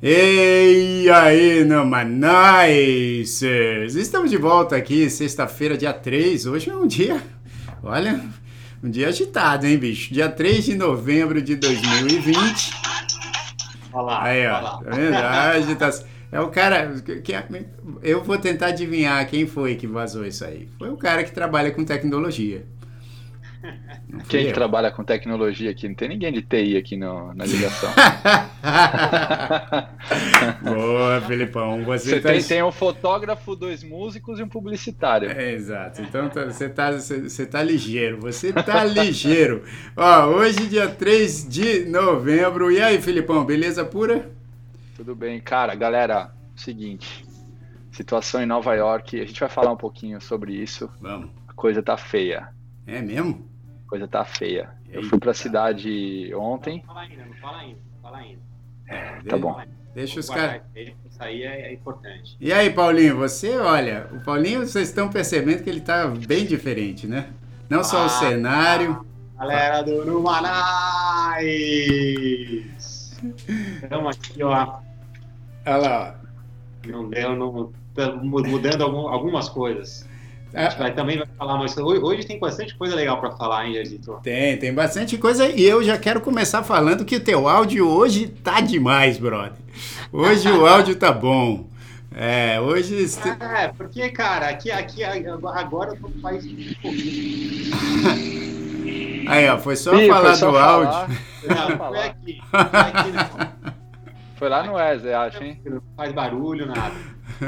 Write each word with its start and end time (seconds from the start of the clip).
E 0.00 1.10
aí, 1.10 1.64
Numanais! 1.64 3.42
Estamos 3.42 4.30
de 4.30 4.36
volta 4.36 4.76
aqui, 4.76 5.10
sexta-feira, 5.10 5.76
dia 5.76 5.92
3. 5.92 6.46
Hoje 6.46 6.70
é 6.70 6.76
um 6.76 6.86
dia, 6.86 7.20
olha, 7.82 8.22
um 8.82 8.90
dia 8.90 9.08
agitado, 9.08 9.66
hein, 9.66 9.76
bicho? 9.76 10.12
Dia 10.12 10.28
3 10.28 10.64
de 10.64 10.74
novembro 10.74 11.42
de 11.42 11.56
2020. 11.56 12.72
Olha 13.92 14.02
lá. 14.02 14.22
Aí, 14.22 14.46
ó, 14.46 14.50
olha 14.50 14.60
lá. 14.60 14.70
tá 14.78 14.90
vendo? 14.90 15.14
A 15.14 15.50
agitação. 15.50 16.06
É 16.30 16.40
o 16.40 16.48
cara. 16.48 16.94
Que, 17.24 17.32
eu 18.02 18.22
vou 18.22 18.38
tentar 18.38 18.66
adivinhar 18.66 19.26
quem 19.28 19.46
foi 19.46 19.76
que 19.76 19.86
vazou 19.86 20.26
isso 20.26 20.44
aí. 20.44 20.68
Foi 20.78 20.90
o 20.90 20.96
cara 20.96 21.24
que 21.24 21.32
trabalha 21.32 21.70
com 21.70 21.84
tecnologia. 21.84 22.64
Quem 24.28 24.46
que 24.46 24.52
trabalha 24.52 24.90
com 24.90 25.02
tecnologia 25.04 25.70
aqui? 25.70 25.88
Não 25.88 25.94
tem 25.94 26.08
ninguém 26.08 26.32
de 26.32 26.42
TI 26.42 26.76
aqui 26.76 26.96
no, 26.96 27.34
na 27.34 27.44
ligação. 27.44 27.90
Boa, 30.62 31.20
Felipão. 31.22 31.84
Você, 31.84 32.10
você 32.10 32.20
tá... 32.20 32.30
tem, 32.30 32.42
tem, 32.42 32.62
um 32.62 32.70
fotógrafo, 32.70 33.56
dois 33.56 33.82
músicos 33.82 34.38
e 34.38 34.42
um 34.42 34.48
publicitário. 34.48 35.30
É, 35.30 35.52
exato. 35.52 36.02
Então 36.02 36.28
tá, 36.28 36.44
você, 36.44 36.68
tá, 36.68 36.92
você, 36.92 37.22
você 37.22 37.46
tá 37.46 37.62
ligeiro. 37.62 38.20
Você 38.20 38.52
tá 38.52 38.84
ligeiro. 38.84 39.64
Ó, 39.96 40.26
hoje, 40.26 40.66
dia 40.68 40.88
3 40.88 41.48
de 41.48 41.84
novembro. 41.86 42.70
E 42.70 42.80
aí, 42.80 43.00
Felipão, 43.00 43.44
beleza 43.44 43.84
pura? 43.84 44.30
Tudo 44.96 45.14
bem, 45.14 45.40
cara. 45.40 45.74
Galera, 45.74 46.30
seguinte. 46.56 47.24
Situação 47.90 48.42
em 48.42 48.46
Nova 48.46 48.74
York. 48.74 49.20
A 49.20 49.24
gente 49.24 49.40
vai 49.40 49.48
falar 49.48 49.72
um 49.72 49.76
pouquinho 49.76 50.20
sobre 50.20 50.52
isso. 50.54 50.90
Vamos. 51.00 51.30
A 51.48 51.52
coisa 51.52 51.82
tá 51.82 51.96
feia. 51.96 52.56
É 52.88 53.02
mesmo? 53.02 53.46
A 53.86 53.90
coisa 53.90 54.08
tá 54.08 54.24
feia. 54.24 54.70
Eita. 54.86 54.98
Eu 54.98 55.02
fui 55.04 55.18
pra 55.18 55.34
cidade 55.34 56.32
ontem. 56.34 56.78
Não 56.78 56.86
fala 56.86 57.00
ainda, 57.02 57.24
não 57.26 57.34
fala 57.34 57.58
ainda, 57.58 57.78
não 57.92 58.02
fala 58.02 58.16
ainda. 58.16 58.40
É, 58.88 59.20
tá 59.28 59.36
bom. 59.36 59.60
Deixa 59.94 60.20
os 60.20 60.30
caras. 60.30 60.62
Isso 60.74 60.94
aí 61.18 61.42
é, 61.42 61.68
é, 61.68 61.72
importante. 61.74 62.34
E 62.40 62.50
aí, 62.50 62.70
Paulinho, 62.70 63.16
você, 63.16 63.58
olha, 63.58 64.08
o 64.12 64.20
Paulinho, 64.20 64.60
vocês 64.60 64.88
estão 64.88 65.10
percebendo 65.10 65.62
que 65.62 65.68
ele 65.68 65.82
tá 65.82 66.06
bem 66.06 66.46
diferente, 66.46 67.06
né? 67.06 67.30
Não 67.68 67.84
só 67.84 68.02
ah, 68.02 68.06
o 68.06 68.08
cenário. 68.08 69.04
Galera 69.36 69.82
do 69.82 70.06
Numanais! 70.06 71.44
Estamos 73.82 74.16
aqui, 74.16 74.42
ó. 74.42 74.78
Olha 75.66 75.76
lá, 75.76 76.14
ó. 76.14 76.28
Não 76.88 77.10
deu, 77.10 77.36
não, 77.36 77.70
mudando 78.22 78.84
algumas 78.84 79.50
coisas. 79.50 80.08
A 80.54 80.64
gente 80.64 80.78
vai, 80.78 80.94
também 80.94 81.18
vai 81.18 81.26
falar 81.36 81.58
mais. 81.58 81.76
Hoje, 81.76 82.00
hoje 82.00 82.26
tem 82.26 82.38
bastante 82.38 82.74
coisa 82.76 82.94
legal 82.94 83.20
para 83.20 83.32
falar, 83.32 83.66
hein, 83.66 83.76
Edito? 83.76 84.18
Tem, 84.22 84.56
tem 84.56 84.72
bastante 84.72 85.18
coisa. 85.18 85.46
E 85.46 85.62
eu 85.62 85.82
já 85.82 85.98
quero 85.98 86.20
começar 86.20 86.62
falando 86.62 87.04
que 87.04 87.16
o 87.16 87.20
teu 87.20 87.48
áudio 87.48 87.86
hoje 87.86 88.28
tá 88.28 88.60
demais, 88.60 89.18
brother. 89.18 89.58
Hoje 90.12 90.50
o 90.50 90.64
áudio 90.66 90.96
tá 90.96 91.12
bom. 91.12 91.66
É, 92.14 92.58
hoje. 92.60 93.06
É, 93.40 93.68
porque, 93.68 94.08
cara, 94.08 94.48
aqui, 94.48 94.70
aqui 94.70 95.04
agora 95.04 95.90
eu 95.90 96.00
tô 96.00 96.08
no 96.08 96.20
país 96.20 96.44
Aí, 99.28 99.46
ó, 99.50 99.58
foi 99.58 99.76
só 99.76 99.94
Ih, 99.94 100.08
falar 100.08 100.30
foi 100.30 100.36
só 100.36 100.46
do 100.46 100.52
falar. 100.56 100.72
áudio. 100.72 101.18
Não, 101.46 101.76
foi 101.88 101.98
aqui. 102.00 102.40
Foi, 102.50 102.80
aqui, 102.80 103.12
foi 104.36 104.48
lá 104.48 104.62
no 104.62 104.72
Wesley, 104.74 105.12
acho, 105.12 105.44
hein? 105.44 105.60
Não 105.66 105.82
faz 105.94 106.12
barulho, 106.12 106.66
nada. 106.66 106.94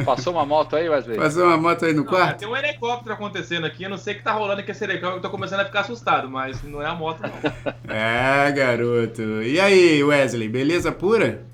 Passou 0.04 0.32
uma 0.32 0.46
moto 0.46 0.76
aí, 0.76 0.88
Wesley? 0.88 1.16
Passou 1.16 1.46
uma 1.46 1.56
moto 1.56 1.84
aí 1.84 1.92
no 1.92 2.04
não, 2.04 2.08
quarto? 2.08 2.38
Tem 2.38 2.48
um 2.48 2.56
helicóptero 2.56 3.14
acontecendo 3.14 3.66
aqui, 3.66 3.84
eu 3.84 3.90
não 3.90 3.98
sei 3.98 4.14
o 4.14 4.16
que 4.18 4.22
tá 4.22 4.32
rolando 4.32 4.60
aqui 4.60 4.70
esse 4.70 4.84
helicóptero, 4.84 5.16
eu 5.16 5.22
tô 5.22 5.30
começando 5.30 5.60
a 5.60 5.64
ficar 5.64 5.80
assustado, 5.80 6.30
mas 6.30 6.62
não 6.62 6.82
é 6.82 6.86
a 6.86 6.94
moto, 6.94 7.22
não. 7.22 7.30
é, 7.94 8.50
garoto. 8.52 9.42
E 9.42 9.58
aí, 9.60 10.02
Wesley, 10.02 10.48
beleza 10.48 10.92
pura? 10.92 11.44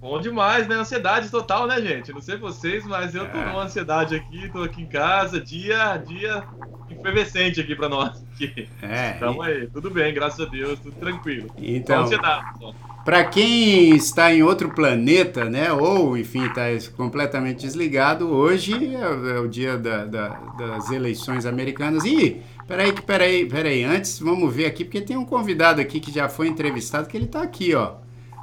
Bom 0.00 0.20
demais, 0.20 0.68
né? 0.68 0.76
Ansiedade 0.76 1.28
total, 1.28 1.66
né, 1.66 1.80
gente? 1.80 2.12
Não 2.12 2.20
sei 2.20 2.36
vocês, 2.36 2.84
mas 2.84 3.14
eu 3.14 3.28
tô 3.28 3.38
é. 3.38 3.44
numa 3.44 3.64
ansiedade 3.64 4.14
aqui, 4.14 4.48
tô 4.48 4.62
aqui 4.62 4.82
em 4.82 4.86
casa, 4.86 5.40
dia 5.40 5.92
a 5.92 5.96
dia 5.96 6.44
efervescente 6.88 7.60
aqui 7.60 7.74
pra 7.74 7.88
nós. 7.88 8.24
Aqui. 8.34 8.68
É. 8.80 9.14
Então 9.16 9.42
aí, 9.42 9.66
tudo 9.66 9.90
bem, 9.90 10.14
graças 10.14 10.40
a 10.40 10.48
Deus, 10.48 10.78
tudo 10.78 10.94
tranquilo. 10.96 11.50
Então. 11.58 11.96
Só 11.96 12.02
ansiedade, 12.04 12.58
só. 12.60 12.74
Para 13.08 13.24
quem 13.24 13.96
está 13.96 14.34
em 14.34 14.42
outro 14.42 14.68
planeta, 14.68 15.46
né, 15.46 15.72
ou 15.72 16.14
enfim 16.14 16.44
está 16.44 16.64
completamente 16.94 17.62
desligado, 17.62 18.28
hoje 18.28 18.94
é, 18.94 19.00
é 19.00 19.38
o 19.38 19.48
dia 19.48 19.78
da, 19.78 20.04
da, 20.04 20.28
das 20.28 20.90
eleições 20.90 21.46
americanas. 21.46 22.04
E 22.04 22.42
peraí, 22.66 22.92
peraí, 22.92 23.48
peraí, 23.48 23.82
antes 23.82 24.20
vamos 24.20 24.54
ver 24.54 24.66
aqui, 24.66 24.84
porque 24.84 25.00
tem 25.00 25.16
um 25.16 25.24
convidado 25.24 25.80
aqui 25.80 26.00
que 26.00 26.12
já 26.12 26.28
foi 26.28 26.48
entrevistado, 26.48 27.08
que 27.08 27.16
ele 27.16 27.24
está 27.24 27.40
aqui, 27.40 27.74
ó. 27.74 27.94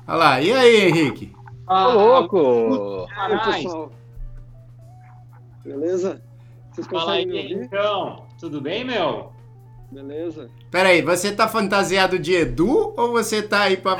Olha 0.08 0.18
lá, 0.18 0.42
e 0.42 0.52
aí, 0.52 0.88
Henrique? 0.88 1.32
Ah, 1.68 1.86
louco! 1.90 3.06
Caralho! 3.10 3.92
Beleza? 5.64 6.24
Vocês 6.72 6.88
Fala 6.88 7.12
aí, 7.12 7.54
então. 7.54 8.26
Tudo 8.40 8.60
bem, 8.60 8.84
meu? 8.84 9.32
Beleza. 9.92 10.50
Peraí, 10.72 11.02
você 11.02 11.32
tá 11.32 11.48
fantasiado 11.48 12.20
de 12.20 12.34
Edu 12.34 12.94
ou 12.98 13.12
você 13.12 13.42
tá 13.42 13.62
aí 13.62 13.78
pra. 13.78 13.96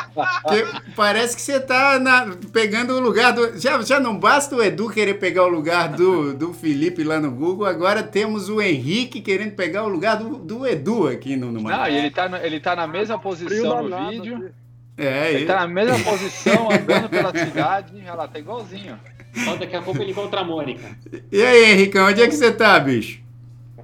parece 0.96 1.36
que 1.36 1.42
você 1.42 1.60
tá 1.60 1.98
na... 1.98 2.34
pegando 2.52 2.94
o 2.94 3.00
lugar 3.00 3.32
do. 3.32 3.58
Já, 3.58 3.80
já 3.82 4.00
não 4.00 4.18
basta 4.18 4.54
o 4.54 4.62
Edu 4.62 4.88
querer 4.88 5.14
pegar 5.14 5.44
o 5.44 5.48
lugar 5.48 5.88
do, 5.88 6.32
do 6.32 6.52
Felipe 6.52 7.04
lá 7.04 7.20
no 7.20 7.30
Google, 7.30 7.66
agora 7.66 8.02
temos 8.02 8.48
o 8.48 8.62
Henrique 8.62 9.20
querendo 9.20 9.54
pegar 9.54 9.84
o 9.84 9.88
lugar 9.88 10.16
do, 10.16 10.38
do 10.38 10.66
Edu 10.66 11.08
aqui 11.08 11.36
no, 11.36 11.52
no 11.52 11.60
Não, 11.60 11.88
e 11.88 11.96
ele 11.96 12.10
tá, 12.10 12.40
ele 12.42 12.60
tá 12.60 12.76
na 12.76 12.86
mesma 12.86 13.18
posição 13.18 13.88
no 13.88 14.10
vídeo. 14.10 14.36
Aqui. 14.36 14.60
É, 14.96 15.28
ele, 15.28 15.38
ele 15.38 15.46
tá 15.46 15.60
na 15.60 15.66
mesma 15.66 15.98
posição, 15.98 16.68
andando 16.72 17.08
pela 17.08 17.30
cidade. 17.36 17.94
Olha 18.02 18.14
lá, 18.14 18.28
tá 18.28 18.38
igualzinho. 18.38 18.98
Só 19.44 19.56
daqui 19.56 19.76
a 19.76 19.82
pouco 19.82 20.02
ele 20.02 20.10
encontra 20.10 20.40
a 20.40 20.44
Mônica. 20.44 20.96
E 21.30 21.42
aí, 21.42 21.72
Henricão, 21.72 22.08
onde 22.08 22.20
é 22.20 22.26
que 22.26 22.34
você 22.34 22.52
tá, 22.52 22.78
bicho? 22.78 23.19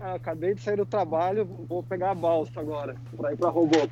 Ah, 0.06 0.14
acabei 0.14 0.54
de 0.54 0.62
sair 0.62 0.76
do 0.76 0.86
trabalho, 0.86 1.44
vou 1.68 1.82
pegar 1.82 2.12
a 2.12 2.14
balsa 2.14 2.60
agora, 2.60 2.94
para 3.16 3.32
ir 3.32 3.36
para 3.36 3.48
robô. 3.48 3.88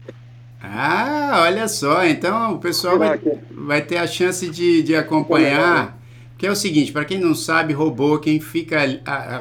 Ah, 0.63 1.43
olha 1.43 1.67
só, 1.67 2.07
então 2.07 2.55
o 2.55 2.59
pessoal 2.59 2.97
vai, 2.97 3.21
vai 3.51 3.83
ter 3.83 3.97
a 3.97 4.07
chance 4.07 4.49
de, 4.49 4.85
de 4.85 4.95
acompanhar. 4.95 5.99
Que 6.39 6.47
é 6.47 6.51
o 6.53 6.55
seguinte, 6.55 6.93
para 6.93 7.05
quem 7.05 7.19
não 7.19 7.35
sabe, 7.35 7.73
robô 7.73 8.19
quem 8.19 8.39
fica, 8.39 8.79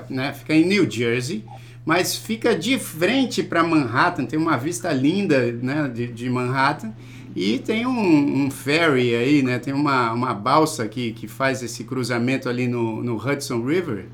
né, 0.09 0.33
fica 0.33 0.55
em 0.55 0.65
New 0.65 0.89
Jersey, 0.89 1.45
mas 1.85 2.15
fica 2.15 2.55
de 2.55 2.79
frente 2.79 3.43
para 3.43 3.63
Manhattan, 3.63 4.25
tem 4.25 4.39
uma 4.39 4.57
vista 4.57 4.91
linda 4.91 5.51
né, 5.51 5.87
de, 5.93 6.07
de 6.07 6.27
Manhattan. 6.27 6.91
E 7.35 7.59
tem 7.59 7.85
um, 7.85 8.45
um, 8.45 8.51
ferry 8.51 9.15
aí, 9.15 9.41
né? 9.41 9.57
Tem 9.57 9.73
uma, 9.73 10.11
uma 10.11 10.35
balsa 10.35 10.87
que, 10.87 11.13
que 11.13 11.27
faz 11.27 11.63
esse 11.63 11.83
cruzamento 11.83 12.47
ali 12.47 12.67
no, 12.67 13.03
no 13.03 13.15
Hudson 13.15 13.63
River. 13.63 14.05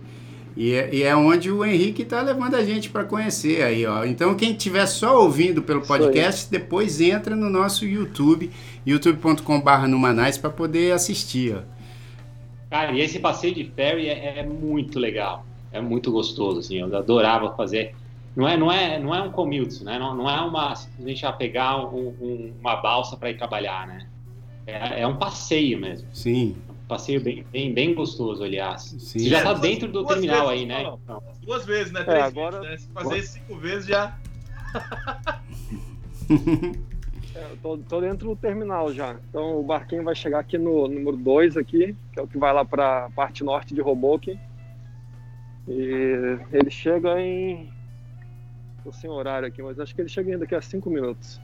E 0.60 0.74
é, 0.74 0.94
e 0.94 1.04
é 1.04 1.16
onde 1.16 1.50
o 1.50 1.64
Henrique 1.64 2.02
está 2.02 2.22
levando 2.22 2.54
a 2.54 2.66
gente 2.66 2.90
para 2.90 3.06
conhecer 3.06 3.64
aí, 3.64 3.86
ó. 3.86 4.04
Então, 4.04 4.36
quem 4.36 4.52
estiver 4.52 4.86
só 4.88 5.22
ouvindo 5.22 5.62
pelo 5.62 5.80
podcast, 5.80 6.52
depois 6.52 7.00
entra 7.00 7.34
no 7.34 7.50
nosso 7.50 7.86
YouTube, 7.86 8.52
youtube.com.br 8.86 9.88
Numanais, 9.88 10.38
para 10.38 10.50
poder 10.50 10.92
assistir, 10.92 11.56
ó. 11.56 11.62
Cara, 12.70 12.92
e 12.92 13.00
esse 13.00 13.20
passeio 13.20 13.56
de 13.56 13.72
ferry 13.74 14.10
é, 14.10 14.40
é, 14.40 14.46
muito 14.46 15.00
legal. 15.00 15.46
É 15.72 15.80
muito 15.80 16.12
gostoso, 16.12 16.60
assim. 16.60 16.78
Eu 16.80 16.94
adorava 16.94 17.56
fazer. 17.56 17.96
Não 18.36 18.46
é, 18.46 18.58
não 18.58 18.70
é, 18.70 19.00
não 19.00 19.16
é 19.16 19.22
um 19.22 19.32
commute, 19.32 19.82
né? 19.86 19.98
Não, 19.98 20.14
não 20.14 20.30
é 20.30 20.42
uma 20.42 20.76
simplesmente 20.76 21.26
a 21.26 21.32
pegar 21.32 21.78
um, 21.86 22.10
um, 22.20 22.54
uma 22.60 22.76
balsa 22.76 23.16
para 23.16 23.30
ir 23.30 23.38
trabalhar, 23.38 23.88
né? 23.88 24.08
É, 24.68 25.04
é 25.04 25.08
um 25.08 25.16
passeio 25.16 25.80
mesmo. 25.80 26.06
Sim 26.12 26.58
passeio 26.90 27.22
bem, 27.22 27.46
bem, 27.52 27.72
bem 27.72 27.94
gostoso, 27.94 28.44
aliás. 28.44 28.82
Sim. 28.82 29.00
Você 29.00 29.30
já 29.30 29.38
está 29.38 29.54
dentro 29.54 29.90
do 29.90 30.04
terminal 30.04 30.50
vezes, 30.50 30.62
aí, 30.62 30.66
né? 30.66 30.84
Não, 30.84 31.00
não. 31.08 31.24
Duas 31.44 31.64
vezes, 31.64 31.94
né? 31.94 32.02
É, 32.02 32.04
Três 32.04 32.26
agora... 32.26 32.60
vezes, 32.60 32.88
né? 32.88 32.88
Se 32.88 32.90
fazer 32.90 33.22
cinco 33.22 33.56
vezes 33.56 33.86
já. 33.86 34.18
é, 37.36 37.48
tô, 37.62 37.78
tô, 37.78 38.02
dentro 38.02 38.30
do 38.30 38.36
terminal 38.36 38.92
já. 38.92 39.18
Então 39.30 39.60
o 39.60 39.64
barquinho 39.64 40.04
vai 40.04 40.16
chegar 40.16 40.40
aqui 40.40 40.58
no 40.58 40.88
número 40.88 41.16
2 41.16 41.58
aqui, 41.58 41.96
que 42.12 42.20
é 42.20 42.24
o 42.24 42.28
que 42.28 42.40
vai 42.40 42.52
lá 42.52 42.66
para 42.66 43.06
a 43.06 43.10
parte 43.12 43.44
norte 43.44 43.74
de 43.74 43.82
Hoboken. 43.82 44.40
E 45.68 46.40
ele 46.52 46.72
chega 46.72 47.22
em. 47.22 47.72
Tô 48.84 48.92
sem 48.92 49.10
horário 49.10 49.48
aqui, 49.48 49.62
mas 49.62 49.80
acho 49.80 49.94
que 49.94 50.02
ele 50.02 50.10
chega 50.10 50.32
ainda 50.32 50.40
daqui 50.40 50.56
a 50.56 50.62
cinco 50.62 50.90
minutos. 50.90 51.40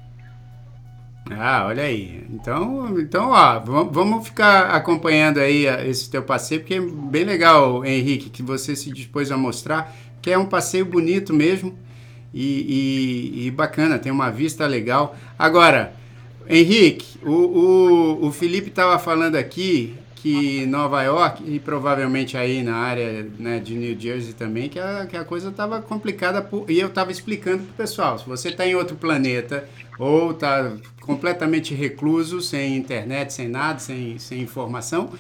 Ah, 1.32 1.66
olha 1.68 1.84
aí. 1.84 2.24
Então, 2.30 3.00
então 3.00 3.32
ó, 3.32 3.60
vamos 3.60 4.28
ficar 4.28 4.70
acompanhando 4.70 5.40
aí 5.40 5.66
esse 5.88 6.10
teu 6.10 6.22
passeio, 6.22 6.62
porque 6.62 6.76
é 6.76 6.82
bem 6.82 7.24
legal, 7.24 7.84
Henrique, 7.84 8.30
que 8.30 8.44
você 8.44 8.76
se 8.76 8.92
dispôs 8.92 9.32
a 9.32 9.38
mostrar, 9.38 9.96
que 10.22 10.30
é 10.30 10.38
um 10.38 10.46
passeio 10.46 10.86
bonito 10.86 11.34
mesmo 11.34 11.76
e, 12.34 13.34
e, 13.34 13.48
e 13.48 13.52
bacana, 13.52 13.98
tem 13.98 14.12
uma 14.12 14.30
vista 14.30 14.68
legal. 14.68 15.16
Agora, 15.38 15.94
Henrique, 16.48 17.18
o, 17.24 17.32
o, 17.32 18.28
o 18.28 18.32
Felipe 18.32 18.70
estava 18.70 19.00
falando 19.00 19.36
aqui 19.36 19.96
que 20.26 20.66
Nova 20.66 21.04
York 21.04 21.44
e 21.46 21.60
provavelmente 21.60 22.36
aí 22.36 22.64
na 22.64 22.78
área 22.78 23.28
né, 23.38 23.60
de 23.60 23.76
New 23.76 24.00
Jersey 24.00 24.34
também, 24.34 24.68
que 24.68 24.80
a, 24.80 25.06
que 25.06 25.16
a 25.16 25.24
coisa 25.24 25.50
estava 25.50 25.82
complicada. 25.82 26.42
Por, 26.42 26.70
e 26.70 26.80
eu 26.80 26.88
estava 26.88 27.12
explicando 27.12 27.64
para 27.64 27.72
o 27.72 27.76
pessoal, 27.76 28.18
se 28.18 28.28
você 28.28 28.50
está 28.50 28.66
em 28.66 28.74
outro 28.74 28.96
planeta 28.96 29.70
ou 30.00 30.32
está 30.32 30.74
completamente 31.06 31.74
recluso, 31.74 32.42
sem 32.42 32.76
internet, 32.76 33.32
sem 33.32 33.48
nada, 33.48 33.80
sem, 33.80 34.18
sem 34.18 34.42
informação, 34.42 35.12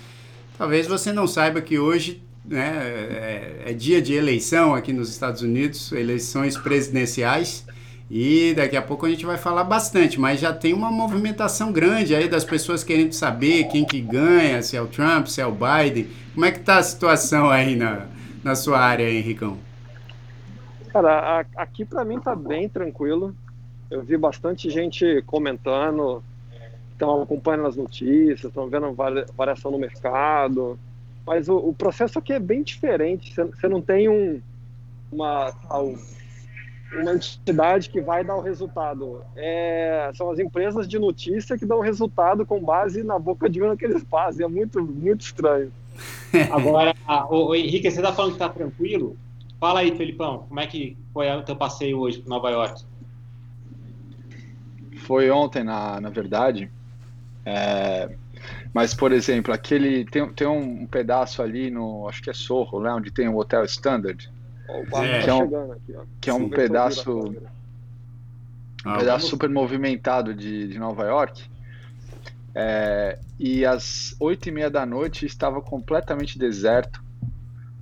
talvez 0.58 0.88
você 0.88 1.14
não 1.14 1.28
saiba 1.28 1.62
que 1.62 1.78
hoje 1.78 2.24
né, 2.44 2.74
é, 2.76 3.64
é 3.68 3.74
dia 3.74 4.02
de 4.02 4.14
eleição 4.14 4.74
aqui 4.74 4.92
nos 4.92 5.10
Estados 5.10 5.42
Unidos, 5.42 5.92
eleições 5.92 6.58
presidenciais. 6.58 7.66
E 8.10 8.54
daqui 8.54 8.78
a 8.78 8.84
pouco 8.84 9.06
a 9.06 9.10
gente 9.10 9.26
vai 9.26 9.38
falar 9.38 9.64
bastante, 9.64 10.20
mas 10.20 10.40
já 10.40 10.54
tem 10.54 10.74
uma 10.74 10.92
movimentação 10.92 11.72
grande 11.72 12.14
aí 12.14 12.28
das 12.28 12.44
pessoas 12.44 12.84
querendo 12.84 13.14
saber 13.14 13.64
quem 13.66 13.84
que 13.84 14.00
ganha, 14.00 14.62
se 14.62 14.78
é 14.78 14.82
o 14.82 14.86
Trump, 14.86 15.26
se 15.26 15.42
é 15.42 15.46
o 15.46 15.52
Biden. 15.52 16.08
Como 16.34 16.46
é 16.46 16.52
que 16.52 16.60
tá 16.60 16.78
a 16.78 16.84
situação 16.84 17.50
aí 17.50 17.76
na, 17.76 18.06
na 18.44 18.54
sua 18.54 18.80
área, 18.80 19.10
Henricão? 19.10 19.58
Cara, 20.94 21.42
a, 21.56 21.64
aqui 21.64 21.84
para 21.84 22.06
mim 22.06 22.20
tá 22.20 22.36
bem 22.36 22.70
tranquilo. 22.70 23.36
Eu 23.90 24.02
vi 24.02 24.18
bastante 24.18 24.70
gente 24.70 25.22
comentando, 25.26 26.24
estão 26.92 27.22
acompanhando 27.22 27.68
as 27.68 27.76
notícias, 27.76 28.46
estão 28.46 28.68
vendo 28.68 28.96
variação 29.36 29.72
no 29.72 29.78
mercado. 29.78 30.80
Mas 31.26 31.50
o, 31.50 31.58
o, 31.58 31.74
processo 31.74 32.20
aqui 32.20 32.34
é 32.34 32.40
bem 32.40 32.64
diferente. 32.64 33.34
Você 33.34 33.68
não 33.68 33.82
tem 33.82 34.08
um, 34.08 34.42
uma, 35.12 35.54
uma 36.94 37.14
entidade 37.14 37.90
que 37.90 38.00
vai 38.02 38.24
dar 38.24 38.36
o 38.36 38.42
resultado. 38.42 39.22
É, 39.36 40.12
são 40.14 40.30
as 40.30 40.40
empresas 40.40 40.88
de 40.88 41.00
notícia 41.00 41.58
que 41.58 41.66
dão 41.66 41.80
o 41.80 41.82
resultado 41.82 42.46
com 42.46 42.64
base 42.64 43.04
na 43.04 43.18
boca 43.18 43.50
de 43.50 43.62
urna 43.62 43.76
que 43.76 43.86
eles 43.86 44.04
fazem. 44.10 44.46
É 44.46 44.50
muito, 44.50 44.82
muito 44.84 45.22
estranho. 45.22 45.72
Agora, 46.52 46.94
o, 47.30 47.50
o 47.50 47.56
Henrique, 47.56 47.90
você 47.90 47.98
está 47.98 48.14
falando 48.14 48.32
que 48.32 48.36
está 48.36 48.50
tranquilo? 48.50 49.18
Fala 49.60 49.80
aí, 49.80 49.96
Felipão, 49.96 50.46
como 50.48 50.60
é 50.60 50.68
que 50.68 50.98
foi 51.14 51.30
o 51.32 51.44
teu 51.44 51.56
passeio 51.56 52.00
hoje 52.00 52.20
para 52.20 52.30
Nova 52.30 52.50
York? 52.50 52.84
Foi 55.06 55.30
ontem, 55.30 55.64
na, 55.64 56.02
na 56.02 56.10
verdade. 56.10 56.70
É, 57.46 58.10
mas, 58.74 58.94
por 58.94 59.12
exemplo, 59.12 59.54
aquele 59.54 60.04
tem, 60.06 60.28
tem 60.34 60.48
um 60.48 60.86
pedaço 60.86 61.42
ali 61.42 61.70
no, 61.70 62.10
acho 62.10 62.22
que 62.22 62.30
é 62.30 62.34
Sorro, 62.34 62.82
né, 62.82 62.92
onde 62.92 63.12
tem 63.12 63.28
o 63.28 63.38
Hotel 63.38 63.64
Standard. 63.66 64.30
É. 64.68 65.22
Que 65.22 65.30
é 65.30 65.34
um, 65.34 65.72
aqui, 65.72 65.96
que 66.22 66.30
é 66.30 66.34
um 66.34 66.50
pedaço, 66.50 67.30
um 67.30 67.36
ah, 68.84 68.98
pedaço 68.98 69.28
super 69.28 69.48
movimentado 69.48 70.34
de, 70.34 70.68
de 70.68 70.80
Nova 70.80 71.06
York. 71.06 71.44
É, 72.56 73.20
e 73.38 73.66
às 73.66 74.16
oito 74.20 74.50
e 74.50 74.52
meia 74.52 74.70
da 74.70 74.86
noite 74.86 75.26
estava 75.26 75.62
completamente 75.62 76.40
deserto. 76.40 77.04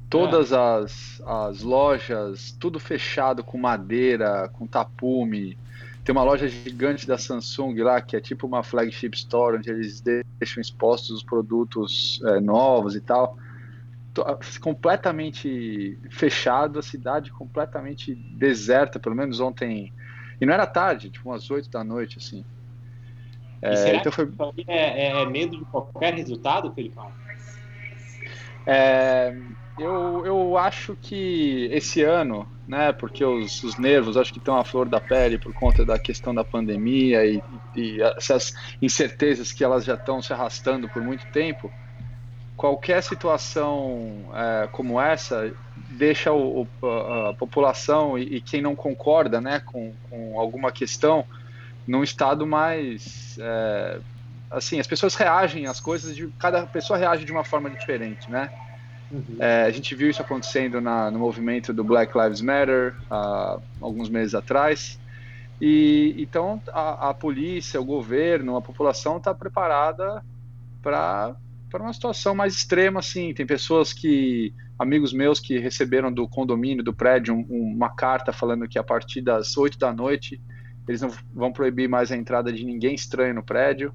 Todas 0.10 0.52
é. 0.52 0.58
as, 0.58 1.22
as 1.26 1.62
lojas, 1.62 2.56
tudo 2.60 2.80
fechado 2.80 3.44
com 3.44 3.58
madeira, 3.58 4.50
com 4.54 4.68
tapume. 4.68 5.58
Tem 6.04 6.12
uma 6.14 6.24
loja 6.24 6.48
gigante 6.48 7.08
da 7.08 7.18
Samsung 7.18 7.76
lá, 7.82 8.02
que 8.02 8.16
é 8.16 8.20
tipo 8.20 8.46
uma 8.46 8.62
flagship 8.62 9.16
store, 9.16 9.58
onde 9.58 9.70
eles 9.70 10.02
deixam 10.02 10.60
expostos 10.60 11.12
os 11.12 11.24
produtos 11.24 12.22
é, 12.26 12.40
novos 12.42 12.96
e 12.96 13.02
tal 13.02 13.38
completamente 14.62 15.98
fechado, 16.12 16.78
a 16.78 16.84
cidade 16.84 17.32
completamente 17.32 18.14
deserta, 18.14 19.00
pelo 19.00 19.16
menos 19.16 19.40
ontem. 19.40 19.92
E 20.40 20.46
não 20.46 20.54
era 20.54 20.68
tarde, 20.68 21.10
tipo 21.10 21.30
umas 21.30 21.50
8 21.50 21.70
da 21.70 21.84
noite, 21.84 22.20
assim. 22.20 22.46
É, 23.62 23.76
será 23.76 23.98
então 23.98 24.12
foi... 24.12 24.30
é, 24.68 25.08
é, 25.08 25.26
medo 25.26 25.58
de 25.58 25.66
qualquer 25.66 26.14
resultado, 26.14 26.72
Felipão? 26.74 27.12
É, 28.66 29.36
eu, 29.80 30.26
eu 30.26 30.58
acho 30.58 30.96
que 31.02 31.70
esse 31.72 32.04
ano, 32.04 32.48
né, 32.68 32.94
porque 32.94 33.24
os, 33.24 33.63
os 33.63 33.77
nervos 33.77 34.15
acho 34.15 34.31
que 34.31 34.39
estão 34.39 34.57
à 34.57 34.63
flor 34.63 34.88
da 34.88 35.00
pele 35.00 35.38
por 35.38 35.54
conta 35.54 35.86
da 35.86 36.00
questão 36.00 36.33
da 36.33 36.44
pandemia 36.44 37.25
e, 37.25 37.44
e 37.75 38.01
essas 38.01 38.54
incertezas 38.81 39.51
que 39.51 39.63
elas 39.63 39.83
já 39.83 39.95
estão 39.95 40.21
se 40.21 40.31
arrastando 40.31 40.88
por 40.88 41.01
muito 41.01 41.25
tempo, 41.27 41.71
qualquer 42.56 43.04
situação 43.04 44.30
é, 44.33 44.68
como 44.71 45.00
essa 45.00 45.51
deixa 45.89 46.31
o, 46.31 46.68
o, 46.81 46.88
a 46.88 47.33
população 47.33 48.18
e, 48.18 48.38
e, 48.38 48.42
quem 48.42 48.62
não 48.62 48.75
concorda 48.75 49.42
né, 49.42 49.59
com, 49.59 49.94
com, 50.09 50.39
alguma 50.39 50.71
questão 50.71 51.25
num 51.88 52.04
estado 52.04 52.48
mais. 52.48 53.38
É, 53.39 54.00
assim, 54.50 54.80
as 54.80 54.88
pessoas 54.88 55.16
reagem 55.16 55.66
às 55.66 55.80
coisas, 55.80 56.16
de 56.16 56.27
cada 56.39 56.66
pessoa 56.66 56.98
reage 56.98 57.25
de 57.25 57.31
uma 57.31 57.44
forma 57.44 57.69
diferente, 57.69 58.30
né? 58.30 58.50
Uhum. 59.13 59.38
É, 59.38 59.63
a 59.63 59.69
gente 59.69 59.94
viu 59.94 60.10
isso 60.10 60.21
acontecendo 60.21 60.81
na, 60.81 61.12
no 61.12 61.19
movimento 61.19 61.71
do 61.71 61.83
Black 61.83 62.18
Lives 62.18 62.42
Matter 62.42 62.95
há 63.10 63.60
alguns 63.80 64.10
meses 64.10 64.33
atrás. 64.33 65.00
E 65.62 66.15
então 66.18 66.60
a, 66.74 67.10
a 67.10 67.13
polícia, 67.13 67.80
o 67.80 67.86
governo, 67.86 68.57
a 68.57 68.62
população 68.62 69.18
está 69.18 69.33
preparada 69.33 70.24
para 70.81 71.36
para 71.69 71.81
uma 71.81 71.94
situação 71.94 72.36
mais 72.36 72.54
extrema, 72.54 73.00
assim. 73.00 73.33
Tem 73.33 73.48
pessoas 73.48 73.92
que, 73.92 74.54
amigos 74.77 75.12
meus 75.12 75.39
que 75.39 75.57
receberam 75.57 76.13
do 76.13 76.27
condomínio, 76.27 76.83
do 76.83 76.94
prédio, 76.94 77.33
um, 77.33 77.42
uma 77.50 77.89
carta 77.89 78.31
falando 78.31 78.68
que 78.68 78.77
a 78.77 78.83
partir 78.83 79.21
das 79.21 79.57
8 79.57 79.80
da 79.80 79.92
noite 79.92 80.39
eles 80.88 81.01
não 81.01 81.09
vão 81.33 81.51
proibir 81.51 81.89
mais 81.89 82.12
a 82.12 82.16
entrada 82.16 82.54
de 82.54 82.63
ninguém 82.63 82.94
estranho 82.94 83.33
no 83.33 83.42
prédio. 83.42 83.92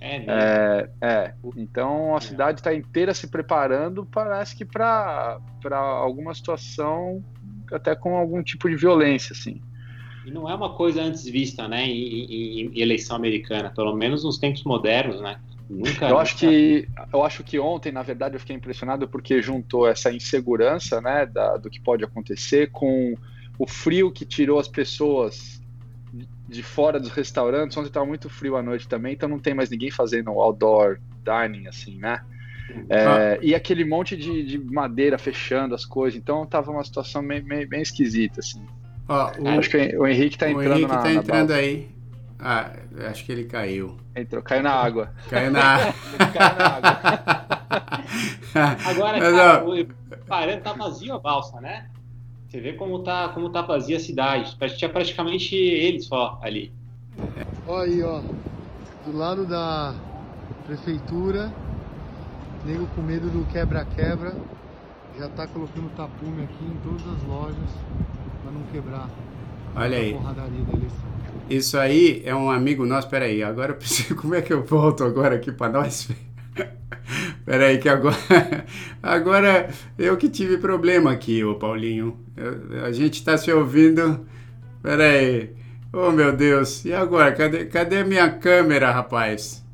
É, 0.00 0.16
é, 0.26 0.90
é, 1.00 1.34
então 1.56 2.14
a 2.14 2.18
é. 2.18 2.20
cidade 2.20 2.60
está 2.60 2.74
inteira 2.74 3.14
se 3.14 3.28
preparando, 3.28 4.04
parece 4.04 4.54
que 4.54 4.64
para 4.64 5.40
alguma 5.72 6.34
situação 6.34 7.24
até 7.72 7.94
com 7.94 8.16
algum 8.16 8.42
tipo 8.42 8.68
de 8.68 8.76
violência, 8.76 9.32
assim. 9.32 9.60
E 10.24 10.30
não 10.30 10.48
é 10.50 10.54
uma 10.54 10.74
coisa 10.74 11.02
antes 11.02 11.24
vista, 11.24 11.68
né, 11.68 11.86
em, 11.86 12.24
em, 12.24 12.66
em 12.68 12.80
eleição 12.80 13.16
americana, 13.16 13.70
pelo 13.74 13.94
menos 13.94 14.24
nos 14.24 14.38
tempos 14.38 14.64
modernos, 14.64 15.20
né? 15.20 15.40
Nunca, 15.68 16.08
eu 16.08 16.18
acho 16.18 16.36
que 16.36 16.88
eu 17.12 17.24
acho 17.24 17.42
que 17.42 17.58
ontem, 17.58 17.90
na 17.90 18.02
verdade, 18.02 18.36
eu 18.36 18.40
fiquei 18.40 18.54
impressionado 18.54 19.08
porque 19.08 19.42
juntou 19.42 19.88
essa 19.88 20.12
insegurança, 20.12 21.00
né, 21.00 21.26
da, 21.26 21.56
do 21.56 21.68
que 21.68 21.80
pode 21.80 22.04
acontecer 22.04 22.70
com 22.70 23.16
o 23.58 23.66
frio 23.66 24.12
que 24.12 24.24
tirou 24.24 24.60
as 24.60 24.68
pessoas 24.68 25.60
de 26.48 26.62
fora 26.62 26.98
dos 27.00 27.10
restaurantes. 27.10 27.76
Ontem 27.76 27.88
estava 27.88 28.06
muito 28.06 28.28
frio 28.28 28.56
à 28.56 28.62
noite 28.62 28.88
também, 28.88 29.14
então 29.14 29.28
não 29.28 29.38
tem 29.38 29.54
mais 29.54 29.70
ninguém 29.70 29.90
fazendo 29.90 30.30
outdoor 30.30 30.98
dining 31.24 31.66
assim, 31.66 31.98
né? 31.98 32.22
É, 32.88 33.04
ah. 33.04 33.38
E 33.40 33.54
aquele 33.54 33.84
monte 33.84 34.16
de, 34.16 34.44
de, 34.44 34.58
madeira 34.58 35.18
fechando 35.18 35.74
as 35.74 35.84
coisas, 35.84 36.18
então 36.18 36.42
estava 36.44 36.70
uma 36.70 36.84
situação 36.84 37.26
bem, 37.26 37.40
bem, 37.40 37.66
bem 37.66 37.82
esquisita 37.82 38.40
assim. 38.40 38.64
Ah, 39.08 39.32
o, 39.38 39.48
acho 39.48 39.70
que 39.70 39.96
o 39.96 40.06
Henrique 40.06 40.34
está 40.34 40.50
entrando, 40.50 40.68
o 40.68 40.72
Henrique 40.74 40.92
na, 40.92 40.98
tá 40.98 41.12
entrando 41.12 41.52
aí. 41.52 41.88
Ah, 42.38 42.70
acho 43.08 43.24
que 43.24 43.32
ele 43.32 43.44
caiu. 43.44 43.96
Entrou, 44.14 44.42
caiu 44.42 44.62
na 44.62 44.72
água. 44.72 45.12
Caiu 45.30 45.50
na, 45.50 45.78
caiu 46.34 46.58
na 46.58 46.66
água. 46.66 47.56
Agora, 48.86 49.20
cara, 49.20 49.64
o 49.64 49.86
parando 50.26 50.62
tá 50.62 50.72
vazio 50.72 51.14
a 51.14 51.18
balsa, 51.18 51.60
né? 51.60 51.88
Você 52.48 52.60
vê 52.60 52.72
como 52.74 53.02
tá, 53.02 53.28
como 53.30 53.50
tá 53.50 53.62
vazia 53.62 53.96
a 53.96 54.00
cidade. 54.00 54.56
Tinha 54.76 54.88
praticamente 54.88 55.54
eles 55.54 56.06
só 56.06 56.38
ali. 56.42 56.72
Olha 57.66 57.92
aí, 57.92 58.02
ó. 58.02 58.20
Do 59.04 59.16
lado 59.16 59.46
da 59.46 59.94
prefeitura, 60.66 61.52
nego 62.64 62.86
com 62.88 63.02
medo 63.02 63.28
do 63.28 63.44
quebra-quebra, 63.46 64.34
já 65.18 65.28
tá 65.28 65.46
colocando 65.46 65.88
tapume 65.96 66.44
aqui 66.44 66.64
em 66.64 66.76
todas 66.82 67.06
as 67.16 67.22
lojas 67.24 67.70
para 68.42 68.52
não 68.52 68.62
quebrar. 68.72 69.08
Olha 69.74 69.98
aí. 69.98 70.16
Isso 71.48 71.78
aí 71.78 72.22
é 72.24 72.34
um 72.34 72.50
amigo 72.50 72.84
nosso. 72.84 73.08
Peraí, 73.08 73.42
agora 73.42 73.72
eu 73.72 73.76
preciso. 73.76 74.14
Como 74.20 74.34
é 74.34 74.42
que 74.42 74.52
eu 74.52 74.64
volto 74.64 75.04
agora 75.04 75.36
aqui 75.36 75.52
para 75.52 75.72
nós? 75.72 76.08
Peraí, 77.46 77.78
que 77.78 77.88
agora. 77.88 78.16
Agora 79.00 79.70
eu 79.96 80.16
que 80.16 80.28
tive 80.28 80.58
problema 80.58 81.12
aqui, 81.12 81.44
ô 81.44 81.54
Paulinho. 81.54 82.18
Eu, 82.36 82.84
a 82.84 82.90
gente 82.90 83.14
está 83.14 83.38
se 83.38 83.52
ouvindo. 83.52 84.26
Peraí. 84.82 85.54
Oh 85.92 86.10
meu 86.10 86.32
Deus. 86.32 86.84
E 86.84 86.92
agora? 86.92 87.32
Cadê, 87.32 87.66
cadê 87.66 88.02
minha 88.02 88.28
câmera, 88.28 88.90
rapaz? 88.90 89.64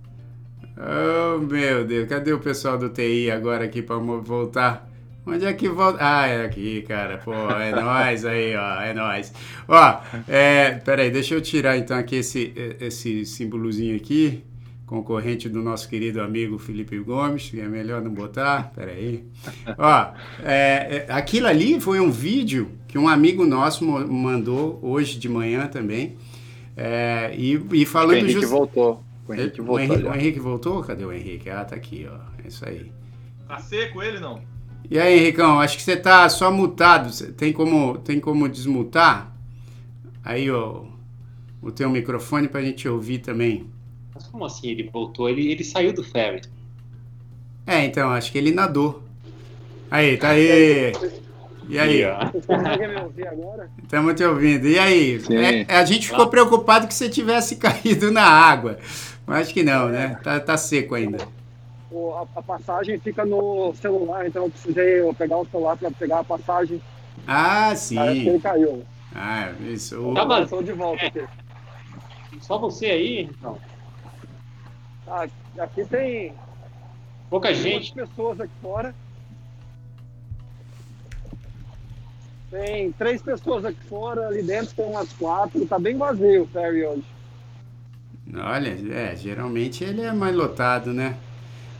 Oh 0.76 1.38
meu 1.38 1.82
Deus. 1.86 2.06
Cadê 2.06 2.34
o 2.34 2.38
pessoal 2.38 2.76
do 2.76 2.90
TI 2.90 3.30
agora 3.30 3.64
aqui 3.64 3.80
para 3.80 3.96
voltar? 3.96 4.86
Onde 5.24 5.46
é 5.46 5.52
que 5.54 5.68
volta? 5.68 5.98
Ah, 6.00 6.26
é 6.26 6.44
aqui, 6.44 6.82
cara. 6.82 7.18
Pô, 7.18 7.32
é 7.32 7.70
nóis 7.70 8.24
aí, 8.26 8.54
ó. 8.54 8.82
É 8.82 8.92
nóis. 8.92 9.32
Ó, 9.66 10.00
é, 10.28 10.72
peraí, 10.72 11.10
deixa 11.10 11.34
eu 11.34 11.40
tirar 11.40 11.78
então 11.78 11.96
aqui 11.96 12.16
esse, 12.16 12.52
esse 12.80 13.24
símbolozinho 13.24 13.96
aqui, 13.96 14.44
concorrente 14.92 15.48
do 15.48 15.62
nosso 15.62 15.88
querido 15.88 16.20
amigo 16.20 16.58
Felipe 16.58 16.98
Gomes, 16.98 17.48
que 17.48 17.58
é 17.58 17.66
melhor 17.66 18.02
não 18.02 18.12
botar. 18.12 18.70
Peraí. 18.74 19.24
Ó, 19.78 20.12
é, 20.44 21.06
é, 21.08 21.12
aquilo 21.12 21.46
ali 21.46 21.80
foi 21.80 21.98
um 21.98 22.10
vídeo 22.10 22.72
que 22.86 22.98
um 22.98 23.08
amigo 23.08 23.46
nosso 23.46 23.86
mandou 23.86 24.78
hoje 24.82 25.18
de 25.18 25.30
manhã 25.30 25.66
também. 25.66 26.18
É, 26.76 27.34
e, 27.34 27.54
e 27.72 27.86
falando... 27.86 28.16
O 28.16 28.18
Henrique 28.18 28.40
just... 28.40 28.50
voltou. 28.50 29.02
O 29.26 29.32
Henrique 29.32 29.60
o, 29.62 29.64
voltou. 29.64 29.82
Henrique, 29.82 30.08
o 30.08 30.14
Henrique 30.14 30.40
voltou? 30.40 30.82
Cadê 30.82 31.04
o 31.06 31.12
Henrique? 31.12 31.48
Ah, 31.48 31.64
tá 31.64 31.74
aqui, 31.74 32.06
ó. 32.06 32.16
É 32.44 32.48
isso 32.48 32.62
aí. 32.68 32.92
Tá 33.48 33.58
seco 33.60 34.02
ele, 34.02 34.20
não? 34.20 34.42
E 34.90 34.98
aí, 34.98 35.18
Henricão, 35.18 35.58
acho 35.58 35.78
que 35.78 35.82
você 35.82 35.96
tá 35.96 36.28
só 36.28 36.52
mutado. 36.52 37.10
Tem 37.32 37.50
como, 37.50 37.96
tem 37.96 38.20
como 38.20 38.46
desmutar? 38.46 39.34
Aí, 40.22 40.50
ó, 40.50 40.84
o 41.62 41.72
teu 41.72 41.88
microfone 41.88 42.46
pra 42.46 42.60
gente 42.60 42.86
ouvir 42.86 43.20
também. 43.20 43.72
Mas 44.14 44.26
como 44.26 44.44
assim 44.44 44.68
ele 44.68 44.88
voltou? 44.92 45.28
Ele, 45.28 45.50
ele 45.50 45.64
saiu 45.64 45.92
do 45.92 46.04
ferry. 46.04 46.42
É, 47.66 47.84
então, 47.84 48.10
acho 48.10 48.32
que 48.32 48.38
ele 48.38 48.50
nadou. 48.50 49.02
Aí, 49.90 50.16
tá 50.16 50.30
aí. 50.30 50.92
E 51.68 51.78
aí? 51.78 52.02
Me 52.04 53.02
ouvir 53.02 53.28
agora? 53.28 53.70
Estamos 53.82 54.14
te 54.14 54.24
ouvindo. 54.24 54.66
E 54.66 54.78
aí? 54.78 55.20
É, 55.68 55.74
a 55.74 55.84
gente 55.84 56.08
ficou 56.08 56.28
preocupado 56.28 56.86
que 56.86 56.94
você 56.94 57.08
tivesse 57.08 57.56
caído 57.60 58.10
na 58.10 58.24
água. 58.24 58.78
Mas 59.26 59.42
acho 59.42 59.54
que 59.54 59.62
não, 59.62 59.88
né? 59.88 60.18
Tá, 60.22 60.40
tá 60.40 60.56
seco 60.56 60.94
ainda. 60.94 61.18
A, 61.92 62.38
a, 62.38 62.42
passagem 62.42 62.98
fica 62.98 63.24
no 63.24 63.74
celular, 63.74 64.26
então 64.26 64.44
eu 64.44 64.50
precisei 64.50 65.12
pegar 65.14 65.36
o 65.36 65.46
celular 65.46 65.76
para 65.76 65.90
pegar 65.90 66.20
a 66.20 66.24
passagem. 66.24 66.80
Ah, 67.26 67.74
sim. 67.76 67.96
Parece 67.96 68.20
que 68.20 68.28
ele 68.28 68.40
caiu. 68.40 68.82
Ah, 69.14 69.52
isso. 69.68 70.12
Tá, 70.14 70.24
mas... 70.24 70.44
Estou 70.44 70.62
de 70.62 70.72
volta 70.72 71.06
aqui. 71.06 71.22
Só 72.40 72.58
você 72.58 72.86
aí? 72.86 73.30
Não. 73.42 73.58
Aqui 75.58 75.84
tem 75.84 76.32
pouca 77.28 77.52
gente. 77.52 77.92
pessoas 77.92 78.40
aqui 78.40 78.52
fora. 78.62 78.94
Tem 82.50 82.92
três 82.92 83.20
pessoas 83.20 83.64
aqui 83.64 83.82
fora, 83.84 84.28
ali 84.28 84.42
dentro 84.42 84.74
tem 84.74 84.86
umas 84.86 85.12
quatro, 85.14 85.64
tá 85.66 85.78
bem 85.78 85.96
vazio 85.96 86.42
o 86.42 86.46
ferry 86.48 86.84
hoje. 86.84 87.04
Olha, 88.34 88.76
é, 88.94 89.16
geralmente 89.16 89.84
ele 89.84 90.02
é 90.02 90.12
mais 90.12 90.34
lotado, 90.34 90.92
né? 90.92 91.16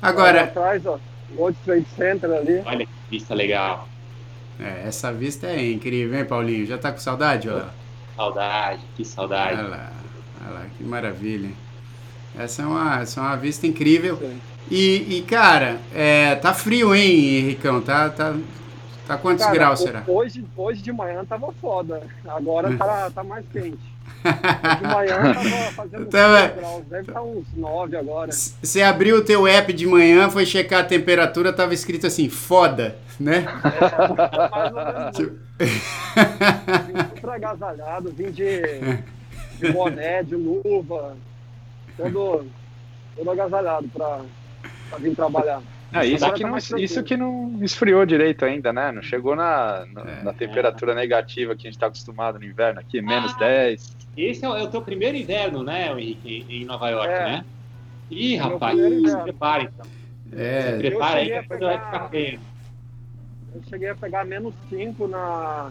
Agora. 0.00 0.44
atrás, 0.44 0.84
ó, 0.84 0.98
World 1.36 1.58
Trade 1.64 1.86
Center 1.96 2.30
ali. 2.30 2.62
Olha 2.64 2.86
que 2.86 2.92
vista 3.10 3.34
legal. 3.34 3.88
É, 4.60 4.86
essa 4.86 5.12
vista 5.12 5.46
é 5.46 5.70
incrível, 5.70 6.18
hein, 6.18 6.24
Paulinho? 6.24 6.66
Já 6.66 6.76
tá 6.76 6.92
com 6.92 6.98
saudade, 6.98 7.48
ó? 7.48 7.64
Saudade, 8.16 8.82
que 8.96 9.04
saudade. 9.04 9.58
Olha 9.58 9.68
lá, 9.68 9.92
olha 10.44 10.54
lá, 10.54 10.66
que 10.76 10.84
maravilha. 10.84 11.50
Essa 12.38 12.62
é 12.62 12.66
uma, 12.66 13.00
essa 13.00 13.20
é 13.20 13.22
uma 13.22 13.36
vista 13.36 13.66
incrível. 13.66 14.18
E, 14.70 15.18
e, 15.18 15.22
cara, 15.22 15.78
é, 15.94 16.34
tá 16.36 16.54
frio, 16.54 16.94
hein, 16.94 17.38
Henricão? 17.38 17.80
Tá, 17.82 18.08
tá, 18.08 18.34
tá 19.06 19.18
quantos 19.18 19.44
cara, 19.44 19.54
graus 19.54 19.80
será? 19.80 20.02
Hoje, 20.06 20.44
hoje 20.56 20.80
de 20.80 20.90
manhã 20.92 21.24
tava 21.24 21.52
foda. 21.60 22.02
Agora 22.26 22.74
tá, 22.76 23.10
tá 23.14 23.22
mais 23.22 23.44
quente. 23.52 23.92
De 24.22 24.86
manhã 24.86 25.34
tava 25.34 25.72
fazendo 25.72 26.06
tava... 26.06 26.48
graus, 26.48 26.84
deve 26.86 27.02
estar 27.02 27.12
tá 27.12 27.22
uns 27.22 27.46
9 27.54 27.96
agora. 27.96 28.32
Você 28.32 28.80
abriu 28.80 29.18
o 29.18 29.24
teu 29.24 29.46
app 29.46 29.72
de 29.72 29.86
manhã, 29.86 30.30
foi 30.30 30.46
checar 30.46 30.80
a 30.80 30.84
temperatura, 30.84 31.52
tava 31.52 31.74
escrito 31.74 32.06
assim, 32.06 32.30
foda, 32.30 32.96
né? 33.20 33.44
É, 33.64 34.48
mais 34.48 34.72
ou 34.72 34.84
menos. 34.84 35.16
Tipo... 35.16 35.36
vim 36.86 37.14
super 37.14 37.30
agasalhado, 37.30 38.12
vim 38.12 38.30
de, 38.30 38.62
de 39.58 39.72
boné, 39.72 40.22
de 40.22 40.34
luva, 40.34 41.16
todo, 41.96 42.46
todo 43.16 43.30
agasalhado 43.30 43.88
pra, 43.88 44.20
pra 44.90 44.98
vir 44.98 45.14
trabalhar. 45.14 45.62
Ah, 45.92 46.06
isso, 46.06 46.32
que 46.32 46.42
tá 46.42 46.48
não, 46.48 46.78
isso 46.78 47.02
que 47.02 47.16
não 47.16 47.58
esfriou 47.62 48.06
direito 48.06 48.44
ainda, 48.46 48.72
né? 48.72 48.90
Não 48.90 49.02
chegou 49.02 49.36
na, 49.36 49.84
na, 49.86 50.00
é, 50.00 50.22
na 50.22 50.32
temperatura 50.32 50.92
é. 50.92 50.94
negativa 50.94 51.54
que 51.54 51.66
a 51.66 51.70
gente 51.70 51.76
está 51.76 51.88
acostumado 51.88 52.38
no 52.38 52.46
inverno 52.46 52.80
aqui, 52.80 53.02
menos 53.02 53.32
ah, 53.34 53.38
10. 53.38 53.96
Esse 54.16 54.44
é 54.44 54.48
o, 54.48 54.56
é 54.56 54.62
o, 54.62 54.68
teu 54.68 54.80
primeiro 54.80 55.18
inverno, 55.18 55.62
né, 55.62 55.90
Henrique, 55.90 56.46
em 56.48 56.64
Nova 56.64 56.88
York, 56.88 57.12
é. 57.12 57.24
né? 57.24 57.44
Ih, 58.10 58.36
rapaz, 58.36 58.78
se 58.78 59.16
prepara 59.22 59.62
então. 59.64 59.86
É. 60.32 60.72
Se 60.72 60.78
prepara 60.78 61.20
aí 61.20 61.26
que 61.26 61.34
a 61.34 61.44
coisa 61.44 61.64
vai 61.66 61.78
ficar 61.78 62.08
feia. 62.08 62.40
Eu 63.54 63.62
cheguei 63.68 63.88
a 63.90 63.94
pegar 63.94 64.24
menos 64.24 64.54
5 64.70 65.08
na... 65.08 65.70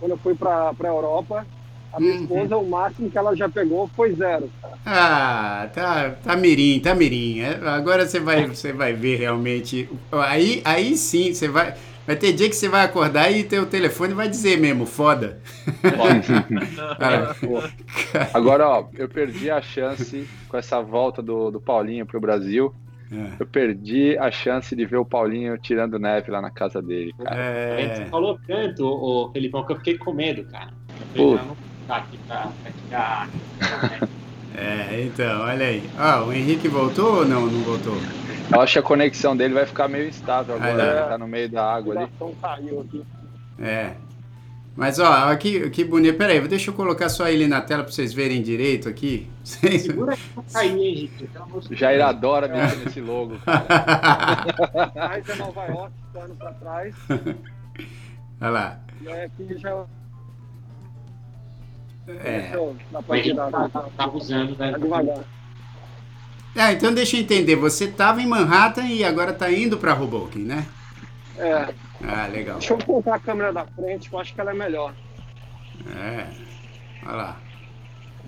quando 0.00 0.10
eu 0.10 0.18
fui 0.18 0.34
para 0.34 0.70
a 0.70 0.86
Europa. 0.86 1.46
A 1.92 2.00
minha 2.00 2.14
uhum. 2.14 2.22
esposa, 2.22 2.56
o 2.56 2.68
máximo 2.68 3.10
que 3.10 3.16
ela 3.16 3.34
já 3.34 3.48
pegou 3.48 3.88
foi 3.96 4.14
zero. 4.14 4.50
Ah, 4.84 5.68
tá, 5.72 6.10
tá 6.22 6.36
mirim, 6.36 6.80
tá 6.80 6.94
mirim. 6.94 7.40
É, 7.40 7.60
agora 7.68 8.06
você 8.06 8.20
vai, 8.20 8.46
você 8.46 8.72
vai 8.72 8.92
ver 8.92 9.16
realmente. 9.16 9.88
Aí, 10.12 10.60
aí 10.64 10.96
sim, 10.96 11.32
você 11.32 11.48
vai. 11.48 11.74
Vai 12.06 12.14
ter 12.14 12.32
dia 12.32 12.48
que 12.48 12.54
você 12.54 12.68
vai 12.68 12.84
acordar 12.84 13.32
e 13.32 13.42
teu 13.42 13.66
telefone 13.66 14.14
vai 14.14 14.28
dizer 14.28 14.60
mesmo, 14.60 14.86
foda. 14.86 15.40
Agora, 18.32 18.68
ó, 18.68 18.86
eu 18.94 19.08
perdi 19.08 19.50
a 19.50 19.60
chance 19.60 20.24
com 20.48 20.56
essa 20.56 20.80
volta 20.80 21.20
do, 21.20 21.50
do 21.50 21.60
Paulinho 21.60 22.06
pro 22.06 22.20
Brasil. 22.20 22.72
É. 23.10 23.40
Eu 23.40 23.46
perdi 23.46 24.16
a 24.18 24.30
chance 24.30 24.74
de 24.74 24.84
ver 24.84 24.96
o 24.96 25.04
Paulinho 25.04 25.56
tirando 25.58 25.98
neve 25.98 26.30
lá 26.30 26.40
na 26.40 26.50
casa 26.50 26.82
dele, 26.82 27.14
cara. 27.18 27.36
É... 27.36 27.94
Você 27.94 28.04
falou 28.06 28.38
tanto, 28.46 28.84
ô, 28.84 29.30
Felipão, 29.32 29.64
que 29.64 29.72
eu 29.72 29.76
fiquei 29.76 29.98
com 29.98 30.12
medo, 30.12 30.44
cara. 30.44 30.70
Eu 31.14 31.38
falei, 31.38 31.56
ficar 31.86 31.96
aqui 31.96 32.18
pra, 32.26 32.48
pra 32.62 32.72
tirar. 32.72 33.28
É, 34.58 35.02
então, 35.02 35.42
olha 35.42 35.66
aí. 35.66 35.88
Ah, 35.98 36.22
o 36.22 36.32
Henrique 36.32 36.66
voltou 36.66 37.18
ou 37.18 37.26
não? 37.26 37.46
Não 37.46 37.62
voltou? 37.62 37.96
Eu 38.50 38.60
acho 38.60 38.74
que 38.74 38.78
a 38.78 38.82
conexão 38.82 39.36
dele 39.36 39.54
vai 39.54 39.66
ficar 39.66 39.86
meio 39.86 40.08
estável 40.08 40.54
agora, 40.54 40.82
ah, 40.82 41.04
é. 41.04 41.08
tá 41.10 41.18
no 41.18 41.28
meio 41.28 41.48
da 41.50 41.74
água 41.74 41.94
ali. 41.94 43.04
É. 43.58 43.92
Mas 44.74 44.98
ó, 44.98 45.30
aqui, 45.30 45.68
que 45.70 45.84
bonito. 45.84 46.16
Pera 46.16 46.32
aí, 46.32 46.48
deixa 46.48 46.70
eu 46.70 46.74
colocar 46.74 47.08
só 47.08 47.28
ele 47.28 47.46
na 47.46 47.60
tela 47.60 47.82
para 47.82 47.92
vocês 47.92 48.12
verem 48.12 48.42
direito 48.42 48.88
aqui. 48.88 49.28
Segura 49.42 50.16
aí, 50.54 50.70
Henrique. 50.70 51.28
Jair 51.70 52.04
adora 52.04 52.46
mexer 52.46 52.76
nesse 52.76 53.00
logo. 53.00 53.38
Mais 54.94 55.28
é 55.28 55.34
Nova 55.36 55.64
York, 55.64 55.92
ano 56.14 56.36
para 56.36 56.52
trás. 56.52 56.94
Olha 58.40 58.50
lá. 58.50 58.80
E 59.00 59.08
aqui 59.08 59.58
já 59.58 59.84
é. 62.08 62.52
Tá, 63.34 63.68
tá, 63.68 63.80
tá 63.96 64.04
abusando, 64.04 64.56
né? 64.56 64.72
É, 66.54 66.72
então 66.72 66.94
deixa 66.94 67.16
eu 67.16 67.20
entender. 67.20 67.56
Você 67.56 67.84
estava 67.84 68.22
em 68.22 68.26
Manhattan 68.26 68.86
e 68.86 69.04
agora 69.04 69.32
está 69.32 69.50
indo 69.50 69.76
para 69.76 69.94
Hoboken, 69.94 70.42
né? 70.42 70.66
É. 71.38 71.74
Ah, 72.02 72.26
legal. 72.28 72.58
Deixa 72.58 72.72
eu 72.72 72.78
colocar 72.78 73.16
a 73.16 73.18
câmera 73.18 73.52
da 73.52 73.66
frente, 73.66 74.08
que 74.08 74.14
eu 74.14 74.20
acho 74.20 74.34
que 74.34 74.40
ela 74.40 74.52
é 74.52 74.54
melhor. 74.54 74.94
É. 75.96 76.26
Olha 77.04 77.16
lá. 77.16 77.40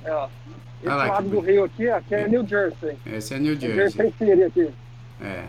É, 0.04 0.12
ó. 0.12 0.28
Esse 0.80 0.88
lá, 0.88 1.06
lado 1.06 1.28
do 1.28 1.40
rio 1.40 1.64
aqui, 1.64 1.88
aqui 1.88 2.14
é 2.14 2.28
New 2.28 2.46
Jersey. 2.46 2.96
Esse 3.06 3.34
é 3.34 3.38
New 3.38 3.58
Jersey. 3.58 3.68
New 3.68 3.90
Jersey 3.90 4.14
City 4.18 4.42
aqui. 4.44 4.70
É. 5.20 5.44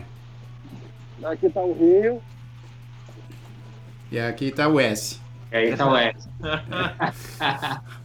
Aqui 1.24 1.46
está 1.46 1.60
o 1.60 1.72
rio. 1.72 2.22
E 4.10 4.18
aqui 4.18 4.46
está 4.46 4.66
o 4.66 4.80
S. 4.80 5.20
E 5.52 5.56
aí 5.56 5.68
está 5.68 5.88
o 5.88 5.96
S. 5.96 6.28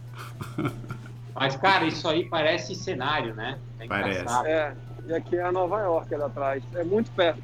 Mas, 1.34 1.56
cara, 1.56 1.84
isso 1.84 2.08
aí 2.08 2.24
parece 2.24 2.74
cenário, 2.74 3.34
né? 3.34 3.58
É 3.78 3.86
parece. 3.86 4.46
É, 4.46 4.72
e 5.06 5.14
aqui 5.14 5.36
é 5.36 5.42
a 5.42 5.52
Nova 5.52 5.80
York 5.80 6.14
ali 6.14 6.24
atrás. 6.24 6.62
É 6.74 6.82
muito 6.82 7.10
perto. 7.10 7.42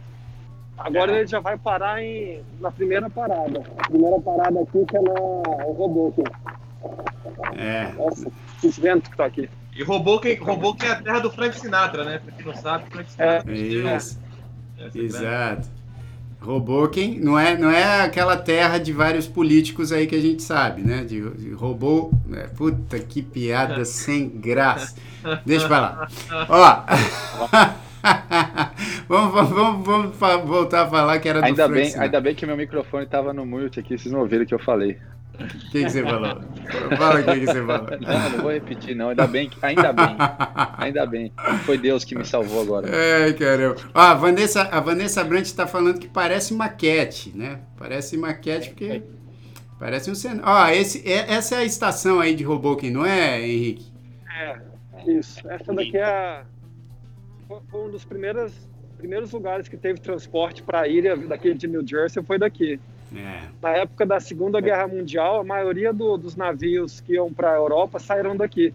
Agora 0.78 1.12
é. 1.12 1.18
ele 1.18 1.26
já 1.26 1.40
vai 1.40 1.58
parar 1.58 2.02
em, 2.02 2.42
na 2.60 2.70
primeira 2.70 3.10
parada. 3.10 3.62
A 3.78 3.88
primeira 3.88 4.18
parada 4.20 4.60
aqui 4.60 4.84
que 4.86 4.96
é 4.96 5.00
na 5.00 5.12
Hoboken. 5.12 6.24
É. 7.56 7.92
Nossa, 7.92 8.30
que 8.60 8.68
vento 8.68 9.10
que 9.10 9.16
tá 9.16 9.26
aqui. 9.26 9.48
E 9.74 9.82
Hoboken, 9.82 10.40
Hoboken 10.40 10.88
é 10.88 10.92
a 10.92 11.02
terra 11.02 11.18
do 11.20 11.30
Frank 11.30 11.58
Sinatra, 11.58 12.04
né? 12.04 12.18
Pra 12.18 12.32
quem 12.32 12.46
não 12.46 12.54
sabe, 12.54 12.90
Frank 12.90 13.10
Sinatra. 13.10 13.52
É, 13.52 13.54
isso. 13.54 14.18
É, 15.24 15.60
Exato. 16.42 16.50
Hoboken 16.50 17.20
não 17.20 17.38
é, 17.38 17.56
não 17.56 17.70
é 17.70 18.02
aquela 18.02 18.36
terra 18.36 18.78
de 18.78 18.92
vários 18.92 19.26
políticos 19.26 19.92
aí 19.92 20.06
que 20.06 20.14
a 20.14 20.20
gente 20.20 20.42
sabe, 20.42 20.82
né? 20.82 21.04
De, 21.04 21.20
de 21.30 21.52
robô. 21.52 22.12
Né? 22.26 22.48
Puta 22.56 22.98
que 22.98 23.22
piada 23.22 23.84
sem 23.84 24.28
graça. 24.28 24.96
Deixa 25.46 25.68
pra 25.68 25.80
lá. 25.80 26.08
Ó. 26.48 26.82
vamos, 29.08 29.32
vamos, 29.32 29.86
vamos, 29.86 30.16
vamos, 30.16 30.48
voltar 30.48 30.82
a 30.82 30.90
falar 30.90 31.20
que 31.20 31.28
era 31.28 31.40
do 31.40 31.46
ainda 31.46 31.68
bem, 31.68 31.94
Ainda 31.96 32.20
bem 32.20 32.34
que 32.34 32.44
meu 32.44 32.56
microfone 32.56 33.06
tava 33.06 33.32
no 33.32 33.46
mute 33.46 33.78
aqui, 33.78 33.96
vocês 33.96 34.12
não 34.12 34.20
ouviram 34.20 34.42
o 34.44 34.46
que 34.46 34.54
eu 34.54 34.58
falei. 34.58 34.98
O 35.44 35.70
que, 35.70 35.84
que, 35.84 35.90
você 35.90 36.02
falou? 36.02 36.40
Fala 36.96 37.20
o 37.20 37.24
que, 37.24 37.40
que, 37.40 37.46
você 37.46 37.66
falou. 37.66 37.86
Não, 38.00 38.30
não 38.30 38.38
vou 38.42 38.52
repetir, 38.52 38.96
não. 38.96 39.08
Ainda 39.10 39.26
bem, 39.26 39.50
ainda 39.62 39.92
bem. 39.92 40.16
Ainda 40.78 41.06
bem. 41.06 41.32
Foi 41.64 41.78
Deus 41.78 42.04
que 42.04 42.14
me 42.14 42.24
salvou 42.24 42.62
agora. 42.62 42.88
Ai, 43.24 43.32
caramba. 43.34 43.76
Ah, 43.94 44.12
a 44.12 44.14
Vanessa, 44.14 44.62
a 44.62 44.80
Vanessa 44.80 45.24
Brandt 45.24 45.46
está 45.46 45.66
falando 45.66 45.98
que 45.98 46.08
parece 46.08 46.54
maquete, 46.54 47.32
né? 47.36 47.60
Parece 47.76 48.16
maquete 48.16 48.70
porque. 48.70 49.02
Parece 49.78 50.10
um 50.10 50.14
cenário. 50.14 50.44
Ó, 50.46 50.68
esse, 50.68 51.06
é, 51.10 51.32
essa 51.32 51.56
é 51.56 51.58
a 51.58 51.64
estação 51.64 52.20
aí 52.20 52.36
de 52.36 52.46
Hoboken, 52.46 52.90
não 52.90 53.04
é, 53.04 53.40
Henrique? 53.40 53.92
É, 54.32 54.60
isso. 55.08 55.40
Essa 55.50 55.72
daqui 55.72 55.96
é. 55.96 56.44
Foi 57.68 57.86
um 57.86 57.90
dos 57.90 58.04
primeiros, 58.04 58.52
primeiros 58.96 59.32
lugares 59.32 59.68
que 59.68 59.76
teve 59.76 60.00
transporte 60.00 60.62
para 60.62 60.82
a 60.82 60.88
ilha 60.88 61.16
daqui 61.16 61.52
de 61.52 61.66
New 61.66 61.86
Jersey, 61.86 62.22
foi 62.22 62.38
daqui. 62.38 62.80
É. 63.14 63.48
Na 63.60 63.70
época 63.70 64.06
da 64.06 64.20
Segunda 64.20 64.60
Guerra 64.60 64.88
Mundial, 64.88 65.40
a 65.40 65.44
maioria 65.44 65.92
do, 65.92 66.16
dos 66.16 66.36
navios 66.36 67.00
que 67.00 67.14
iam 67.14 67.32
para 67.32 67.52
a 67.52 67.56
Europa 67.56 67.98
saíram 67.98 68.36
daqui. 68.36 68.72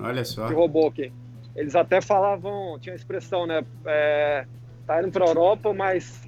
Olha 0.00 0.24
só. 0.24 0.46
De 0.46 0.54
Hoboken. 0.54 1.12
Eles 1.54 1.74
até 1.74 2.00
falavam, 2.00 2.78
tinha 2.80 2.94
a 2.94 2.96
expressão, 2.96 3.46
né? 3.46 3.64
É, 3.84 4.46
tá 4.86 5.00
indo 5.02 5.10
para 5.10 5.24
a 5.24 5.28
Europa, 5.28 5.72
mas 5.72 6.22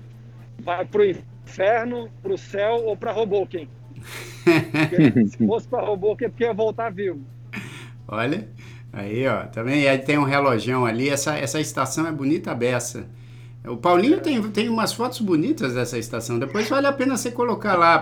vai 0.60 0.84
para 0.84 1.00
o 1.00 1.04
inferno, 1.04 2.10
para 2.22 2.32
o 2.32 2.38
céu 2.38 2.84
ou 2.84 2.96
para 2.96 3.16
Hoboken. 3.16 3.68
se 5.28 5.46
fosse 5.46 5.68
para 5.68 5.88
Hoboken, 5.88 6.26
é 6.26 6.28
porque 6.28 6.44
ia 6.44 6.52
voltar 6.52 6.90
vivo. 6.90 7.20
Olha, 8.08 8.48
aí 8.92 9.26
ó, 9.28 9.46
também 9.46 9.84
tá 9.84 10.04
tem 10.04 10.18
um 10.18 10.24
relojão 10.24 10.84
ali, 10.84 11.08
essa, 11.08 11.36
essa 11.38 11.60
estação 11.60 12.06
é 12.06 12.12
bonita 12.12 12.54
beça. 12.54 13.06
O 13.66 13.76
Paulinho 13.76 14.16
é. 14.16 14.20
tem, 14.20 14.50
tem 14.50 14.68
umas 14.68 14.92
fotos 14.92 15.20
bonitas 15.20 15.74
dessa 15.74 15.98
estação. 15.98 16.38
Depois 16.38 16.68
vale 16.68 16.86
a 16.86 16.92
pena 16.92 17.16
você 17.16 17.30
colocar 17.30 17.76
lá, 17.76 17.98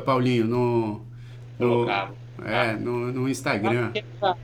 Paulinho, 0.00 0.46
no. 0.46 1.00
no 1.58 1.86
é, 2.44 2.72
no, 2.74 3.12
no 3.12 3.28
Instagram. 3.28 3.92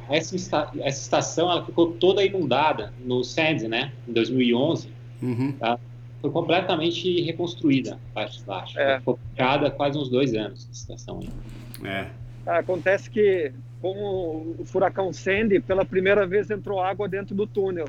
Essa, 0.08 0.72
essa 0.78 1.00
estação 1.00 1.50
ela 1.50 1.64
ficou 1.64 1.92
toda 1.92 2.24
inundada 2.24 2.92
no 3.04 3.24
Sands, 3.24 3.64
né? 3.64 3.92
Em 4.06 4.12
2011. 4.12 4.92
Uhum. 5.22 5.52
Tá? 5.52 5.78
Foi 6.20 6.30
completamente 6.30 7.22
reconstruída 7.22 7.94
a 7.94 8.14
parte 8.14 8.38
de 8.38 8.44
baixo. 8.44 8.78
É. 8.78 8.98
Ficou 8.98 9.18
fechada 9.30 9.70
quase 9.70 9.98
uns 9.98 10.08
dois 10.08 10.34
anos 10.34 10.68
a 10.68 10.72
estação. 10.72 11.20
Aí. 11.82 11.88
É. 11.88 12.08
Acontece 12.46 13.10
que 13.10 13.52
com 13.80 14.54
o 14.58 14.64
furacão 14.64 15.12
Sandy, 15.12 15.60
pela 15.60 15.84
primeira 15.84 16.26
vez 16.26 16.50
entrou 16.50 16.80
água 16.80 17.08
dentro 17.08 17.34
do 17.34 17.46
túnel. 17.46 17.86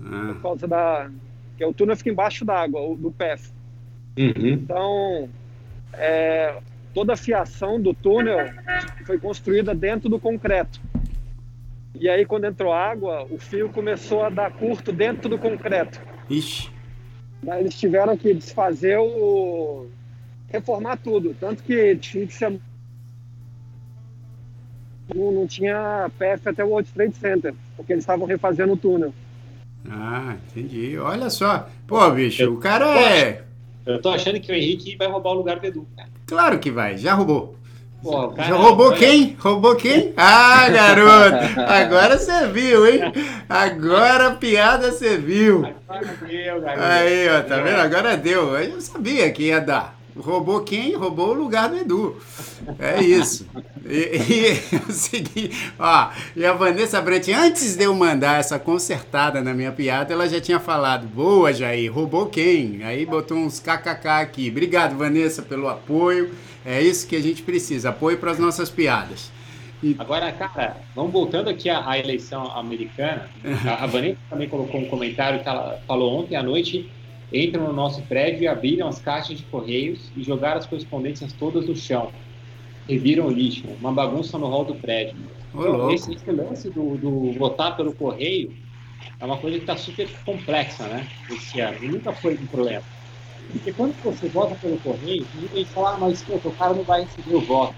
Ah. 0.00 0.32
Por 0.34 0.42
causa 0.42 0.68
da. 0.68 1.10
Que 1.56 1.64
o 1.64 1.72
túnel 1.72 1.96
fica 1.96 2.10
embaixo 2.10 2.44
d'água, 2.44 2.80
do 2.96 3.10
PEF. 3.10 3.50
Uhum. 4.18 4.48
Então, 4.48 5.28
é, 5.92 6.58
toda 6.94 7.14
a 7.14 7.16
fiação 7.16 7.80
do 7.80 7.92
túnel 7.94 8.38
foi 9.04 9.18
construída 9.18 9.74
dentro 9.74 10.08
do 10.08 10.18
concreto. 10.18 10.80
E 11.94 12.08
aí, 12.08 12.26
quando 12.26 12.44
entrou 12.44 12.72
água, 12.72 13.26
o 13.30 13.38
fio 13.38 13.70
começou 13.70 14.22
a 14.22 14.28
dar 14.28 14.52
curto 14.52 14.92
dentro 14.92 15.28
do 15.28 15.38
concreto. 15.38 16.00
Ixi. 16.28 16.70
Daí 17.42 17.60
eles 17.60 17.78
tiveram 17.78 18.16
que 18.16 18.34
desfazer 18.34 18.98
o. 18.98 19.86
reformar 20.48 20.96
tudo. 20.98 21.34
Tanto 21.38 21.62
que 21.62 21.96
tinha 21.96 22.26
que 22.26 22.34
ser 22.34 22.58
não, 25.14 25.32
não 25.32 25.46
tinha 25.46 26.10
PF 26.18 26.48
até 26.48 26.64
o 26.64 26.68
World 26.68 26.90
Trade 26.92 27.16
Center, 27.16 27.54
porque 27.76 27.92
eles 27.92 28.02
estavam 28.02 28.26
refazendo 28.26 28.72
o 28.72 28.76
túnel. 28.76 29.14
Ah, 29.90 30.34
entendi. 30.48 30.98
Olha 30.98 31.30
só. 31.30 31.68
Pô, 31.86 32.10
bicho, 32.10 32.42
eu, 32.42 32.54
o 32.54 32.58
cara 32.58 32.86
é. 33.00 33.42
Eu 33.84 34.00
tô 34.00 34.08
achando 34.10 34.40
que 34.40 34.50
o 34.50 34.54
Henrique 34.54 34.96
vai 34.96 35.06
roubar 35.08 35.30
o 35.30 35.34
lugar 35.34 35.60
do 35.60 35.66
Edu, 35.66 35.86
cara. 35.96 36.08
Claro 36.26 36.58
que 36.58 36.70
vai, 36.70 36.96
já 36.96 37.14
roubou. 37.14 37.56
Pô, 38.02 38.28
cara, 38.28 38.48
já 38.48 38.54
roubou 38.54 38.88
olha... 38.88 38.96
quem? 38.96 39.36
Roubou 39.38 39.74
quem? 39.74 40.12
Ah, 40.16 40.68
garoto! 40.68 41.60
Agora 41.60 42.18
você 42.18 42.46
viu, 42.48 42.86
hein? 42.86 43.00
Agora 43.48 44.28
a 44.28 44.34
piada 44.34 44.92
você 44.92 45.16
viu. 45.16 45.66
Agora 45.88 46.16
deu, 46.26 46.60
garoto. 46.60 46.84
Aí, 46.84 47.28
ó, 47.28 47.42
tá 47.42 47.56
vendo? 47.60 47.80
Agora 47.80 48.16
deu. 48.16 48.56
Eu 48.58 48.80
sabia 48.80 49.30
que 49.32 49.44
ia 49.44 49.60
dar. 49.60 49.95
Roubou 50.18 50.60
quem? 50.60 50.94
Roubou 50.94 51.30
o 51.30 51.34
lugar 51.34 51.68
do 51.68 51.76
Edu. 51.76 52.16
É 52.78 53.02
isso. 53.02 53.46
E, 53.84 54.16
e 54.16 54.76
o 54.88 54.92
seguinte, 54.92 55.72
ó, 55.78 56.10
e 56.34 56.44
a 56.44 56.52
Vanessa 56.52 57.00
Brant, 57.00 57.28
antes 57.28 57.76
de 57.76 57.84
eu 57.84 57.94
mandar 57.94 58.40
essa 58.40 58.58
consertada 58.58 59.42
na 59.42 59.52
minha 59.52 59.70
piada, 59.72 60.12
ela 60.12 60.28
já 60.28 60.40
tinha 60.40 60.58
falado, 60.58 61.06
boa 61.06 61.52
Jair, 61.52 61.92
roubou 61.92 62.26
quem? 62.26 62.82
Aí 62.82 63.04
botou 63.04 63.36
uns 63.36 63.60
kkk 63.60 64.08
aqui. 64.08 64.48
Obrigado, 64.48 64.96
Vanessa, 64.96 65.42
pelo 65.42 65.68
apoio. 65.68 66.30
É 66.64 66.82
isso 66.82 67.06
que 67.06 67.14
a 67.14 67.22
gente 67.22 67.42
precisa, 67.42 67.90
apoio 67.90 68.18
para 68.18 68.30
as 68.30 68.38
nossas 68.38 68.70
piadas. 68.70 69.30
E... 69.82 69.94
Agora, 69.98 70.32
cara, 70.32 70.78
vamos 70.94 71.12
voltando 71.12 71.50
aqui 71.50 71.68
à, 71.68 71.88
à 71.88 71.98
eleição 71.98 72.50
americana. 72.56 73.28
A, 73.66 73.84
a 73.84 73.86
Vanessa 73.86 74.18
também 74.30 74.48
colocou 74.48 74.80
um 74.80 74.86
comentário 74.86 75.42
que 75.42 75.48
ela 75.48 75.80
falou 75.86 76.20
ontem 76.20 76.34
à 76.34 76.42
noite 76.42 76.90
entram 77.36 77.66
no 77.66 77.72
nosso 77.72 78.02
prédio 78.02 78.42
e 78.42 78.48
abriram 78.48 78.88
as 78.88 79.00
caixas 79.00 79.38
de 79.38 79.44
correios 79.44 80.10
e 80.16 80.22
jogaram 80.22 80.58
as 80.58 80.66
correspondências 80.66 81.32
todas 81.32 81.66
no 81.66 81.76
chão. 81.76 82.10
Reviram 82.88 83.26
o 83.26 83.30
lixo, 83.30 83.64
uma 83.80 83.92
bagunça 83.92 84.38
no 84.38 84.46
hall 84.46 84.64
do 84.64 84.74
prédio. 84.74 85.16
Então, 85.52 85.90
esse, 85.90 86.12
esse, 86.12 86.30
lance 86.30 86.70
do, 86.70 86.96
do, 86.96 87.32
votar 87.32 87.76
pelo 87.76 87.92
correio 87.94 88.52
é 89.18 89.24
uma 89.24 89.38
coisa 89.38 89.56
que 89.56 89.62
está 89.62 89.76
super 89.76 90.08
complexa, 90.24 90.86
né? 90.86 91.06
Esse 91.30 91.60
ano. 91.60 91.82
E 91.82 91.88
nunca 91.88 92.12
foi 92.12 92.34
um 92.34 92.46
problema. 92.46 92.82
Porque 93.50 93.72
quando 93.72 93.94
você 94.02 94.28
vota 94.28 94.54
pelo 94.56 94.78
correio, 94.78 95.26
muita 95.34 95.56
gente 95.56 95.70
fala, 95.70 95.94
ah, 95.94 95.98
mas 95.98 96.22
pô, 96.22 96.34
o 96.34 96.52
cara 96.52 96.74
não 96.74 96.82
vai 96.82 97.02
receber 97.02 97.34
o 97.34 97.40
voto. 97.40 97.74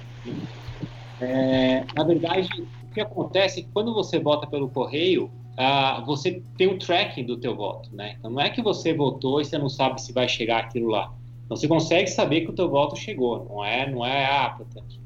É, 1.21 1.85
na 1.95 2.05
verdade, 2.05 2.49
o 2.83 2.95
que 2.95 3.01
acontece 3.01 3.61
é 3.61 3.63
que 3.63 3.69
quando 3.73 3.95
você 3.95 4.19
vota 4.19 4.47
pelo 4.47 4.69
correio, 4.69 5.31
uh, 5.59 6.05
você 6.07 6.43
tem 6.57 6.69
um 6.69 6.79
tracking 6.79 7.25
do 7.25 7.37
teu 7.37 7.57
voto, 7.57 7.95
né? 7.95 8.15
Então 8.19 8.31
não 8.31 8.41
é 8.41 8.49
que 8.49 8.63
você 8.63 8.95
votou 8.95 9.41
e 9.41 9.45
você 9.45 9.59
não 9.59 9.69
sabe 9.69 10.01
se 10.01 10.13
vai 10.13 10.29
chegar 10.29 10.61
aquilo 10.61 10.89
lá. 10.89 11.13
Então 11.45 11.57
você 11.57 11.67
consegue 11.67 12.09
saber 12.09 12.43
que 12.43 12.51
o 12.51 12.55
teu 12.55 12.71
voto 12.71 12.95
chegou, 12.97 13.45
não 13.45 13.65
é, 13.65 13.91
não 13.91 14.05
é, 14.05 14.27
ah, 14.27 14.59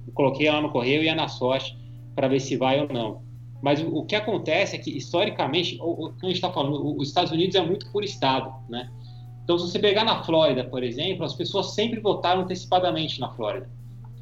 eu 0.06 0.12
coloquei 0.12 0.50
lá 0.50 0.60
no 0.60 0.70
correio 0.70 1.02
e 1.02 1.08
é 1.08 1.14
na 1.14 1.28
sorte 1.28 1.76
para 2.14 2.28
ver 2.28 2.40
se 2.40 2.56
vai 2.56 2.80
ou 2.80 2.88
não. 2.92 3.22
Mas 3.62 3.80
o, 3.80 3.88
o 3.96 4.04
que 4.04 4.16
acontece 4.16 4.74
é 4.76 4.78
que, 4.78 4.90
historicamente, 4.90 5.78
o, 5.80 6.06
o 6.06 6.12
que 6.12 6.26
a 6.26 6.28
gente 6.28 6.36
está 6.36 6.52
falando, 6.52 6.96
os 6.98 7.08
Estados 7.08 7.30
Unidos 7.30 7.54
é 7.54 7.64
muito 7.64 7.90
por 7.92 8.02
estado, 8.02 8.52
né? 8.68 8.90
Então, 9.44 9.58
se 9.58 9.70
você 9.70 9.78
pegar 9.78 10.04
na 10.04 10.22
Flórida, 10.22 10.64
por 10.64 10.82
exemplo, 10.82 11.24
as 11.24 11.34
pessoas 11.34 11.74
sempre 11.74 12.00
votaram 12.00 12.42
antecipadamente 12.42 13.20
na 13.20 13.30
Flórida 13.30 13.68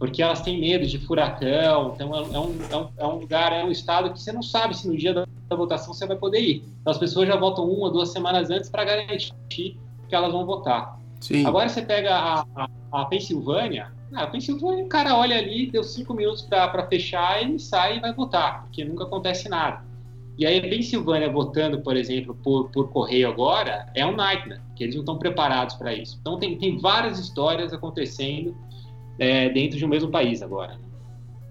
porque 0.01 0.23
elas 0.23 0.41
têm 0.41 0.59
medo 0.59 0.87
de 0.87 0.99
furacão, 0.99 1.93
então 1.95 2.17
é, 2.17 2.21
é 2.21 2.41
um, 2.41 2.57
é, 2.71 2.77
um, 2.77 2.89
é 2.97 3.07
um 3.07 3.19
lugar, 3.19 3.53
é 3.53 3.63
um 3.63 3.71
estado 3.71 4.11
que 4.11 4.19
você 4.19 4.33
não 4.33 4.43
sabe 4.43 4.75
se 4.75 4.89
no 4.89 4.97
dia 4.97 5.13
da, 5.13 5.27
da 5.47 5.55
votação 5.55 5.93
você 5.93 6.07
vai 6.07 6.17
poder 6.17 6.41
ir. 6.41 6.65
Então 6.81 6.91
as 6.91 6.97
pessoas 6.97 7.29
já 7.29 7.37
votam 7.37 7.71
uma 7.71 7.89
ou 7.89 7.93
duas 7.93 8.09
semanas 8.09 8.49
antes 8.49 8.71
para 8.71 8.83
garantir 8.83 9.31
que 9.51 9.77
elas 10.11 10.33
vão 10.33 10.47
votar. 10.47 10.99
Sim. 11.21 11.45
Agora 11.45 11.69
você 11.69 11.83
pega 11.83 12.17
a, 12.17 12.47
a, 12.57 12.69
a 12.93 13.05
Pensilvânia, 13.05 13.93
ah, 14.15 14.23
a 14.23 14.27
Pensilvânia, 14.27 14.83
o 14.83 14.89
cara 14.89 15.15
olha 15.15 15.37
ali, 15.37 15.71
deu 15.71 15.85
cinco 15.85 16.15
minutos 16.15 16.41
para 16.41 16.87
fechar, 16.87 17.43
ele 17.43 17.59
sai 17.59 17.99
e 17.99 18.01
vai 18.01 18.15
votar, 18.15 18.63
porque 18.63 18.83
nunca 18.83 19.05
acontece 19.05 19.51
nada. 19.51 19.85
E 20.39 20.47
aí 20.47 20.61
a 20.61 20.63
Pensilvânia 20.63 21.31
votando, 21.31 21.83
por 21.83 21.95
exemplo, 21.95 22.35
por, 22.43 22.71
por 22.71 22.89
correio 22.89 23.29
agora, 23.29 23.87
é 23.95 24.07
um 24.07 24.17
nightmare, 24.17 24.63
que 24.75 24.83
eles 24.83 24.95
não 24.95 25.03
estão 25.03 25.19
preparados 25.19 25.75
para 25.75 25.93
isso. 25.93 26.17
Então 26.23 26.39
tem, 26.39 26.57
tem 26.57 26.79
várias 26.79 27.19
histórias 27.19 27.75
acontecendo 27.75 28.57
é, 29.21 29.51
dentro 29.51 29.77
de 29.77 29.85
um 29.85 29.89
mesmo 29.89 30.11
país 30.11 30.41
agora. 30.41 30.79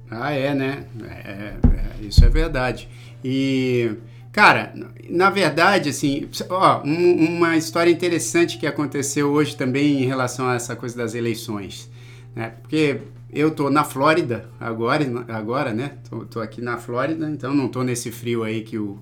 Ah, 0.10 0.32
é, 0.32 0.55
né? 0.55 0.86
É, 1.03 1.29
é, 1.29 1.55
isso 2.01 2.25
é 2.25 2.29
verdade. 2.29 2.89
E, 3.23 3.91
cara, 4.32 4.73
na 5.08 5.29
verdade, 5.29 5.89
assim, 5.89 6.27
ó, 6.49 6.82
um, 6.84 7.38
uma 7.38 7.55
história 7.55 7.91
interessante 7.91 8.58
que 8.58 8.65
aconteceu 8.65 9.29
hoje 9.29 9.55
também 9.55 10.01
em 10.01 10.05
relação 10.08 10.47
a 10.47 10.55
essa 10.55 10.75
coisa 10.75 10.97
das 10.97 11.13
eleições, 11.13 11.91
né? 12.36 12.53
Porque 12.60 13.01
eu 13.32 13.51
tô 13.51 13.69
na 13.69 13.84
Flórida 13.84 14.49
agora, 14.60 15.05
agora, 15.27 15.71
né? 15.71 15.91
Tô, 16.10 16.25
tô 16.25 16.39
aqui 16.39 16.62
na 16.62 16.77
Flórida, 16.77 17.29
então 17.29 17.53
não 17.53 17.67
tô 17.67 17.84
nesse 17.84 18.12
frio 18.12 18.43
aí 18.43 18.62
que 18.62 18.79
o, 18.79 18.97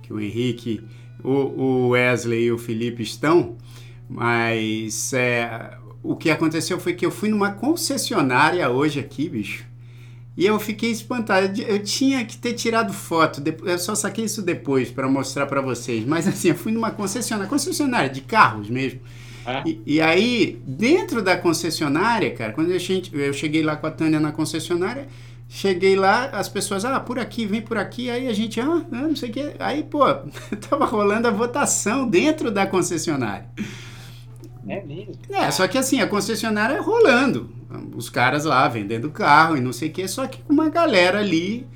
que 0.00 0.12
o 0.12 0.20
Henrique, 0.20 0.80
o, 1.24 1.30
o 1.30 1.88
Wesley 1.88 2.44
e 2.44 2.52
o 2.52 2.58
Felipe 2.58 3.02
estão, 3.02 3.56
mas 4.08 5.12
é, 5.12 5.76
o 6.02 6.16
que 6.16 6.30
aconteceu 6.30 6.80
foi 6.80 6.94
que 6.94 7.06
eu 7.06 7.10
fui 7.10 7.28
numa 7.28 7.52
concessionária 7.52 8.68
hoje 8.68 8.98
aqui, 8.98 9.28
bicho. 9.28 9.64
E 10.36 10.46
eu 10.46 10.58
fiquei 10.58 10.90
espantado. 10.90 11.60
Eu 11.60 11.82
tinha 11.82 12.24
que 12.24 12.38
ter 12.38 12.54
tirado 12.54 12.92
foto. 12.92 13.42
Eu 13.64 13.78
só 13.78 13.94
saquei 13.94 14.24
isso 14.24 14.42
depois 14.42 14.90
para 14.90 15.06
mostrar 15.08 15.46
para 15.46 15.60
vocês. 15.60 16.04
Mas 16.06 16.26
assim, 16.26 16.48
eu 16.48 16.54
fui 16.54 16.72
numa 16.72 16.90
concessionária, 16.90 17.48
concessionária 17.48 18.08
de 18.08 18.22
carros 18.22 18.68
mesmo. 18.68 19.00
É. 19.44 19.62
E, 19.66 19.82
e, 19.86 20.00
aí, 20.00 20.62
dentro 20.66 21.20
da 21.20 21.36
concessionária, 21.36 22.32
cara, 22.32 22.52
quando 22.52 22.70
eu 22.70 22.80
cheguei, 22.80 23.28
eu 23.28 23.32
cheguei 23.32 23.62
lá 23.62 23.76
com 23.76 23.86
a 23.86 23.90
Tânia 23.90 24.20
na 24.20 24.30
concessionária, 24.30 25.08
cheguei 25.48 25.96
lá, 25.96 26.26
as 26.26 26.48
pessoas, 26.48 26.84
ah, 26.84 27.00
por 27.00 27.18
aqui, 27.18 27.44
vem 27.44 27.60
por 27.60 27.76
aqui, 27.76 28.08
aí 28.08 28.28
a 28.28 28.32
gente, 28.32 28.60
ah, 28.60 28.84
não 28.90 29.16
sei 29.16 29.30
o 29.30 29.32
que. 29.32 29.52
Aí, 29.58 29.82
pô, 29.82 30.04
tava 30.70 30.84
rolando 30.84 31.26
a 31.26 31.30
votação 31.30 32.08
dentro 32.08 32.50
da 32.50 32.66
concessionária. 32.66 33.46
É 34.66 34.82
mesmo? 34.82 35.14
É, 35.30 35.50
só 35.50 35.66
que 35.66 35.76
assim, 35.76 36.00
a 36.00 36.06
concessionária 36.06 36.74
é 36.74 36.80
rolando. 36.80 37.50
Os 37.94 38.08
caras 38.08 38.44
lá 38.44 38.68
vendendo 38.68 39.10
carro 39.10 39.56
e 39.56 39.60
não 39.60 39.72
sei 39.72 39.88
o 39.88 39.92
que, 39.92 40.06
só 40.06 40.26
que 40.26 40.42
com 40.42 40.52
uma 40.52 40.68
galera 40.68 41.18
ali, 41.18 41.66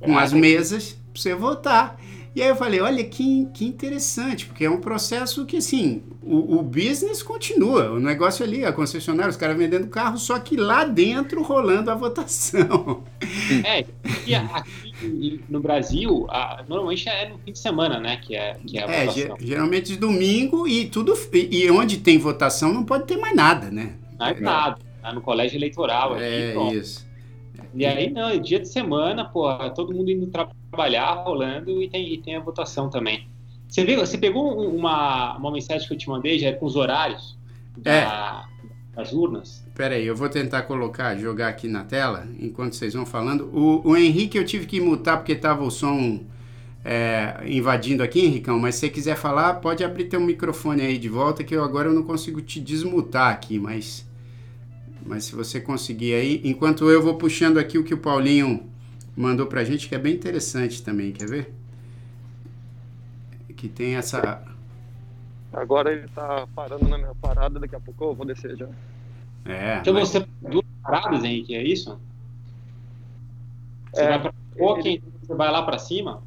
com 0.00 0.16
as 0.18 0.32
mesas, 0.32 0.92
pra 1.12 1.22
você 1.22 1.34
votar. 1.34 1.98
E 2.34 2.40
aí 2.40 2.48
eu 2.48 2.56
falei, 2.56 2.80
olha 2.80 3.04
que, 3.04 3.46
que 3.52 3.66
interessante, 3.66 4.46
porque 4.46 4.64
é 4.64 4.70
um 4.70 4.80
processo 4.80 5.44
que, 5.44 5.58
assim, 5.58 6.02
o, 6.22 6.56
o 6.56 6.62
business 6.62 7.22
continua, 7.22 7.90
o 7.90 8.00
negócio 8.00 8.42
ali, 8.42 8.64
a 8.64 8.72
concessionária, 8.72 9.28
os 9.28 9.36
caras 9.36 9.56
vendendo 9.56 9.86
carro, 9.88 10.16
só 10.16 10.38
que 10.38 10.56
lá 10.56 10.82
dentro 10.84 11.42
rolando 11.42 11.90
a 11.90 11.94
votação. 11.94 13.04
É, 13.62 13.84
e 14.26 14.32
aqui 14.34 14.91
no 15.48 15.60
Brasil, 15.60 16.26
a, 16.28 16.64
normalmente 16.68 17.08
é 17.08 17.28
no 17.28 17.38
fim 17.38 17.52
de 17.52 17.58
semana, 17.58 17.98
né, 17.98 18.16
que 18.16 18.34
é, 18.34 18.54
que 18.66 18.78
é 18.78 18.84
a 18.84 18.90
é, 18.90 19.06
votação. 19.06 19.36
geralmente 19.40 19.96
domingo 19.96 20.66
e 20.66 20.86
tudo, 20.86 21.14
e, 21.32 21.64
e 21.64 21.70
onde 21.70 21.98
tem 21.98 22.18
votação 22.18 22.72
não 22.72 22.84
pode 22.84 23.06
ter 23.06 23.16
mais 23.16 23.34
nada, 23.34 23.70
né? 23.70 23.94
Não 24.18 24.26
é 24.26 24.40
nada, 24.40 24.78
tá 25.00 25.12
no 25.12 25.20
colégio 25.20 25.56
eleitoral. 25.56 26.16
É, 26.18 26.52
aqui, 26.52 26.76
isso. 26.76 27.06
E 27.74 27.86
aí, 27.86 28.10
não, 28.10 28.28
é 28.28 28.38
dia 28.38 28.60
de 28.60 28.68
semana, 28.68 29.24
pô, 29.24 29.48
todo 29.70 29.94
mundo 29.94 30.10
indo 30.10 30.26
trabalhar, 30.26 31.14
rolando, 31.24 31.82
e 31.82 31.88
tem, 31.88 32.12
e 32.12 32.18
tem 32.18 32.36
a 32.36 32.40
votação 32.40 32.90
também. 32.90 33.26
Você, 33.66 33.84
viu, 33.84 34.00
você 34.00 34.18
pegou 34.18 34.68
uma, 34.68 35.36
uma 35.38 35.50
mensagem 35.50 35.86
que 35.88 35.94
eu 35.94 35.98
te 35.98 36.08
mandei, 36.08 36.38
já 36.38 36.52
com 36.52 36.66
os 36.66 36.76
horários 36.76 37.38
da, 37.76 38.46
é. 38.62 38.96
das 38.96 39.12
urnas? 39.12 39.61
Pera 39.74 39.94
aí, 39.94 40.06
eu 40.06 40.14
vou 40.14 40.28
tentar 40.28 40.62
colocar, 40.62 41.16
jogar 41.16 41.48
aqui 41.48 41.66
na 41.66 41.82
tela, 41.82 42.28
enquanto 42.38 42.76
vocês 42.76 42.92
vão 42.92 43.06
falando. 43.06 43.48
O, 43.54 43.88
o 43.88 43.96
Henrique 43.96 44.36
eu 44.36 44.44
tive 44.44 44.66
que 44.66 44.80
mutar 44.80 45.16
porque 45.16 45.34
tava 45.34 45.64
o 45.64 45.70
som 45.70 46.20
é, 46.84 47.42
invadindo 47.46 48.02
aqui, 48.02 48.20
Henricão, 48.20 48.58
mas 48.58 48.74
se 48.74 48.82
você 48.82 48.90
quiser 48.90 49.16
falar, 49.16 49.54
pode 49.54 49.82
abrir 49.82 50.04
teu 50.04 50.20
microfone 50.20 50.82
aí 50.82 50.98
de 50.98 51.08
volta, 51.08 51.42
que 51.42 51.56
eu 51.56 51.64
agora 51.64 51.88
eu 51.88 51.94
não 51.94 52.02
consigo 52.02 52.42
te 52.42 52.60
desmutar 52.60 53.32
aqui, 53.32 53.58
mas, 53.58 54.06
mas 55.06 55.24
se 55.24 55.34
você 55.34 55.58
conseguir 55.58 56.14
aí, 56.14 56.42
enquanto 56.44 56.90
eu 56.90 57.00
vou 57.00 57.14
puxando 57.14 57.58
aqui 57.58 57.78
o 57.78 57.84
que 57.84 57.94
o 57.94 57.98
Paulinho 57.98 58.68
mandou 59.16 59.46
pra 59.46 59.64
gente, 59.64 59.88
que 59.88 59.94
é 59.94 59.98
bem 59.98 60.14
interessante 60.14 60.82
também, 60.82 61.12
quer 61.12 61.28
ver? 61.28 61.54
Que 63.56 63.68
tem 63.68 63.94
essa... 63.94 64.42
Agora 65.52 65.92
ele 65.92 66.08
tá 66.08 66.46
parando 66.54 66.88
na 66.88 66.98
minha 66.98 67.14
parada, 67.14 67.60
daqui 67.60 67.76
a 67.76 67.80
pouco 67.80 68.04
eu 68.04 68.14
vou 68.14 68.26
descer 68.26 68.56
já. 68.56 68.68
É. 69.44 69.78
Então 69.78 69.94
mas... 69.94 70.08
você 70.08 70.26
duas 70.40 70.64
paradas, 70.82 71.24
Henrique, 71.24 71.54
é 71.54 71.62
isso? 71.62 71.98
Você 73.92 74.02
é, 74.02 74.08
vai 74.08 74.20
pra 74.20 74.32
ele... 74.78 75.02
você 75.20 75.34
vai 75.34 75.50
lá 75.50 75.62
para 75.62 75.78
cima? 75.78 76.22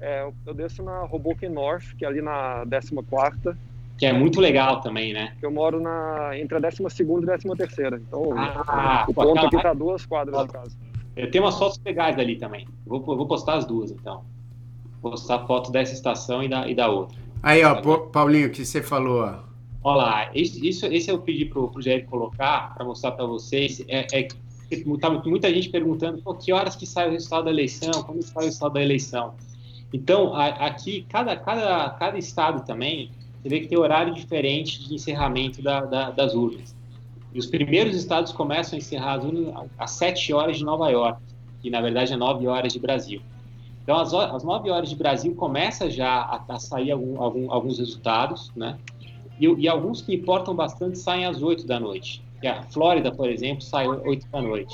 É, 0.00 0.28
eu 0.46 0.54
desço 0.54 0.82
na 0.82 1.04
Hoboken 1.04 1.50
North, 1.50 1.94
que 1.96 2.04
é 2.04 2.08
ali 2.08 2.20
na 2.20 2.64
14 2.68 3.56
que 4.02 4.06
é 4.06 4.12
muito 4.12 4.40
legal 4.40 4.80
também, 4.80 5.12
né? 5.12 5.34
Eu 5.40 5.48
moro 5.48 5.80
na, 5.80 6.36
entre 6.36 6.56
a 6.56 6.60
12 6.60 6.82
e 6.82 7.30
a 7.30 7.38
13 7.38 8.02
Então, 8.02 8.32
ah, 8.36 9.04
o 9.06 9.14
ponto 9.14 9.46
aqui 9.46 9.62
tá 9.62 9.72
duas 9.72 10.04
quadras 10.04 10.36
da 10.36 10.48
casa. 10.48 10.76
Eu 11.14 11.30
tenho 11.30 11.44
umas 11.44 11.56
fotos 11.56 11.80
legais 11.84 12.16
dali 12.16 12.34
também. 12.36 12.66
Vou, 12.84 13.00
vou 13.00 13.26
postar 13.26 13.54
as 13.54 13.64
duas, 13.64 13.92
então. 13.92 14.24
Vou 15.00 15.12
postar 15.12 15.46
foto 15.46 15.70
dessa 15.70 15.92
estação 15.92 16.42
e 16.42 16.48
da, 16.48 16.66
e 16.66 16.74
da 16.74 16.88
outra. 16.88 17.16
Aí, 17.42 17.62
ó, 17.64 17.80
Paulinho, 18.06 18.48
o 18.48 18.50
que 18.50 18.64
você 18.64 18.82
falou, 18.82 19.22
ó. 19.22 19.51
Olha 19.84 19.96
lá, 19.96 20.30
isso, 20.34 20.64
isso, 20.64 20.86
esse 20.86 21.10
eu 21.10 21.18
pedi 21.18 21.44
pro, 21.44 21.68
pro 21.68 21.82
Jair 21.82 22.06
colocar, 22.06 22.72
para 22.74 22.84
mostrar 22.84 23.12
para 23.12 23.26
vocês, 23.26 23.84
é, 23.88 24.06
é 24.12 24.28
tá 25.00 25.10
muita 25.10 25.52
gente 25.52 25.68
perguntando, 25.68 26.22
pô, 26.22 26.34
que 26.34 26.52
horas 26.52 26.76
que 26.76 26.86
sai 26.86 27.08
o 27.08 27.12
resultado 27.12 27.44
da 27.44 27.50
eleição, 27.50 27.90
como 28.04 28.22
sai 28.22 28.44
o 28.44 28.46
resultado 28.46 28.74
da 28.74 28.82
eleição. 28.82 29.34
Então, 29.92 30.34
a, 30.34 30.46
aqui, 30.46 31.04
cada, 31.08 31.36
cada, 31.36 31.90
cada 31.90 32.18
estado 32.18 32.64
também, 32.64 33.10
você 33.42 33.48
vê 33.48 33.60
que 33.60 33.66
tem 33.66 33.76
horário 33.76 34.14
diferente 34.14 34.86
de 34.86 34.94
encerramento 34.94 35.60
da, 35.60 35.80
da, 35.80 36.10
das 36.10 36.34
urnas. 36.34 36.74
E 37.34 37.38
os 37.38 37.46
primeiros 37.46 37.96
estados 37.96 38.32
começam 38.32 38.76
a 38.76 38.78
encerrar 38.78 39.14
as 39.14 39.24
urnas 39.24 39.54
às 39.78 39.90
7 39.92 40.32
horas 40.32 40.58
de 40.58 40.64
Nova 40.64 40.88
York, 40.90 41.20
que 41.60 41.70
na 41.70 41.80
verdade 41.80 42.12
é 42.12 42.16
9 42.16 42.46
horas 42.46 42.72
de 42.72 42.78
Brasil. 42.78 43.20
Então, 43.82 43.96
às 43.98 44.12
9 44.12 44.70
horas 44.70 44.88
de 44.88 44.96
Brasil 44.96 45.34
começa 45.34 45.90
já 45.90 46.08
a, 46.08 46.44
a 46.48 46.58
sair 46.58 46.92
algum, 46.92 47.20
algum, 47.20 47.50
alguns 47.50 47.78
resultados, 47.78 48.52
né? 48.54 48.78
E, 49.42 49.62
e, 49.62 49.68
alguns 49.68 50.00
que 50.00 50.14
importam 50.14 50.54
bastante 50.54 50.96
saem 50.96 51.26
às 51.26 51.42
8 51.42 51.66
da 51.66 51.80
noite. 51.80 52.24
Que 52.40 52.46
a 52.46 52.62
Flórida, 52.62 53.10
por 53.10 53.28
exemplo, 53.28 53.60
sai 53.60 53.86
às 53.88 54.00
8 54.04 54.28
da 54.30 54.40
noite. 54.40 54.72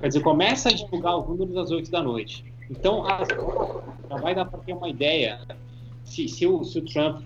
Quer 0.00 0.06
dizer, 0.06 0.20
começa 0.20 0.68
a 0.68 0.72
divulgar 0.72 1.18
os 1.18 1.26
números 1.26 1.56
às 1.56 1.72
8 1.72 1.90
da 1.90 2.00
noite. 2.00 2.44
Então, 2.70 3.04
as, 3.04 3.26
já 3.26 4.16
vai 4.18 4.36
dar 4.36 4.44
para 4.44 4.60
ter 4.60 4.72
uma 4.72 4.88
ideia 4.88 5.40
se, 6.04 6.28
se, 6.28 6.46
o, 6.46 6.62
se 6.62 6.78
o 6.78 6.84
Trump 6.84 7.22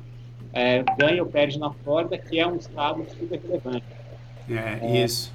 é, 0.54 0.82
ganha 0.98 1.22
ou 1.22 1.28
perde 1.28 1.58
na 1.58 1.70
Flórida, 1.70 2.16
que 2.16 2.40
é 2.40 2.46
um 2.46 2.56
estado 2.56 3.04
super 3.18 3.38
relevante. 3.38 3.84
É, 4.48 4.78
é 4.80 5.04
isso. 5.04 5.30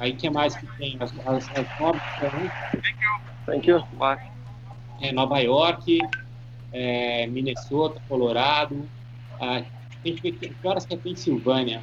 Aí, 0.00 0.14
que 0.14 0.28
mais 0.28 0.56
que 0.56 0.66
tem? 0.78 0.96
As, 0.98 1.12
as, 1.28 1.48
as 1.56 1.80
novas... 1.80 2.02
Thank 3.46 3.70
you. 3.70 3.84
Bye. 3.96 4.18
É, 5.00 5.12
Nova 5.12 5.38
York, 5.38 6.00
é, 6.72 7.24
Minnesota, 7.28 8.02
Colorado. 8.08 8.84
Ah, 9.40 9.62
tem 10.02 10.14
que 10.14 10.22
ver 10.22 10.32
que, 10.32 10.66
horas 10.66 10.86
que 10.86 10.94
é 10.94 10.96
Pensilvânia. 10.96 11.82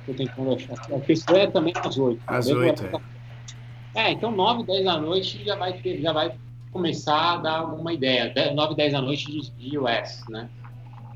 Estou 0.00 0.14
tentando 0.14 0.54
achar. 0.54 0.74
A 0.94 0.98
Pensilvânia 0.98 1.50
também 1.50 1.72
às 1.76 1.98
8. 1.98 2.22
Às 2.26 2.46
8, 2.48 2.84
é. 3.94 4.02
é. 4.06 4.12
então 4.12 4.30
9, 4.30 4.64
10 4.64 4.84
da 4.84 5.00
noite 5.00 5.44
já 5.44 5.56
vai, 5.56 5.72
ter, 5.74 6.00
já 6.00 6.12
vai 6.12 6.34
começar 6.70 7.34
a 7.34 7.36
dar 7.38 7.58
alguma 7.60 7.92
ideia. 7.92 8.32
9, 8.54 8.74
10 8.74 8.92
da 8.92 9.00
noite 9.00 9.52
de, 9.56 9.78
US, 9.78 10.24
né? 10.28 10.48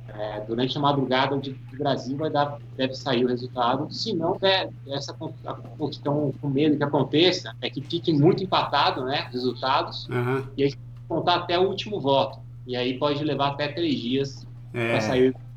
É, 0.09 0.41
durante 0.41 0.77
a 0.77 0.81
madrugada 0.81 1.37
de, 1.39 1.53
Brasil 1.77 2.17
vai 2.17 2.31
dar, 2.31 2.59
deve 2.77 2.95
sair 2.95 3.25
o 3.25 3.29
resultado. 3.29 3.93
Se 3.93 4.13
não, 4.13 4.37
é, 4.43 4.69
essa 4.89 5.15
o 5.21 5.89
que 5.89 5.95
estão 5.95 6.33
com 6.41 6.49
medo 6.49 6.77
que 6.77 6.83
aconteça 6.83 7.55
é 7.61 7.71
que 7.71 7.81
fique 7.83 8.13
muito 8.13 8.43
empatado, 8.43 9.05
né? 9.05 9.27
Os 9.29 9.35
resultados. 9.35 10.09
Uhum. 10.09 10.45
E 10.57 10.65
aí 10.65 10.75
contar 11.07 11.37
até 11.37 11.59
o 11.59 11.69
último 11.69 12.01
voto. 12.01 12.41
E 12.67 12.77
aí 12.77 12.99
pode 12.99 13.23
levar 13.23 13.49
até 13.49 13.69
três 13.69 14.01
dias 14.01 14.47
é. 14.75 14.91
para 14.91 15.01
sair 15.01 15.21
eleição. 15.21 15.48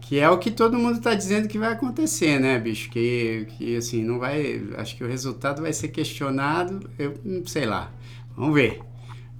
Que 0.00 0.18
é 0.18 0.28
o 0.28 0.38
que 0.38 0.50
todo 0.50 0.78
mundo 0.78 0.98
está 0.98 1.14
dizendo 1.14 1.48
que 1.48 1.58
vai 1.58 1.72
acontecer, 1.72 2.40
né, 2.40 2.58
bicho? 2.58 2.90
Que, 2.90 3.46
que 3.56 3.76
assim, 3.76 4.02
não 4.02 4.18
vai. 4.18 4.60
Acho 4.76 4.96
que 4.96 5.04
o 5.04 5.08
resultado 5.08 5.62
vai 5.62 5.72
ser 5.72 5.88
questionado. 5.88 6.90
Eu 6.98 7.14
não 7.24 7.46
sei 7.46 7.66
lá. 7.66 7.90
Vamos 8.36 8.54
ver. 8.54 8.80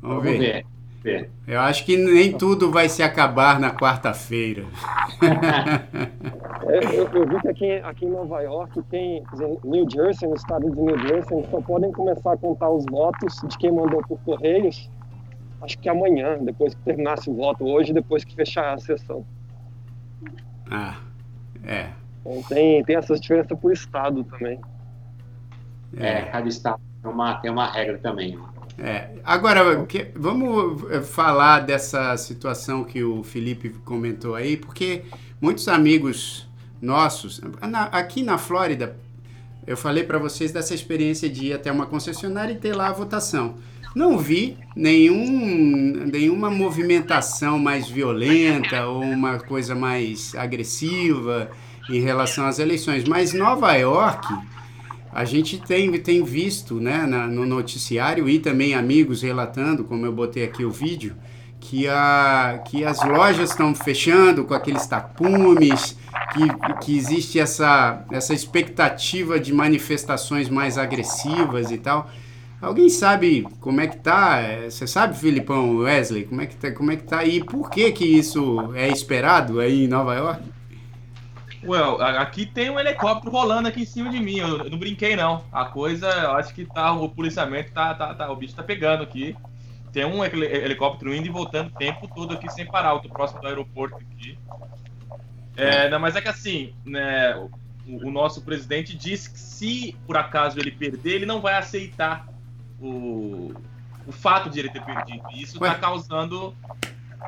Vamos, 0.01 0.25
Vamos 0.25 0.39
ver. 0.39 0.65
ver. 1.03 1.31
Eu 1.47 1.61
acho 1.61 1.85
que 1.85 1.97
nem 1.97 2.37
tudo 2.37 2.71
vai 2.71 2.89
se 2.89 3.03
acabar 3.03 3.59
na 3.59 3.75
quarta-feira. 3.75 4.65
Eu, 6.63 7.09
eu, 7.09 7.27
vi 7.27 7.41
que 7.41 7.49
aqui, 7.49 7.73
aqui 7.83 8.05
em 8.05 8.11
Nova 8.11 8.43
York 8.43 8.81
tem, 8.91 9.25
New 9.65 9.87
Jersey, 9.91 10.29
no 10.29 10.37
estado 10.37 10.71
de 10.71 10.81
New 10.81 10.99
Jersey, 10.99 11.45
só 11.51 11.61
podem 11.63 11.91
começar 11.91 12.35
a 12.35 12.37
contar 12.37 12.71
os 12.71 12.85
votos 12.85 13.41
de 13.49 13.59
quem 13.59 13.73
mandou 13.73 14.03
por 14.07 14.19
Correios, 14.21 14.89
acho 15.63 15.79
que 15.79 15.89
amanhã, 15.89 16.39
depois 16.41 16.75
que 16.75 16.83
terminasse 16.83 17.29
o 17.29 17.35
voto, 17.35 17.65
hoje, 17.65 17.93
depois 17.93 18.25
que 18.25 18.35
fechar 18.37 18.75
a 18.75 18.79
sessão. 18.79 19.25
Ah, 20.71 20.97
é. 21.65 21.91
Então 22.21 22.43
tem, 22.45 22.85
tem 22.85 22.97
essas 22.97 23.21
diferenças 23.21 23.59
por 23.59 23.73
estado 23.73 24.23
também. 24.25 24.61
É, 25.97 26.23
cada 26.23 26.49
estado 26.49 26.81
tem 27.03 27.11
uma, 27.11 27.35
tem 27.35 27.51
uma 27.51 27.67
regra 27.67 27.99
também. 27.99 28.37
Né? 28.37 28.45
É. 28.79 29.11
Agora, 29.25 29.85
que, 29.85 30.11
vamos 30.15 30.91
eh, 30.91 31.03
falar 31.03 31.61
dessa 31.61 32.17
situação 32.17 32.85
que 32.85 33.03
o 33.03 33.23
Felipe 33.23 33.69
comentou 33.85 34.35
aí, 34.35 34.57
porque 34.57 35.03
muitos 35.41 35.69
amigos 35.69 36.49
nossos, 36.81 37.41
na, 37.61 37.85
aqui 37.85 38.23
na 38.23 38.39
Flórida, 38.39 38.97
eu 39.67 39.77
falei 39.77 40.05
para 40.05 40.19
vocês 40.19 40.51
dessa 40.51 40.75
experiência 40.75 41.29
de 41.29 41.49
ir 41.49 41.53
até 41.53 41.71
uma 41.71 41.85
concessionária 41.85 42.53
e 42.53 42.57
ter 42.57 42.75
lá 42.75 42.89
a 42.89 42.93
votação. 42.93 43.57
Não 43.95 44.17
vi 44.17 44.57
nenhum, 44.77 46.07
nenhuma 46.07 46.51
movimentação 46.51 47.59
mais 47.59 47.89
violenta 47.89 48.87
ou 48.87 49.03
uma 49.03 49.39
coisa 49.39 49.75
mais 49.75 50.35
agressiva 50.37 51.51
em 51.89 52.01
relação 52.01 52.47
às 52.47 52.59
eleições, 52.59 53.05
mas 53.05 53.33
Nova 53.33 53.75
York 53.75 54.29
a 55.13 55.25
gente 55.25 55.59
tem, 55.59 55.91
tem 55.99 56.23
visto 56.23 56.75
né, 56.75 57.05
na, 57.05 57.27
no 57.27 57.45
noticiário 57.45 58.29
e 58.29 58.39
também 58.39 58.75
amigos 58.75 59.23
relatando, 59.23 59.83
como 59.83 60.07
eu 60.07 60.13
botei 60.13 60.45
aqui 60.45 60.65
o 60.65 60.71
vídeo, 60.71 61.17
que, 61.59 61.89
a, 61.89 62.63
que 62.65 62.85
as 62.85 63.03
lojas 63.03 63.51
estão 63.51 63.75
fechando 63.75 64.45
com 64.45 64.55
aqueles 64.55 64.87
tapumes, 64.87 65.97
que, 66.33 66.77
que 66.85 66.97
existe 66.97 67.41
essa, 67.41 68.05
essa 68.11 68.33
expectativa 68.33 69.39
de 69.39 69.53
manifestações 69.53 70.49
mais 70.49 70.79
agressivas 70.79 71.73
e 71.73 71.79
tal. 71.79 72.09
Alguém 72.61 72.91
sabe 72.91 73.47
como 73.61 73.81
é 73.81 73.87
que 73.87 73.97
tá? 73.97 74.43
Você 74.69 74.87
sabe, 74.87 75.17
Filipão, 75.17 75.79
Wesley, 75.79 76.25
como 76.25 76.43
é 76.43 76.47
que 76.47 76.57
tá, 76.57 76.71
como 76.73 76.93
é 76.93 76.97
que 76.97 77.05
tá 77.05 77.25
e 77.25 77.43
por 77.43 77.71
que 77.71 77.91
que 77.91 78.05
isso 78.05 78.75
é 78.75 78.89
esperado 78.89 79.61
aí 79.61 79.85
em 79.85 79.89
Nova 79.89 80.15
York? 80.15 80.43
Well, 81.63 82.01
aqui 82.01 82.47
tem 82.47 82.71
um 82.71 82.81
helicóptero 82.81 83.31
rolando 83.31 83.69
aqui 83.69 83.83
em 83.83 83.87
cima 83.87 84.11
de 84.11 84.19
mim. 84.19 84.39
Eu, 84.39 84.65
eu 84.65 84.71
não 84.71 84.79
brinquei, 84.79 85.15
não. 85.15 85.45
A 85.53 85.67
coisa, 85.67 86.07
eu 86.07 86.33
acho 86.33 86.55
que 86.55 86.65
tá, 86.65 86.93
o 86.93 87.09
policiamento 87.09 87.73
tá, 87.73 87.95
tá, 87.95 88.15
tá. 88.15 88.31
O 88.31 88.37
bicho 88.37 88.55
tá 88.55 88.63
pegando 88.63 89.03
aqui. 89.03 89.37
Tem 89.93 90.05
um 90.05 90.25
helicóptero 90.25 91.15
indo 91.15 91.27
e 91.27 91.31
voltando 91.31 91.69
o 91.69 91.79
tempo 91.79 92.09
todo 92.15 92.35
aqui 92.35 92.49
sem 92.51 92.65
parar. 92.65 92.95
Eu 92.95 93.01
tô 93.01 93.09
próximo 93.09 93.41
do 93.41 93.47
aeroporto 93.47 93.97
aqui. 93.97 94.39
É, 95.57 95.91
não, 95.91 95.99
mas 95.99 96.17
é 96.17 96.21
que 96.21 96.29
assim, 96.29 96.73
né, 96.85 97.37
o, 97.37 97.51
o, 98.07 98.11
nosso 98.11 98.41
presidente 98.41 98.97
disse 98.97 99.31
que 99.31 99.39
se 99.39 99.97
por 100.07 100.17
acaso 100.17 100.59
ele 100.59 100.71
perder, 100.71 101.17
ele 101.17 101.27
não 101.27 101.41
vai 101.41 101.55
aceitar 101.55 102.27
o, 102.81 103.53
o 104.07 104.13
fato 104.13 104.51
de 104.51 104.59
ele 104.59 104.71
ter 104.71 104.83
perdido. 104.83 105.23
E 105.33 105.43
isso 105.43 105.61
Ué? 105.61 105.71
tá 105.71 105.77
causando 105.77 106.55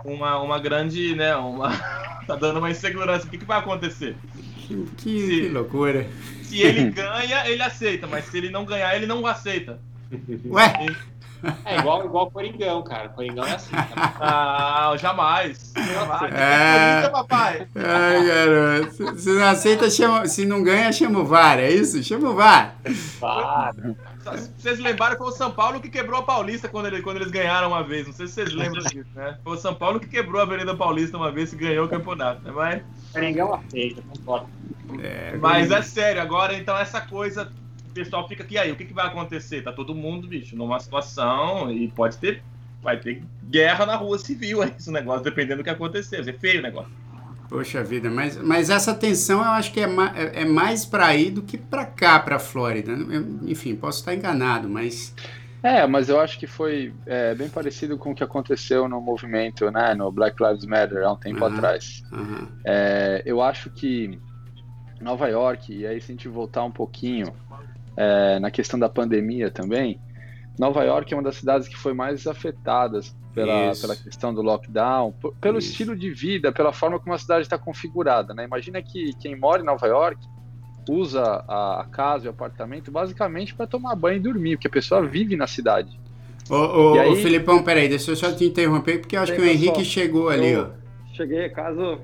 uma, 0.04 0.38
uma 0.40 0.58
grande, 0.58 1.14
né, 1.14 1.36
uma 1.36 1.70
tá 2.26 2.36
dando 2.36 2.58
uma 2.58 2.70
insegurança. 2.70 3.26
O 3.26 3.30
que, 3.30 3.38
que 3.38 3.44
vai 3.44 3.58
acontecer? 3.58 4.16
Que, 4.56 4.86
que, 4.96 5.20
se, 5.20 5.40
que 5.40 5.48
loucura. 5.48 6.06
Se 6.42 6.60
ele 6.60 6.90
ganha, 6.92 7.46
ele 7.48 7.62
aceita, 7.62 8.06
mas 8.06 8.24
se 8.26 8.38
ele 8.38 8.50
não 8.50 8.64
ganhar, 8.64 8.94
ele 8.96 9.06
não 9.06 9.26
aceita. 9.26 9.78
Ué? 10.46 10.86
É 11.64 11.78
igual, 11.78 12.04
igual 12.04 12.26
o 12.26 12.30
Coringão, 12.30 12.82
cara. 12.82 13.08
Coringão 13.08 13.44
é 13.44 13.54
assim. 13.54 13.74
Também. 13.74 13.94
Ah, 14.20 14.94
jamais. 14.96 15.72
É. 16.32 17.08
papai. 17.08 17.66
Ai, 17.74 18.24
garoto. 18.24 19.18
Se 19.18 19.32
não 19.32 19.44
aceita, 19.44 19.90
chama, 19.90 20.26
se 20.26 20.44
não 20.44 20.62
ganha, 20.62 20.92
chama 20.92 21.18
o 21.18 21.24
VAR, 21.24 21.58
é 21.58 21.70
isso? 21.70 22.02
Chama 22.04 22.30
o 22.30 22.34
VAR. 22.34 22.76
VAR. 23.20 23.74
Vocês 24.22 24.78
lembraram 24.78 25.14
que 25.14 25.18
foi 25.18 25.28
o 25.28 25.36
São 25.36 25.50
Paulo 25.50 25.80
que 25.80 25.88
quebrou 25.88 26.20
a 26.20 26.22
Paulista 26.22 26.68
quando, 26.68 26.86
ele, 26.86 27.02
quando 27.02 27.16
eles 27.16 27.30
ganharam 27.30 27.68
uma 27.68 27.82
vez. 27.82 28.06
Não 28.06 28.14
sei 28.14 28.26
se 28.26 28.34
vocês 28.34 28.52
lembram 28.52 28.82
disso, 28.82 29.10
né? 29.14 29.38
Foi 29.42 29.54
o 29.54 29.60
São 29.60 29.74
Paulo 29.74 30.00
que 30.00 30.08
quebrou 30.08 30.40
a 30.40 30.44
Avenida 30.44 30.74
Paulista 30.76 31.16
uma 31.16 31.30
vez 31.30 31.52
e 31.52 31.56
ganhou 31.56 31.86
o 31.86 31.88
campeonato, 31.88 32.42
né? 32.42 32.52
Mas. 32.52 32.82
Aceita, 33.54 34.02
concordo. 34.02 34.48
É, 35.02 35.36
Mas 35.38 35.70
é 35.70 35.82
sério, 35.82 36.20
agora 36.20 36.54
então 36.54 36.76
essa 36.76 37.00
coisa. 37.00 37.50
O 37.90 37.94
pessoal 37.94 38.26
fica 38.26 38.42
aqui 38.42 38.56
aí, 38.56 38.72
o 38.72 38.76
que, 38.76 38.86
que 38.86 38.94
vai 38.94 39.06
acontecer? 39.06 39.62
Tá 39.62 39.70
todo 39.70 39.94
mundo, 39.94 40.26
bicho, 40.26 40.56
numa 40.56 40.80
situação 40.80 41.70
e 41.70 41.88
pode 41.88 42.16
ter. 42.16 42.42
Vai 42.82 42.98
ter 42.98 43.22
guerra 43.44 43.84
na 43.84 43.96
rua 43.96 44.18
civil 44.18 44.62
aí, 44.62 44.72
esse 44.76 44.90
negócio, 44.90 45.22
dependendo 45.22 45.58
do 45.58 45.64
que 45.64 45.70
acontecer. 45.70 46.16
Vai 46.16 46.24
ser 46.24 46.38
feio 46.38 46.60
o 46.60 46.62
negócio. 46.62 47.01
Poxa 47.52 47.84
vida, 47.84 48.10
mas, 48.10 48.38
mas 48.38 48.70
essa 48.70 48.94
tensão 48.94 49.40
eu 49.40 49.50
acho 49.50 49.74
que 49.74 49.80
é, 49.80 49.86
ma, 49.86 50.10
é, 50.16 50.40
é 50.40 50.44
mais 50.46 50.86
para 50.86 51.08
aí 51.08 51.30
do 51.30 51.42
que 51.42 51.58
para 51.58 51.84
cá, 51.84 52.18
para 52.18 52.38
Flórida. 52.38 52.92
Eu, 52.92 53.26
enfim, 53.42 53.76
posso 53.76 53.98
estar 53.98 54.14
enganado, 54.14 54.70
mas. 54.70 55.14
É, 55.62 55.86
mas 55.86 56.08
eu 56.08 56.18
acho 56.18 56.38
que 56.38 56.46
foi 56.46 56.94
é, 57.04 57.34
bem 57.34 57.50
parecido 57.50 57.98
com 57.98 58.12
o 58.12 58.14
que 58.14 58.24
aconteceu 58.24 58.88
no 58.88 59.02
movimento, 59.02 59.70
né, 59.70 59.94
no 59.94 60.10
Black 60.10 60.42
Lives 60.42 60.64
Matter 60.64 61.04
há 61.04 61.12
um 61.12 61.16
tempo 61.16 61.44
uhum, 61.44 61.54
atrás. 61.54 62.02
Uhum. 62.10 62.48
É, 62.64 63.22
eu 63.26 63.42
acho 63.42 63.68
que 63.68 64.18
Nova 64.98 65.28
York, 65.28 65.74
e 65.74 65.86
aí 65.86 66.00
se 66.00 66.10
a 66.10 66.14
gente 66.14 66.28
voltar 66.28 66.64
um 66.64 66.72
pouquinho 66.72 67.34
é, 67.98 68.38
na 68.40 68.50
questão 68.50 68.80
da 68.80 68.88
pandemia 68.88 69.50
também, 69.50 70.00
Nova 70.58 70.84
York 70.84 71.12
é 71.12 71.16
uma 71.16 71.22
das 71.22 71.36
cidades 71.36 71.66
que 71.66 71.76
foi 71.76 71.94
mais 71.94 72.26
afetadas 72.26 73.14
pela, 73.34 73.72
pela 73.74 73.96
questão 73.96 74.34
do 74.34 74.42
lockdown, 74.42 75.14
pelo 75.40 75.58
Isso. 75.58 75.70
estilo 75.70 75.96
de 75.96 76.10
vida, 76.10 76.52
pela 76.52 76.72
forma 76.72 76.98
como 77.00 77.14
a 77.14 77.18
cidade 77.18 77.42
está 77.42 77.58
configurada. 77.58 78.34
Né? 78.34 78.44
Imagina 78.44 78.82
que 78.82 79.12
quem 79.20 79.34
mora 79.34 79.62
em 79.62 79.64
Nova 79.64 79.86
York 79.86 80.20
usa 80.88 81.22
a 81.22 81.86
casa 81.90 82.26
e 82.26 82.28
o 82.28 82.30
apartamento 82.30 82.90
basicamente 82.90 83.54
para 83.54 83.66
tomar 83.66 83.94
banho 83.94 84.16
e 84.16 84.20
dormir, 84.20 84.56
porque 84.56 84.66
a 84.66 84.70
pessoa 84.70 85.06
vive 85.06 85.36
na 85.36 85.46
cidade. 85.46 85.98
Ô, 86.50 86.54
ô, 86.56 86.98
aí... 86.98 87.08
ô 87.08 87.16
Filipão, 87.16 87.62
peraí, 87.62 87.88
deixa 87.88 88.10
eu 88.10 88.16
só 88.16 88.32
te 88.32 88.44
interromper, 88.44 89.00
porque 89.00 89.16
eu 89.16 89.20
acho 89.20 89.32
que 89.32 89.40
o 89.40 89.44
Henrique 89.44 89.84
só, 89.84 89.84
chegou 89.84 90.28
ali, 90.28 90.56
ó. 90.56 90.70
Cheguei, 91.14 91.48
caso. 91.50 92.00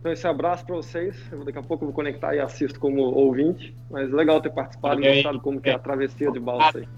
Então, 0.00 0.10
esse 0.10 0.26
abraço 0.26 0.66
para 0.66 0.74
vocês. 0.74 1.16
Eu, 1.30 1.44
daqui 1.44 1.58
a 1.58 1.62
pouco 1.62 1.84
eu 1.84 1.88
vou 1.88 1.94
conectar 1.94 2.34
e 2.34 2.40
assisto 2.40 2.80
como 2.80 3.02
ouvinte. 3.02 3.74
Mas 3.88 4.10
legal 4.10 4.40
ter 4.40 4.50
participado 4.50 5.00
e 5.00 5.14
mostrado 5.14 5.40
como 5.40 5.60
que 5.60 5.70
é 5.70 5.74
a 5.74 5.78
travessia 5.78 6.32
de 6.32 6.40
balsa 6.40 6.78
aí. 6.78 6.88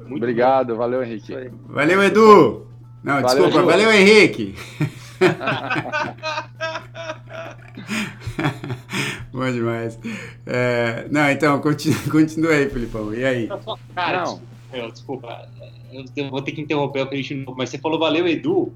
Muito 0.00 0.16
Obrigado, 0.16 0.72
bom. 0.72 0.78
valeu, 0.78 1.02
Henrique. 1.02 1.50
Valeu, 1.68 2.02
Edu. 2.02 2.66
Não, 3.02 3.20
valeu, 3.20 3.26
desculpa, 3.26 3.60
Ju. 3.60 3.66
valeu, 3.66 3.92
Henrique. 3.92 4.54
Bom 9.32 9.50
demais. 9.50 9.98
É, 10.46 11.06
não, 11.10 11.28
então, 11.30 11.60
continua, 11.60 11.98
continua 12.10 12.52
aí, 12.52 12.70
Filipão. 12.70 13.12
E 13.12 13.24
aí? 13.24 13.48
Cara, 13.94 14.24
não. 14.24 14.40
Meu, 14.72 14.90
desculpa, 14.90 15.48
eu 16.16 16.30
vou 16.30 16.42
ter 16.42 16.52
que 16.52 16.60
interromper 16.60 17.02
o 17.02 17.08
Felipe 17.08 17.28
de 17.28 17.34
novo, 17.34 17.56
mas 17.56 17.70
você 17.70 17.78
falou 17.78 17.98
valeu, 17.98 18.26
Edu. 18.26 18.72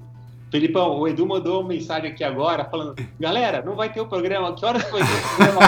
Felipão, 0.51 0.99
o 0.99 1.07
Edu 1.07 1.27
mandou 1.27 1.61
uma 1.61 1.69
mensagem 1.69 2.11
aqui 2.11 2.23
agora 2.23 2.65
falando: 2.65 2.95
galera, 3.19 3.61
não 3.61 3.75
vai 3.75 3.91
ter 3.91 4.01
o 4.01 4.07
programa, 4.07 4.55
que 4.55 4.65
horas 4.65 4.83
vai 4.89 5.01
ter 5.01 5.07
o 5.07 5.35
programa? 5.35 5.59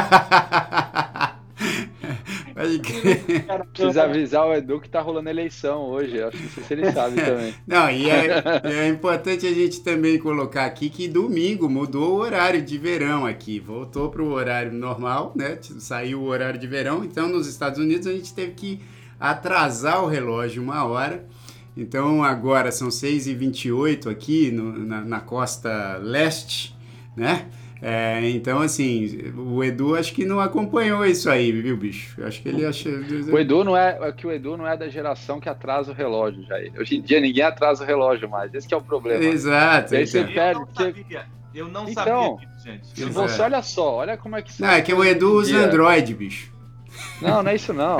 Precisa 3.73 4.03
avisar 4.03 4.47
o 4.47 4.53
Edu 4.53 4.79
que 4.79 4.89
tá 4.89 5.01
rolando 5.01 5.29
eleição 5.29 5.83
hoje. 5.83 6.21
Acho 6.21 6.37
que 6.37 6.43
não 6.43 6.49
sei 6.49 6.63
se 6.63 6.73
ele 6.73 6.91
sabe 6.91 7.15
também. 7.21 7.53
Não, 7.65 7.89
e 7.89 8.09
é, 8.09 8.43
é, 8.63 8.87
importante 8.87 9.47
a 9.47 9.53
gente 9.53 9.81
também 9.81 10.17
colocar 10.19 10.65
aqui 10.65 10.89
que 10.89 11.07
domingo 11.07 11.69
mudou 11.69 12.15
o 12.15 12.19
horário 12.19 12.61
de 12.61 12.77
verão 12.77 13.25
aqui. 13.25 13.59
Voltou 13.59 14.09
para 14.09 14.21
o 14.21 14.31
horário 14.31 14.71
normal, 14.71 15.33
né? 15.35 15.57
Saiu 15.61 16.21
o 16.21 16.25
horário 16.25 16.59
de 16.59 16.67
verão. 16.67 17.03
Então, 17.03 17.27
nos 17.27 17.47
Estados 17.47 17.79
Unidos, 17.79 18.07
a 18.07 18.11
gente 18.11 18.33
teve 18.33 18.51
que 18.53 18.79
atrasar 19.19 20.03
o 20.03 20.07
relógio 20.07 20.61
uma 20.63 20.83
hora. 20.83 21.25
Então, 21.75 22.23
agora 22.23 22.71
são 22.71 22.89
6h28 22.89 24.11
aqui 24.11 24.51
no, 24.51 24.77
na, 24.77 25.01
na 25.01 25.19
costa 25.21 25.97
leste, 25.97 26.75
né? 27.15 27.47
É, 27.81 28.29
então, 28.29 28.61
assim, 28.61 29.33
o 29.35 29.63
Edu 29.63 29.95
acho 29.95 30.13
que 30.13 30.23
não 30.23 30.39
acompanhou 30.39 31.03
isso 31.03 31.27
aí, 31.27 31.51
viu, 31.51 31.75
bicho? 31.75 32.23
Acho 32.23 32.39
que 32.39 32.49
ele 32.49 32.63
acha. 32.63 32.89
O 32.89 33.39
Edu 33.39 33.63
não 33.63 33.75
é, 33.75 33.97
é 33.99 34.11
que 34.11 34.27
o 34.27 34.31
Edu 34.31 34.55
não 34.55 34.67
é 34.67 34.77
da 34.77 34.87
geração 34.87 35.39
que 35.39 35.49
atrasa 35.49 35.91
o 35.91 35.95
relógio, 35.95 36.43
já. 36.43 36.57
Hoje 36.79 36.97
em 36.97 37.01
dia 37.01 37.19
ninguém 37.19 37.43
atrasa 37.43 37.83
o 37.83 37.87
relógio 37.87 38.29
mais. 38.29 38.53
Esse 38.53 38.71
é 38.71 38.77
o 38.77 38.81
problema. 38.81 39.23
Exato. 39.23 39.95
Aí 39.95 40.05
você 40.05 40.23
perde. 40.23 40.59
Eu 40.61 40.67
não 40.67 40.73
sabia, 40.75 41.25
eu 41.55 41.67
não 41.67 41.89
então, 41.89 42.37
sabia 42.37 42.47
disso, 42.47 42.65
gente. 42.65 42.87
Se 42.87 43.05
você 43.05 43.41
olha 43.41 43.61
só, 43.63 43.95
olha 43.95 44.15
como 44.15 44.35
é 44.35 44.43
que 44.43 44.61
Não, 44.61 44.69
é 44.69 44.81
que 44.81 44.93
o 44.93 45.03
Edu 45.03 45.39
usa 45.39 45.57
Android, 45.57 46.13
bicho. 46.13 46.51
Não, 47.19 47.41
não 47.41 47.49
é 47.49 47.55
isso 47.55 47.73
não. 47.73 47.97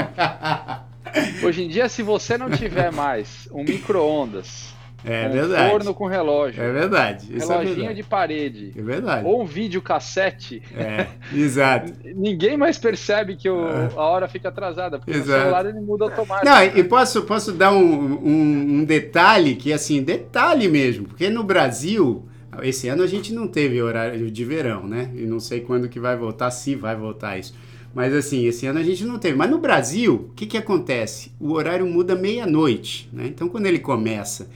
Hoje 1.43 1.63
em 1.63 1.67
dia, 1.67 1.89
se 1.89 2.03
você 2.03 2.37
não 2.37 2.51
tiver 2.51 2.91
mais 2.91 3.49
um 3.51 3.63
micro-ondas 3.63 4.75
é 5.03 5.27
um 5.27 5.31
verdade. 5.31 5.69
forno 5.71 5.93
com 5.93 6.05
relógio. 6.05 6.61
É 6.61 6.71
verdade. 6.71 7.35
Isso 7.35 7.51
é 7.51 7.55
reloginho 7.55 7.71
é 7.71 7.75
verdade. 7.77 7.95
de 7.95 8.03
parede. 8.03 8.73
É 8.75 8.81
verdade. 8.81 9.27
Ou 9.27 9.41
um 9.41 9.45
vídeo 9.45 9.81
cassete. 9.81 10.61
É, 10.75 11.07
exato. 11.33 11.93
Ninguém 12.15 12.55
mais 12.55 12.77
percebe 12.77 13.35
que 13.35 13.49
o, 13.49 13.67
é. 13.67 13.89
a 13.95 14.01
hora 14.01 14.27
fica 14.27 14.49
atrasada, 14.49 14.99
porque 14.99 15.11
exato. 15.11 15.31
o 15.31 15.41
celular 15.41 15.65
ele 15.65 15.79
muda 15.79 16.05
automático. 16.05 16.45
Não, 16.45 16.55
né? 16.55 16.71
e 16.75 16.83
posso, 16.83 17.23
posso 17.23 17.51
dar 17.51 17.71
um, 17.71 17.83
um, 17.83 18.79
um, 18.79 18.83
detalhe 18.83 19.55
que, 19.55 19.73
assim, 19.73 20.03
detalhe 20.03 20.67
mesmo, 20.67 21.07
porque 21.07 21.29
no 21.29 21.43
Brasil, 21.43 22.23
esse 22.61 22.87
ano 22.87 23.03
a 23.03 23.07
gente 23.07 23.33
não 23.33 23.47
teve 23.47 23.81
horário 23.81 24.29
de 24.29 24.45
verão, 24.45 24.87
né? 24.87 25.09
E 25.15 25.21
não 25.21 25.39
sei 25.39 25.61
quando 25.61 25.89
que 25.89 25.99
vai 25.99 26.15
voltar, 26.15 26.51
se 26.51 26.75
vai 26.75 26.95
voltar 26.95 27.37
isso. 27.39 27.53
Mas 27.93 28.13
assim, 28.13 28.45
esse 28.45 28.65
ano 28.65 28.79
a 28.79 28.83
gente 28.83 29.03
não 29.03 29.19
teve. 29.19 29.35
Mas 29.35 29.49
no 29.49 29.57
Brasil, 29.57 30.27
o 30.29 30.33
que, 30.33 30.45
que 30.45 30.57
acontece? 30.57 31.31
O 31.39 31.51
horário 31.51 31.85
muda 31.85 32.15
meia-noite, 32.15 33.09
né? 33.11 33.25
Então 33.27 33.49
quando 33.49 33.65
ele 33.65 33.79
começa 33.79 34.49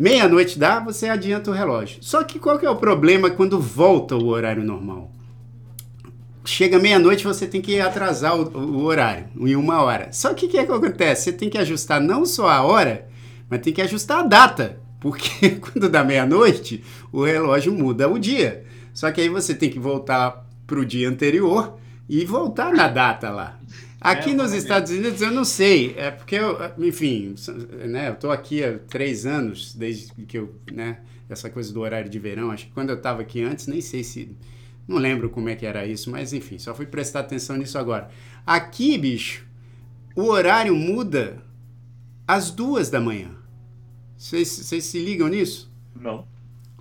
Meia-noite 0.00 0.56
dá, 0.60 0.78
você 0.78 1.08
adianta 1.08 1.50
o 1.50 1.52
relógio. 1.52 1.98
Só 2.00 2.22
que 2.22 2.38
qual 2.38 2.56
que 2.56 2.64
é 2.64 2.70
o 2.70 2.76
problema 2.76 3.30
quando 3.30 3.58
volta 3.58 4.14
o 4.14 4.28
horário 4.28 4.62
normal? 4.62 5.10
Chega 6.44 6.78
meia-noite, 6.78 7.24
você 7.24 7.48
tem 7.48 7.60
que 7.60 7.80
atrasar 7.80 8.38
o, 8.38 8.44
o, 8.56 8.84
horário 8.84 9.26
em 9.36 9.56
uma 9.56 9.82
hora. 9.82 10.12
Só 10.12 10.32
que 10.34 10.46
o 10.46 10.48
que, 10.48 10.56
é 10.56 10.64
que 10.64 10.70
acontece? 10.70 11.24
Você 11.24 11.32
tem 11.32 11.50
que 11.50 11.58
ajustar 11.58 12.00
não 12.00 12.24
só 12.24 12.48
a 12.48 12.62
hora, 12.62 13.08
mas 13.50 13.60
tem 13.60 13.72
que 13.72 13.82
ajustar 13.82 14.20
a 14.20 14.22
data. 14.22 14.78
Porque 15.00 15.50
quando 15.58 15.88
dá 15.88 16.04
meia-noite, 16.04 16.84
o 17.10 17.24
relógio 17.24 17.72
muda 17.74 18.08
o 18.08 18.20
dia. 18.20 18.64
Só 18.94 19.10
que 19.10 19.20
aí 19.20 19.28
você 19.28 19.52
tem 19.52 19.68
que 19.68 19.80
voltar 19.80 20.46
para 20.64 20.78
o 20.78 20.86
dia 20.86 21.08
anterior 21.08 21.76
e 22.08 22.24
voltar 22.24 22.72
na 22.72 22.86
data 22.86 23.30
lá. 23.30 23.58
Aqui 24.00 24.30
é, 24.30 24.34
nos 24.34 24.52
Estados 24.52 24.92
Unidos 24.92 25.20
eu 25.20 25.30
não 25.32 25.44
sei, 25.44 25.94
é 25.96 26.10
porque 26.10 26.36
eu, 26.36 26.56
enfim, 26.78 27.34
né, 27.88 28.10
eu 28.10 28.14
tô 28.14 28.30
aqui 28.30 28.62
há 28.62 28.78
três 28.78 29.26
anos, 29.26 29.74
desde 29.74 30.12
que 30.24 30.38
eu, 30.38 30.54
né, 30.72 31.00
essa 31.28 31.50
coisa 31.50 31.72
do 31.72 31.80
horário 31.80 32.08
de 32.08 32.18
verão, 32.18 32.50
acho 32.50 32.66
que 32.66 32.72
quando 32.72 32.90
eu 32.90 32.96
estava 32.96 33.22
aqui 33.22 33.42
antes, 33.42 33.66
nem 33.66 33.80
sei 33.80 34.04
se, 34.04 34.36
não 34.86 34.98
lembro 34.98 35.28
como 35.28 35.48
é 35.48 35.56
que 35.56 35.66
era 35.66 35.84
isso, 35.84 36.10
mas 36.10 36.32
enfim, 36.32 36.58
só 36.58 36.74
fui 36.74 36.86
prestar 36.86 37.20
atenção 37.20 37.56
nisso 37.56 37.76
agora. 37.76 38.08
Aqui, 38.46 38.96
bicho, 38.96 39.44
o 40.14 40.26
horário 40.26 40.76
muda 40.76 41.42
às 42.26 42.50
duas 42.52 42.88
da 42.88 43.00
manhã. 43.00 43.30
Vocês 44.16 44.48
se 44.48 44.98
ligam 44.98 45.28
nisso? 45.28 45.70
Não. 45.94 46.26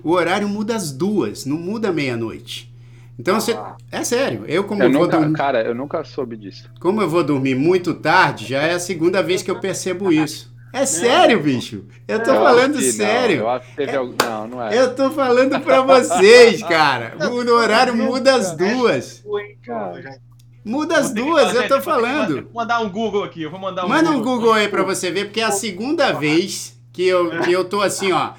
O 0.03 0.11
horário 0.11 0.47
muda 0.47 0.75
às 0.75 0.91
duas, 0.91 1.45
não 1.45 1.57
muda 1.57 1.91
meia-noite. 1.91 2.71
Então 3.19 3.39
você. 3.39 3.53
Ah. 3.53 3.75
É 3.91 4.03
sério. 4.03 4.45
Eu, 4.47 4.63
como 4.63 4.83
eu, 4.83 4.89
nunca, 4.89 5.17
dormir... 5.17 5.33
Cara, 5.33 5.61
eu 5.61 5.73
nunca 5.73 6.03
soube 6.03 6.37
disso. 6.37 6.69
Como 6.79 7.01
eu 7.01 7.09
vou 7.09 7.23
dormir 7.23 7.55
muito 7.55 7.93
tarde, 7.93 8.45
já 8.45 8.61
é 8.61 8.73
a 8.73 8.79
segunda 8.79 9.23
vez 9.23 9.41
que 9.41 9.49
eu 9.49 9.59
percebo 9.59 10.11
isso. 10.13 10.55
É 10.73 10.85
sério, 10.85 11.39
bicho. 11.41 11.85
Eu 12.07 12.21
tô 12.21 12.31
eu 12.31 12.41
falando 12.41 12.79
sério. 12.81 13.37
Não, 13.37 13.43
eu 13.43 13.49
acho 13.49 13.69
que 13.69 13.75
teve 13.77 13.91
é, 13.93 13.95
algum... 13.95 14.15
Não, 14.23 14.47
não 14.47 14.63
é. 14.63 14.77
Eu 14.77 14.93
tô 14.93 15.09
falando 15.09 15.59
pra 15.61 15.81
vocês, 15.81 16.61
cara. 16.61 17.15
O 17.27 17.51
horário 17.53 17.95
muda 17.95 18.35
as 18.35 18.55
duas. 18.55 19.23
Muda 20.63 20.97
as 20.97 21.13
duas, 21.13 21.55
eu 21.55 21.67
tô 21.67 21.81
falando. 21.81 22.43
Vou 22.43 22.53
mandar 22.53 22.81
um 22.81 22.89
Google 22.89 23.23
aqui, 23.23 23.41
eu 23.41 23.49
vou 23.49 23.59
mandar 23.59 23.85
um 23.85 23.89
Manda 23.89 24.11
um 24.11 24.21
Google 24.21 24.51
aí 24.51 24.67
pra 24.67 24.83
você 24.83 25.09
ver, 25.09 25.25
porque 25.25 25.39
é 25.39 25.45
a 25.45 25.51
segunda 25.51 26.11
vez 26.11 26.77
que 26.91 27.07
eu, 27.07 27.41
que 27.41 27.51
eu 27.51 27.63
tô 27.63 27.81
assim, 27.81 28.11
ó. 28.11 28.31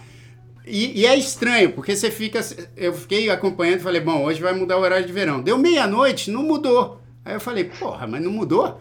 E, 0.68 1.00
e, 1.00 1.06
é 1.06 1.16
estranho, 1.16 1.72
porque 1.72 1.96
você 1.96 2.10
fica. 2.10 2.40
Eu 2.76 2.92
fiquei 2.92 3.30
acompanhando 3.30 3.80
e 3.80 3.82
falei, 3.82 4.00
bom, 4.00 4.24
hoje 4.24 4.40
vai 4.40 4.52
mudar 4.52 4.76
o 4.76 4.80
horário 4.80 5.06
de 5.06 5.12
verão. 5.12 5.40
Deu 5.40 5.56
meia-noite, 5.56 6.30
não 6.30 6.42
mudou. 6.42 7.00
Aí 7.24 7.34
eu 7.34 7.40
falei, 7.40 7.64
porra, 7.64 8.06
mas 8.06 8.22
não 8.22 8.30
mudou? 8.30 8.80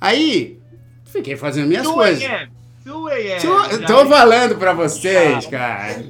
Aí 0.00 0.58
fiquei 1.04 1.36
fazendo 1.36 1.68
minhas 1.68 1.86
coisas. 1.86 2.22
Tô, 3.40 3.86
tô 3.86 4.06
falando 4.06 4.56
pra 4.56 4.72
vocês, 4.72 5.46
cara. 5.46 6.04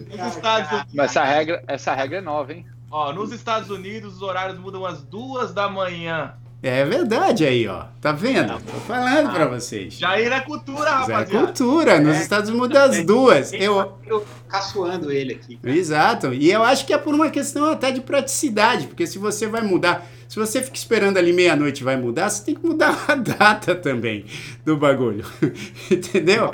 Mas 0.93 1.11
essa 1.11 1.25
regra, 1.25 1.65
essa 1.69 1.95
regra 1.95 2.19
é 2.19 2.21
nova, 2.21 2.53
hein? 2.53 2.67
Ó, 2.91 3.13
nos 3.13 3.33
Estados 3.33 3.71
Unidos 3.71 4.17
os 4.17 4.23
horários 4.23 4.59
mudam 4.59 4.85
às 4.85 5.03
duas 5.03 5.53
da 5.53 5.69
manhã. 5.69 6.35
É 6.66 6.83
verdade 6.83 7.44
aí, 7.44 7.68
ó. 7.68 7.85
Tá 8.00 8.11
vendo? 8.11 8.55
Tô 8.59 8.72
falando 8.87 9.31
pra 9.35 9.44
vocês. 9.46 9.94
Jair 9.98 10.33
é 10.33 10.40
cultura, 10.40 10.79
Mas 10.81 11.09
é 11.11 11.12
rapaziada. 11.12 11.46
cultura. 11.46 12.00
Nos 12.00 12.16
É. 12.16 12.20
Estados 12.22 12.48
Unidos 12.48 12.74
as 12.74 13.05
duas. 13.05 13.53
Eu, 13.53 13.98
Eu 14.07 14.24
caçoando 14.48 15.12
ele 15.12 15.35
aqui. 15.35 15.57
cara. 15.57 15.77
Exato. 15.77 16.33
E 16.33 16.50
eu 16.50 16.62
acho 16.62 16.87
que 16.87 16.94
é 16.94 16.98
por 16.98 17.14
uma 17.14 17.29
questão 17.29 17.70
até 17.70 17.90
de 17.92 18.00
praticidade, 18.00 18.87
porque 18.87 19.07
se 19.07 19.18
você 19.18 19.46
vai 19.46 19.61
mudar, 19.61 20.07
se 20.27 20.37
você 20.38 20.62
fica 20.62 20.77
esperando 20.77 21.18
ali 21.18 21.35
meia-noite 21.35 21.83
e 21.83 21.85
vai 21.85 21.96
mudar, 21.98 22.31
você 22.31 22.42
tem 22.46 22.55
que 22.55 22.64
mudar 22.66 23.05
a 23.09 23.14
data 23.14 23.74
também 23.74 24.24
do 24.64 24.74
bagulho. 24.79 25.22
Entendeu? 25.90 26.50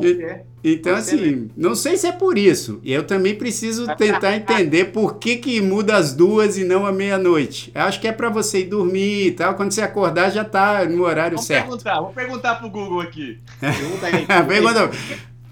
Ser. 0.00 0.44
Então, 0.62 1.00
ser 1.00 1.14
assim, 1.14 1.50
não 1.56 1.74
sei 1.74 1.96
se 1.96 2.06
é 2.06 2.12
por 2.12 2.36
isso. 2.36 2.80
E 2.82 2.92
eu 2.92 3.06
também 3.06 3.34
preciso 3.34 3.86
tentar 3.96 4.36
entender 4.36 4.86
por 4.86 5.18
que, 5.18 5.36
que 5.36 5.60
muda 5.60 5.96
as 5.96 6.12
duas 6.12 6.58
e 6.58 6.64
não 6.64 6.84
a 6.84 6.92
meia-noite. 6.92 7.70
Acho 7.74 8.00
que 8.00 8.08
é 8.08 8.12
para 8.12 8.28
você 8.28 8.60
ir 8.60 8.66
dormir 8.66 9.26
e 9.26 9.32
tal. 9.32 9.54
Quando 9.54 9.72
você 9.72 9.82
acordar, 9.82 10.30
já 10.30 10.44
tá 10.44 10.84
no 10.84 11.04
horário 11.04 11.36
Vamos 11.36 11.46
certo. 11.46 11.68
perguntar, 11.68 12.00
vou 12.00 12.12
perguntar 12.12 12.54
pro 12.56 12.68
Google 12.68 13.00
aqui. 13.00 13.38
Pergunta 13.60 14.06
aí. 14.06 14.26
Pergunta. 14.46 14.90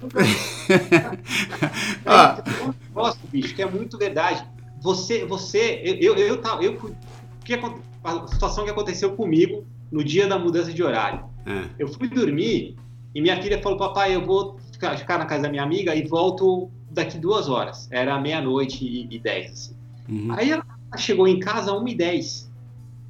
Ó, 2.05 2.37
Eu 2.67 2.75
gosto, 2.93 3.21
bicho, 3.29 3.55
que 3.55 3.63
é 3.63 3.67
muito 3.67 3.97
verdade. 3.97 4.45
Você, 4.83 5.25
você, 5.25 5.81
eu, 5.85 6.15
eu, 6.15 6.17
eu, 6.17 6.43
eu, 6.61 6.95
que 7.45 7.55
a 7.55 8.27
situação 8.27 8.65
que 8.65 8.71
aconteceu 8.71 9.13
comigo 9.13 9.65
no 9.91 10.05
dia 10.05 10.27
da 10.27 10.39
mudança 10.39 10.73
de 10.73 10.83
horário. 10.83 11.25
Ah, 11.47 11.65
Eu 11.79 11.89
fui 11.89 12.09
dormir 12.09 12.77
e 13.15 13.21
minha 13.21 13.41
filha 13.41 13.63
falou, 13.63 13.79
papai, 13.79 14.15
eu 14.15 14.25
vou 14.25 14.59
ficar, 14.73 14.97
ficar 14.99 15.19
na 15.19 15.27
casa 15.27 15.45
da 15.45 15.49
minha 15.49 15.63
amiga 15.63 15.95
e 15.95 16.07
volto 16.07 16.71
daqui 16.91 17.19
duas 17.19 17.49
horas. 17.49 17.89
Era 17.91 18.19
meia-noite 18.21 18.85
e, 18.85 19.07
e 19.11 19.19
dez, 19.19 19.53
assim. 19.53 19.77
uhum. 20.09 20.33
Aí 20.33 20.51
ela 20.51 20.65
chegou 20.97 21.29
em 21.29 21.39
casa 21.39 21.73
às 21.73 21.81
1h10. 21.81 22.49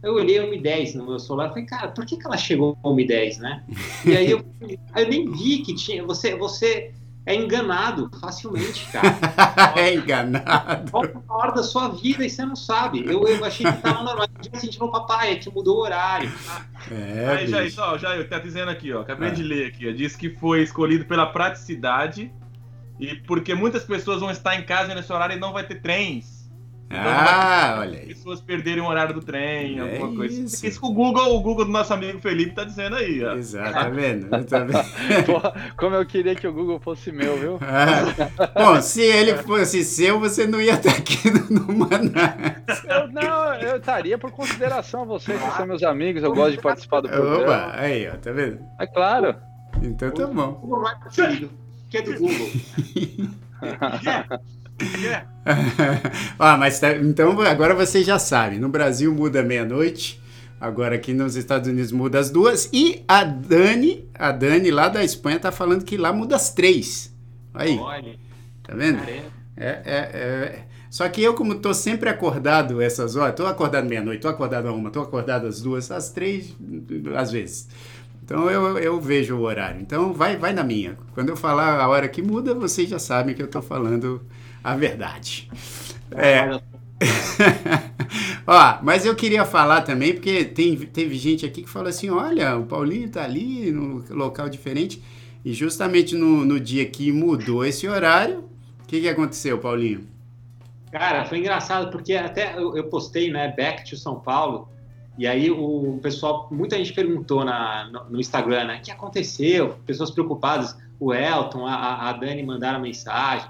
Eu 0.03 0.15
olhei 0.15 0.39
1h10 0.39 0.97
no 0.97 1.07
meu 1.07 1.19
celular 1.19 1.47
e 1.47 1.49
falei, 1.51 1.65
cara, 1.65 1.89
por 1.89 2.05
que, 2.05 2.19
que 2.19 2.27
ela 2.27 2.37
chegou 2.37 2.77
às 2.85 2.93
1h10, 2.93 3.39
né? 3.39 3.65
E 4.05 4.17
aí 4.17 4.31
eu, 4.31 4.45
aí 4.93 5.05
eu 5.05 5.09
nem 5.09 5.31
vi 5.31 5.59
que 5.61 5.75
tinha. 5.75 6.05
Você, 6.05 6.37
você 6.37 6.93
é 7.27 7.35
enganado 7.35 8.11
facilmente, 8.21 8.87
cara. 8.93 9.09
é 9.77 9.95
enganado. 9.95 10.91
Volta 10.91 11.19
uma 11.19 11.37
hora 11.37 11.53
da 11.53 11.63
sua 11.63 11.89
vida 11.89 12.25
e 12.25 12.29
você 12.31 12.45
não 12.45 12.55
sabe. 12.57 13.05
Eu, 13.07 13.27
eu 13.27 13.45
achei 13.45 13.65
que 13.71 13.79
tava 13.79 14.03
normal. 14.03 14.27
No 14.35 14.41
dia 14.43 14.61
seguinte, 14.61 14.79
falou, 14.79 14.93
papai, 14.93 15.33
é 15.33 15.37
que 15.37 15.51
mudou 15.51 15.79
o 15.79 15.81
horário. 15.81 16.31
É, 16.91 17.37
Aí, 17.39 17.47
Jair, 17.47 17.73
só, 17.73 17.97
Jair, 17.97 18.29
tá 18.29 18.39
dizendo 18.39 18.71
aqui, 18.71 18.93
ó. 18.93 19.01
Acabei 19.01 19.31
Ah. 19.31 19.33
de 19.33 19.43
ler 19.43 19.69
aqui, 19.69 19.89
ó. 19.89 19.93
Diz 19.93 20.15
que 20.17 20.31
foi 20.31 20.63
escolhido 20.63 21.07
pela 21.07 21.27
praticidade 21.27 22.31
e 23.01 23.15
porque 23.15 23.55
muitas 23.55 23.85
pessoas 23.85 24.21
vão 24.21 24.31
estar 24.31 24.55
em 24.57 24.63
casa 24.65 24.95
nesse 24.95 25.13
horário 25.13 25.37
e 25.37 25.41
não 25.41 25.53
vai 25.53 25.65
ter 25.65 25.81
trens. 25.81 26.44
Ah, 26.91 27.79
olha 27.81 27.99
aí. 27.99 28.07
Pessoas 28.07 28.41
perderem 28.41 28.83
o 28.83 28.87
horário 28.87 29.15
do 29.15 29.21
trem, 29.21 29.79
É 29.79 29.83
alguma 29.83 30.17
coisa. 30.17 30.41
isso. 30.43 30.67
Isso 30.67 30.81
que 30.81 30.87
o 30.87 30.93
Google, 30.93 31.35
o 31.35 31.41
Google 31.41 31.65
do 31.65 31.71
nosso 31.73 31.93
amigo 31.93 32.21
Felipe 32.21 32.55
tá 32.55 32.65
dizendo 32.65 32.97
aí, 32.97 33.25
ó. 33.25 33.35
Exato, 33.35 33.73
tá 33.73 33.89
vendo? 33.89 34.29
Tá 34.47 34.59
vendo? 34.61 35.25
Porra, 35.27 35.73
como 35.77 35.97
eu 35.97 36.07
queria 36.07 36.35
que 36.35 36.47
o 36.47 36.53
Google 36.53 36.79
fosse 36.79 37.11
meu, 37.11 37.37
viu? 37.39 37.59
Ah, 37.67 38.51
bom, 38.55 38.81
se 38.81 39.01
ele 39.03 39.35
fosse 39.39 39.83
seu, 39.85 40.21
você 40.21 40.47
não 40.47 40.61
ia 40.61 40.75
estar 40.75 40.91
aqui 40.93 41.31
no, 41.31 41.61
no 41.61 41.79
Manaus. 41.79 42.85
Eu, 42.85 43.09
não, 43.09 43.55
eu 43.55 43.77
estaria 43.79 44.17
por 44.17 44.31
consideração 44.31 45.03
a 45.03 45.05
vocês, 45.05 45.41
que 45.43 45.57
são 45.57 45.67
meus 45.67 45.83
amigos, 45.83 46.23
eu 46.23 46.33
gosto 46.35 46.53
de 46.53 46.61
participar 46.63 47.01
do 47.01 47.09
programa. 47.09 47.43
Opa, 47.43 47.73
aí, 47.77 48.09
ó, 48.09 48.17
tá 48.17 48.31
vendo? 48.33 48.61
É 48.81 48.87
claro. 48.87 49.35
Então 49.83 50.11
tá 50.11 50.27
bom. 50.27 50.53
Google 50.53 50.83
não 50.83 50.89
é 50.89 50.95
preferido, 50.97 51.51
que 51.91 51.99
é 51.99 52.03
do 52.03 52.13
Google. 52.19 52.49
ah, 56.39 56.57
mas 56.57 56.81
tá- 56.81 56.97
então 56.97 57.41
agora 57.41 57.75
você 57.75 58.03
já 58.03 58.19
sabe, 58.19 58.59
no 58.59 58.69
Brasil 58.69 59.13
muda 59.15 59.43
meia-noite, 59.43 60.21
agora 60.61 60.97
aqui 60.97 61.13
nos 61.13 61.37
Estados 61.37 61.69
Unidos 61.69 61.93
muda 61.93 62.19
às 62.19 62.31
duas, 62.31 62.69
e 62.73 63.05
a 63.07 63.25
Dani, 63.25 64.09
a 64.15 64.33
Dani 64.33 64.71
lá 64.71 64.89
da 64.89 65.05
Espanha 65.05 65.39
tá 65.39 65.53
falando 65.53 65.85
que 65.85 65.97
lá 65.97 66.13
muda 66.13 66.37
às 66.37 66.53
três. 66.53 67.15
Aí, 67.53 67.79
Olha, 67.79 68.17
tá 68.63 68.75
vendo? 68.75 68.99
É, 69.57 69.67
é, 69.67 69.81
é. 69.87 70.65
Só 70.91 71.09
que 71.09 71.23
eu, 71.23 71.35
como 71.35 71.57
tô 71.57 71.75
sempre 71.75 72.09
acordado 72.09 72.81
essas 72.81 73.17
horas, 73.17 73.35
tô 73.35 73.47
acordado 73.47 73.89
meia-noite, 73.89 74.23
tô 74.23 74.29
acordado 74.29 74.69
a 74.69 74.73
uma, 74.73 74.91
tô 74.91 75.01
acordado 75.01 75.47
às 75.47 75.61
duas, 75.61 75.91
às 75.91 76.11
três, 76.11 76.57
às 77.17 77.33
vezes. 77.33 77.69
Então 78.23 78.49
eu, 78.49 78.79
eu 78.79 79.01
vejo 79.01 79.37
o 79.37 79.43
horário. 79.43 79.81
Então 79.81 80.13
vai, 80.13 80.37
vai 80.37 80.53
na 80.53 80.65
minha. 80.65 80.97
Quando 81.13 81.29
eu 81.29 81.37
falar 81.37 81.81
a 81.81 81.89
hora 81.89 82.09
que 82.09 82.23
muda, 82.23 82.55
vocês 82.55 82.89
já 82.89 82.99
sabem 82.99 83.35
que 83.35 83.43
eu 83.43 83.49
tô 83.49 83.61
falando 83.61 84.25
a 84.65 84.75
verdade. 84.75 85.49
É. 86.11 86.47
Mas 86.47 86.63
Ó, 88.47 88.79
mas 88.83 89.05
eu 89.05 89.15
queria 89.15 89.45
falar 89.45 89.83
também, 89.83 90.13
porque 90.13 90.45
tem, 90.45 90.77
teve 90.77 91.17
gente 91.17 91.45
aqui 91.45 91.63
que 91.63 91.71
falou 91.71 91.89
assim: 91.89 92.11
olha, 92.11 92.57
o 92.57 92.67
Paulinho 92.67 93.09
tá 93.11 93.25
ali 93.25 93.71
num 93.71 94.03
local 94.11 94.49
diferente, 94.49 95.03
e 95.45 95.53
justamente 95.53 96.15
no, 96.15 96.45
no 96.45 96.61
dia 96.61 96.87
que 96.87 97.11
mudou 97.13 97.65
esse 97.65 97.89
horário, 97.89 98.45
o 98.83 98.87
que, 98.87 99.01
que 99.01 99.09
aconteceu, 99.09 99.59
Paulinho? 99.59 100.07
Cara, 100.91 101.25
foi 101.25 101.39
engraçado, 101.39 101.91
porque 101.91 102.15
até 102.15 102.57
eu, 102.57 102.77
eu 102.77 102.85
postei, 102.85 103.31
né, 103.31 103.53
Back 103.57 103.89
to 103.89 103.97
São 103.97 104.21
Paulo, 104.21 104.69
e 105.19 105.27
aí 105.27 105.51
o 105.51 105.99
pessoal, 106.03 106.49
muita 106.51 106.77
gente 106.77 106.93
perguntou 106.93 107.45
na, 107.45 107.89
no, 107.91 108.11
no 108.11 108.21
Instagram, 108.21 108.65
né, 108.65 108.79
o 108.79 108.83
que 108.83 108.91
aconteceu? 108.93 109.77
Pessoas 109.87 110.11
preocupadas, 110.11 110.77
o 111.01 111.13
Elton, 111.13 111.67
a, 111.67 112.09
a 112.09 112.13
Dani 112.13 112.43
mandaram 112.45 112.81
mensagem, 112.81 113.49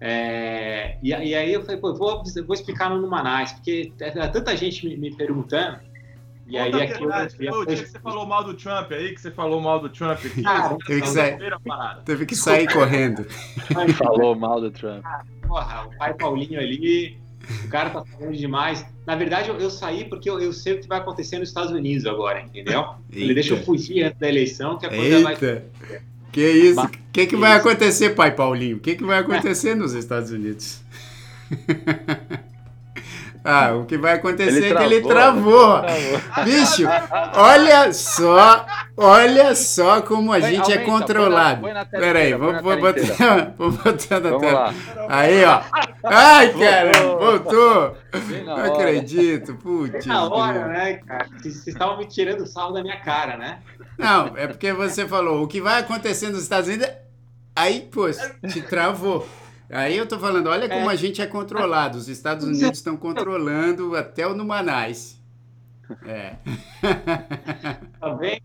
é, 0.00 0.96
e, 1.02 1.10
e 1.10 1.34
aí 1.34 1.52
eu 1.52 1.62
falei, 1.62 1.76
pô, 1.76 1.88
eu 1.88 1.94
vou, 1.94 2.22
vou 2.46 2.54
explicar 2.54 2.88
no 2.88 3.00
Numanais, 3.00 3.52
porque 3.52 3.92
é 4.00 4.10
tanta 4.28 4.56
gente 4.56 4.86
me, 4.86 4.96
me 4.96 5.14
perguntando, 5.14 5.78
e 6.50 6.58
aí 6.58 6.72
Conta 6.72 6.82
a 6.82 6.86
aqui 6.86 6.92
eu, 6.94 6.98
verdade, 6.98 7.36
eu, 7.38 7.52
pô, 7.52 7.58
o 7.60 7.66
dia 7.66 7.76
que 7.76 7.88
você 7.90 7.98
falou 8.00 8.26
mal 8.26 8.42
do 8.42 8.54
Trump 8.54 8.90
aí, 8.90 9.14
que 9.14 9.20
você 9.20 9.30
falou 9.30 9.60
mal 9.60 9.78
do 9.78 9.88
Trump 9.88 10.18
aqui. 10.18 10.42
Cara, 10.42 10.76
teve 10.84 11.00
que 11.02 11.08
sair. 11.08 11.30
primeira 11.30 11.60
parada. 11.60 12.02
Teve 12.02 12.26
que 12.26 12.34
sair 12.34 12.72
correndo. 12.72 13.24
Falou 13.96 14.34
mal 14.34 14.60
do 14.60 14.70
Trump. 14.70 15.04
porra, 15.46 15.86
o 15.86 15.96
pai 15.96 16.14
Paulinho 16.14 16.58
ali, 16.58 17.16
o 17.64 17.68
cara 17.68 17.90
tá 17.90 18.04
falando 18.04 18.36
demais. 18.36 18.84
Na 19.06 19.14
verdade, 19.14 19.48
eu, 19.48 19.58
eu 19.58 19.70
saí 19.70 20.06
porque 20.06 20.28
eu, 20.28 20.40
eu 20.40 20.52
sei 20.52 20.72
o 20.72 20.80
que 20.80 20.88
vai 20.88 20.98
acontecer 20.98 21.38
nos 21.38 21.50
Estados 21.50 21.70
Unidos 21.70 22.04
agora, 22.04 22.40
entendeu? 22.40 22.94
Ele 23.12 23.32
deixa 23.32 23.50
eu 23.50 23.56
Eita. 23.56 23.66
fugir 23.66 24.02
antes 24.02 24.18
da 24.18 24.28
eleição, 24.28 24.76
que 24.76 24.86
a 24.86 24.88
coisa 24.88 25.22
vai. 25.22 25.36
Que 26.32 26.48
isso? 26.48 26.80
O 26.80 26.90
que, 27.12 27.26
que 27.26 27.36
vai 27.36 27.52
acontecer, 27.52 28.10
pai 28.10 28.30
Paulinho? 28.30 28.76
O 28.76 28.80
que, 28.80 28.94
que 28.96 29.04
vai 29.04 29.18
acontecer 29.20 29.74
nos 29.74 29.92
Estados 29.92 30.30
Unidos? 30.30 30.80
ah, 33.44 33.72
o 33.74 33.84
que 33.86 33.96
vai 33.96 34.14
acontecer 34.14 34.64
é 34.72 34.74
que 34.76 34.82
ele 34.82 35.00
travou. 35.00 35.80
Travou. 35.80 36.44
Bicho, 36.44 36.82
olha 37.34 37.92
só, 37.92 38.66
olha 38.96 39.54
só 39.54 40.02
como 40.02 40.32
a 40.32 40.38
Põe- 40.40 40.50
gente 40.50 40.70
é 40.72 40.76
aumenta, 40.76 40.90
controlado. 40.90 41.62
na 41.68 41.84
tela 41.84 42.02
Peraí, 42.04 42.30
tela 42.30 42.38
botar, 42.62 43.52
vou 43.56 43.70
botar 43.72 44.20
na 44.20 44.30
Vamos 44.30 44.40
tela. 44.46 44.60
lá. 44.60 44.74
Aí, 45.08 45.44
ó. 45.44 45.62
Ai, 46.04 46.52
cara, 46.52 46.92
Voltou. 47.18 47.96
Bem 48.26 48.44
Não 48.44 48.56
acredito, 48.56 49.54
putz. 49.56 50.04
Na 50.06 50.24
hora, 50.24 50.66
né, 50.68 50.94
cara? 51.06 51.26
Vocês 51.38 51.66
estavam 51.66 51.98
me 51.98 52.06
tirando 52.06 52.46
sarro 52.46 52.72
da 52.72 52.82
minha 52.82 53.00
cara, 53.00 53.36
né? 53.36 53.58
Não, 53.96 54.32
é 54.36 54.46
porque 54.46 54.72
você 54.72 55.06
falou 55.06 55.42
o 55.44 55.48
que 55.48 55.60
vai 55.60 55.80
acontecer 55.80 56.28
nos 56.30 56.42
Estados 56.42 56.68
Unidos. 56.68 56.88
Aí, 57.54 57.80
pô, 57.92 58.06
te 58.48 58.62
travou. 58.62 59.26
Aí 59.70 59.96
eu 59.96 60.06
tô 60.06 60.18
falando, 60.18 60.48
olha 60.48 60.68
como 60.68 60.88
a 60.90 60.96
gente 60.96 61.22
é 61.22 61.26
controlado. 61.26 61.96
Os 61.98 62.08
Estados 62.08 62.44
Unidos 62.44 62.78
estão 62.78 62.96
controlando 62.96 63.94
até 63.94 64.26
o 64.26 64.34
Numanais. 64.34 65.20
É. 66.06 66.36
Tá 68.00 68.14
vendo? 68.14 68.40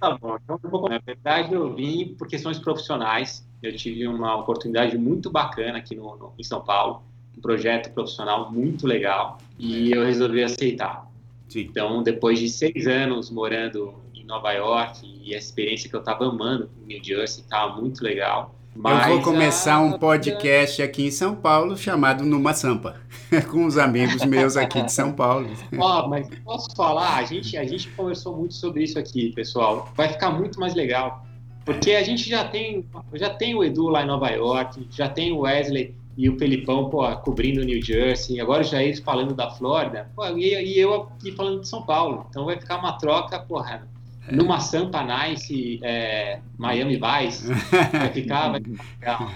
Tá 0.00 0.16
bom. 0.18 0.36
Então, 0.42 0.60
eu 0.62 0.70
vou- 0.70 0.88
na 0.88 0.98
verdade, 0.98 1.52
eu 1.54 1.74
vim 1.74 2.14
por 2.16 2.28
questões 2.28 2.58
profissionais. 2.58 3.46
Eu 3.62 3.74
tive 3.76 4.06
uma 4.06 4.36
oportunidade 4.36 4.96
muito 4.98 5.30
bacana 5.30 5.78
aqui 5.78 5.94
no, 5.96 6.16
no- 6.16 6.32
em 6.38 6.42
São 6.44 6.60
Paulo, 6.60 7.02
um 7.36 7.40
projeto 7.40 7.92
profissional 7.92 8.52
muito 8.52 8.86
legal, 8.86 9.38
e 9.58 9.90
eu 9.92 10.04
resolvi 10.04 10.42
aceitar. 10.44 11.06
Sim. 11.48 11.60
Então, 11.60 12.02
depois 12.02 12.38
de 12.38 12.48
seis 12.48 12.86
anos 12.86 13.30
morando 13.30 13.94
em 14.14 14.24
Nova 14.24 14.52
York 14.52 15.00
e 15.24 15.34
a 15.34 15.38
experiência 15.38 15.88
que 15.88 15.96
eu 15.96 16.00
estava 16.00 16.26
amando 16.26 16.70
em 16.82 16.86
New 16.86 17.04
Jersey, 17.04 17.42
estava 17.42 17.80
muito 17.80 18.02
legal. 18.02 18.54
Mas, 18.74 19.06
eu 19.06 19.14
vou 19.14 19.22
começar 19.22 19.80
um 19.80 19.98
podcast 19.98 20.80
aqui 20.82 21.06
em 21.06 21.10
São 21.10 21.34
Paulo 21.34 21.76
chamado 21.76 22.24
Numa 22.24 22.54
Sampa, 22.54 22.96
com 23.50 23.66
os 23.66 23.76
amigos 23.76 24.24
meus 24.24 24.56
aqui 24.56 24.82
de 24.82 24.90
São 24.90 25.12
Paulo. 25.12 25.46
Ó, 25.78 26.08
mas 26.08 26.26
posso 26.42 26.74
falar? 26.74 27.18
A 27.18 27.24
gente, 27.24 27.54
a 27.56 27.64
gente 27.64 27.88
conversou 27.90 28.34
muito 28.34 28.54
sobre 28.54 28.84
isso 28.84 28.98
aqui, 28.98 29.30
pessoal. 29.34 29.92
Vai 29.94 30.08
ficar 30.08 30.30
muito 30.30 30.58
mais 30.58 30.74
legal. 30.74 31.22
Porque 31.66 31.92
a 31.92 32.02
gente 32.02 32.28
já 32.28 32.44
tem, 32.44 32.84
já 33.12 33.30
tem 33.30 33.54
o 33.54 33.62
Edu 33.62 33.88
lá 33.88 34.02
em 34.02 34.06
Nova 34.06 34.30
York, 34.30 34.88
já 34.90 35.08
tem 35.08 35.32
o 35.32 35.40
Wesley 35.40 35.94
e 36.16 36.28
o 36.28 36.38
Felipão 36.38 36.88
pô, 36.88 37.04
cobrindo 37.18 37.62
New 37.62 37.80
Jersey, 37.80 38.40
agora 38.40 38.62
o 38.62 38.64
Jair 38.64 39.00
falando 39.02 39.34
da 39.34 39.50
Flórida, 39.50 40.10
pô, 40.16 40.26
e, 40.28 40.54
e 40.54 40.78
eu 40.78 40.94
aqui 40.94 41.32
falando 41.32 41.60
de 41.60 41.68
São 41.68 41.82
Paulo. 41.82 42.26
Então 42.28 42.46
vai 42.46 42.58
ficar 42.58 42.78
uma 42.78 42.92
troca, 42.92 43.38
porra, 43.38 43.86
numa 44.30 44.60
Sampa 44.60 45.02
Nice, 45.02 45.80
é, 45.82 46.38
Miami 46.56 46.94
Vice, 46.96 47.48
vai 47.92 48.12
ficar, 48.12 48.50
vai 48.50 48.60
ficar 48.62 49.18
legal. 49.18 49.30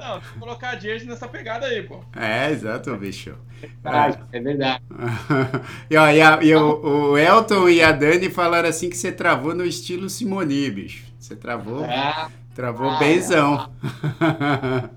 não, 0.20 0.38
colocar 0.38 0.70
a 0.70 0.78
Jersey 0.78 1.08
nessa 1.08 1.26
pegada 1.26 1.66
aí, 1.66 1.82
pô. 1.82 2.00
É, 2.14 2.50
exato, 2.50 2.94
bicho. 2.96 3.34
É, 3.62 4.38
é 4.38 4.40
verdade. 4.40 4.82
e, 5.90 5.96
ó, 5.96 6.10
e, 6.10 6.20
a, 6.20 6.38
e 6.42 6.54
o, 6.54 7.12
o, 7.12 7.18
Elton 7.18 7.68
e 7.68 7.82
a 7.82 7.92
Dani 7.92 8.28
falaram 8.28 8.68
assim 8.68 8.90
que 8.90 8.96
você 8.96 9.10
travou 9.10 9.54
no 9.54 9.64
estilo 9.64 10.08
Simoni, 10.10 10.70
bicho. 10.70 11.04
Você 11.18 11.34
travou, 11.36 11.84
é. 11.84 12.28
travou 12.54 12.90
ah, 12.90 12.98
benzão. 12.98 13.70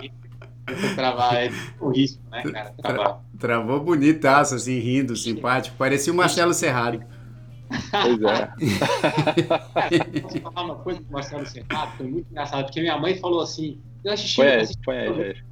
É. 0.10 0.24
Travar 0.96 1.36
é 1.36 1.52
o 1.80 1.90
risco, 1.90 2.22
né, 2.32 2.42
cara? 2.44 2.74
Travar. 2.82 3.20
Travou 3.38 3.82
bonitaço, 3.82 4.56
assim, 4.56 4.80
rindo, 4.80 5.16
simpático. 5.16 5.76
Parecia 5.76 6.14
o 6.14 6.16
Marcelo 6.16 6.54
Serrado. 6.54 7.04
Pois 7.70 8.22
é. 8.22 8.48
Posso 10.22 10.42
falar 10.42 10.64
uma 10.64 10.76
coisa 10.76 11.02
com 11.02 11.10
o 11.10 11.14
Marcelo 11.14 11.46
Serrado? 11.46 11.98
Foi 11.98 12.08
muito 12.08 12.30
engraçado, 12.32 12.64
porque 12.66 12.82
minha 12.82 12.98
mãe 12.98 13.16
falou 13.16 13.42
assim: 13.42 13.80
Eu 14.04 14.14
assisti. 14.14 14.38
Põe 14.38 14.48
aí, 14.48 14.68
põe 14.84 14.98
aí, 15.08 15.16
Jair. 15.16 15.46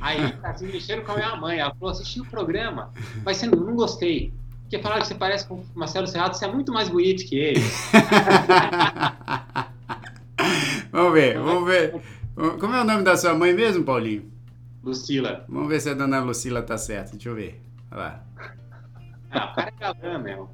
Aí, 0.00 0.34
assim, 0.42 0.66
mexendo 0.66 1.02
com 1.02 1.12
a 1.12 1.16
minha 1.16 1.36
mãe. 1.36 1.60
Ela 1.60 1.72
falou: 1.74 1.90
assisti 1.90 2.20
o 2.20 2.26
programa, 2.26 2.92
mas 3.24 3.36
você 3.36 3.46
não, 3.46 3.60
não 3.60 3.76
gostei. 3.76 4.32
Porque 4.62 4.78
falaram 4.78 5.02
que 5.02 5.08
você 5.08 5.14
parece 5.14 5.46
com 5.48 5.56
o 5.56 5.66
Marcelo 5.74 6.06
Serrado, 6.06 6.36
você 6.36 6.44
é 6.44 6.52
muito 6.52 6.72
mais 6.72 6.88
bonito 6.88 7.26
que 7.26 7.36
ele. 7.36 7.60
vamos 10.92 11.12
ver, 11.12 11.38
vamos 11.38 11.68
ver. 11.68 12.00
Como 12.34 12.74
é 12.74 12.80
o 12.80 12.84
nome 12.84 13.02
da 13.02 13.16
sua 13.16 13.34
mãe 13.34 13.52
mesmo, 13.52 13.84
Paulinho? 13.84 14.30
Lucila. 14.82 15.44
Vamos 15.48 15.68
ver 15.68 15.80
se 15.80 15.90
a 15.90 15.94
dona 15.94 16.20
Lucila 16.20 16.62
tá 16.62 16.78
certa. 16.78 17.12
Deixa 17.12 17.28
eu 17.28 17.34
ver. 17.34 17.60
Olha 17.90 18.00
lá. 18.00 18.20
Ah, 19.30 19.44
o 19.44 19.54
cara 19.54 19.68
é 19.68 19.80
galã 19.80 20.18
mesmo. 20.18 20.50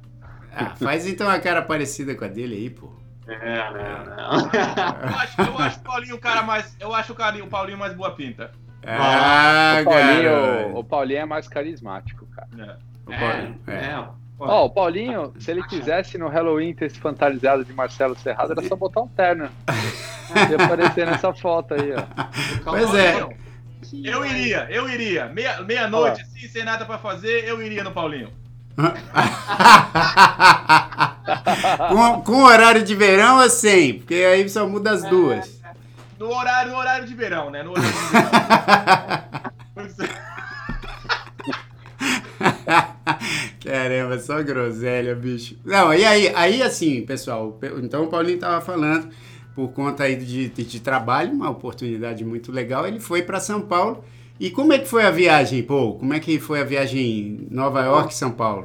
Ah, 0.53 0.75
faz 0.75 1.07
então 1.07 1.29
a 1.29 1.39
cara 1.39 1.61
parecida 1.61 2.15
com 2.15 2.25
a 2.25 2.27
dele 2.27 2.55
aí, 2.55 2.69
pô. 2.69 2.91
É, 3.27 3.69
não, 3.71 4.05
não. 4.05 4.49
eu, 4.51 5.17
acho, 5.17 5.41
eu 5.41 5.57
acho 5.59 5.79
o 5.79 5.83
Paulinho 5.83 6.15
o 6.15 6.19
cara 6.19 6.43
mais. 6.43 6.75
Eu 6.79 6.93
acho 6.93 7.11
o, 7.11 7.15
carinho, 7.15 7.45
o 7.45 7.49
Paulinho 7.49 7.77
mais 7.77 7.93
boa 7.93 8.11
pinta. 8.15 8.51
Ah, 8.85 9.79
o 9.81 9.85
Paulinho, 9.85 10.77
o 10.77 10.83
Paulinho 10.83 11.19
é 11.19 11.25
mais 11.25 11.47
carismático, 11.47 12.25
cara. 12.27 12.47
É. 12.57 12.77
O 13.05 13.19
Paulinho, 13.19 13.59
é. 13.67 13.73
é. 13.73 14.07
Ó, 14.39 14.61
oh, 14.61 14.65
o 14.65 14.69
Paulinho, 14.69 15.33
se 15.39 15.49
ele 15.49 15.63
quisesse 15.63 16.17
no 16.17 16.27
Halloween 16.27 16.73
ter 16.73 16.91
se 16.91 16.99
fantasiado 16.99 17.65
de 17.65 17.73
Marcelo 17.73 18.15
Serrado, 18.15 18.51
era 18.51 18.61
só 18.67 18.75
botar 18.75 19.01
um 19.01 19.07
terno. 19.07 19.49
Ia 20.49 20.63
aparecer 20.63 21.07
nessa 21.07 21.33
foto 21.33 21.73
aí, 21.73 21.93
ó. 21.93 22.03
Pois 22.63 22.93
é. 22.93 23.27
Eu 24.03 24.25
iria, 24.25 24.67
eu 24.69 24.89
iria. 24.89 25.27
Meia-noite, 25.27 25.65
meia, 25.65 25.87
meia 25.87 26.11
assim, 26.11 26.47
sem 26.47 26.63
nada 26.63 26.85
pra 26.85 26.97
fazer, 26.97 27.47
eu 27.47 27.61
iria 27.61 27.83
no 27.83 27.91
Paulinho. 27.91 28.31
com, 31.89 32.21
com 32.21 32.43
horário 32.43 32.83
de 32.83 32.95
verão 32.95 33.39
ou 33.39 33.49
sem? 33.49 33.99
Porque 33.99 34.15
aí 34.15 34.47
só 34.49 34.67
muda 34.67 34.91
as 34.91 35.03
duas. 35.03 35.57
No 36.19 36.33
horário, 36.33 36.71
no 36.71 36.77
horário 36.77 37.07
de 37.07 37.15
verão, 37.15 37.49
né? 37.49 37.63
No 37.63 37.71
horário 37.71 37.91
de 37.91 37.97
verão. 38.11 38.27
Caramba, 43.63 44.19
só 44.19 44.43
groselha, 44.43 45.15
bicho. 45.15 45.55
Não, 45.65 45.93
e 45.93 46.05
aí, 46.05 46.31
aí 46.35 46.61
assim, 46.61 47.05
pessoal, 47.05 47.57
então 47.83 48.03
o 48.05 48.07
Paulinho 48.07 48.39
tava 48.39 48.61
falando 48.61 49.09
por 49.57 49.69
conta 49.69 50.03
aí 50.03 50.15
de, 50.15 50.49
de, 50.49 50.63
de 50.63 50.79
trabalho, 50.79 51.33
uma 51.33 51.49
oportunidade 51.49 52.23
muito 52.23 52.51
legal. 52.51 52.87
Ele 52.87 52.99
foi 52.99 53.23
para 53.23 53.39
São 53.39 53.59
Paulo. 53.59 54.03
E 54.39 54.51
como 54.51 54.71
é 54.71 54.77
que 54.77 54.85
foi 54.85 55.03
a 55.03 55.09
viagem, 55.09 55.63
Pô? 55.63 55.93
Como 55.93 56.13
é 56.13 56.19
que 56.19 56.39
foi 56.39 56.61
a 56.61 56.63
viagem 56.63 57.47
Nova 57.49 57.81
York 57.81 58.13
São 58.13 58.31
Paulo? 58.31 58.63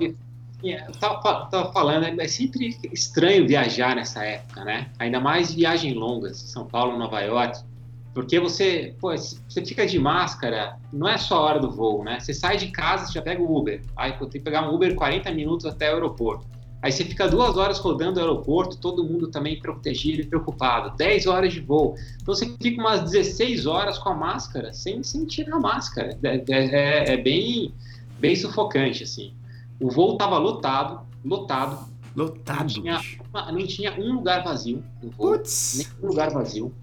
Eu 0.63 0.93
tava, 1.01 1.47
tava 1.47 1.73
falando, 1.73 2.21
é 2.21 2.29
sempre 2.29 2.77
estranho 2.93 3.49
viajar 3.49 3.97
nessa 3.97 4.23
época, 4.23 4.67
né? 4.67 4.91
Ainda 4.99 5.19
mais 5.19 5.55
viagens 5.55 5.95
longas, 5.95 6.37
São 6.37 6.67
Paulo, 6.67 6.99
Nova 6.99 7.21
York, 7.23 7.65
porque 8.13 8.39
você, 8.39 8.95
pô, 9.01 9.17
você 9.17 9.65
fica 9.65 9.87
de 9.87 9.99
máscara, 9.99 10.77
não 10.93 11.09
é 11.09 11.17
só 11.17 11.37
a 11.37 11.41
hora 11.41 11.59
do 11.59 11.71
voo, 11.71 12.05
né? 12.05 12.21
Você 12.21 12.35
sai 12.35 12.59
de 12.59 12.71
casa, 12.71 13.07
você 13.07 13.15
já 13.15 13.23
pega 13.23 13.41
o 13.41 13.59
Uber, 13.59 13.81
aí 13.97 14.13
tem 14.13 14.29
que 14.29 14.41
pegar 14.41 14.69
um 14.69 14.75
Uber 14.75 14.95
40 14.95 15.33
minutos 15.33 15.65
até 15.65 15.91
o 15.91 15.95
aeroporto. 15.95 16.52
Aí 16.83 16.91
você 16.91 17.05
fica 17.05 17.29
duas 17.29 17.57
horas 17.57 17.79
rodando 17.79 18.19
o 18.19 18.23
aeroporto, 18.23 18.77
todo 18.77 19.05
mundo 19.05 19.29
também 19.29 19.61
protegido 19.61 20.21
e 20.21 20.27
preocupado. 20.27 20.97
10 20.97 21.29
horas 21.29 21.53
de 21.53 21.61
voo. 21.61 21.95
Então 22.21 22.35
você 22.35 22.53
fica 22.61 22.81
umas 22.81 23.09
16 23.09 23.67
horas 23.67 23.99
com 23.99 24.09
a 24.09 24.15
máscara, 24.15 24.73
sem, 24.73 25.01
sem 25.05 25.25
tirar 25.25 25.57
a 25.57 25.61
máscara. 25.61 26.19
É, 26.25 26.37
é, 26.37 26.45
é, 26.51 27.13
é 27.13 27.17
bem, 27.17 27.73
bem 28.19 28.35
sufocante, 28.35 29.05
assim. 29.05 29.33
O 29.81 29.93
voo 29.93 30.15
estava 30.15 30.37
lotado, 30.39 31.07
lotado. 31.25 31.93
Lotado. 32.17 32.59
Não 32.59 32.67
tinha, 32.67 33.01
uma, 33.33 33.53
não 33.53 33.67
tinha 33.67 33.93
um 33.99 34.15
lugar 34.15 34.43
vazio 34.43 34.83
no 35.01 35.11
voo. 35.11 35.41
Nem 35.77 35.87
um 36.03 36.07
lugar 36.09 36.31
vazio. 36.33 36.75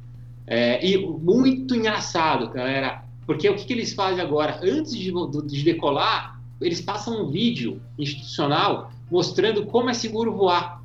É, 0.47 0.84
e 0.84 0.97
muito 1.06 1.76
engraçado, 1.76 2.50
galera. 2.50 3.04
Porque 3.26 3.50
o 3.50 3.56
que, 3.56 3.66
que 3.66 3.74
eles 3.74 3.93
fazem 3.93 4.24
agora? 4.24 4.62
Antes 4.64 4.93
de, 4.93 5.12
de 5.45 5.64
decolar, 5.64 6.39
eles 6.62 6.80
passam 6.80 7.26
um 7.26 7.30
vídeo 7.30 7.82
institucional 7.97 8.91
mostrando 9.12 9.66
como 9.66 9.89
é 9.89 9.93
seguro 9.93 10.34
voar. 10.34 10.82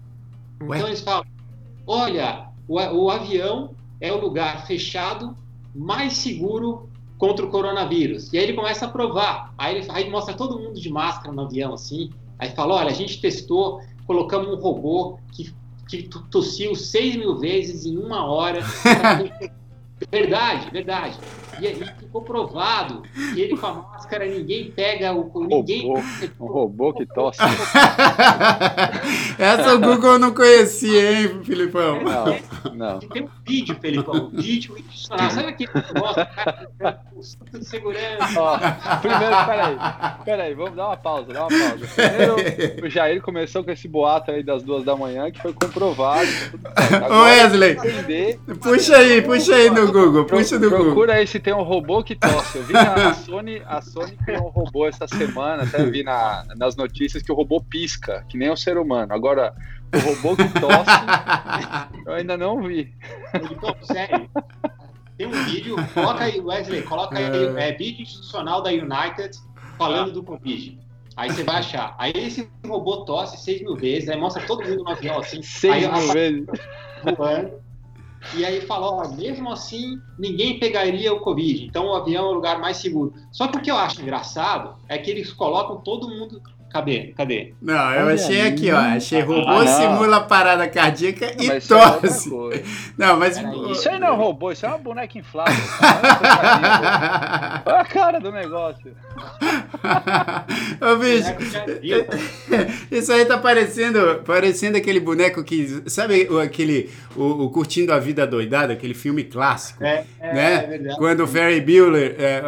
Ué? 0.63 0.77
Então 0.77 0.89
eles 0.89 1.01
falam: 1.01 1.27
olha, 1.87 2.49
o, 2.69 2.77
o 2.77 3.11
avião 3.11 3.71
é 4.01 4.13
o 4.13 4.21
lugar 4.21 4.67
fechado 4.67 5.37
mais 5.75 6.15
seguro 6.15 6.89
contra 7.19 7.45
o 7.45 7.51
coronavírus. 7.51 8.33
E 8.33 8.39
aí 8.39 8.45
ele 8.45 8.55
começa 8.55 8.87
a 8.87 8.89
provar. 8.89 9.55
Aí 9.57 9.77
ele 9.77 9.87
aí 9.91 10.11
mostra 10.11 10.35
todo 10.35 10.59
mundo 10.59 10.81
de 10.81 10.91
máscara 10.91 11.33
no 11.33 11.43
avião, 11.43 11.75
assim. 11.75 12.11
Aí 12.39 12.51
fala: 12.51 12.75
olha, 12.75 12.91
a 12.91 12.95
gente 12.95 13.21
testou, 13.21 13.81
colocamos 14.07 14.49
um 14.49 14.61
robô 14.61 15.19
que, 15.33 15.55
que 15.89 16.09
tossiu 16.31 16.75
6 16.75 17.17
mil 17.17 17.37
vezes 17.39 17.87
em 17.87 17.97
uma 17.97 18.25
hora. 18.25 18.61
verdade, 20.11 20.71
verdade. 20.71 21.19
E, 21.61 21.67
e 21.67 21.75
ficou 21.75 22.23
provado 22.23 23.03
que 23.35 23.41
ele 23.41 23.57
com 23.57 23.67
a 23.67 23.75
máscara, 23.75 24.27
ninguém 24.27 24.71
pega 24.71 25.13
o. 25.13 25.31
Ninguém... 25.47 25.87
Robô, 25.87 26.03
um 26.41 26.47
robô 26.47 26.93
que 26.93 27.07
tosse. 27.07 27.41
Essa 29.39 29.75
o 29.75 29.81
Google 29.81 30.19
não 30.19 30.33
conhecia, 30.33 31.21
hein, 31.21 31.41
Filipão? 31.45 32.01
Não, 32.03 32.75
não. 32.75 32.99
Tem 33.01 33.23
um 33.23 33.29
vídeo, 33.47 33.77
Felipão, 33.81 34.15
um 34.15 34.31
vídeo 34.31 34.77
institucional. 34.79 35.31
Sabe 35.31 35.49
aquele 35.49 35.71
negócio, 35.75 36.27
cara, 36.35 36.69
de 37.53 37.65
segurança? 37.65 38.41
Ó, 38.41 38.59
primeiro, 38.99 39.47
peraí, 39.47 39.77
peraí, 40.25 40.55
vamos 40.55 40.77
dar 40.77 40.87
uma 40.89 40.97
pausa, 40.97 41.33
dar 41.33 41.47
uma 41.47 41.49
pausa. 41.49 41.87
Primeiro, 41.95 42.87
o 42.87 42.91
Jair 42.91 43.23
começou 43.23 43.65
com 43.65 43.71
esse 43.71 43.89
boato 43.89 44.31
aí 44.31 44.43
das 44.43 44.63
duas 44.63 44.85
da 44.85 44.97
manhã, 44.97 45.31
que 45.31 45.41
foi 45.41 45.53
comprovado. 45.53 46.29
Ô, 47.11 47.23
Wesley, 47.25 47.77
puxa 48.61 48.97
aí, 48.97 49.23
puxa 49.23 49.55
aí 49.55 49.71
no 49.71 49.91
Google, 49.93 50.25
puxa 50.25 50.59
no 50.59 50.71
Google. 50.71 50.87
Procura 50.87 51.15
aí 51.15 51.27
se 51.27 51.39
tem 51.45 51.55
um 51.55 51.63
robô 51.63 52.03
que 52.03 52.17
tosse. 52.17 52.57
Eu 52.57 52.65
vi 52.65 52.73
na 52.73 53.11
a 53.11 53.15
Sony, 53.15 53.63
a 53.67 53.83
Sony 53.83 54.17
criou 54.17 54.47
um 54.47 54.51
robô 54.51 54.89
essa 54.89 55.07
semana, 55.07 55.65
até 55.65 55.85
vi 55.85 56.03
na, 56.03 56.43
nas 56.57 56.75
notícias 56.75 57.23
que 57.23 57.31
o 57.31 57.35
robô 57.35 57.61
pisca, 57.61 58.25
que 58.31 58.39
nem 58.39 58.51
o 58.51 58.57
ser 58.57 58.79
humano. 58.79 59.13
Agora, 59.13 59.55
o 59.95 59.99
robô 59.99 60.35
que 60.35 60.49
tosse, 60.59 60.91
eu 62.07 62.15
ainda 62.15 62.39
não 62.39 62.63
vi. 62.63 62.95
Então, 63.35 63.77
sério. 63.83 64.29
Tem 65.19 65.27
um 65.27 65.45
vídeo, 65.45 65.77
coloca 65.93 66.25
aí, 66.25 66.41
Wesley, 66.41 66.83
coloca 66.83 67.17
aí, 67.17 67.57
é, 67.57 67.69
é 67.69 67.73
vídeo 67.73 68.03
institucional 68.03 68.63
da 68.63 68.71
United 68.71 69.39
falando 69.77 70.13
do 70.13 70.23
Covid. 70.23 70.81
Aí 71.15 71.31
você 71.31 71.45
vai 71.45 71.57
achar. 71.57 71.95
Aí 71.99 72.13
esse 72.17 72.49
robô 72.67 73.05
tosse 73.05 73.37
seis 73.37 73.61
mil 73.61 73.77
vezes, 73.77 74.09
aí 74.09 74.19
mostra 74.19 74.45
todo 74.45 74.65
mundo 74.65 74.83
no 74.83 74.91
avião 74.91 75.19
assim. 75.19 75.43
Seis 75.43 75.85
aí, 75.85 75.93
mil 75.93 76.13
vezes. 76.13 76.47
Voando 77.17 77.64
e 78.33 78.45
aí 78.45 78.61
falou, 78.63 78.95
ó, 78.95 79.09
mesmo 79.09 79.53
assim, 79.53 80.01
ninguém 80.19 80.59
pegaria 80.59 81.13
o 81.13 81.21
Covid, 81.21 81.67
então 81.67 81.87
o 81.87 81.95
avião 81.95 82.27
é 82.27 82.29
o 82.29 82.35
lugar 82.35 82.59
mais 82.59 82.79
seguro. 82.79 83.13
Só 83.31 83.49
que 83.49 83.59
o 83.59 83.61
que 83.61 83.71
eu 83.71 83.77
acho 83.77 84.01
engraçado 84.01 84.77
é 84.89 84.97
que 84.97 85.11
eles 85.11 85.33
colocam 85.33 85.81
todo 85.83 86.09
mundo 86.09 86.41
Cadê? 86.75 87.15
Cadê? 87.17 87.55
Não, 87.63 87.95
eu 87.95 88.07
Olha 88.07 88.15
achei 88.15 88.41
aqui, 88.41 88.69
ó. 88.73 88.77
Achei 88.77 89.21
robô 89.21 89.49
ah, 89.49 89.65
simula 89.65 90.23
parada 90.23 90.67
cardíaca 90.67 91.31
e 91.41 91.47
mas 91.47 91.71
é 91.71 91.75
tosse. 91.77 92.29
É 92.29 92.63
não, 92.99 93.17
mas. 93.17 93.41
Isso 93.71 93.89
aí 93.89 94.01
não 94.01 94.09
é 94.09 94.13
um 94.13 94.17
robô, 94.17 94.51
isso 94.51 94.67
é 94.67 94.71
uma 94.71 94.79
boneca 94.79 95.17
inflável. 95.17 95.55
Olha 97.65 97.79
a 97.79 97.85
cara 97.85 98.19
do 98.19 98.33
negócio. 98.33 98.91
Ô, 100.83 100.97
bicho. 100.97 101.33
Isso 102.91 103.13
aí 103.13 103.25
tá 103.25 103.39
parecendo, 103.39 104.23
parecendo 104.27 104.77
aquele 104.77 104.99
boneco 104.99 105.45
que. 105.45 105.85
Sabe 105.87 106.29
aquele. 106.43 106.91
O, 107.15 107.45
o 107.45 107.51
Curtindo 107.51 107.93
a 107.93 108.01
Vida 108.01 108.27
Doidada, 108.27 108.73
aquele 108.73 108.95
filme 108.95 109.23
clássico? 109.23 109.85
É, 109.85 110.05
é, 110.19 110.35
né? 110.35 110.55
é 110.55 110.67
verdade. 110.67 110.99
Quando 110.99 111.23
o 111.23 111.27
Ferry 111.29 111.61
Bueller, 111.61 112.17
é, 112.19 112.43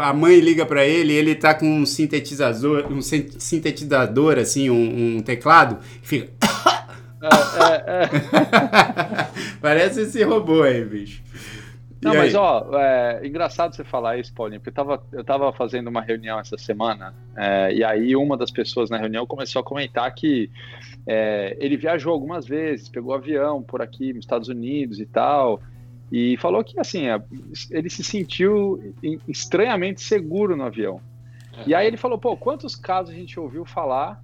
a 0.00 0.12
mãe 0.12 0.38
liga 0.38 0.64
pra 0.64 0.86
ele, 0.86 1.12
ele 1.12 1.34
tá 1.34 1.52
com 1.52 1.66
um 1.66 1.84
sintetizador, 1.84 2.86
um 2.88 3.02
sintetizador 3.02 3.71
sintetizador, 3.72 4.38
assim, 4.38 4.70
um, 4.70 5.16
um 5.16 5.22
teclado, 5.22 5.78
que 6.00 6.08
fica. 6.08 6.32
É, 7.22 7.90
é, 7.90 8.04
é. 8.04 8.08
Parece 9.60 10.02
esse 10.02 10.22
robô 10.22 10.62
aí, 10.62 10.84
bicho. 10.84 11.22
Não, 12.02 12.16
mas 12.16 12.34
ó, 12.34 12.68
é 12.74 13.24
engraçado 13.24 13.76
você 13.76 13.84
falar 13.84 14.18
isso, 14.18 14.34
Paulinho, 14.34 14.60
porque 14.60 14.70
eu 14.70 14.74
tava, 14.74 15.02
eu 15.12 15.22
tava 15.22 15.52
fazendo 15.52 15.86
uma 15.86 16.00
reunião 16.00 16.40
essa 16.40 16.58
semana, 16.58 17.14
é, 17.36 17.72
e 17.72 17.84
aí 17.84 18.16
uma 18.16 18.36
das 18.36 18.50
pessoas 18.50 18.90
na 18.90 18.96
reunião 18.96 19.24
começou 19.24 19.60
a 19.60 19.62
comentar 19.62 20.12
que 20.12 20.50
é, 21.06 21.56
ele 21.60 21.76
viajou 21.76 22.12
algumas 22.12 22.44
vezes, 22.44 22.88
pegou 22.88 23.14
avião 23.14 23.62
por 23.62 23.80
aqui 23.80 24.12
nos 24.12 24.24
Estados 24.24 24.48
Unidos 24.48 24.98
e 24.98 25.06
tal, 25.06 25.62
e 26.10 26.36
falou 26.38 26.64
que 26.64 26.78
assim, 26.80 27.06
é, 27.06 27.22
ele 27.70 27.88
se 27.88 28.02
sentiu 28.02 28.82
estranhamente 29.28 30.00
seguro 30.00 30.56
no 30.56 30.64
avião. 30.64 31.00
E 31.66 31.74
aí 31.74 31.86
ele 31.86 31.96
falou, 31.96 32.18
pô, 32.18 32.36
quantos 32.36 32.74
casos 32.74 33.14
a 33.14 33.16
gente 33.16 33.38
ouviu 33.38 33.64
falar 33.64 34.22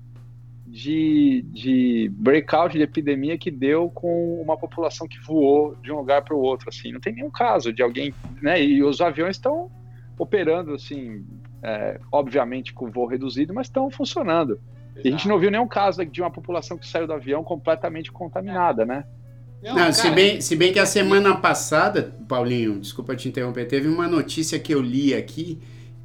de, 0.66 1.44
de 1.50 2.10
breakout 2.12 2.76
de 2.76 2.82
epidemia 2.82 3.38
que 3.38 3.50
deu 3.50 3.88
com 3.90 4.40
uma 4.40 4.56
população 4.56 5.08
que 5.08 5.18
voou 5.20 5.74
de 5.76 5.90
um 5.90 5.96
lugar 5.96 6.22
para 6.22 6.34
o 6.34 6.40
outro, 6.40 6.68
assim, 6.68 6.92
não 6.92 7.00
tem 7.00 7.14
nenhum 7.14 7.30
caso 7.30 7.72
de 7.72 7.82
alguém, 7.82 8.14
né, 8.42 8.62
e 8.62 8.82
os 8.82 9.00
aviões 9.00 9.36
estão 9.36 9.70
operando, 10.18 10.74
assim, 10.74 11.24
é, 11.62 11.98
obviamente 12.12 12.72
com 12.72 12.90
voo 12.90 13.06
reduzido, 13.06 13.54
mas 13.54 13.66
estão 13.66 13.90
funcionando. 13.90 14.60
Exato. 14.92 15.06
E 15.06 15.08
a 15.08 15.10
gente 15.10 15.28
não 15.28 15.38
viu 15.38 15.50
nenhum 15.50 15.68
caso 15.68 16.04
de 16.04 16.20
uma 16.20 16.30
população 16.30 16.76
que 16.76 16.86
saiu 16.86 17.06
do 17.06 17.12
avião 17.12 17.42
completamente 17.44 18.10
contaminada, 18.10 18.84
né? 18.84 19.04
Não, 19.62 19.74
não 19.74 19.92
se, 19.92 20.10
bem, 20.10 20.40
se 20.40 20.54
bem 20.54 20.72
que 20.72 20.78
a 20.78 20.86
semana 20.86 21.36
passada, 21.36 22.14
Paulinho, 22.28 22.78
desculpa 22.78 23.16
te 23.16 23.28
interromper, 23.28 23.66
teve 23.66 23.88
uma 23.88 24.06
notícia 24.06 24.58
que 24.58 24.72
eu 24.72 24.80
li 24.80 25.14
aqui 25.14 25.60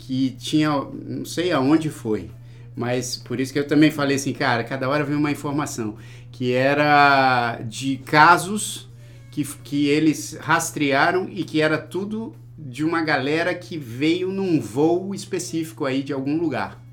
que 0.06 0.32
tinha, 0.32 0.70
não 0.70 1.24
sei 1.24 1.52
aonde 1.52 1.90
foi, 1.90 2.30
mas 2.76 3.16
por 3.16 3.40
isso 3.40 3.54
que 3.54 3.60
eu 3.60 3.68
também 3.68 3.90
falei 3.90 4.18
assim, 4.18 4.34
cara, 4.34 4.64
cada 4.64 4.90
hora 4.90 5.04
vem 5.04 5.16
uma 5.16 5.32
informação 5.32 5.96
que 6.32 6.54
era 6.54 7.62
de 7.62 7.98
casos 7.98 8.90
que, 9.32 9.46
que 9.64 9.88
eles 9.88 10.38
rastrearam 10.42 11.28
e 11.30 11.44
que 11.44 11.62
era 11.62 11.78
tudo 11.78 12.36
de 12.58 12.84
uma 12.84 13.02
galera 13.02 13.56
que 13.56 13.78
veio 13.78 14.30
num 14.30 14.60
voo 14.60 15.16
específico 15.16 15.86
aí 15.86 16.04
de 16.04 16.12
algum 16.12 16.38
lugar. 16.38 16.84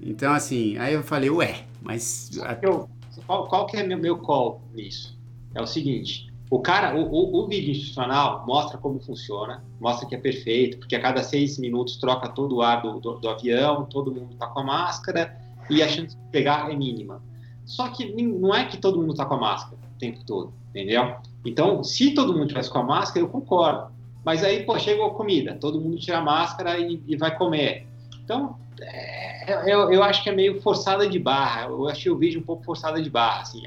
Então, 0.00 0.32
assim, 0.32 0.76
aí 0.78 0.94
eu 0.94 1.02
falei, 1.02 1.30
ué, 1.30 1.64
mas. 1.80 2.30
Eu, 2.60 2.88
qual, 3.26 3.48
qual 3.48 3.66
que 3.66 3.76
é 3.76 3.82
meu, 3.82 3.98
meu 3.98 4.18
call 4.18 4.60
nisso? 4.74 5.16
É 5.54 5.62
o 5.62 5.66
seguinte: 5.66 6.32
o 6.54 6.60
cara, 6.60 6.94
o, 6.94 7.02
o, 7.02 7.42
o, 7.42 7.48
vídeo 7.48 7.72
institucional 7.72 8.44
mostra 8.46 8.78
como 8.78 9.00
funciona, 9.00 9.64
mostra 9.80 10.06
que 10.06 10.14
é 10.14 10.18
perfeito, 10.18 10.78
porque 10.78 10.94
a 10.94 11.00
cada 11.00 11.20
seis 11.20 11.58
minutos 11.58 11.96
troca 11.96 12.28
todo 12.28 12.54
o 12.54 12.62
ar 12.62 12.80
do, 12.80 13.00
do, 13.00 13.18
do 13.18 13.28
avião, 13.28 13.86
todo 13.86 14.14
mundo 14.14 14.34
está 14.34 14.46
com 14.46 14.60
a 14.60 14.62
máscara 14.62 15.36
e 15.68 15.82
a 15.82 15.88
chance 15.88 16.16
de 16.16 16.22
pegar 16.30 16.70
é 16.70 16.76
mínima. 16.76 17.20
Só 17.64 17.88
que 17.88 18.04
não 18.22 18.54
é 18.54 18.66
que 18.66 18.76
todo 18.76 19.00
mundo 19.00 19.10
está 19.10 19.24
com 19.24 19.34
a 19.34 19.40
máscara 19.40 19.76
o 19.96 19.98
tempo 19.98 20.24
todo, 20.24 20.52
entendeu? 20.70 21.16
Então, 21.44 21.82
se 21.82 22.14
todo 22.14 22.32
mundo 22.32 22.46
tivesse 22.46 22.70
com 22.70 22.78
a 22.78 22.84
máscara, 22.84 23.26
eu 23.26 23.28
concordo. 23.28 23.92
Mas 24.24 24.44
aí, 24.44 24.62
pô, 24.62 24.78
chegou 24.78 25.06
a 25.06 25.14
comida, 25.14 25.58
todo 25.60 25.80
mundo 25.80 25.98
tira 25.98 26.18
a 26.18 26.22
máscara 26.22 26.78
e, 26.78 27.02
e 27.04 27.16
vai 27.16 27.36
comer. 27.36 27.84
Então, 28.22 28.56
é, 28.80 29.72
eu, 29.72 29.92
eu, 29.92 30.04
acho 30.04 30.22
que 30.22 30.30
é 30.30 30.32
meio 30.32 30.62
forçada 30.62 31.08
de 31.08 31.18
barra. 31.18 31.66
Eu 31.66 31.88
achei 31.88 32.12
o 32.12 32.16
vídeo 32.16 32.40
um 32.40 32.44
pouco 32.44 32.64
forçada 32.64 33.02
de 33.02 33.10
barra. 33.10 33.42
Assim, 33.42 33.62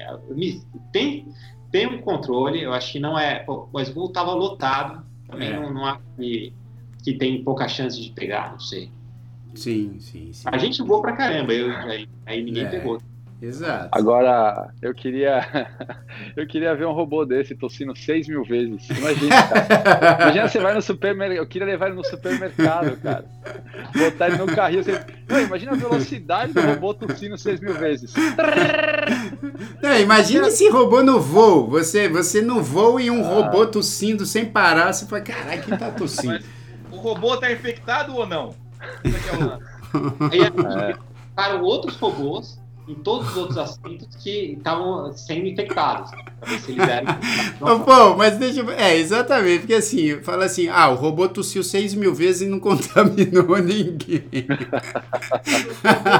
tem, 0.90 1.28
tem 1.70 1.86
um 1.86 2.00
controle, 2.00 2.62
eu 2.62 2.72
acho 2.72 2.92
que 2.92 2.98
não 2.98 3.18
é. 3.18 3.40
Pô, 3.40 3.68
mas 3.72 3.88
o 3.88 3.94
voo 3.94 4.06
estava 4.06 4.32
lotado, 4.32 5.04
também 5.28 5.48
é. 5.48 5.60
não, 5.60 5.72
não 5.72 5.84
acho 5.84 6.00
que, 6.16 6.52
que 7.02 7.12
tem 7.14 7.42
pouca 7.42 7.68
chance 7.68 8.00
de 8.00 8.10
pegar, 8.10 8.52
não 8.52 8.60
sei. 8.60 8.90
Sim, 9.54 9.98
sim, 9.98 10.32
sim. 10.32 10.48
A 10.50 10.56
gente 10.56 10.82
voou 10.82 11.00
pra 11.00 11.12
caramba, 11.12 11.52
eu, 11.52 11.70
aí, 11.70 12.08
aí 12.24 12.42
ninguém 12.42 12.64
é. 12.64 12.68
pegou. 12.68 13.00
Exato. 13.40 13.88
Agora, 13.92 14.70
eu 14.82 14.92
queria 14.92 15.46
eu 16.36 16.44
queria 16.46 16.74
ver 16.74 16.86
um 16.86 16.92
robô 16.92 17.24
desse 17.24 17.54
tossindo 17.54 17.96
6 17.96 18.26
mil 18.26 18.42
vezes. 18.44 18.88
Imagina, 18.90 19.42
cara. 19.48 20.22
Imagina 20.22 20.48
você 20.48 20.58
vai 20.58 20.74
no 20.74 20.82
supermercado. 20.82 21.38
Eu 21.38 21.46
queria 21.46 21.66
levar 21.66 21.86
ele 21.86 21.96
no 21.96 22.04
supermercado, 22.04 22.96
cara. 23.00 23.24
Botar 23.96 24.28
ele 24.28 24.38
no 24.38 24.46
carrinho. 24.46 24.82
Você... 24.82 25.00
Não, 25.28 25.40
imagina 25.40 25.72
a 25.72 25.76
velocidade 25.76 26.52
do 26.52 26.60
robô 26.60 26.92
tossindo 26.92 27.38
6 27.38 27.60
mil 27.60 27.74
vezes. 27.74 28.12
Não, 29.80 29.96
imagina 30.00 30.48
esse 30.48 30.68
robô 30.68 31.02
no 31.02 31.20
voo. 31.20 31.68
Você, 31.68 32.08
você 32.08 32.42
no 32.42 32.60
voo 32.60 32.98
e 32.98 33.08
um 33.08 33.24
ah. 33.24 33.28
robô 33.28 33.66
tossindo 33.66 34.26
sem 34.26 34.46
parar. 34.46 34.92
Você 34.92 35.06
fala, 35.06 35.22
caralho, 35.22 35.62
quem 35.62 35.78
tá 35.78 35.90
tossindo? 35.96 36.32
Mas 36.32 36.44
o 36.90 36.96
robô 36.96 37.36
tá 37.36 37.52
infectado 37.52 38.16
ou 38.16 38.26
não? 38.26 38.52
Isso 39.04 39.16
aqui 39.16 39.28
é 39.28 39.32
uma... 39.32 39.60
Aí, 40.32 40.90
é. 40.90 40.96
para 41.34 41.54
outros 41.54 41.96
robôs 41.96 42.58
em 42.88 42.94
todos 42.94 43.30
os 43.30 43.36
outros 43.36 43.58
assentos 43.58 44.08
que 44.16 44.54
estavam 44.56 45.12
sendo 45.12 45.46
infectados. 45.46 46.10
Pra 46.10 46.50
ver 46.50 46.60
se 46.60 46.72
eles 46.72 46.88
eram. 46.88 47.18
Pô, 47.84 48.16
mas 48.16 48.38
deixa 48.38 48.60
eu. 48.60 48.70
É, 48.70 48.96
exatamente, 48.96 49.60
porque 49.60 49.74
assim, 49.74 50.20
fala 50.22 50.46
assim: 50.46 50.68
ah, 50.68 50.88
o 50.88 50.94
robô 50.94 51.28
tossiu 51.28 51.62
6 51.62 51.94
mil 51.94 52.14
vezes 52.14 52.42
e 52.42 52.46
não 52.46 52.58
contaminou 52.60 53.58
ninguém. 53.58 54.24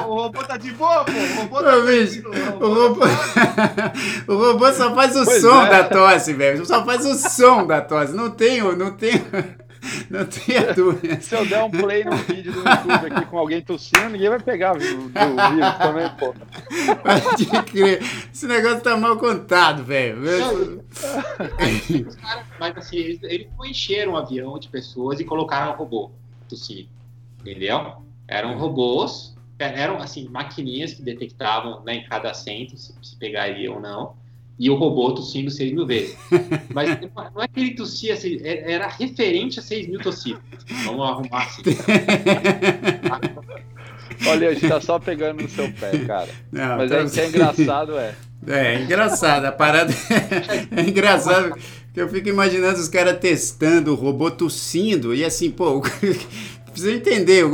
o, 0.06 0.14
robô, 0.14 0.44
tá 0.44 0.56
de 0.56 0.72
boa, 0.72 1.04
pô. 1.04 1.12
O 1.12 1.42
robô 1.42 1.62
tá 1.62 1.76
Ô, 1.76 1.82
bicho, 1.82 2.28
o, 2.28 2.74
robô... 2.74 3.04
o 4.28 4.36
robô 4.36 4.72
só 4.72 4.94
faz 4.94 5.16
o 5.16 5.24
pois 5.24 5.40
som 5.40 5.62
é. 5.62 5.70
da 5.70 5.84
tosse, 5.84 6.32
velho. 6.34 6.66
Só 6.66 6.84
faz 6.84 7.06
o 7.06 7.14
som 7.14 7.66
da 7.66 7.80
tosse. 7.80 8.12
Não 8.12 8.30
tem, 8.30 8.60
não 8.76 8.90
tem. 8.90 9.12
Não 10.11 10.24
tenha 10.26 10.72
dúvida. 10.74 11.20
Se 11.20 11.34
eu 11.34 11.47
der 11.47 11.62
um 11.62 11.70
play 11.70 12.05
no 12.05 12.16
vídeo 12.16 12.53
do 12.53 12.59
YouTube 12.59 13.12
aqui 13.12 13.26
com 13.26 13.39
alguém 13.39 13.61
tossindo, 13.61 14.11
ninguém 14.11 14.28
vai 14.28 14.41
pegar 14.41 14.76
o 14.76 14.78
vírus 14.78 15.12
também, 15.78 16.11
pô. 16.18 16.34
Pode 17.03 17.47
crer. 17.70 18.03
Esse 18.32 18.47
negócio 18.47 18.80
tá 18.80 18.97
mal 18.97 19.16
contado, 19.16 19.84
velho. 19.84 20.18
Mas 22.59 22.76
assim, 22.76 22.97
eles, 22.97 23.22
eles 23.22 23.49
encheram 23.64 24.12
um 24.12 24.16
avião 24.16 24.59
de 24.59 24.68
pessoas 24.68 25.20
e 25.20 25.24
colocaram 25.24 25.72
um 25.72 25.76
robô 25.76 26.11
tossir. 26.49 26.89
Entendeu? 27.41 28.03
Eram 28.26 28.59
robôs, 28.59 29.36
eram 29.59 29.99
assim, 29.99 30.28
maquininhas 30.28 30.95
que 30.95 31.03
detectavam 31.03 31.82
né, 31.84 31.95
em 31.97 32.05
cada 32.05 32.30
assento 32.30 32.76
se, 32.76 32.95
se 33.03 33.16
pegaria 33.16 33.72
ou 33.72 33.80
não 33.80 34.16
e 34.59 34.68
o 34.68 34.74
robô 34.74 35.12
tossindo 35.12 35.50
6 35.50 35.72
mil 35.72 35.86
vezes. 35.86 36.16
Mas 36.74 36.98
não 37.34 37.42
é 37.42 37.48
que 37.48 37.61
ele 37.61 37.74
tossia, 37.74 38.18
é, 38.42 38.72
era 38.72 38.88
referente 38.88 39.61
a 39.61 39.62
6 39.62 39.88
mil 39.88 40.00
tossidas. 40.00 40.40
Vamos 40.84 41.06
arrumar 41.06 41.44
assim. 41.44 41.62
Olha, 44.26 44.48
a 44.48 44.54
gente 44.54 44.68
tá 44.68 44.80
só 44.80 44.98
pegando 44.98 45.42
no 45.42 45.48
seu 45.48 45.70
pé, 45.72 45.96
cara. 46.06 46.28
Não, 46.50 46.76
Mas 46.76 46.90
tá... 46.90 46.96
é, 46.96 47.09
que 47.09 47.20
é 47.20 47.28
engraçado, 47.28 47.96
é. 47.96 48.14
É, 48.46 48.74
é 48.74 48.80
engraçado. 48.82 49.44
A 49.44 49.52
parada 49.52 49.92
é, 49.92 50.80
é 50.80 50.88
engraçado. 50.88 51.50
Porque 51.50 52.00
eu 52.00 52.09
fico 52.09 52.28
imaginando 52.28 52.80
os 52.80 52.88
caras 52.88 53.18
testando 53.18 53.92
o 53.92 53.94
robô 53.94 54.30
tossindo 54.30 55.14
e 55.14 55.24
assim, 55.24 55.50
pô, 55.50 55.80
precisa 56.70 56.92
entender, 56.92 57.44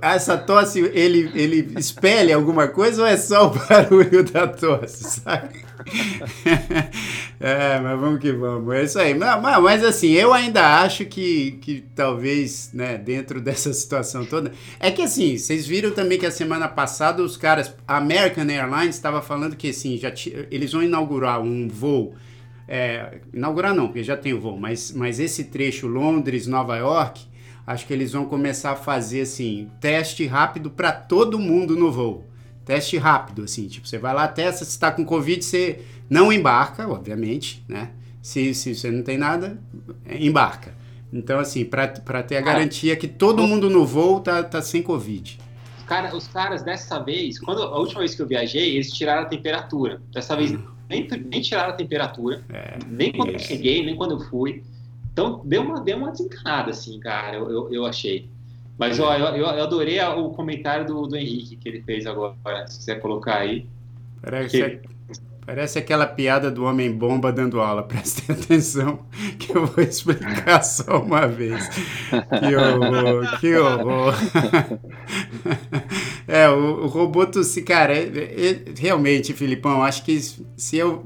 essa 0.00 0.36
tosse, 0.36 0.80
ele, 0.94 1.30
ele 1.34 1.72
espelha 1.78 2.36
alguma 2.36 2.68
coisa 2.68 3.02
ou 3.02 3.08
é 3.08 3.16
só 3.16 3.46
o 3.46 3.50
barulho 3.50 4.22
da 4.24 4.46
tosse, 4.46 5.20
sabe? 5.20 5.67
é, 7.40 7.78
mas 7.80 8.00
vamos 8.00 8.20
que 8.20 8.32
vamos. 8.32 8.74
É 8.74 8.84
isso 8.84 8.98
aí. 8.98 9.14
Mas, 9.14 9.62
mas, 9.62 9.84
assim, 9.84 10.12
eu 10.12 10.32
ainda 10.32 10.80
acho 10.80 11.04
que, 11.04 11.52
que 11.60 11.84
talvez, 11.94 12.70
né, 12.72 12.98
dentro 12.98 13.40
dessa 13.42 13.72
situação 13.72 14.24
toda. 14.24 14.52
É 14.80 14.90
que 14.90 15.02
assim, 15.02 15.36
vocês 15.36 15.66
viram 15.66 15.90
também 15.90 16.18
que 16.18 16.26
a 16.26 16.30
semana 16.30 16.68
passada 16.68 17.22
os 17.22 17.36
caras. 17.36 17.74
A 17.86 17.96
American 17.96 18.48
Airlines 18.48 18.96
estava 18.96 19.22
falando 19.22 19.56
que 19.56 19.70
assim, 19.70 19.96
já 19.96 20.12
eles 20.50 20.72
vão 20.72 20.82
inaugurar 20.82 21.40
um 21.40 21.68
voo. 21.68 22.14
É, 22.66 23.20
inaugurar 23.32 23.74
não, 23.74 23.86
porque 23.86 24.02
já 24.02 24.16
tem 24.16 24.34
o 24.34 24.40
voo, 24.40 24.58
mas, 24.58 24.92
mas 24.92 25.18
esse 25.18 25.44
trecho 25.44 25.86
Londres-Nova 25.86 26.76
York, 26.76 27.22
acho 27.66 27.86
que 27.86 27.94
eles 27.94 28.12
vão 28.12 28.26
começar 28.26 28.72
a 28.72 28.76
fazer 28.76 29.22
assim, 29.22 29.70
teste 29.80 30.26
rápido 30.26 30.70
para 30.70 30.92
todo 30.92 31.38
mundo 31.38 31.74
no 31.74 31.90
voo. 31.90 32.27
Teste 32.68 32.98
rápido, 32.98 33.44
assim, 33.44 33.66
tipo, 33.66 33.88
você 33.88 33.96
vai 33.96 34.12
lá, 34.12 34.28
testa, 34.28 34.62
se 34.62 34.72
está 34.72 34.92
com 34.92 35.02
Covid, 35.02 35.42
você 35.42 35.80
não 36.10 36.30
embarca, 36.30 36.86
obviamente, 36.86 37.64
né? 37.66 37.92
Se, 38.20 38.52
se 38.52 38.74
você 38.74 38.90
não 38.90 39.02
tem 39.02 39.16
nada, 39.16 39.58
embarca. 40.06 40.74
Então, 41.10 41.40
assim, 41.40 41.64
para 41.64 42.22
ter 42.22 42.36
a 42.36 42.42
garantia 42.42 42.94
que 42.94 43.08
todo 43.08 43.42
mundo 43.46 43.70
no 43.70 43.86
voo 43.86 44.20
tá, 44.20 44.42
tá 44.42 44.60
sem 44.60 44.82
Covid. 44.82 45.38
Cara, 45.86 46.14
os 46.14 46.28
caras 46.28 46.62
dessa 46.62 46.98
vez, 46.98 47.38
quando 47.38 47.62
a 47.62 47.78
última 47.78 48.00
vez 48.00 48.14
que 48.14 48.20
eu 48.20 48.26
viajei, 48.26 48.74
eles 48.74 48.92
tiraram 48.92 49.22
a 49.22 49.24
temperatura. 49.24 50.02
Dessa 50.12 50.36
vez 50.36 50.52
hum. 50.52 50.62
nem, 50.90 51.08
nem 51.08 51.40
tiraram 51.40 51.70
a 51.70 51.74
temperatura, 51.74 52.44
é, 52.50 52.78
nem 52.86 53.12
quando 53.12 53.30
é. 53.30 53.36
eu 53.36 53.38
cheguei, 53.38 53.82
nem 53.82 53.96
quando 53.96 54.10
eu 54.10 54.20
fui. 54.28 54.62
Então 55.10 55.40
deu 55.42 55.62
uma, 55.62 55.80
deu 55.80 55.96
uma 55.96 56.10
desencanada, 56.10 56.72
assim, 56.72 57.00
cara, 57.00 57.38
eu, 57.38 57.50
eu, 57.50 57.72
eu 57.72 57.86
achei. 57.86 58.28
Mas 58.78 59.00
ó, 59.00 59.14
eu, 59.16 59.26
eu 59.34 59.62
adorei 59.62 60.00
o 60.00 60.30
comentário 60.30 60.86
do, 60.86 61.06
do 61.06 61.16
Henrique 61.16 61.56
que 61.56 61.68
ele 61.68 61.82
fez 61.82 62.06
agora. 62.06 62.36
Se 62.68 62.78
quiser 62.78 63.00
colocar 63.00 63.38
aí. 63.38 63.66
Parece, 64.22 64.62
que... 64.62 64.80
parece 65.44 65.78
aquela 65.80 66.06
piada 66.06 66.48
do 66.48 66.64
homem 66.64 66.90
bomba 66.92 67.32
dando 67.32 67.60
aula. 67.60 67.82
Prestem 67.88 68.36
atenção 68.36 69.00
que 69.36 69.56
eu 69.56 69.66
vou 69.66 69.82
explicar 69.82 70.62
só 70.62 71.00
uma 71.00 71.26
vez. 71.26 71.68
Que 71.68 72.54
horror, 72.56 73.40
que 73.40 73.56
horror. 73.56 74.14
É, 76.28 76.46
o, 76.46 76.84
o 76.84 76.86
robô 76.88 77.24
tossir, 77.24 77.64
cara, 77.64 77.94
é, 77.96 78.02
é, 78.02 78.64
realmente, 78.78 79.32
Filipão, 79.32 79.82
acho 79.82 80.04
que 80.04 80.20
se 80.20 80.76
eu. 80.76 81.02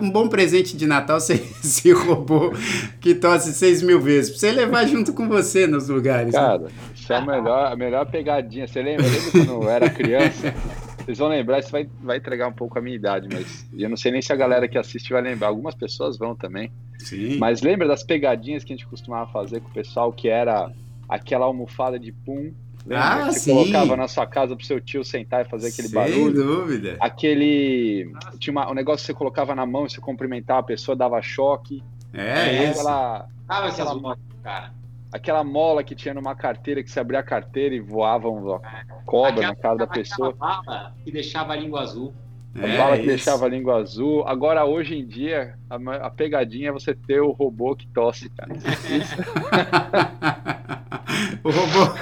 Um 0.00 0.10
bom 0.10 0.26
presente 0.26 0.74
de 0.74 0.86
Natal 0.86 1.20
seria 1.20 1.44
esse 1.62 1.92
robô 1.92 2.50
que 2.98 3.14
tosse 3.14 3.52
seis 3.52 3.82
mil 3.82 4.00
vezes. 4.00 4.30
Pra 4.30 4.38
você 4.38 4.52
levar 4.52 4.86
junto 4.86 5.12
com 5.12 5.28
você 5.28 5.66
nos 5.66 5.90
lugares. 5.90 6.32
Né? 6.32 6.40
Cara, 6.40 6.58
né? 6.60 6.70
isso 6.94 7.12
é 7.12 7.16
a 7.16 7.20
melhor, 7.20 7.72
a 7.72 7.76
melhor 7.76 8.06
pegadinha. 8.06 8.66
Você 8.66 8.80
lembra, 8.80 9.04
lembra 9.04 9.30
quando 9.32 9.62
eu 9.62 9.70
era 9.70 9.90
criança? 9.90 10.54
Vocês 11.04 11.18
vão 11.18 11.28
lembrar, 11.28 11.58
isso 11.58 11.70
vai, 11.70 11.88
vai 12.02 12.16
entregar 12.16 12.48
um 12.48 12.52
pouco 12.52 12.78
a 12.78 12.82
minha 12.82 12.96
idade, 12.96 13.28
mas 13.32 13.66
eu 13.72 13.88
não 13.88 13.96
sei 13.96 14.12
nem 14.12 14.20
se 14.20 14.30
a 14.32 14.36
galera 14.36 14.68
que 14.68 14.76
assiste 14.76 15.10
vai 15.10 15.22
lembrar. 15.22 15.48
Algumas 15.48 15.74
pessoas 15.74 16.16
vão 16.18 16.34
também. 16.34 16.70
Sim. 16.98 17.36
Mas 17.36 17.60
lembra 17.60 17.86
das 17.86 18.02
pegadinhas 18.02 18.64
que 18.64 18.72
a 18.72 18.76
gente 18.76 18.86
costumava 18.86 19.30
fazer 19.30 19.60
com 19.60 19.68
o 19.68 19.72
pessoal, 19.72 20.10
que 20.10 20.28
era 20.28 20.70
aquela 21.06 21.44
almofada 21.44 21.98
de 21.98 22.12
pum 22.12 22.52
Lembra? 22.88 23.26
Ah, 23.26 23.28
que 23.28 23.40
sim. 23.40 23.52
colocava 23.52 23.96
na 23.96 24.08
sua 24.08 24.26
casa 24.26 24.56
pro 24.56 24.64
seu 24.64 24.80
tio 24.80 25.04
sentar 25.04 25.44
e 25.44 25.48
fazer 25.48 25.68
aquele 25.68 25.88
Sem 25.88 25.94
barulho. 25.94 26.36
Sem 26.36 26.46
dúvida. 26.46 26.96
Aquele. 26.98 28.10
Tinha 28.38 28.52
uma, 28.52 28.70
um 28.70 28.74
negócio 28.74 29.04
que 29.04 29.06
você 29.08 29.14
colocava 29.14 29.54
na 29.54 29.66
mão 29.66 29.84
e 29.84 29.90
você 29.90 30.00
cumprimentava 30.00 30.60
a 30.60 30.62
pessoa, 30.62 30.96
dava 30.96 31.20
choque. 31.20 31.84
É, 32.14 32.64
é 32.64 32.68
aquela, 32.70 33.28
ah, 33.46 33.66
aquela, 33.66 33.94
mola, 33.94 34.18
cara. 34.42 34.72
aquela 35.12 35.44
mola 35.44 35.84
que 35.84 35.94
tinha 35.94 36.14
numa 36.14 36.34
carteira 36.34 36.82
que 36.82 36.90
você 36.90 36.98
abria 36.98 37.20
a 37.20 37.22
carteira 37.22 37.74
e 37.74 37.80
voava 37.80 38.30
uma 38.30 38.58
cobra 39.04 39.32
aquela, 39.32 39.48
na 39.48 39.54
cara 39.54 39.76
da 39.76 39.86
pessoa. 39.86 40.32
bala 40.32 40.94
que 41.04 41.12
deixava 41.12 41.52
a 41.52 41.56
língua 41.56 41.82
azul. 41.82 42.14
A 42.54 42.66
é, 42.66 42.78
bala 42.78 42.96
que 42.96 43.02
isso. 43.02 43.08
deixava 43.08 43.46
a 43.46 43.48
língua 43.48 43.76
azul. 43.76 44.26
Agora, 44.26 44.64
hoje 44.64 44.96
em 44.96 45.06
dia, 45.06 45.54
a, 45.68 45.76
a 46.06 46.10
pegadinha 46.10 46.70
é 46.70 46.72
você 46.72 46.94
ter 46.94 47.20
o 47.20 47.30
robô 47.30 47.76
que 47.76 47.86
tosse, 47.88 48.30
cara. 48.30 48.52
o 51.44 51.50
robô. 51.50 51.94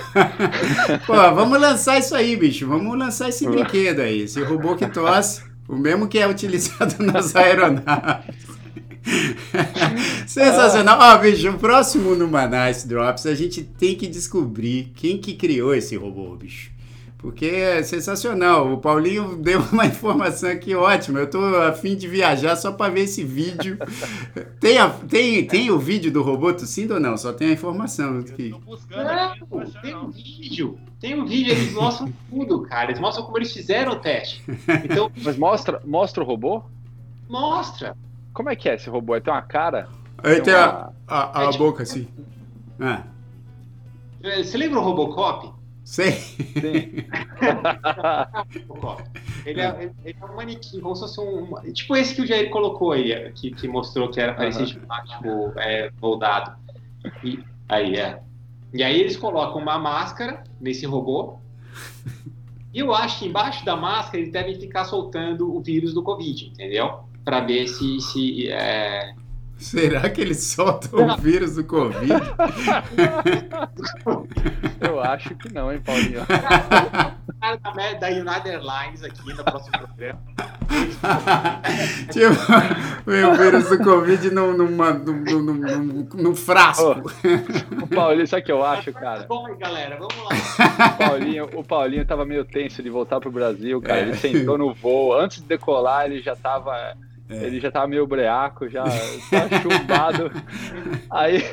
Pô, 1.07 1.14
vamos 1.34 1.61
lançar 1.61 1.99
isso 1.99 2.14
aí, 2.14 2.36
bicho. 2.36 2.66
Vamos 2.66 2.99
lançar 2.99 3.28
esse 3.28 3.47
brinquedo 3.47 4.01
aí. 4.01 4.22
Esse 4.22 4.42
robô 4.42 4.76
que 4.76 4.86
tosse, 4.86 5.44
o 5.68 5.76
mesmo 5.76 6.09
que 6.09 6.18
é 6.18 6.26
utilizado 6.26 6.94
nas 7.05 7.34
aeronaves. 7.34 8.57
Sensacional. 10.26 10.99
Ó, 11.01 11.14
oh, 11.14 11.18
bicho, 11.18 11.51
o 11.51 11.59
próximo 11.59 12.14
no 12.14 12.26
Nice 12.26 12.88
Drops 12.88 13.26
a 13.26 13.34
gente 13.34 13.62
tem 13.62 13.94
que 13.94 14.07
descobrir 14.07 14.92
quem 14.94 15.18
que 15.18 15.34
criou 15.34 15.74
esse 15.74 15.97
robô, 15.97 16.34
bicho. 16.36 16.76
Porque 17.27 17.47
é 17.47 17.83
sensacional. 17.83 18.72
O 18.72 18.79
Paulinho 18.79 19.35
deu 19.43 19.61
uma 19.72 19.85
informação 19.85 20.49
aqui 20.49 20.77
ótima. 20.77 21.18
Eu 21.18 21.29
tô 21.29 21.41
afim 21.57 21.97
de 21.97 22.07
viajar 22.07 22.55
só 22.55 22.70
para 22.70 22.93
ver 22.93 23.01
esse 23.01 23.24
vídeo. 23.24 23.77
tem, 24.61 24.79
a, 24.79 24.89
tem, 24.89 25.45
tem 25.45 25.68
o 25.72 25.77
vídeo 25.77 26.12
do 26.12 26.22
robô 26.22 26.53
tossindo 26.53 26.95
ou 26.95 27.01
não? 27.01 27.16
Só 27.18 27.33
tem 27.33 27.49
a 27.49 27.53
informação. 27.53 28.22
Que... 28.22 28.51
Não, 28.51 28.61
tem 29.83 29.97
um 29.97 30.09
vídeo. 30.09 30.79
Tem 31.01 31.20
um 31.20 31.27
vídeo, 31.27 31.51
eles 31.51 31.72
mostram 31.72 32.12
tudo, 32.31 32.62
cara. 32.62 32.93
Eles 32.93 33.01
mostram 33.01 33.24
como 33.24 33.39
eles 33.39 33.53
fizeram 33.53 33.95
o 33.95 33.97
teste. 33.97 34.45
Então, 34.85 35.11
Mas 35.20 35.37
mostra, 35.37 35.83
mostra 35.85 36.22
o 36.22 36.27
robô? 36.27 36.62
Mostra. 37.29 37.97
Como 38.33 38.51
é 38.51 38.55
que 38.55 38.68
é 38.68 38.77
esse 38.77 38.89
robô? 38.89 39.16
Ele 39.16 39.24
tem 39.24 39.33
uma 39.33 39.43
cara? 39.43 39.89
Ele 40.22 40.35
tem, 40.37 40.45
tem 40.45 40.55
uma... 40.55 40.95
a, 41.09 41.41
a, 41.41 41.41
a 41.41 41.45
é 41.47 41.51
tipo... 41.51 41.64
boca 41.64 41.83
assim. 41.83 42.07
Ah. 42.79 43.03
Você 44.22 44.57
lembra 44.57 44.79
o 44.79 44.83
Robocop? 44.83 45.55
Sei. 45.87 46.11
Sim. 46.11 47.07
ele, 49.47 49.61
é, 49.61 49.93
ele 50.05 50.18
é 50.20 50.24
um 50.24 50.34
manequim, 50.34 50.80
como 50.80 50.97
se 50.97 51.03
fosse 51.03 51.20
um. 51.20 51.72
Tipo 51.72 51.95
esse 51.95 52.16
que 52.16 52.22
o 52.22 52.26
Jair 52.26 52.51
colocou 52.51 52.91
aí, 52.91 53.30
que, 53.32 53.53
que 53.53 53.68
mostrou 53.68 54.11
que 54.11 54.20
era 54.20 54.34
parecido 54.34 54.80
uhum. 54.80 55.05
tipo, 55.07 55.59
é, 55.61 55.93
moldado. 56.03 56.57
E, 57.22 57.39
aí, 57.68 57.95
é. 57.95 58.20
E 58.74 58.82
aí 58.82 59.01
eles 59.01 59.16
colocam 59.16 59.62
uma 59.62 59.78
máscara 59.78 60.43
nesse 60.61 60.84
robô. 60.87 61.39
E 62.74 62.80
eu 62.80 62.93
acho 62.93 63.20
que 63.20 63.26
embaixo 63.26 63.64
da 63.64 63.76
máscara 63.76 64.18
eles 64.18 64.32
devem 64.32 64.59
ficar 64.59 64.87
soltando 64.87 65.55
o 65.55 65.62
vírus 65.62 65.95
do 65.95 66.03
Covid, 66.03 66.49
entendeu? 66.49 67.05
Para 67.24 67.41
ver 67.41 67.68
se, 67.68 68.01
se 68.01 68.49
é, 68.51 69.14
Será 69.59 70.09
que 70.11 70.20
eles 70.20 70.44
soltam 70.44 71.07
o 71.07 71.16
vírus 71.16 71.54
do 71.57 71.64
Covid? 71.64 72.12
Eu 74.80 75.00
acho 75.00 75.34
que 75.36 75.52
não, 75.52 75.72
hein, 75.72 75.80
Paulinho? 75.84 76.22
O 76.22 77.40
cara 77.40 77.94
da 77.94 78.09
United 78.09 78.48
Airlines 78.48 79.02
aqui 79.02 79.32
no 79.34 79.44
próximo 79.44 79.72
programa. 79.78 80.20
tipo, 82.11 82.34
o 83.07 83.36
vírus 83.36 83.68
do 83.68 83.78
Covid 83.78 84.30
num, 84.30 84.57
numa, 84.57 84.92
num, 84.92 85.22
num, 85.22 85.54
num, 85.54 86.09
num 86.14 86.34
frasco. 86.34 87.02
Oh, 87.04 87.84
o 87.84 87.86
Paulinho, 87.86 88.26
sabe 88.26 88.42
o 88.42 88.44
que 88.44 88.52
eu 88.52 88.64
acho, 88.64 88.92
cara? 88.92 89.24
Bom, 89.26 89.46
galera, 89.57 89.96
vamos 89.96 90.16
lá. 90.16 90.88
O 90.88 90.98
Paulinho, 90.98 91.50
o 91.54 91.64
Paulinho 91.64 92.07
tava 92.07 92.24
meio 92.24 92.44
tenso 92.44 92.82
de 92.82 92.90
voltar 92.90 93.20
pro 93.20 93.30
Brasil, 93.30 93.80
cara. 93.80 94.00
Ele 94.00 94.16
sentou 94.16 94.59
no 94.59 94.74
voo. 94.74 95.18
Antes 95.18 95.40
de 95.40 95.46
decolar, 95.46 96.07
ele 96.07 96.20
já 96.20 96.34
tava 96.36 96.96
é. 97.29 97.45
Ele 97.45 97.59
já 97.59 97.72
tava 97.72 97.89
meio 97.89 98.07
breaco, 98.07 98.68
já 98.68 98.85
tá 98.85 99.49
chumbado. 99.61 100.31
Aí, 101.11 101.45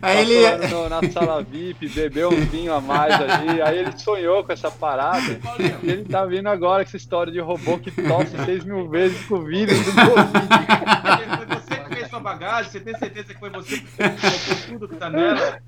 aí 0.00 0.20
ele 0.20 0.68
no, 0.68 0.88
na 0.88 1.02
sala 1.10 1.42
VIP, 1.42 1.86
bebeu 1.88 2.30
um 2.30 2.40
vinho 2.46 2.72
a 2.72 2.80
mais 2.80 3.12
ali. 3.14 3.60
Aí 3.60 3.78
ele 3.78 3.92
sonhou 3.98 4.42
com 4.42 4.52
essa 4.52 4.70
parada. 4.70 5.38
E 5.82 5.90
ele 5.90 6.04
tá 6.04 6.24
vindo 6.24 6.48
agora 6.48 6.82
com 6.82 6.88
essa 6.88 6.96
história 6.96 7.30
de 7.30 7.40
robô 7.40 7.78
que 7.78 7.90
tosse 7.90 8.36
6 8.42 8.64
mil 8.64 8.88
vezes 8.88 9.22
com 9.26 9.34
o 9.34 9.44
vírus 9.44 9.78
do 9.84 9.92
Covid. 9.92 10.28
Você 11.68 11.76
que 11.76 11.94
fez 11.94 12.08
sua 12.08 12.17
bagagem, 12.28 12.70
você 12.70 12.80
tem 12.80 12.96
certeza 12.96 13.34
que 13.34 13.40
foi 13.40 13.50
você 13.50 13.80
que 13.80 13.96
colocou 13.96 14.56
tudo 14.66 14.88
que 14.88 14.96
tá 14.96 15.08
nela? 15.08 15.60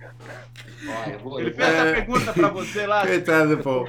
Ele 1.38 1.52
fez 1.52 1.68
essa 1.68 1.84
pergunta 1.84 2.32
pra 2.32 2.48
você 2.48 2.86
lá. 2.86 3.06
Coitado, 3.06 3.58
pô. 3.58 3.88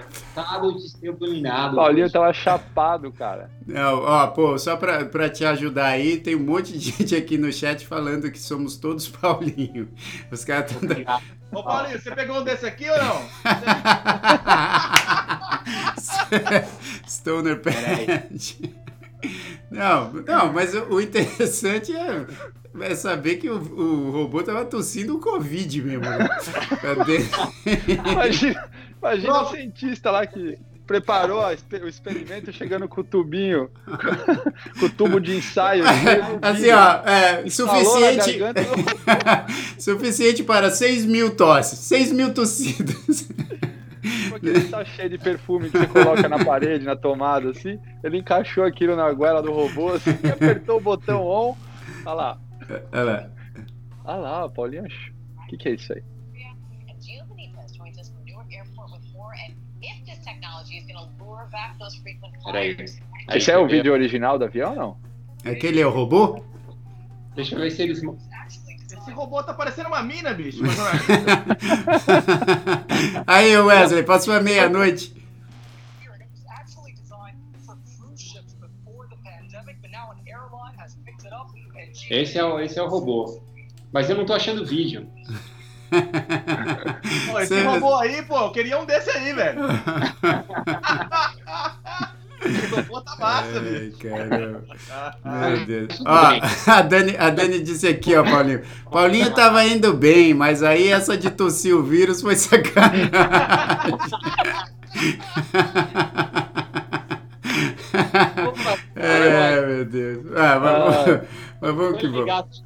Ser 0.99 1.13
dominado. 1.13 1.75
Paulinho 1.75 2.11
tava 2.11 2.31
chapado, 2.33 3.11
cara. 3.11 3.49
Não, 3.65 4.03
ó, 4.03 4.27
pô, 4.27 4.55
só 4.57 4.77
pra, 4.77 5.05
pra 5.05 5.29
te 5.29 5.43
ajudar 5.45 5.87
aí, 5.87 6.17
tem 6.17 6.35
um 6.35 6.43
monte 6.43 6.77
de 6.77 6.91
gente 6.91 7.15
aqui 7.15 7.37
no 7.37 7.51
chat 7.51 7.85
falando 7.85 8.31
que 8.31 8.39
somos 8.39 8.77
todos 8.77 9.07
Paulinho. 9.09 9.89
Os 10.31 10.45
caras 10.45 10.71
estão. 10.71 10.87
Da... 10.87 11.19
Ô, 11.51 11.63
Paulinho, 11.63 12.01
você 12.01 12.15
pegou 12.15 12.39
um 12.39 12.43
desse 12.43 12.65
aqui 12.65 12.89
ou 12.89 12.97
não? 12.97 13.21
Stoner 17.05 17.59
Pet. 17.59 18.73
Não, 19.69 20.11
não, 20.13 20.53
mas 20.53 20.73
o 20.73 20.99
interessante 20.99 21.95
é, 21.95 22.25
é 22.81 22.95
saber 22.95 23.37
que 23.37 23.49
o, 23.49 23.55
o 23.55 24.11
robô 24.11 24.43
tava 24.43 24.65
tossindo 24.65 25.15
o 25.15 25.19
Covid 25.19 25.81
mesmo. 25.81 26.01
Né? 26.01 26.29
imagina 28.11 28.69
imagina 29.01 29.41
o 29.41 29.49
cientista 29.49 30.11
lá 30.11 30.25
que 30.25 30.57
preparou 30.85 31.41
o 31.41 31.87
experimento 31.87 32.51
chegando 32.51 32.87
com 32.87 32.99
o 33.01 33.03
tubinho, 33.03 33.69
com 34.77 34.85
o 34.85 34.89
tubo 34.89 35.21
de 35.21 35.37
ensaio. 35.37 35.85
Assim, 36.41 36.69
ó, 36.69 37.07
é, 37.07 37.49
suficiente, 37.49 38.39
suficiente 39.79 40.43
para 40.43 40.69
6 40.69 41.05
mil 41.05 41.33
tosses, 41.35 41.79
6 41.79 42.11
mil 42.11 42.33
tossidas. 42.33 43.29
Aquele 44.35 44.61
sachê 44.61 45.09
de 45.09 45.17
perfume 45.17 45.69
que 45.69 45.77
você 45.77 45.87
coloca 45.87 46.27
na 46.27 46.43
parede, 46.43 46.85
na 46.85 46.95
tomada, 46.95 47.49
assim. 47.49 47.79
Ele 48.03 48.17
encaixou 48.17 48.63
aquilo 48.63 48.95
na 48.95 49.11
goela 49.11 49.41
do 49.41 49.51
robô, 49.51 49.93
assim, 49.93 50.11
apertou 50.31 50.77
o 50.77 50.81
botão 50.81 51.25
on. 51.25 51.55
Olha 52.05 52.13
lá. 52.13 52.41
Olha 52.91 53.03
lá. 53.03 53.29
Olha 54.05 54.17
lá, 54.17 54.49
Paulinho. 54.49 54.85
O 54.85 55.47
que, 55.47 55.57
que 55.57 55.69
é 55.69 55.73
isso 55.73 55.93
aí? 55.93 56.03
Peraí. 62.45 62.75
Esse 63.33 63.51
é 63.51 63.57
o 63.57 63.67
vídeo 63.67 63.93
original 63.93 64.37
do 64.39 64.45
avião 64.45 64.71
ou 64.71 64.75
não? 64.75 64.97
Aquele 65.51 65.79
é 65.79 65.85
o 65.85 65.89
robô? 65.89 66.43
Deixa 67.35 67.55
eu 67.55 67.59
ver 67.59 67.71
se 67.71 67.83
eles 67.83 68.01
esse 69.01 69.11
robô 69.11 69.41
tá 69.41 69.53
parecendo 69.53 69.89
uma 69.89 70.03
mina, 70.03 70.33
bicho. 70.33 70.61
Aí, 73.25 73.57
Wesley, 73.57 74.03
passou 74.03 74.33
a 74.33 74.39
meia-noite. 74.39 75.19
Esse 82.09 82.37
é, 82.37 82.43
o, 82.43 82.59
esse 82.59 82.77
é 82.77 82.83
o 82.83 82.87
robô. 82.87 83.41
Mas 83.91 84.09
eu 84.09 84.17
não 84.17 84.25
tô 84.25 84.33
achando 84.33 84.65
vídeo. 84.65 85.09
pô, 85.89 87.39
esse 87.39 87.55
Você... 87.55 87.63
robô 87.63 87.95
aí, 87.95 88.21
pô, 88.23 88.37
eu 88.37 88.51
queria 88.51 88.77
um 88.77 88.85
desse 88.85 89.09
aí, 89.09 89.33
velho. 89.33 89.61
Massa, 93.21 93.61
Ai, 93.61 93.93
caramba. 93.99 94.63
Meu 95.23 95.65
Deus. 95.65 96.01
Ó, 96.05 96.71
a 96.71 96.81
Dani, 96.81 97.15
a 97.17 97.29
Dani 97.29 97.61
disse 97.61 97.87
aqui, 97.87 98.13
ó, 98.15 98.23
Paulinho. 98.23 98.63
Paulinho 98.91 99.31
tava 99.31 99.63
indo 99.63 99.93
bem, 99.93 100.33
mas 100.33 100.63
aí 100.63 100.87
essa 100.87 101.15
de 101.15 101.29
tossir 101.29 101.75
o 101.75 101.83
vírus 101.83 102.19
foi 102.21 102.35
sacanagem. 102.35 103.11
é, 108.95 109.65
meu 109.65 109.85
Deus. 109.85 110.25
Ah, 110.35 110.59
mas, 110.59 111.05
mas 111.61 111.75
vamos 111.75 111.99
que 111.99 112.07
vamos. 112.07 112.63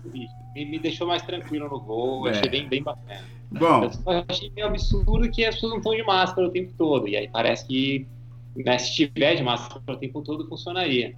Me, 0.56 0.66
me 0.66 0.80
deixou 0.80 1.06
mais 1.06 1.22
tranquilo 1.24 1.68
no 1.68 1.82
voo, 1.82 2.30
é. 2.30 2.32
achei 2.32 2.50
bem, 2.50 2.70
bem 2.70 2.82
bacana. 2.82 3.26
Bom. 3.52 3.84
Eu 3.84 3.92
achei 4.30 4.50
meio 4.52 4.68
absurdo 4.68 5.30
que 5.30 5.44
as 5.44 5.56
pessoas 5.56 5.72
não 5.72 5.80
estão 5.80 5.94
de 5.94 6.04
máscara 6.04 6.48
o 6.48 6.52
tempo 6.52 6.72
todo. 6.78 7.10
E 7.10 7.18
aí 7.18 7.28
parece 7.28 7.68
que 7.68 8.08
né, 8.56 8.78
se 8.78 8.94
tiver 8.94 9.36
de 9.36 9.44
máscara 9.44 9.82
o 9.88 9.98
tempo 9.98 10.22
todo, 10.22 10.48
funcionaria. 10.48 11.16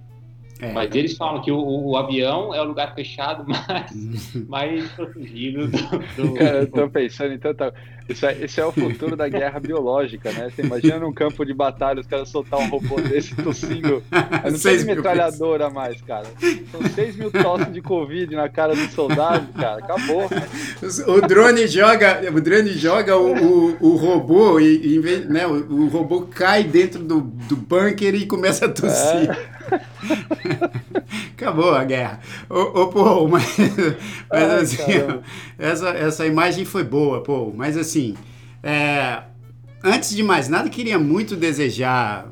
É. 0.60 0.72
Mas 0.72 0.92
eles 0.94 1.16
falam 1.16 1.40
que 1.40 1.52
o, 1.52 1.58
o, 1.58 1.96
avião 1.96 2.52
é 2.52 2.60
o 2.60 2.64
lugar 2.64 2.92
fechado 2.92 3.44
mais, 3.46 4.34
mais 4.48 4.90
protegido 4.90 5.68
do, 5.68 5.78
do... 6.16 6.34
Cara, 6.38 6.58
eu 6.58 6.66
tô 6.70 6.88
pensando 6.88 7.32
em 7.32 7.38
tanta. 7.38 7.72
Isso 8.08 8.26
é, 8.26 8.32
isso 8.44 8.60
é 8.60 8.66
o 8.66 8.72
futuro 8.72 9.14
da 9.14 9.28
guerra 9.28 9.60
biológica, 9.60 10.32
né? 10.32 10.50
Você 10.50 10.62
imagina 10.62 10.98
num 10.98 11.12
campo 11.12 11.44
de 11.44 11.52
batalha 11.54 12.00
os 12.00 12.06
caras 12.06 12.28
soltar 12.30 12.58
um 12.58 12.68
robô 12.68 13.00
desse 13.00 13.36
tossindo. 13.36 14.02
Não 14.10 14.58
tem 14.58 14.84
metralhadora 14.84 15.70
mais, 15.70 16.00
cara. 16.00 16.26
São 16.72 16.82
6 16.82 17.16
mil 17.16 17.30
tosses 17.30 17.72
de 17.72 17.82
Covid 17.82 18.34
na 18.34 18.48
cara 18.48 18.74
do 18.74 18.88
soldado, 18.88 19.46
cara. 19.52 19.78
Acabou. 19.78 20.28
O 21.06 21.20
drone 21.20 21.66
joga, 21.68 22.32
o 22.34 22.40
drone 22.40 22.70
joga 22.70 23.16
o, 23.16 23.34
o, 23.36 23.76
o 23.80 23.96
robô 23.96 24.58
e, 24.58 24.96
e 24.96 24.98
né, 25.28 25.46
o, 25.46 25.84
o, 25.84 25.88
robô 25.88 26.22
cai 26.22 26.64
dentro 26.64 27.02
do, 27.04 27.20
do 27.20 27.56
bunker 27.56 28.14
e 28.14 28.26
começa 28.26 28.66
a 28.66 28.68
tossir. 28.70 29.30
É. 29.30 29.58
Acabou 31.32 31.74
a 31.74 31.84
guerra. 31.84 32.20
Ô, 32.48 32.82
ô 32.82 32.88
pô, 32.88 33.28
mas, 33.28 33.56
mas 34.30 34.50
Ai, 34.50 34.60
assim, 34.60 34.82
essa, 35.58 35.88
essa 35.90 36.26
imagem 36.26 36.64
foi 36.64 36.84
boa, 36.84 37.22
pô. 37.22 37.52
Mas 37.54 37.76
assim, 37.76 38.16
é, 38.62 39.22
antes 39.82 40.14
de 40.14 40.22
mais 40.22 40.48
nada, 40.48 40.68
queria 40.68 40.98
muito 40.98 41.36
desejar 41.36 42.28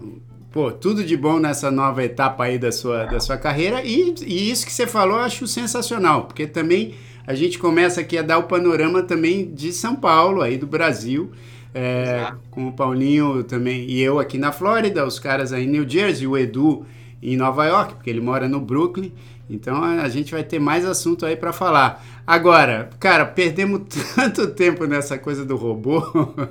pô, 0.56 0.72
tudo 0.72 1.04
de 1.04 1.18
bom 1.18 1.38
nessa 1.38 1.70
nova 1.70 2.02
etapa 2.02 2.44
aí 2.44 2.58
da 2.58 2.72
sua, 2.72 3.04
da 3.04 3.20
sua 3.20 3.36
carreira. 3.36 3.82
E, 3.84 4.14
e 4.26 4.50
isso 4.50 4.64
que 4.64 4.72
você 4.72 4.86
falou 4.86 5.18
eu 5.18 5.24
acho 5.24 5.46
sensacional, 5.46 6.24
porque 6.24 6.46
também 6.46 6.94
a 7.26 7.34
gente 7.34 7.58
começa 7.58 8.00
aqui 8.00 8.16
a 8.16 8.22
dar 8.22 8.38
o 8.38 8.44
panorama 8.44 9.02
também 9.02 9.52
de 9.52 9.70
São 9.70 9.94
Paulo, 9.94 10.40
aí 10.40 10.56
do 10.56 10.66
Brasil. 10.66 11.30
É, 11.74 12.32
com 12.50 12.68
o 12.68 12.72
Paulinho 12.72 13.44
também 13.44 13.82
e 13.82 14.00
eu 14.00 14.18
aqui 14.18 14.38
na 14.38 14.50
Flórida, 14.50 15.04
os 15.04 15.18
caras 15.18 15.52
aí 15.52 15.64
em 15.64 15.68
New 15.68 15.86
Jersey, 15.86 16.26
o 16.26 16.34
Edu 16.34 16.86
em 17.22 17.36
Nova 17.36 17.64
York, 17.66 17.94
porque 17.94 18.10
ele 18.10 18.20
mora 18.20 18.48
no 18.48 18.60
Brooklyn. 18.60 19.12
Então 19.48 19.82
a 19.82 20.08
gente 20.08 20.32
vai 20.32 20.42
ter 20.42 20.58
mais 20.58 20.84
assunto 20.84 21.24
aí 21.24 21.36
para 21.36 21.52
falar. 21.52 22.04
Agora, 22.26 22.90
cara, 22.98 23.24
perdemos 23.24 23.82
tanto 24.14 24.48
tempo 24.48 24.86
nessa 24.86 25.16
coisa 25.16 25.44
do 25.44 25.56
robô 25.56 26.02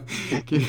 que, 0.46 0.60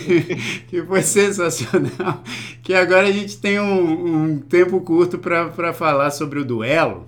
que 0.68 0.82
foi 0.82 1.02
sensacional 1.02 2.22
que 2.66 2.74
agora 2.74 3.06
a 3.06 3.12
gente 3.12 3.38
tem 3.38 3.60
um, 3.60 4.32
um 4.32 4.38
tempo 4.38 4.80
curto 4.80 5.18
para 5.18 5.72
falar 5.72 6.10
sobre 6.10 6.40
o 6.40 6.44
duelo. 6.44 7.06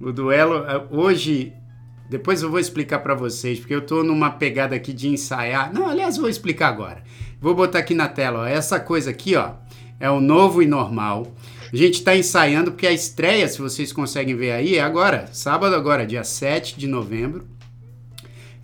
O 0.00 0.10
duelo, 0.10 0.64
eh, 0.66 0.86
hoje, 0.90 1.52
depois 2.08 2.42
eu 2.42 2.50
vou 2.50 2.58
explicar 2.58 3.00
para 3.00 3.14
vocês, 3.14 3.58
porque 3.58 3.74
eu 3.74 3.80
estou 3.80 4.02
numa 4.02 4.30
pegada 4.30 4.74
aqui 4.74 4.94
de 4.94 5.08
ensaiar. 5.08 5.70
Não, 5.70 5.86
aliás, 5.86 6.16
vou 6.16 6.30
explicar 6.30 6.68
agora. 6.68 7.02
Vou 7.38 7.54
botar 7.54 7.80
aqui 7.80 7.94
na 7.94 8.08
tela, 8.08 8.40
ó, 8.40 8.46
essa 8.46 8.80
coisa 8.80 9.10
aqui, 9.10 9.36
ó, 9.36 9.50
é 10.00 10.10
o 10.10 10.18
novo 10.18 10.62
e 10.62 10.66
normal. 10.66 11.30
A 11.76 11.78
gente 11.78 11.96
está 11.96 12.16
ensaiando 12.16 12.72
porque 12.72 12.86
a 12.86 12.90
estreia, 12.90 13.46
se 13.46 13.60
vocês 13.60 13.92
conseguem 13.92 14.34
ver 14.34 14.52
aí, 14.52 14.76
é 14.76 14.80
agora, 14.80 15.28
sábado 15.30 15.74
agora, 15.74 16.06
dia 16.06 16.24
7 16.24 16.74
de 16.78 16.86
novembro. 16.86 17.46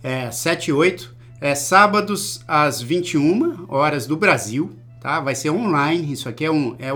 É 0.01 0.31
7 0.31 0.69
e 0.69 0.73
8. 0.73 1.15
É 1.39 1.53
sábados 1.53 2.43
às 2.47 2.81
21 2.81 3.67
horas 3.67 4.07
do 4.07 4.17
Brasil, 4.17 4.71
tá? 4.99 5.19
Vai 5.19 5.35
ser 5.35 5.51
online. 5.51 6.11
Isso 6.11 6.27
aqui 6.27 6.43
é, 6.43 6.49
um, 6.49 6.75
é, 6.79 6.89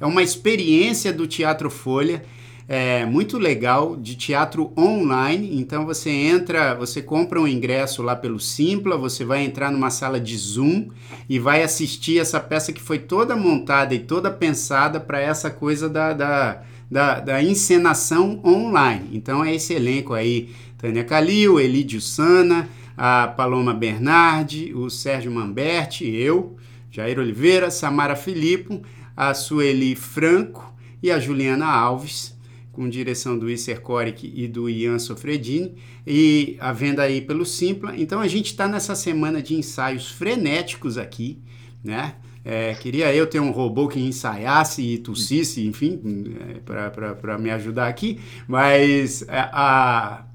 é 0.00 0.04
uma 0.04 0.22
experiência 0.22 1.10
do 1.10 1.26
Teatro 1.26 1.70
Folha 1.70 2.22
é, 2.66 3.04
muito 3.04 3.38
legal 3.38 3.96
de 3.96 4.14
teatro 4.14 4.72
online. 4.76 5.58
Então 5.60 5.84
você 5.84 6.10
entra, 6.10 6.74
você 6.74 7.02
compra 7.02 7.40
um 7.40 7.46
ingresso 7.46 8.02
lá 8.02 8.16
pelo 8.16 8.40
Simpla, 8.40 8.96
você 8.96 9.24
vai 9.24 9.44
entrar 9.44 9.70
numa 9.70 9.90
sala 9.90 10.18
de 10.18 10.36
Zoom 10.36 10.88
e 11.28 11.38
vai 11.38 11.62
assistir 11.62 12.18
essa 12.18 12.40
peça 12.40 12.72
que 12.72 12.80
foi 12.80 12.98
toda 12.98 13.36
montada 13.36 13.94
e 13.94 13.98
toda 13.98 14.30
pensada 14.30 14.98
para 14.98 15.20
essa 15.20 15.50
coisa 15.50 15.88
da, 15.88 16.12
da, 16.12 16.62
da, 16.90 17.20
da, 17.20 17.42
encenação 17.42 18.40
online. 18.44 19.10
Então 19.12 19.44
é 19.44 19.54
esse 19.54 19.74
elenco 19.74 20.14
aí: 20.14 20.50
Tânia 20.78 21.04
Calil, 21.04 21.60
Elídio 21.60 22.00
Sana, 22.00 22.68
a 22.96 23.28
Paloma 23.28 23.74
Bernardi, 23.74 24.72
o 24.74 24.88
Sérgio 24.88 25.30
Mamberti, 25.30 26.06
eu, 26.06 26.56
Jair 26.90 27.18
Oliveira, 27.18 27.70
Samara 27.70 28.16
Filippo, 28.16 28.80
a 29.14 29.34
Sueli 29.34 29.94
Franco 29.94 30.72
e 31.02 31.10
a 31.10 31.18
Juliana 31.18 31.66
Alves 31.66 32.33
com 32.74 32.88
direção 32.88 33.38
do 33.38 33.48
Isser 33.48 33.80
Korik 33.80 34.32
e 34.34 34.48
do 34.48 34.68
Ian 34.68 34.98
Sofredini, 34.98 35.76
e 36.06 36.56
a 36.60 36.72
venda 36.72 37.02
aí 37.02 37.20
pelo 37.20 37.46
Simpla. 37.46 37.94
Então 37.96 38.20
a 38.20 38.28
gente 38.28 38.46
está 38.46 38.68
nessa 38.68 38.94
semana 38.94 39.40
de 39.40 39.54
ensaios 39.54 40.10
frenéticos 40.10 40.98
aqui, 40.98 41.38
né? 41.82 42.16
É, 42.44 42.74
queria 42.74 43.14
eu 43.14 43.26
ter 43.26 43.40
um 43.40 43.50
robô 43.50 43.88
que 43.88 43.98
ensaiasse 43.98 44.82
e 44.82 44.98
tossisse, 44.98 45.66
enfim, 45.66 45.98
é, 46.50 46.60
para 46.60 47.38
me 47.38 47.50
ajudar 47.50 47.88
aqui, 47.88 48.20
mas 48.46 49.22
é, 49.22 49.48
a, 49.50 50.26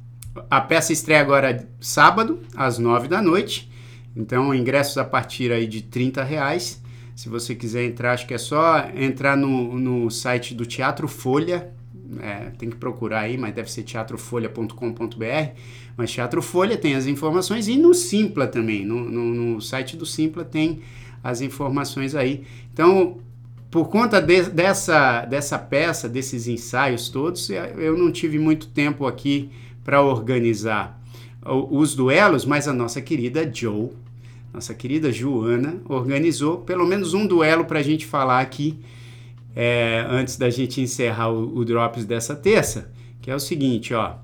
a 0.50 0.62
peça 0.62 0.92
estreia 0.92 1.22
agora 1.22 1.70
sábado, 1.80 2.40
às 2.56 2.80
nove 2.80 3.08
da 3.08 3.22
noite, 3.22 3.70
então 4.16 4.56
ingressos 4.56 4.98
a 4.98 5.06
partir 5.06 5.52
aí 5.52 5.68
de 5.68 5.84
30 5.84 6.24
reais. 6.24 6.82
Se 7.16 7.30
você 7.30 7.54
quiser 7.54 7.84
entrar, 7.84 8.14
acho 8.14 8.26
que 8.26 8.34
é 8.34 8.38
só 8.38 8.90
entrar 8.96 9.38
no, 9.38 9.78
no 9.78 10.10
site 10.10 10.56
do 10.56 10.66
Teatro 10.66 11.08
Folha, 11.08 11.72
é, 12.22 12.52
tem 12.58 12.70
que 12.70 12.76
procurar 12.76 13.22
aí, 13.22 13.38
mas 13.38 13.54
deve 13.54 13.72
ser 13.72 13.84
teatrofolha.com.br. 13.84 15.60
Mas 15.96 16.12
Teatro 16.12 16.42
Folha 16.42 16.78
tem 16.78 16.96
as 16.96 17.06
informações 17.06 17.68
e 17.68 17.78
no 17.78 17.94
Simpla 17.94 18.48
também, 18.48 18.86
no, 18.86 19.00
no, 19.00 19.34
no 19.34 19.62
site 19.62 19.96
do 19.96 20.06
Simpla 20.06 20.44
tem 20.44 20.82
as 21.24 21.42
informações 21.42 22.16
aí. 22.16 22.44
Então, 22.74 23.18
por 23.70 23.90
conta 23.90 24.22
de, 24.22 24.44
dessa, 24.44 25.26
dessa 25.26 25.60
peça, 25.60 26.10
desses 26.10 26.48
ensaios 26.48 27.10
todos, 27.10 27.50
eu 27.50 27.98
não 27.98 28.12
tive 28.12 28.40
muito 28.40 28.68
tempo 28.68 29.06
aqui 29.06 29.50
para 29.84 30.02
organizar 30.02 31.00
os 31.46 31.96
duelos, 31.96 32.46
mas 32.46 32.68
a 32.68 32.74
nossa 32.74 33.02
querida 33.02 33.50
Joe, 33.52 33.90
nossa 34.54 34.74
querida 34.74 35.12
Joana, 35.12 35.82
organizou 35.88 36.60
pelo 36.60 36.86
menos 36.86 37.14
um 37.14 37.26
duelo 37.26 37.66
para 37.66 37.80
a 37.80 37.84
gente 37.84 38.06
falar 38.06 38.40
aqui 38.40 38.80
é, 39.56 40.06
antes 40.10 40.38
da 40.38 40.50
gente 40.50 40.82
encerrar 40.82 41.30
o, 41.30 41.58
o 41.58 41.66
Drops 41.66 42.06
dessa 42.06 42.36
terça, 42.36 42.92
que 43.22 43.30
é 43.30 43.36
o 43.36 43.40
seguinte, 43.40 43.94
ó. 43.94 44.16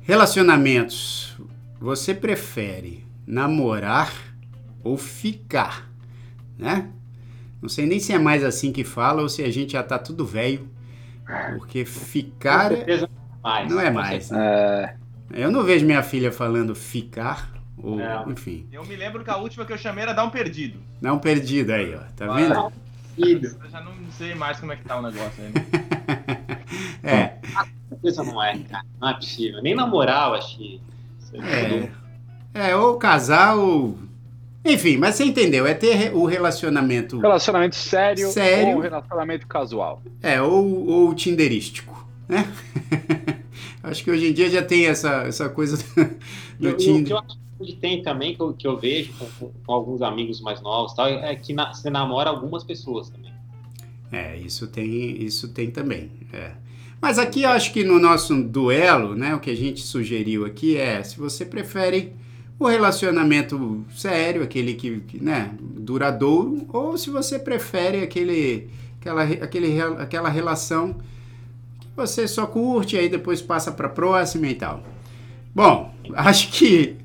Relacionamentos. 0.00 1.36
Você 1.80 2.14
prefere 2.14 3.06
namorar 3.26 4.12
ou 4.82 4.96
ficar, 4.96 5.90
né? 6.58 6.90
Não 7.60 7.68
sei 7.68 7.86
nem 7.86 8.00
se 8.00 8.12
é 8.12 8.18
mais 8.18 8.42
assim 8.42 8.72
que 8.72 8.84
fala 8.84 9.22
ou 9.22 9.28
se 9.28 9.42
a 9.42 9.50
gente 9.50 9.72
já 9.72 9.82
tá 9.82 9.98
tudo 9.98 10.24
velho, 10.24 10.68
porque 11.56 11.84
ficar 11.84 12.72
é... 12.72 13.06
não 13.68 13.80
é 13.80 13.90
mais. 13.90 14.30
Né? 14.30 14.38
É... 15.32 15.44
Eu 15.44 15.50
não 15.50 15.62
vejo 15.62 15.86
minha 15.86 16.02
filha 16.02 16.32
falando 16.32 16.74
ficar 16.74 17.52
ou, 17.76 18.00
enfim. 18.28 18.66
Eu 18.72 18.84
me 18.84 18.96
lembro 18.96 19.22
que 19.22 19.30
a 19.30 19.36
última 19.36 19.64
que 19.64 19.72
eu 19.72 19.78
chamei 19.78 20.02
era 20.02 20.12
dar 20.12 20.24
um 20.24 20.30
perdido. 20.30 20.78
Dar 21.00 21.12
um 21.12 21.18
perdido 21.18 21.70
aí, 21.70 21.94
ó. 21.94 22.00
Tá 22.16 22.34
vendo? 22.34 22.72
Eu 23.22 23.70
já 23.70 23.80
não 23.80 23.92
sei 24.16 24.34
mais 24.34 24.58
como 24.58 24.72
é 24.72 24.76
que 24.76 24.84
tá 24.84 24.98
o 24.98 25.02
negócio 25.02 25.44
aí. 25.44 25.52
é. 27.02 27.38
Isso 28.02 28.24
não 28.24 28.42
é, 28.42 28.58
cara. 28.58 28.84
Não 29.00 29.08
é 29.08 29.14
possível. 29.14 29.62
Nem 29.62 29.74
namorar, 29.74 30.28
eu 30.28 30.34
acho 30.34 30.56
que. 30.56 30.80
É. 31.34 32.68
é, 32.68 32.76
ou 32.76 32.96
casar 32.96 33.56
ou. 33.56 33.98
Enfim, 34.64 34.98
mas 34.98 35.14
você 35.14 35.24
entendeu, 35.24 35.66
é 35.66 35.72
ter 35.72 36.14
o 36.14 36.26
relacionamento. 36.26 37.18
Relacionamento 37.18 37.76
sério, 37.76 38.28
sério. 38.30 38.76
ou 38.76 38.80
relacionamento 38.80 39.46
casual. 39.46 40.02
É, 40.22 40.40
ou, 40.42 40.86
ou 40.86 41.14
tinderístico, 41.14 42.06
né? 42.28 42.46
acho 43.82 44.04
que 44.04 44.10
hoje 44.10 44.28
em 44.28 44.32
dia 44.32 44.50
já 44.50 44.62
tem 44.62 44.86
essa, 44.86 45.22
essa 45.22 45.48
coisa 45.48 45.78
do, 46.58 46.70
do 46.72 46.76
Tinder. 46.76 47.16
Eu, 47.60 47.66
que 47.66 47.76
tem 47.76 48.02
também, 48.02 48.34
que 48.34 48.40
eu, 48.40 48.52
que 48.54 48.66
eu 48.66 48.78
vejo 48.78 49.12
com, 49.12 49.52
com, 49.64 49.72
alguns 49.72 50.00
amigos 50.00 50.40
mais 50.40 50.60
novos, 50.62 50.94
tal, 50.94 51.06
é 51.06 51.34
que 51.36 51.52
na, 51.52 51.72
você 51.72 51.90
namora 51.90 52.30
algumas 52.30 52.64
pessoas 52.64 53.10
também. 53.10 53.32
É, 54.10 54.36
isso 54.38 54.66
tem, 54.66 55.22
isso 55.22 55.48
tem 55.48 55.70
também. 55.70 56.10
É. 56.32 56.52
Mas 57.00 57.18
aqui 57.18 57.42
eu 57.42 57.50
acho 57.50 57.72
que 57.72 57.84
no 57.84 57.98
nosso 57.98 58.34
duelo, 58.42 59.14
né, 59.14 59.34
o 59.34 59.40
que 59.40 59.50
a 59.50 59.56
gente 59.56 59.80
sugeriu 59.80 60.44
aqui 60.44 60.76
é 60.76 61.02
se 61.02 61.18
você 61.18 61.44
prefere 61.44 62.12
o 62.58 62.66
relacionamento 62.66 63.84
sério, 63.96 64.42
aquele 64.42 64.74
que, 64.74 65.02
né, 65.14 65.54
duradouro, 65.60 66.66
ou 66.68 66.98
se 66.98 67.08
você 67.08 67.38
prefere 67.38 68.02
aquele, 68.02 68.68
aquela, 69.00 69.22
aquele, 69.22 69.80
aquela 69.80 70.28
relação 70.28 70.94
que 71.80 71.88
você 71.96 72.28
só 72.28 72.46
curte 72.46 72.98
aí 72.98 73.08
depois 73.08 73.40
passa 73.40 73.72
para 73.72 73.88
próxima 73.88 74.46
e 74.46 74.54
tal. 74.54 74.82
Bom, 75.54 75.94
acho 76.14 76.52
que 76.52 76.96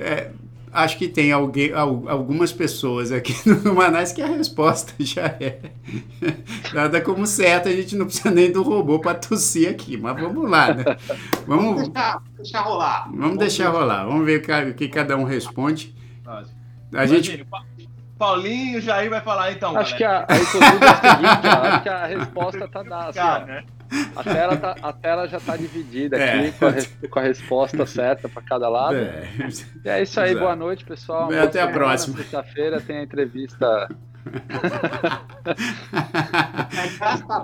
é, 0.00 0.30
acho 0.72 0.96
que 0.96 1.08
tem 1.08 1.32
alguém, 1.32 1.72
algumas 1.72 2.52
pessoas 2.52 3.12
aqui 3.12 3.34
no 3.48 3.74
Manaus 3.74 4.12
que 4.12 4.22
a 4.22 4.26
resposta 4.26 4.92
já 5.00 5.26
é 5.26 5.58
nada 6.72 7.00
como 7.00 7.26
certo, 7.26 7.68
a 7.68 7.72
gente 7.72 7.96
não 7.96 8.06
precisa 8.06 8.30
nem 8.30 8.50
do 8.50 8.62
robô 8.62 8.98
para 8.98 9.14
tossir 9.14 9.68
aqui, 9.68 9.96
mas 9.96 10.20
vamos 10.20 10.48
lá, 10.48 10.72
né? 10.74 10.84
Vamos 11.46 11.82
deixar, 11.82 12.22
deixar 12.36 12.60
rolar. 12.60 13.10
Vamos 13.12 13.38
deixar 13.38 13.70
rolar, 13.70 14.04
vamos 14.04 14.24
ver 14.24 14.42
o 14.68 14.74
que 14.74 14.88
cada 14.88 15.16
um 15.16 15.24
responde. 15.24 15.94
A 16.92 17.06
gente... 17.06 17.46
Paulinho, 18.18 18.82
Jair 18.82 19.08
vai 19.08 19.22
falar 19.22 19.50
então. 19.50 19.74
Acho 19.78 19.98
galera. 19.98 20.26
que 20.26 20.32
a, 20.32 20.36
a, 20.36 20.40
o 20.40 20.44
seguinte, 20.44 21.46
ó, 21.46 21.66
acho 21.66 21.82
que 21.82 21.88
a 21.88 22.06
resposta 22.06 22.68
tá 22.68 22.82
dada. 22.82 23.08
Assim, 23.08 23.46
né? 23.46 23.64
A, 24.14 24.24
tela 24.24 24.56
tá, 24.56 24.76
a 24.82 24.92
tela 24.92 25.26
já 25.26 25.40
tá 25.40 25.56
dividida 25.56 26.16
aqui 26.16 26.46
é. 26.46 26.50
com, 26.52 26.66
a, 26.66 27.08
com, 27.08 27.18
a, 27.18 27.22
resposta 27.22 27.86
certa 27.86 28.28
para 28.28 28.42
cada 28.42 28.68
lado. 28.68 28.96
É. 28.96 29.28
E 29.84 29.88
é 29.88 30.02
isso 30.02 30.20
aí, 30.20 30.30
Exato. 30.30 30.44
boa 30.44 30.56
noite, 30.56 30.84
pessoal. 30.84 31.32
Até 31.32 31.60
a 31.60 31.68
próxima. 31.68 32.16
Sexta-feira 32.18 32.80
tem 32.80 32.98
a 32.98 33.02
entrevista. 33.02 33.88
tá, 36.98 37.18
tá, 37.18 37.40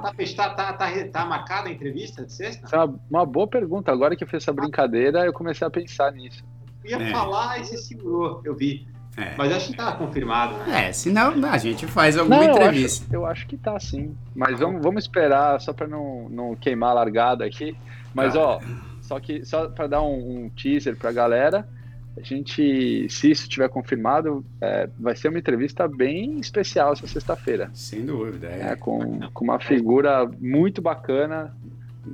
tá, 0.55 0.73
tá, 0.75 0.89
tá 1.13 1.25
marcada 1.25 1.69
a 1.69 1.73
entrevista 1.73 2.25
de 2.25 2.33
sexta? 2.33 2.77
É 2.77 2.85
uma 3.11 3.25
boa 3.25 3.49
pergunta. 3.49 3.91
Agora 3.91 4.15
que 4.15 4.25
eu 4.25 4.29
fiz 4.29 4.43
essa 4.43 4.53
brincadeira, 4.53 5.25
eu 5.25 5.33
comecei 5.33 5.67
a 5.67 5.71
pensar 5.71 6.13
nisso. 6.13 6.45
Eu 6.85 7.01
ia 7.01 7.11
falar 7.11 7.59
e 7.59 7.65
você 7.65 7.77
segurou, 7.79 8.41
eu 8.45 8.55
vi. 8.55 8.87
É. 9.17 9.35
Mas 9.37 9.53
acho 9.53 9.71
que 9.71 9.77
tá 9.77 9.93
confirmado, 9.93 10.57
né? 10.59 10.89
É, 10.89 10.93
senão 10.93 11.33
a 11.47 11.59
gente 11.59 11.87
faz 11.87 12.19
alguma 12.19 12.45
não, 12.45 12.51
entrevista. 12.51 13.07
Eu 13.07 13.25
acho, 13.25 13.25
eu 13.25 13.27
acho, 13.27 13.47
que 13.47 13.57
tá 13.57 13.81
sim. 13.81 14.15
Mas 14.35 14.59
vamos, 14.61 14.83
vamos 14.83 15.05
esperar 15.05 15.59
só 15.61 15.73
para 15.73 15.87
não, 15.87 16.29
não 16.29 16.55
queimar 16.55 16.91
a 16.91 16.95
largada 16.95 17.45
aqui. 17.45 17.75
Mas 18.13 18.37
ah. 18.37 18.41
ó, 18.41 18.61
só 19.01 19.19
que 19.19 19.45
só 19.45 19.69
para 19.69 19.87
dar 19.87 20.03
um, 20.03 20.45
um 20.45 20.49
teaser 20.51 20.97
pra 20.97 21.13
galera, 21.13 21.67
a 22.17 22.23
gente, 22.23 23.07
se 23.09 23.31
isso 23.31 23.49
tiver 23.49 23.69
confirmado, 23.69 24.45
é, 24.61 24.89
vai 24.99 25.17
ser 25.17 25.29
uma 25.29 25.39
entrevista 25.39 25.89
bem 25.89 26.39
especial 26.39 26.93
essa 26.93 27.07
sexta-feira. 27.07 27.71
Sem 27.73 28.05
dúvida. 28.05 28.49
É. 28.49 28.73
é 28.73 28.77
com, 28.77 29.21
com 29.33 29.45
uma 29.45 29.59
figura 29.59 30.29
muito 30.41 30.83
bacana 30.83 31.55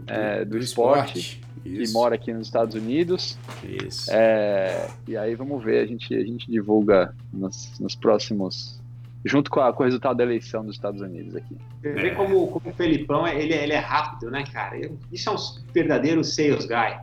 é, 0.06 0.44
do, 0.44 0.52
do, 0.52 0.58
esporte. 0.58 1.18
esporte 1.18 1.51
isso. 1.64 1.92
que 1.92 1.92
mora 1.92 2.14
aqui 2.14 2.32
nos 2.32 2.46
Estados 2.46 2.74
Unidos. 2.74 3.38
Isso. 3.62 4.10
É, 4.12 4.88
e 5.06 5.16
aí 5.16 5.34
vamos 5.34 5.62
ver, 5.62 5.80
a 5.80 5.86
gente, 5.86 6.14
a 6.14 6.24
gente 6.24 6.50
divulga 6.50 7.14
nos, 7.32 7.78
nos 7.78 7.94
próximos. 7.94 8.80
Junto 9.24 9.52
com, 9.52 9.60
a, 9.60 9.72
com 9.72 9.84
o 9.84 9.86
resultado 9.86 10.16
da 10.16 10.24
eleição 10.24 10.64
dos 10.64 10.74
Estados 10.74 11.00
Unidos 11.00 11.36
aqui. 11.36 11.56
Você 11.80 11.92
vê 11.92 12.10
como, 12.10 12.48
como 12.48 12.70
o 12.70 12.74
Felipão 12.74 13.24
ele, 13.26 13.54
ele 13.54 13.72
é 13.72 13.78
rápido, 13.78 14.32
né, 14.32 14.42
cara? 14.52 14.76
Isso 15.12 15.28
é 15.28 15.32
um 15.32 15.36
verdadeiro 15.72 16.24
sales 16.24 16.66
guy. 16.66 16.98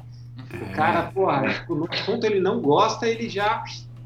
O 0.54 0.66
é. 0.66 0.74
cara, 0.74 1.04
porra, 1.04 1.66
no 1.70 1.88
ponto 2.06 2.26
ele 2.26 2.42
não 2.42 2.60
gosta, 2.60 3.08
ele 3.08 3.30
já 3.30 3.64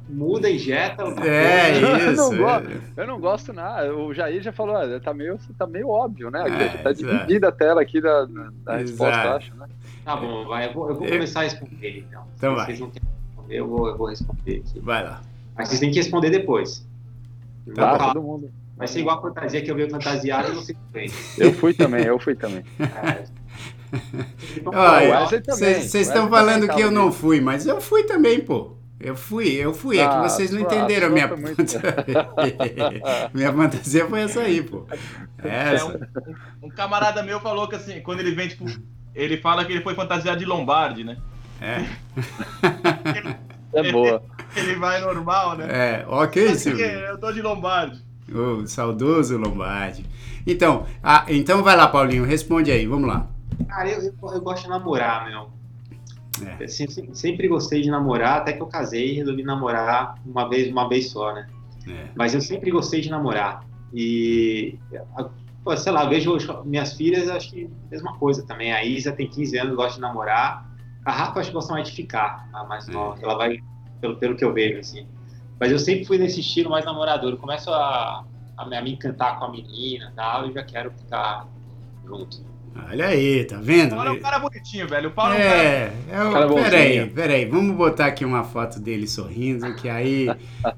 muda, 0.08 0.49
injeta. 0.49 1.04
É, 1.26 1.80
coisa. 1.80 2.12
isso. 2.12 2.22
Eu 2.24 2.32
não, 2.32 2.38
gosto, 2.38 2.82
eu 2.97 3.08
não 3.08 3.20
gosto 3.20 3.54
nada. 3.54 3.95
O 3.95 4.14
Jair 4.14 4.41
já 4.41 4.51
falou, 4.51 4.76
tá 4.99 5.14
meio, 5.14 5.38
tá 5.58 5.66
meio 5.66 5.89
óbvio, 5.89 6.30
né? 6.30 6.43
É, 6.47 6.78
tá 6.78 6.91
dividida 6.91 7.47
a 7.47 7.51
tela 7.51 7.82
aqui 7.82 7.99
da, 7.99 8.26
da 8.64 8.78
resposta, 8.78 9.36
acho, 9.36 9.56
né? 9.56 9.66
Tá 10.04 10.16
bom, 10.16 10.45
vai. 10.45 10.68
Eu 10.68 10.74
vou, 10.74 10.89
eu 10.89 10.95
vou 10.95 11.08
começar 11.08 11.41
a 11.41 11.43
responder 11.43 11.99
então. 11.99 12.24
Então 12.38 12.56
vai. 12.56 12.66
Vocês 12.66 12.80
não 12.80 12.89
querem 12.89 13.10
responder, 13.28 13.56
eu 13.56 13.68
vou, 13.68 13.88
eu 13.88 13.97
vou 13.97 14.08
responder 14.08 14.64
aqui. 14.66 14.80
Vai 14.80 15.04
lá. 15.04 15.22
Mas 15.56 15.70
vocês 15.70 15.80
têm 15.80 15.91
que 15.91 15.97
responder 15.97 16.30
depois. 16.30 16.86
Tá, 17.76 17.97
todo 17.97 18.22
mundo. 18.22 18.51
Vai 18.76 18.88
ser 18.88 18.99
igual 18.99 19.20
a 19.20 19.22
fantasia 19.22 19.62
que 19.62 19.72
eu 19.72 19.76
veio 19.76 19.89
fantasiado 19.89 20.51
e 20.51 20.56
você 20.56 20.74
também. 20.74 21.10
Eu 21.38 21.54
fui 21.54 21.74
também, 21.74 22.06
eu 22.06 22.20
fui 22.20 22.36
também. 22.36 22.64
É. 23.93 25.24
Vocês 25.51 25.93
estão 25.93 26.28
falando 26.28 26.68
que 26.68 26.82
eu 26.82 26.89
não 26.89 27.12
fui, 27.12 27.39
mas 27.39 27.68
eu 27.68 27.80
fui 27.80 28.04
também, 28.04 28.39
pô. 28.39 28.76
Eu 28.99 29.16
fui, 29.16 29.49
eu 29.49 29.74
fui. 29.74 29.99
Ah, 29.99 30.04
é 30.04 30.08
que 30.08 30.16
ah, 30.16 30.22
vocês 30.24 30.49
não 30.49 30.62
entenderam 30.62 31.08
a 31.08 31.10
minha 31.10 31.30
minha 33.34 33.54
fantasia 33.54 34.08
foi 34.08 34.22
essa 34.22 34.39
aí, 34.41 34.64
pô. 34.64 34.86
Essa. 35.38 35.86
É, 35.86 35.86
um, 35.86 36.68
um, 36.68 36.70
camarada 36.70 37.22
meu 37.22 37.39
falou 37.41 37.68
que 37.68 37.76
assim, 37.76 37.99
quando 38.01 38.22
ele 38.22 38.34
vem, 38.34 38.47
tipo, 38.47 38.66
ele 39.16 39.38
fala 39.38 39.66
que 39.66 39.72
ele 39.72 39.82
foi 39.82 39.95
fantasiado 39.95 40.39
de 40.39 40.45
Lombardi, 40.45 41.03
né? 41.03 41.18
É. 41.61 41.86
ele, 43.18 43.36
é 43.88 43.91
boa. 43.91 44.24
Ele, 44.55 44.72
ele, 44.72 44.80
vai 44.80 44.99
normal, 45.01 45.57
né? 45.57 45.68
É, 45.70 46.05
ok, 46.07 46.55
Silvio. 46.55 46.86
Eu 46.86 47.18
tô 47.20 47.32
de 47.32 47.41
Lombardi. 47.41 48.01
O 48.30 48.66
saudoso 48.68 49.38
Lombardi. 49.38 50.05
Então, 50.45 50.86
ah, 51.01 51.26
então 51.28 51.64
vai 51.64 51.76
lá, 51.76 51.88
Paulinho, 51.88 52.26
responde 52.26 52.72
aí, 52.72 52.86
vamos 52.86 53.07
lá. 53.07 53.28
Cara, 53.68 53.89
eu, 53.89 54.01
eu, 54.01 54.14
eu 54.34 54.41
gosto 54.41 54.64
de 54.64 54.70
namorar, 54.70 55.30
meu. 55.30 55.49
É. 56.59 56.68
Sempre, 56.68 57.16
sempre, 57.16 57.47
gostei 57.47 57.82
de 57.82 57.91
namorar, 57.91 58.38
até 58.38 58.53
que 58.53 58.61
eu 58.61 58.68
casei 58.68 59.11
e 59.11 59.14
resolvi 59.14 59.43
namorar 59.43 60.16
uma 60.26 60.49
vez, 60.49 60.72
uma 60.72 60.89
vez 60.89 61.09
só, 61.09 61.34
né? 61.34 61.47
É. 61.88 62.07
Mas 62.16 62.34
eu 62.34 62.41
sempre 62.41 62.72
gostei 62.72 63.01
de 63.01 63.09
namorar. 63.09 63.64
E 63.93 64.80
Pô, 65.64 65.76
sei 65.78 65.91
lá, 65.91 66.05
vejo 66.05 66.38
minhas 66.66 66.93
filhas, 66.93 67.30
acho 67.30 67.49
que 67.49 67.70
mesma 67.89 68.18
coisa 68.18 68.45
também. 68.45 68.74
A 68.74 68.84
Isa 68.84 69.14
tem 69.14 69.30
15 69.30 69.57
anos, 69.57 69.76
gosta 69.76 69.95
de 69.95 70.01
namorar. 70.01 70.70
A 71.05 71.11
Rafa 71.11 71.39
acho 71.39 71.49
que 71.49 71.53
gosta 71.55 71.74
mais 71.74 71.88
de 71.88 71.95
ficar, 71.95 72.49
a 72.53 72.64
mais 72.66 72.88
nova. 72.88 73.18
Ela 73.22 73.36
vai, 73.36 73.59
pelo, 74.01 74.18
pelo 74.18 74.36
que 74.36 74.43
eu 74.43 74.53
vejo, 74.53 74.80
assim. 74.80 75.07
Mas 75.59 75.72
eu 75.72 75.80
sempre 75.80 76.05
fui 76.05 76.18
nesse 76.18 76.41
estilo 76.41 76.70
mais 76.70 76.84
namorador. 76.84 77.32
Eu 77.32 77.38
começo 77.38 77.72
a, 77.72 78.26
a, 78.57 78.64
a 78.64 78.82
me 78.82 78.93
encantar 78.93 79.39
com 79.39 79.45
a 79.45 79.49
menina 79.51 80.09
e 80.11 80.16
tal, 80.16 80.49
e 80.49 80.53
já 80.53 80.64
quero 80.64 80.91
ficar 80.91 81.47
junto. 82.05 82.53
Olha 82.89 83.07
aí, 83.07 83.43
tá 83.45 83.57
vendo? 83.61 83.95
Olha 83.95 84.13
o 84.13 84.19
cara 84.19 84.39
bonitinho, 84.39 84.88
velho. 84.88 85.09
O 85.09 85.11
Paulo 85.11 85.34
é, 85.34 85.91
é 86.11 86.24
um 86.24 86.32
cara... 86.32 86.45
É 86.45 86.47
o, 86.47 86.53
cara 86.53 86.63
peraí, 86.63 87.09
peraí. 87.09 87.45
Vamos 87.45 87.76
botar 87.76 88.07
aqui 88.07 88.26
uma 88.26 88.43
foto 88.43 88.80
dele 88.80 89.07
sorrindo, 89.07 89.74
que 89.76 89.89
aí... 89.89 90.28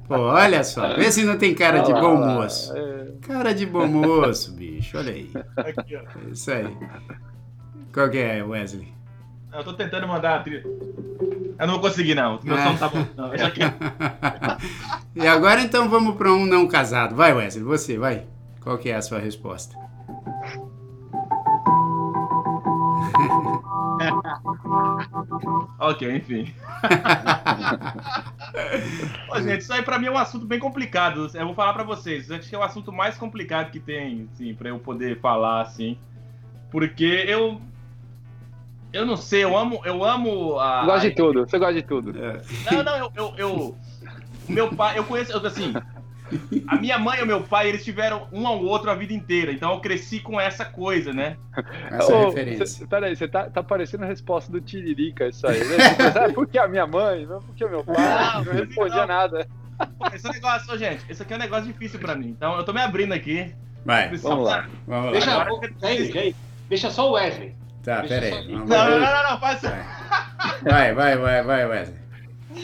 Pô, 0.08 0.16
olha 0.16 0.64
só. 0.64 0.96
Vê 0.96 1.12
se 1.12 1.24
não 1.24 1.38
tem 1.38 1.54
cara 1.54 1.80
de 1.80 1.94
bom 1.94 2.16
moço. 2.18 2.74
Cara 3.22 3.54
de 3.54 3.66
bom 3.66 3.88
moço, 3.88 4.52
bicho. 4.54 4.98
Olha 4.98 5.12
aí. 5.12 5.30
Aqui, 5.58 5.96
ó. 5.96 6.00
É 6.00 6.32
isso 6.32 6.52
aí. 6.52 6.78
Qual 7.94 8.10
que 8.10 8.18
é, 8.18 8.44
Wesley? 8.44 8.94
Eu 9.54 9.64
tô 9.64 9.74
tentando 9.74 10.08
mandar 10.08 10.36
a 10.36 10.40
trilha. 10.40 10.64
Eu 11.58 11.68
não 11.68 11.76
vou 11.76 11.80
conseguir, 11.80 12.14
não. 12.14 12.40
Meu 12.44 12.58
som 12.58 12.76
tá 12.76 12.90
bom. 12.90 13.06
Não, 13.16 13.38
já 13.38 13.50
e 15.16 15.26
agora, 15.26 15.62
então, 15.62 15.90
vamos 15.90 16.16
para 16.16 16.32
um 16.34 16.46
não 16.46 16.68
casado. 16.68 17.16
Vai, 17.16 17.34
Wesley, 17.34 17.64
você, 17.64 17.98
vai. 17.98 18.26
Qual 18.60 18.78
que 18.78 18.90
é 18.90 18.96
a 18.96 19.02
sua 19.02 19.20
resposta? 19.20 19.85
ok, 25.80 26.16
enfim. 26.16 26.54
Ô, 29.32 29.42
gente, 29.42 29.62
isso 29.62 29.74
aí 29.74 29.82
pra 29.82 29.98
mim 29.98 30.08
é 30.08 30.12
um 30.12 30.18
assunto 30.18 30.46
bem 30.46 30.60
complicado. 30.60 31.30
Eu 31.34 31.46
vou 31.46 31.56
falar 31.56 31.74
pra 31.74 31.84
vocês. 31.84 32.30
Acho 32.32 32.50
que 32.50 32.56
é 32.56 32.58
o 32.58 32.64
assunto 32.64 32.92
mais 32.92 33.18
complicado 33.18 33.72
que 33.72 33.80
tem, 33.80 34.28
assim, 34.34 34.54
pra 34.54 34.70
eu 34.70 34.80
poder 34.80 35.20
falar, 35.20 35.62
assim. 35.62 35.98
Porque 36.72 37.24
eu. 37.28 37.62
Eu 38.92 39.06
não 39.06 39.18
sei, 39.18 39.44
eu 39.44 39.58
amo. 39.58 39.82
Eu 39.86 40.04
amo 40.04 40.60
a. 40.60 40.86
Gosta 40.86 41.10
de 41.10 41.16
tudo, 41.16 41.48
você 41.48 41.58
gosta 41.58 41.74
de 41.74 41.84
tudo. 41.84 42.14
É. 42.18 42.42
Não, 42.72 42.84
não, 42.84 42.98
eu. 42.98 43.12
eu, 43.16 43.34
eu 43.38 43.78
meu 44.48 44.76
pai, 44.76 44.98
eu 44.98 45.04
conheço, 45.04 45.36
assim, 45.46 45.74
a 46.68 46.76
minha 46.78 46.98
mãe 46.98 47.20
e 47.20 47.24
o 47.24 47.26
meu 47.26 47.42
pai, 47.42 47.70
eles 47.70 47.84
tiveram 47.84 48.28
um 48.32 48.48
ao 48.48 48.64
outro 48.64 48.90
a 48.90 48.96
vida 48.96 49.14
inteira. 49.14 49.52
Então 49.52 49.72
eu 49.72 49.80
cresci 49.80 50.20
com 50.20 50.40
essa 50.40 50.66
coisa, 50.66 51.14
né? 51.14 51.38
Essa 51.92 52.14
oh, 52.14 52.26
referência. 52.28 52.88
peraí, 52.88 53.16
você 53.16 53.28
tá, 53.28 53.50
tá 53.50 53.62
parecendo 53.62 54.04
a 54.04 54.08
resposta 54.08 54.52
do 54.52 54.60
Tiririca, 54.60 55.28
isso 55.28 55.46
aí. 55.48 55.64
Né? 55.64 55.76
ah, 56.16 56.32
por 56.34 56.48
que 56.48 56.58
a 56.58 56.68
minha 56.68 56.88
mãe? 56.88 57.26
Não, 57.26 57.42
por 57.42 57.56
que 57.56 57.64
o 57.64 57.70
meu 57.70 57.84
pai? 57.84 57.96
Não, 57.96 58.46
não 58.46 58.54
respondia 58.54 59.02
não. 59.02 59.08
nada. 59.08 59.48
Esse 60.14 60.28
negócio, 60.30 60.78
gente, 60.78 61.06
esse 61.10 61.22
aqui 61.22 61.34
é 61.34 61.36
um 61.36 61.40
negócio 61.40 61.66
difícil 61.66 62.00
pra 62.00 62.16
mim. 62.16 62.30
Então 62.30 62.58
eu 62.58 62.64
tô 62.64 62.74
me 62.74 62.82
abrindo 62.82 63.14
aqui. 63.14 63.54
Vai, 63.86 64.16
vamos 64.18 64.46
lá. 64.46 64.68
Vamos 64.88 65.12
deixa, 65.12 65.38
lá. 65.38 65.48
Deixa 66.70 66.90
só 66.90 67.10
o 67.10 67.14
Wesley. 67.14 67.56
Tá, 67.84 68.02
peraí. 68.02 68.48
Não, 68.48 68.66
não, 68.66 69.00
não, 69.00 69.30
não, 69.30 69.40
faz 69.40 69.62
Vai, 70.64 70.94
vai, 70.94 71.18
vai, 71.18 71.44
vai, 71.44 71.66
Wesley. 71.68 72.00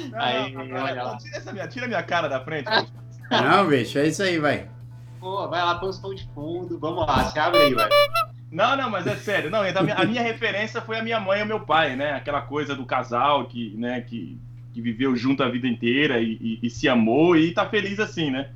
Não, 0.09 0.19
aí, 0.19 0.51
não, 0.51 0.65
não, 0.65 0.95
não, 0.95 1.17
tira, 1.17 1.37
essa 1.37 1.51
minha, 1.51 1.67
tira 1.67 1.87
minha 1.87 2.01
cara 2.01 2.27
da 2.27 2.39
frente. 2.39 2.69
Não, 3.31 3.67
bicho, 3.67 3.97
é 3.97 4.07
isso 4.07 4.21
aí, 4.21 4.37
vai. 4.37 4.67
Pô, 5.19 5.47
vai 5.47 5.63
lá, 5.63 5.75
põe 5.75 5.89
os 5.89 5.99
pão 5.99 6.13
de 6.13 6.27
fundo, 6.33 6.77
vamos 6.77 7.05
lá, 7.07 7.25
se 7.25 7.39
abre 7.39 7.61
aí, 7.61 7.73
vai. 7.73 7.89
Não, 8.51 8.75
não, 8.75 8.89
mas 8.89 9.07
é 9.07 9.15
sério. 9.15 9.49
Não, 9.49 9.65
então, 9.65 9.85
a 9.95 10.05
minha 10.05 10.21
referência 10.21 10.81
foi 10.81 10.97
a 10.97 11.03
minha 11.03 11.19
mãe 11.19 11.39
e 11.39 11.43
o 11.43 11.45
meu 11.45 11.61
pai, 11.61 11.95
né? 11.95 12.11
Aquela 12.11 12.41
coisa 12.41 12.75
do 12.75 12.85
casal 12.85 13.45
que, 13.45 13.73
né, 13.77 14.01
que, 14.01 14.37
que 14.73 14.81
viveu 14.81 15.15
junto 15.15 15.41
a 15.41 15.47
vida 15.47 15.67
inteira 15.67 16.19
e, 16.19 16.33
e, 16.41 16.59
e 16.61 16.69
se 16.69 16.89
amou 16.89 17.37
e 17.37 17.53
tá 17.53 17.65
feliz 17.65 17.97
assim, 17.99 18.29
né? 18.29 18.49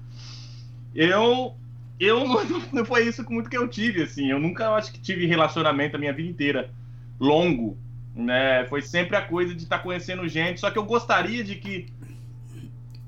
Eu, 0.93 1.55
eu 1.97 2.27
não, 2.27 2.61
não 2.73 2.85
foi 2.85 3.07
isso 3.07 3.23
muito 3.29 3.49
que 3.49 3.57
eu 3.57 3.69
tive, 3.69 4.03
assim. 4.03 4.29
Eu 4.29 4.39
nunca 4.39 4.69
acho 4.71 4.91
que 4.91 4.99
tive 4.99 5.25
relacionamento 5.25 5.95
a 5.95 5.99
minha 5.99 6.11
vida 6.11 6.29
inteira 6.29 6.69
longo, 7.17 7.77
né? 8.13 8.65
Foi 8.65 8.81
sempre 8.81 9.15
a 9.15 9.21
coisa 9.21 9.55
de 9.55 9.63
estar 9.63 9.77
tá 9.77 9.83
conhecendo 9.83 10.27
gente. 10.27 10.59
Só 10.59 10.69
que 10.69 10.77
eu 10.77 10.83
gostaria 10.83 11.41
de 11.41 11.55
que 11.55 11.87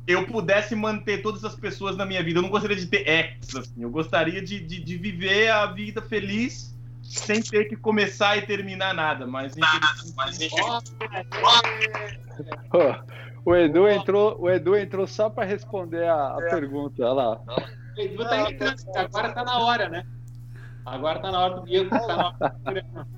eu 0.07 0.25
pudesse 0.25 0.73
manter 0.73 1.21
todas 1.21 1.43
as 1.43 1.53
pessoas 1.53 1.97
na 1.97 2.05
minha 2.05 2.23
vida. 2.23 2.39
Eu 2.39 2.43
não 2.43 2.49
gostaria 2.49 2.77
de 2.77 2.85
ter 2.85 3.07
ex, 3.07 3.55
assim. 3.55 3.83
Eu 3.83 3.89
gostaria 3.89 4.41
de, 4.41 4.59
de, 4.59 4.79
de 4.79 4.97
viver 4.97 5.49
a 5.49 5.65
vida 5.65 6.01
feliz 6.01 6.73
sem 7.03 7.41
ter 7.41 7.65
que 7.65 7.75
começar 7.75 8.37
e 8.37 8.43
terminar 8.43 8.93
nada. 8.93 9.27
Mas, 9.27 9.53
mas 10.15 10.39
oh, 12.73 13.49
o 13.49 13.55
Edu 13.55 13.87
entrou, 13.87 14.37
o 14.39 14.49
Edu 14.49 14.77
entrou 14.77 15.05
só 15.05 15.29
para 15.29 15.43
responder 15.43 16.05
a, 16.05 16.35
a 16.35 16.39
é. 16.41 16.49
pergunta. 16.49 17.03
Olha 17.03 17.13
lá. 17.13 17.41
O 17.97 18.01
Edu 18.01 18.23
tá 18.23 18.49
entrando, 18.49 18.77
agora 18.95 19.33
tá 19.33 19.43
na 19.43 19.59
hora, 19.59 19.89
né? 19.89 20.05
Agora 20.85 21.19
tá 21.19 21.31
na 21.31 21.39
hora 21.39 21.55
do 21.55 21.65
Diego. 21.65 21.89
Tá 21.89 22.07
na 22.07 22.27
hora 22.65 22.81
do 22.81 23.17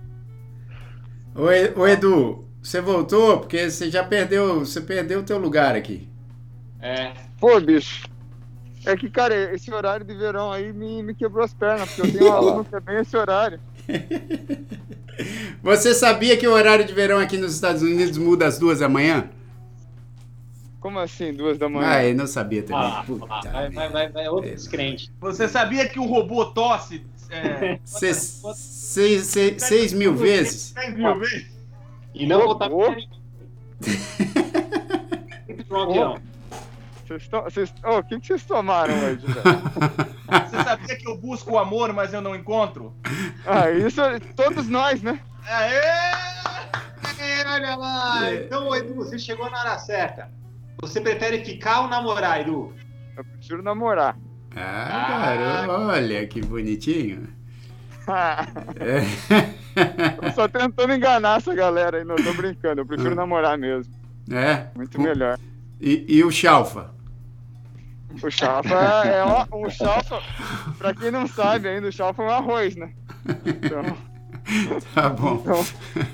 Ô, 1.79 1.87
Edu, 1.87 2.49
você 2.61 2.81
voltou 2.81 3.39
porque 3.39 3.69
você 3.69 3.91
já 3.91 4.03
perdeu, 4.03 4.61
você 4.61 4.81
perdeu 4.81 5.19
o 5.19 5.23
teu 5.23 5.37
lugar 5.37 5.75
aqui. 5.75 6.09
É. 6.82 7.13
Pô, 7.39 7.59
bicho. 7.59 8.07
É 8.86 8.95
que, 8.95 9.09
cara, 9.09 9.53
esse 9.53 9.71
horário 9.73 10.05
de 10.05 10.13
verão 10.13 10.51
aí 10.51 10.71
me, 10.71 11.03
me 11.03 11.13
quebrou 11.13 11.43
as 11.43 11.53
pernas, 11.53 11.89
porque 11.89 12.01
eu 12.01 12.11
tenho 12.11 12.32
um 12.32 12.34
aluno 12.34 12.65
que 12.65 12.75
é 12.75 12.80
bem 12.80 12.99
esse 12.99 13.15
horário. 13.15 13.59
Você 15.61 15.93
sabia 15.93 16.38
que 16.38 16.47
o 16.47 16.53
horário 16.53 16.86
de 16.86 16.93
verão 16.93 17.19
aqui 17.19 17.38
nos 17.38 17.53
Estados 17.53 17.82
Unidos 17.82 18.17
muda 18.17 18.47
às 18.47 18.57
duas 18.57 18.80
da 18.80 18.88
manhã? 18.88 19.30
Como 20.80 20.97
assim, 20.97 21.34
duas 21.34 21.57
da 21.57 21.67
manhã? 21.67 21.89
Ah, 21.89 22.05
eu 22.05 22.15
não 22.15 22.25
sabia 22.25 22.63
também. 22.63 22.82
Ah, 22.82 23.03
ah, 23.30 23.41
vai, 23.51 23.69
vai, 23.69 23.89
vai, 23.89 24.09
vai 24.09 24.30
outro 24.30 24.49
descrente. 24.49 25.11
Você 25.19 25.49
sabia 25.49 25.89
que 25.89 25.99
um 25.99 26.07
robô 26.07 26.45
tosse 26.45 27.05
é, 27.30 27.80
Seis, 27.84 28.41
seis, 28.55 29.27
seis, 29.27 29.61
seis 29.61 29.93
mil 29.93 30.15
vezes? 30.15 30.71
10 30.71 30.95
mil 30.95 31.19
vezes? 31.19 31.47
E 32.13 32.25
não 32.25 32.45
botar 32.45 32.71
ô. 32.71 32.95
Sempre 33.82 35.65
avião. 35.69 36.28
Vocês 37.10 37.24
estão. 37.24 37.43
Vocês... 37.43 37.74
Ô, 37.84 37.97
o 37.97 38.03
que, 38.03 38.20
vocês 38.20 38.43
tomaram 38.43 38.93
hoje, 38.93 39.26
velho? 39.26 40.10
Você 40.47 40.64
sabia 40.64 40.95
que 40.95 41.07
eu 41.07 41.18
busco 41.18 41.53
o 41.53 41.57
amor, 41.57 41.91
mas 41.91 42.14
eu 42.14 42.22
não 42.22 42.36
encontro? 42.36 42.93
Ah, 43.47 43.72
isso 43.72 43.99
todos 44.36 44.68
nós, 44.68 45.01
né? 45.01 45.20
Aê! 45.47 45.74
É, 47.20 47.47
olha 47.47 47.76
lá. 47.76 48.34
Então, 48.36 48.76
Edu, 48.76 48.93
você 48.93 49.18
chegou 49.18 49.49
na 49.49 49.60
hora 49.60 49.80
certa. 49.80 50.32
Você 50.82 51.01
prefere 51.01 51.43
ficar 51.43 51.82
ou 51.82 51.88
namorar, 51.88 52.41
Edu? 52.41 52.74
Eu 53.18 53.26
prefiro 53.26 53.64
namorar. 53.64 54.16
Ah, 54.55 55.36
garoto, 55.36 55.82
olha 55.89 56.28
que 56.28 56.41
bonitinho. 56.41 57.28
É. 58.80 59.01
Tô 60.16 60.32
só 60.32 60.47
tentando 60.47 60.93
enganar 60.93 61.38
essa 61.38 61.53
galera 61.53 61.99
aí, 61.99 62.03
não 62.03 62.16
tô 62.16 62.34
brincando. 62.34 62.82
Eu 62.82 62.86
prefiro 62.86 63.14
namorar 63.14 63.55
mesmo. 63.55 63.93
É? 64.32 64.68
Muito 64.76 64.99
melhor. 64.99 65.38
E, 65.80 66.05
e 66.07 66.24
o 66.24 66.32
Chalfa? 66.32 66.91
O 68.24 68.30
chalfa 68.32 68.74
é 68.74 69.24
um, 69.24 69.66
um 69.66 69.70
chalfa, 69.70 70.22
pra 70.78 70.93
quem 70.93 71.12
não 71.12 71.28
sabe 71.28 71.68
ainda, 71.70 71.88
o 71.88 71.91
chalfa 71.91 72.24
é 72.24 72.26
um 72.26 72.30
arroz, 72.32 72.76
né? 72.76 72.91
Então, 73.45 73.84
Tá 74.95 75.10
bom. 75.10 75.36
então 75.36 75.64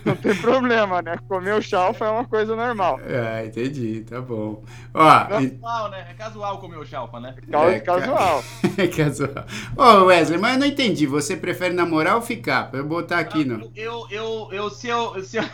não 0.03 0.15
tem 0.17 0.35
problema, 0.35 1.01
né? 1.01 1.17
Comer 1.29 1.53
o 1.53 1.61
chalfa 1.61 2.03
é 2.05 2.09
uma 2.09 2.25
coisa 2.25 2.53
normal. 2.53 2.99
Ah, 3.01 3.45
entendi, 3.45 4.01
tá 4.09 4.19
bom. 4.19 4.61
Ó, 4.93 5.39
e- 5.39 5.51
Casual, 5.51 5.89
né? 5.89 6.07
É 6.09 6.13
casual 6.13 6.57
comer 6.59 6.77
o 6.77 6.85
chalfa, 6.85 7.17
né? 7.21 7.33
Cau- 7.49 7.69
É, 7.69 7.79
casual. 7.79 8.43
é 8.77 8.87
casual. 8.87 9.45
Ô, 9.77 10.05
Wesley, 10.07 10.37
mas 10.37 10.53
eu 10.55 10.59
não 10.59 10.67
entendi. 10.67 11.07
Você 11.07 11.37
prefere 11.37 11.73
namorar 11.73 12.15
ou 12.15 12.21
ficar? 12.21 12.69
Pra 12.69 12.81
eu 12.81 12.85
botar 12.85 13.19
aqui 13.19 13.45
no. 13.45 13.71
Eu, 13.73 14.05
eu, 14.11 14.49
eu, 14.51 14.69
se 14.69 14.89
eu, 14.89 15.23
se 15.23 15.37
eu, 15.37 15.45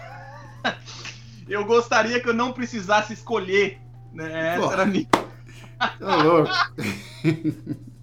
eu 1.48 1.64
gostaria 1.66 2.20
que 2.20 2.28
eu 2.30 2.34
não 2.34 2.52
precisasse 2.52 3.14
escolher, 3.14 3.80
né? 4.12 4.56
Essa 4.56 4.62
Pô. 4.68 4.74
era 4.74 4.82
a 4.82 4.86
minha. 4.88 5.08
Tô 5.99 6.23
louco. 6.23 6.49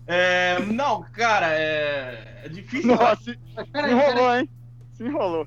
É, 0.06 0.58
não, 0.66 1.02
cara, 1.12 1.48
é, 1.52 2.42
é 2.44 2.48
difícil. 2.48 2.88
Nossa, 2.96 3.16
se, 3.16 3.32
se 3.34 3.90
enrolou, 3.90 4.36
hein? 4.36 4.48
Se 4.94 5.04
enrolou. 5.04 5.46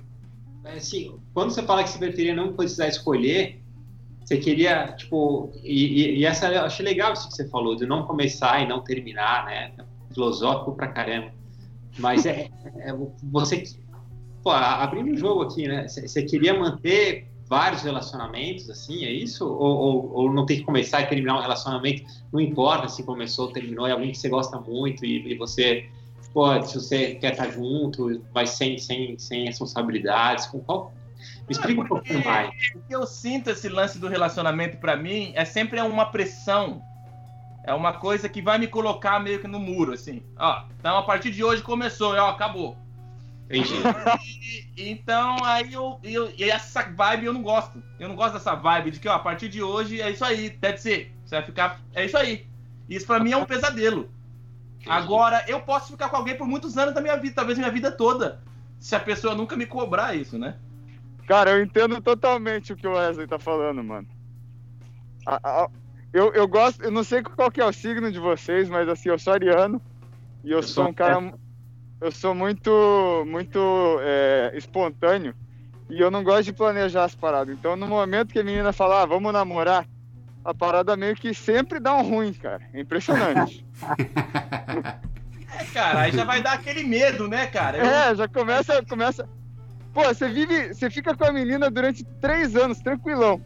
É, 0.66 0.74
Assim, 0.78 1.20
quando 1.34 1.50
você 1.52 1.64
fala 1.64 1.84
que 1.84 1.90
você 1.90 1.98
preferia 1.98 2.36
não 2.36 2.54
precisar 2.54 2.88
escolher, 2.88 3.60
você 4.24 4.38
queria, 4.38 4.94
tipo, 4.94 5.52
e, 5.64 6.04
e- 6.04 6.20
e 6.20 6.26
essa 6.26 6.48
eu 6.52 6.62
achei 6.64 6.86
legal 6.86 7.14
isso 7.14 7.28
que 7.28 7.36
você 7.36 7.50
falou, 7.50 7.76
de 7.76 7.86
não 7.88 8.06
começar 8.06 8.62
e 8.62 8.68
não 8.68 8.82
terminar, 8.82 9.46
né? 9.46 9.72
Filosófico 10.14 10.76
pra 10.76 10.88
caramba. 10.90 11.32
Mas 11.98 12.26
é, 12.26 12.50
é 12.78 12.94
você, 13.24 13.64
pô, 14.44 14.52
abrindo 14.52 15.12
o 15.14 15.18
jogo 15.18 15.42
aqui, 15.42 15.68
né? 15.68 15.88
Você 15.88 16.22
queria 16.24 16.54
manter 16.54 17.31
vários 17.52 17.82
relacionamentos, 17.82 18.70
assim, 18.70 19.04
é 19.04 19.12
isso? 19.12 19.46
Ou, 19.46 19.78
ou, 19.78 20.14
ou 20.14 20.34
não 20.34 20.46
tem 20.46 20.60
que 20.60 20.64
começar 20.64 21.02
e 21.02 21.08
terminar 21.08 21.38
um 21.38 21.42
relacionamento, 21.42 22.02
não 22.32 22.40
importa 22.40 22.88
se 22.88 23.04
começou 23.04 23.48
ou 23.48 23.52
terminou, 23.52 23.86
é 23.86 23.92
alguém 23.92 24.14
que 24.14 24.18
você 24.18 24.30
gosta 24.30 24.58
muito 24.58 25.04
e, 25.04 25.34
e 25.34 25.38
você, 25.38 25.90
pô, 26.34 26.62
se 26.64 26.76
você 26.76 27.16
quer 27.16 27.34
estar 27.34 27.50
junto, 27.50 28.24
mas 28.34 28.52
sem, 28.52 28.78
sem, 28.78 29.20
sem 29.20 29.44
responsabilidades, 29.44 30.46
com 30.46 30.62
qual... 30.62 30.94
Me 31.46 31.52
explica 31.52 31.82
um 31.82 31.86
pouquinho 31.86 32.24
mais. 32.24 32.52
Que 32.88 32.96
eu 32.96 33.06
sinto 33.06 33.50
esse 33.50 33.68
lance 33.68 34.00
do 34.00 34.08
relacionamento 34.08 34.78
pra 34.78 34.96
mim 34.96 35.34
é 35.36 35.44
sempre 35.44 35.82
uma 35.82 36.06
pressão. 36.06 36.82
É 37.66 37.74
uma 37.74 37.92
coisa 37.92 38.30
que 38.30 38.42
vai 38.42 38.58
me 38.60 38.68
colocar 38.68 39.20
meio 39.20 39.42
que 39.42 39.48
no 39.48 39.60
muro, 39.60 39.92
assim. 39.92 40.24
Ó, 40.40 40.64
então 40.80 40.98
a 40.98 41.04
partir 41.04 41.32
de 41.32 41.44
hoje 41.44 41.62
começou, 41.62 42.14
ó, 42.14 42.30
acabou. 42.30 42.78
Entendi. 43.52 43.74
E- 44.78 44.92
então 44.92 45.44
aí 45.44 45.74
eu, 45.74 46.00
eu. 46.04 46.32
E 46.38 46.44
essa 46.50 46.84
vibe 46.84 47.26
eu 47.26 47.34
não 47.34 47.42
gosto. 47.42 47.82
Eu 48.00 48.08
não 48.10 48.16
gosto 48.16 48.34
dessa 48.34 48.56
vibe 48.56 48.92
de 48.92 49.00
que, 49.00 49.08
ó, 49.10 49.14
a 49.14 49.20
partir 49.20 49.50
de 49.50 49.62
hoje 49.62 50.02
é 50.02 50.10
isso 50.10 50.24
aí, 50.24 50.50
that's 50.50 50.86
it. 50.86 51.12
Você 51.26 51.36
vai 51.36 51.44
ficar. 51.46 51.80
É 51.94 52.06
isso 52.06 52.18
aí. 52.18 52.48
Isso 52.90 53.06
pra 53.06 53.20
mim 53.20 53.32
é 53.32 53.38
um 53.38 53.46
pesadelo. 53.46 54.10
Agora, 54.88 55.44
eu 55.48 55.62
posso 55.62 55.92
ficar 55.92 56.10
com 56.10 56.18
alguém 56.18 56.36
por 56.36 56.48
muitos 56.48 56.78
anos 56.78 56.94
da 56.94 57.02
minha 57.02 57.16
vida, 57.18 57.36
talvez 57.36 57.58
minha 57.58 57.70
vida 57.72 57.92
toda. 57.92 58.42
Se 58.80 58.96
a 58.96 59.00
pessoa 59.00 59.36
nunca 59.36 59.56
me 59.56 59.66
cobrar 59.68 60.16
isso, 60.16 60.40
né? 60.40 60.56
Cara, 61.28 61.52
eu 61.52 61.64
entendo 61.64 62.02
totalmente 62.02 62.74
o 62.74 62.76
que 62.76 62.88
o 62.88 62.94
Wesley 62.94 63.28
tá 63.28 63.38
falando, 63.38 63.84
mano. 63.84 64.08
A- 65.26 65.40
a- 65.44 65.70
eu, 66.12 66.34
eu 66.34 66.48
gosto, 66.48 66.82
eu 66.84 66.92
não 66.92 67.04
sei 67.04 67.22
qual 67.22 67.52
que 67.52 67.62
é 67.62 67.66
o 67.66 67.72
signo 67.72 68.12
de 68.12 68.20
vocês, 68.20 68.68
mas 68.70 68.90
assim, 68.90 69.10
eu 69.10 69.20
sou 69.20 69.34
ariano 69.34 69.80
e 70.44 70.52
eu, 70.52 70.62
sou 70.64 70.84
sou 70.84 70.88
um 70.90 70.94
cara. 70.94 71.34
Eu 72.02 72.12
sou 72.12 72.34
muito, 72.34 73.24
muito 73.28 73.60
é, 74.02 74.52
espontâneo 74.56 75.36
e 75.88 76.02
eu 76.02 76.10
não 76.10 76.24
gosto 76.24 76.46
de 76.46 76.54
planejar 76.54 77.04
as 77.04 77.14
paradas. 77.14 77.56
Então, 77.56 77.76
no 77.76 77.88
momento 77.88 78.34
que 78.34 78.40
a 78.40 78.44
menina 78.44 78.74
fala, 78.74 79.04
ah, 79.04 79.06
vamos 79.06 79.32
namorar, 79.32 79.86
a 80.44 80.52
parada 80.52 80.98
meio 80.98 81.16
que 81.16 81.32
sempre 81.32 81.80
dá 81.80 81.94
um 81.94 82.02
ruim, 82.02 82.34
cara. 82.34 82.64
É 82.74 82.82
impressionante. 82.82 83.64
É, 85.60 85.66
cara, 85.66 86.02
aí 86.04 86.14
já 86.14 86.24
vai 86.24 86.42
dar 86.42 86.54
aquele 86.54 86.82
medo, 86.82 87.28
né, 87.28 87.46
cara? 87.46 87.78
Eu- 87.78 87.86
É, 87.86 88.16
já 88.16 88.26
começa, 88.28 88.84
começa. 88.86 89.28
Pô, 89.94 90.02
você 90.06 90.30
vive, 90.30 90.74
você 90.74 90.90
fica 90.90 91.14
com 91.16 91.26
a 91.26 91.32
menina 91.34 91.70
durante 91.70 92.06
três 92.22 92.56
anos, 92.56 92.80
tranquilão. 92.80 93.42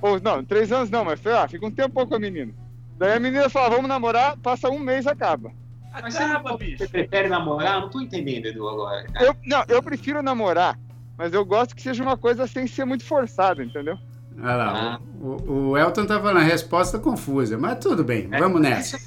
Ou 0.00 0.20
não, 0.20 0.44
três 0.44 0.70
anos 0.70 0.88
não, 0.88 1.04
mas 1.04 1.20
ah, 1.26 1.48
fica 1.48 1.66
um 1.66 1.70
tempo 1.70 2.06
com 2.06 2.14
a 2.14 2.18
menina. 2.18 2.54
Daí 2.96 3.12
a 3.14 3.20
menina 3.20 3.50
fala, 3.50 3.70
vamos 3.70 3.88
namorar, 3.88 4.36
passa 4.38 4.70
um 4.70 4.78
mês, 4.78 5.04
acaba. 5.06 5.50
Mas 5.92 6.14
você, 6.14 6.22
Acaba, 6.22 6.56
bicho. 6.56 6.78
você 6.78 6.88
prefere 6.88 7.28
namorar? 7.28 7.76
Eu 7.76 7.80
não 7.82 7.90
tô 7.90 8.00
entendendo, 8.00 8.46
Edu, 8.46 8.68
agora. 8.68 9.06
Eu, 9.20 9.34
não, 9.44 9.64
eu 9.68 9.82
prefiro 9.82 10.22
namorar, 10.22 10.78
mas 11.16 11.32
eu 11.32 11.44
gosto 11.44 11.74
que 11.74 11.82
seja 11.82 12.02
uma 12.02 12.16
coisa 12.16 12.46
sem 12.46 12.66
ser 12.66 12.84
muito 12.84 13.04
forçada, 13.04 13.62
entendeu? 13.64 13.96
Olha 14.40 14.54
lá, 14.54 15.00
o, 15.20 15.70
o 15.70 15.76
Elton 15.78 16.06
tá 16.06 16.20
falando 16.20 16.38
a 16.38 16.42
resposta 16.44 16.98
confusa, 16.98 17.58
mas 17.58 17.78
tudo 17.78 18.04
bem, 18.04 18.28
vamos 18.28 18.60
nessa. 18.60 18.98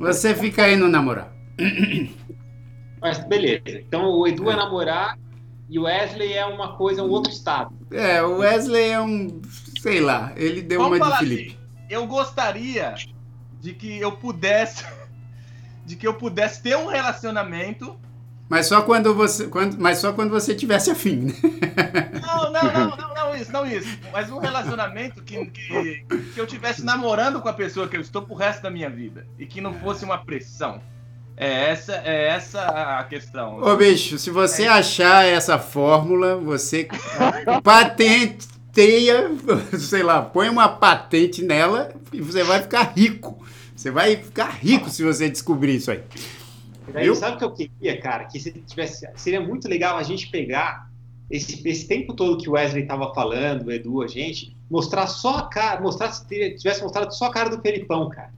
Você 0.00 0.34
fica 0.34 0.64
aí 0.64 0.76
no 0.76 0.88
namorar. 0.88 1.32
Mas 3.00 3.22
beleza. 3.26 3.62
Então 3.68 4.06
o 4.06 4.26
Edu 4.26 4.50
é 4.50 4.56
namorar 4.56 5.18
e 5.68 5.78
o 5.78 5.82
Wesley 5.82 6.32
é 6.32 6.46
uma 6.46 6.76
coisa, 6.76 7.02
um 7.02 7.10
outro 7.10 7.30
estado. 7.30 7.76
É, 7.90 8.22
o 8.22 8.38
Wesley 8.38 8.90
é 8.90 9.00
um. 9.00 9.42
sei 9.78 10.00
lá, 10.00 10.32
ele 10.36 10.62
deu 10.62 10.80
Vamos 10.80 10.98
uma 10.98 11.10
de 11.12 11.18
Felipe. 11.18 11.48
assim, 11.50 11.58
eu 11.90 12.06
gostaria 12.06 12.94
de 13.60 13.74
que 13.74 14.00
eu 14.00 14.12
pudesse. 14.12 14.84
De 15.84 15.96
que 15.96 16.06
eu 16.06 16.14
pudesse 16.14 16.62
ter 16.62 16.76
um 16.76 16.86
relacionamento. 16.86 17.98
Mas 18.48 18.66
só 18.66 18.82
quando 18.82 19.14
você. 19.14 19.46
Quando, 19.46 19.78
mas 19.78 19.98
só 19.98 20.12
quando 20.12 20.30
você 20.30 20.54
tivesse 20.54 20.90
afim, 20.90 21.26
né? 21.26 21.34
Não, 22.20 22.52
não, 22.52 22.62
não, 22.72 22.96
não, 22.96 23.14
não 23.14 23.36
isso, 23.36 23.52
não 23.52 23.66
isso. 23.66 23.98
Mas 24.12 24.30
um 24.30 24.38
relacionamento 24.38 25.22
que, 25.22 25.46
que, 25.46 26.06
que 26.34 26.40
eu 26.40 26.46
tivesse 26.46 26.84
namorando 26.84 27.40
com 27.40 27.48
a 27.48 27.52
pessoa 27.52 27.88
que 27.88 27.96
eu 27.96 28.00
estou 28.00 28.22
pro 28.22 28.34
resto 28.34 28.62
da 28.62 28.70
minha 28.70 28.90
vida. 28.90 29.26
E 29.38 29.46
que 29.46 29.60
não 29.60 29.74
fosse 29.74 30.04
uma 30.04 30.18
pressão. 30.18 30.80
É 31.36 31.70
essa, 31.70 32.00
é 32.04 32.28
essa 32.28 32.62
a 32.62 33.04
questão. 33.04 33.60
Ô 33.60 33.76
bicho, 33.76 34.18
se 34.18 34.30
você 34.30 34.66
achar 34.66 35.24
essa 35.24 35.58
fórmula, 35.58 36.36
você 36.36 36.88
patenteia, 37.62 39.30
sei 39.78 40.04
lá, 40.04 40.22
põe 40.22 40.48
uma 40.48 40.68
patente 40.68 41.42
nela 41.42 41.92
e 42.12 42.20
você 42.20 42.44
vai 42.44 42.62
ficar 42.62 42.92
rico. 42.96 43.43
Você 43.84 43.90
vai 43.90 44.16
ficar 44.16 44.48
rico 44.48 44.88
se 44.88 45.04
você 45.04 45.28
descobrir 45.28 45.74
isso 45.74 45.90
aí. 45.90 46.02
Daí, 46.90 47.04
Viu? 47.04 47.14
sabe 47.14 47.36
o 47.36 47.38
que 47.38 47.44
eu 47.44 47.52
queria, 47.52 48.00
cara? 48.00 48.24
Que 48.24 48.40
se 48.40 48.50
tivesse, 48.50 49.06
seria 49.14 49.42
muito 49.42 49.68
legal 49.68 49.98
a 49.98 50.02
gente 50.02 50.30
pegar 50.30 50.88
esse, 51.30 51.60
esse 51.68 51.86
tempo 51.86 52.14
todo 52.14 52.38
que 52.38 52.48
o 52.48 52.52
Wesley 52.52 52.86
tava 52.86 53.12
falando, 53.12 53.66
o 53.66 53.70
Edu, 53.70 54.00
a 54.00 54.06
gente, 54.06 54.56
mostrar 54.70 55.06
só 55.06 55.36
a 55.36 55.48
cara, 55.50 55.82
mostrar 55.82 56.10
se 56.12 56.26
tivesse 56.26 56.82
mostrado 56.82 57.14
só 57.14 57.26
a 57.26 57.30
cara 57.30 57.50
do 57.50 57.60
Felipão, 57.60 58.08
cara. 58.08 58.32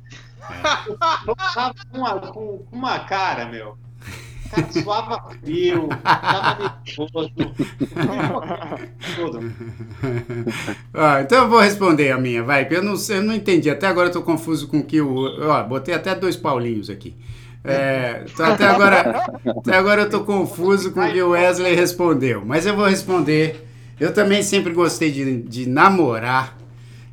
Mostrava 1.24 1.74
com 1.92 1.98
uma, 1.98 2.20
com 2.32 2.66
uma 2.72 2.98
cara, 2.98 3.46
meu. 3.46 3.78
Cara 4.50 4.72
suava 4.72 5.30
frio, 5.42 5.88
tava 6.02 6.78
nervoso. 6.86 7.30
Todo. 9.16 9.52
Ah, 10.94 11.22
então 11.22 11.44
eu 11.44 11.48
vou 11.48 11.60
responder 11.60 12.10
a 12.10 12.18
minha, 12.18 12.42
vai, 12.42 12.66
eu 12.70 12.82
não, 12.82 12.94
eu 13.08 13.22
não 13.22 13.34
entendi. 13.34 13.70
Até 13.70 13.86
agora 13.86 14.08
eu 14.08 14.12
tô 14.12 14.22
confuso 14.22 14.68
com 14.68 14.82
que 14.82 15.00
o. 15.00 15.48
Ó, 15.48 15.62
botei 15.64 15.94
até 15.94 16.14
dois 16.14 16.36
Paulinhos 16.36 16.90
aqui. 16.90 17.14
É, 17.64 18.24
tô 18.36 18.44
até, 18.44 18.64
agora, 18.64 19.26
até 19.44 19.76
agora 19.76 20.02
eu 20.02 20.10
tô 20.10 20.20
confuso 20.20 20.92
com 20.92 21.00
o 21.00 21.12
que 21.12 21.20
o 21.20 21.30
Wesley 21.30 21.74
respondeu. 21.74 22.44
Mas 22.44 22.64
eu 22.64 22.76
vou 22.76 22.86
responder. 22.86 23.66
Eu 23.98 24.12
também 24.12 24.42
sempre 24.42 24.72
gostei 24.72 25.10
de, 25.10 25.42
de 25.42 25.68
namorar. 25.68 26.56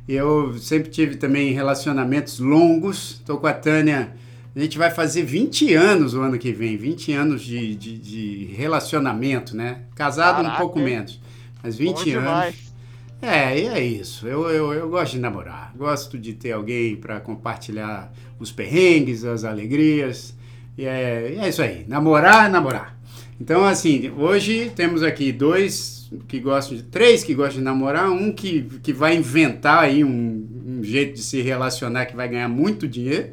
Eu 0.06 0.56
sempre 0.58 0.90
tive 0.90 1.16
também 1.16 1.52
relacionamentos 1.52 2.38
longos. 2.38 3.20
Tô 3.26 3.38
com 3.38 3.48
a 3.48 3.52
Tânia 3.52 4.12
A 4.54 4.60
gente 4.60 4.78
vai 4.78 4.90
fazer 4.90 5.24
20 5.24 5.74
anos 5.74 6.14
o 6.14 6.20
ano 6.20 6.38
que 6.38 6.52
vem, 6.52 6.76
20 6.76 7.12
anos 7.12 7.42
de, 7.42 7.74
de, 7.74 7.98
de 7.98 8.44
relacionamento, 8.54 9.56
né? 9.56 9.80
Casado 9.96 10.36
Caraca, 10.36 10.54
um 10.54 10.58
pouco 10.58 10.78
hein? 10.78 10.84
menos, 10.84 11.20
mas 11.62 11.76
20 11.76 11.88
Bom 11.88 12.00
anos. 12.00 12.12
Demais. 12.12 12.74
É, 13.20 13.58
e 13.58 13.66
é 13.66 13.82
isso. 13.82 14.28
Eu, 14.28 14.48
eu, 14.50 14.72
eu 14.72 14.88
gosto 14.88 15.12
de 15.12 15.18
namorar. 15.18 15.72
Gosto 15.76 16.18
de 16.18 16.34
ter 16.34 16.52
alguém 16.52 16.94
para 16.94 17.20
compartilhar 17.20 18.12
os 18.38 18.52
perrengues, 18.52 19.24
as 19.24 19.44
alegrias. 19.44 20.34
E 20.76 20.84
é, 20.84 21.36
é 21.38 21.48
isso 21.48 21.62
aí. 21.62 21.84
Namorar, 21.88 22.50
namorar. 22.50 22.98
Então, 23.40 23.64
assim, 23.64 24.12
hoje 24.16 24.70
temos 24.76 25.02
aqui 25.02 25.32
dois 25.32 26.10
que 26.28 26.38
gostam 26.38 26.76
de. 26.76 26.82
Três 26.84 27.24
que 27.24 27.34
gostam 27.34 27.58
de 27.58 27.64
namorar, 27.64 28.10
um 28.10 28.30
que, 28.30 28.62
que 28.82 28.92
vai 28.92 29.16
inventar 29.16 29.84
aí 29.84 30.04
um, 30.04 30.46
um 30.66 30.84
jeito 30.84 31.14
de 31.14 31.22
se 31.22 31.40
relacionar 31.40 32.06
que 32.06 32.14
vai 32.14 32.28
ganhar 32.28 32.48
muito 32.48 32.86
dinheiro. 32.86 33.30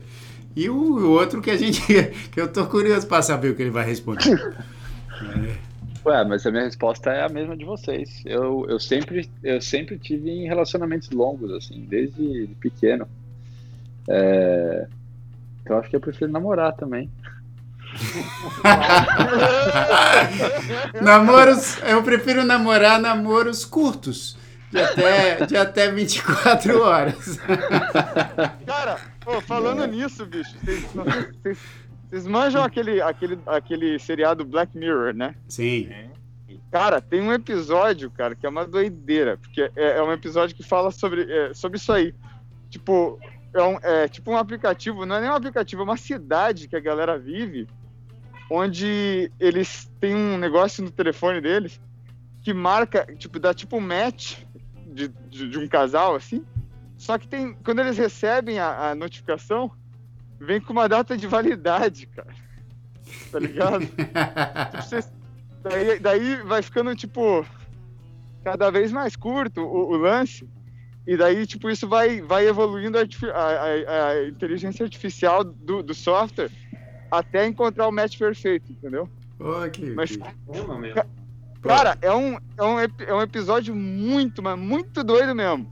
E 0.55 0.69
o, 0.69 1.11
outro 1.11 1.41
que 1.41 1.51
a 1.51 1.57
gente. 1.57 1.81
que 2.31 2.39
eu 2.39 2.51
tô 2.51 2.65
curioso 2.65 3.07
para 3.07 3.21
saber 3.21 3.49
o 3.49 3.55
que 3.55 3.61
ele 3.61 3.71
vai 3.71 3.85
responder. 3.85 4.55
é. 5.57 5.61
Ué, 6.03 6.25
mas 6.25 6.47
a 6.47 6.51
minha 6.51 6.63
resposta 6.63 7.11
é 7.11 7.23
a 7.23 7.29
mesma 7.29 7.55
de 7.55 7.63
vocês. 7.63 8.23
Eu, 8.25 8.65
eu, 8.67 8.79
sempre, 8.79 9.29
eu 9.43 9.61
sempre 9.61 9.99
tive 9.99 10.31
em 10.31 10.47
relacionamentos 10.47 11.11
longos, 11.11 11.51
assim, 11.51 11.85
desde 11.87 12.49
pequeno. 12.59 13.07
É... 14.09 14.87
Então 15.61 15.77
acho 15.77 15.89
que 15.89 15.95
eu 15.95 16.01
prefiro 16.01 16.31
namorar 16.31 16.73
também. 16.73 17.07
namoros, 21.01 21.77
eu 21.83 22.01
prefiro 22.01 22.43
namorar 22.43 22.99
namoros 22.99 23.63
curtos, 23.63 24.35
de 24.71 24.79
até, 24.79 25.45
de 25.45 25.57
até 25.57 25.91
24 25.91 26.81
horas. 26.81 27.37
Cara, 28.65 28.97
falando 29.45 29.85
nisso, 29.85 30.25
bicho, 30.25 30.55
vocês 32.09 32.25
manjam 32.25 32.63
aquele, 32.63 33.01
aquele, 33.01 33.39
aquele 33.45 33.99
seriado 33.99 34.45
Black 34.45 34.77
Mirror, 34.77 35.13
né? 35.13 35.35
Sim. 35.47 35.89
Cara, 36.71 37.01
tem 37.01 37.21
um 37.21 37.33
episódio, 37.33 38.09
cara, 38.11 38.33
que 38.33 38.45
é 38.45 38.49
uma 38.49 38.65
doideira, 38.65 39.37
porque 39.37 39.69
é, 39.75 39.97
é 39.97 40.03
um 40.03 40.11
episódio 40.11 40.55
que 40.55 40.63
fala 40.63 40.89
sobre, 40.89 41.29
é, 41.29 41.53
sobre 41.53 41.77
isso 41.77 41.91
aí. 41.91 42.15
Tipo, 42.69 43.19
é, 43.53 43.61
um, 43.61 43.77
é 43.83 44.07
tipo 44.07 44.31
um 44.31 44.37
aplicativo, 44.37 45.05
não 45.05 45.17
é 45.17 45.21
nem 45.21 45.29
um 45.29 45.35
aplicativo, 45.35 45.81
é 45.81 45.85
uma 45.85 45.97
cidade 45.97 46.69
que 46.69 46.75
a 46.77 46.79
galera 46.79 47.19
vive, 47.19 47.67
onde 48.49 49.29
eles 49.37 49.91
têm 49.99 50.15
um 50.15 50.37
negócio 50.37 50.81
no 50.81 50.91
telefone 50.91 51.41
deles 51.41 51.79
que 52.41 52.53
marca, 52.53 53.05
tipo, 53.17 53.39
dá 53.39 53.53
tipo 53.53 53.77
um 53.77 53.81
match 53.81 54.39
de, 54.91 55.07
de, 55.29 55.49
de 55.49 55.57
um 55.57 55.67
casal, 55.67 56.15
assim. 56.15 56.45
Só 56.97 57.17
que 57.17 57.27
tem, 57.27 57.53
quando 57.63 57.79
eles 57.79 57.97
recebem 57.97 58.59
a, 58.59 58.91
a 58.91 58.95
notificação, 58.95 59.71
vem 60.39 60.61
com 60.61 60.73
uma 60.73 60.87
data 60.87 61.17
de 61.17 61.25
validade, 61.25 62.05
cara. 62.07 62.33
Tá 63.31 63.39
ligado? 63.39 63.85
tipo, 64.87 65.11
daí, 65.63 65.99
daí 65.99 66.35
vai 66.43 66.61
ficando, 66.61 66.95
tipo, 66.95 67.45
cada 68.43 68.69
vez 68.69 68.91
mais 68.91 69.15
curto 69.15 69.61
o, 69.61 69.91
o 69.91 69.97
lance. 69.97 70.47
E 71.07 71.17
daí, 71.17 71.47
tipo, 71.47 71.69
isso 71.69 71.87
vai, 71.87 72.21
vai 72.21 72.47
evoluindo 72.47 72.97
a, 72.97 73.01
a, 73.33 74.07
a 74.09 74.27
inteligência 74.27 74.83
artificial 74.83 75.43
do, 75.43 75.81
do, 75.81 75.95
software 75.95 76.51
até 77.09 77.47
encontrar 77.47 77.87
o 77.87 77.91
match 77.91 78.17
perfeito, 78.19 78.71
entendeu? 78.71 79.09
Ok. 79.39 79.93
Mas, 79.95 80.17
cara, 81.61 81.97
é 82.01 82.11
um, 82.11 82.37
é, 82.57 82.63
um, 82.63 82.79
é 82.79 83.13
um 83.13 83.21
episódio 83.21 83.75
muito, 83.75 84.41
mas 84.41 84.57
muito 84.57 85.03
doido 85.03 85.35
mesmo. 85.35 85.67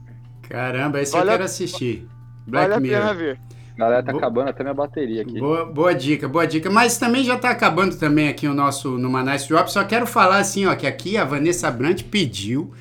Caramba, 0.48 1.00
esse 1.00 1.12
vale 1.12 1.28
eu 1.28 1.32
quero 1.32 1.44
assistir. 1.44 2.08
Black 2.46 2.68
vale 2.68 2.82
Mirror. 2.82 2.98
a 2.98 3.00
pena 3.00 3.14
ver. 3.14 3.40
Galera, 3.76 4.02
tá 4.02 4.12
Bo... 4.12 4.18
acabando 4.18 4.48
até 4.50 4.62
minha 4.62 4.74
bateria 4.74 5.22
aqui. 5.22 5.38
Boa, 5.40 5.64
boa, 5.64 5.94
dica, 5.94 6.28
boa 6.28 6.46
dica. 6.46 6.68
Mas 6.68 6.98
também 6.98 7.24
já 7.24 7.38
tá 7.38 7.50
acabando 7.50 7.96
também 7.96 8.28
aqui 8.28 8.46
o 8.46 8.52
nosso 8.52 8.98
no 8.98 9.22
Nice 9.22 9.48
Drop. 9.48 9.72
Só 9.72 9.84
quero 9.84 10.06
falar 10.06 10.38
assim, 10.38 10.66
ó, 10.66 10.74
que 10.74 10.86
aqui 10.86 11.16
a 11.16 11.24
Vanessa 11.24 11.70
Brandt 11.70 12.04
pediu 12.04 12.72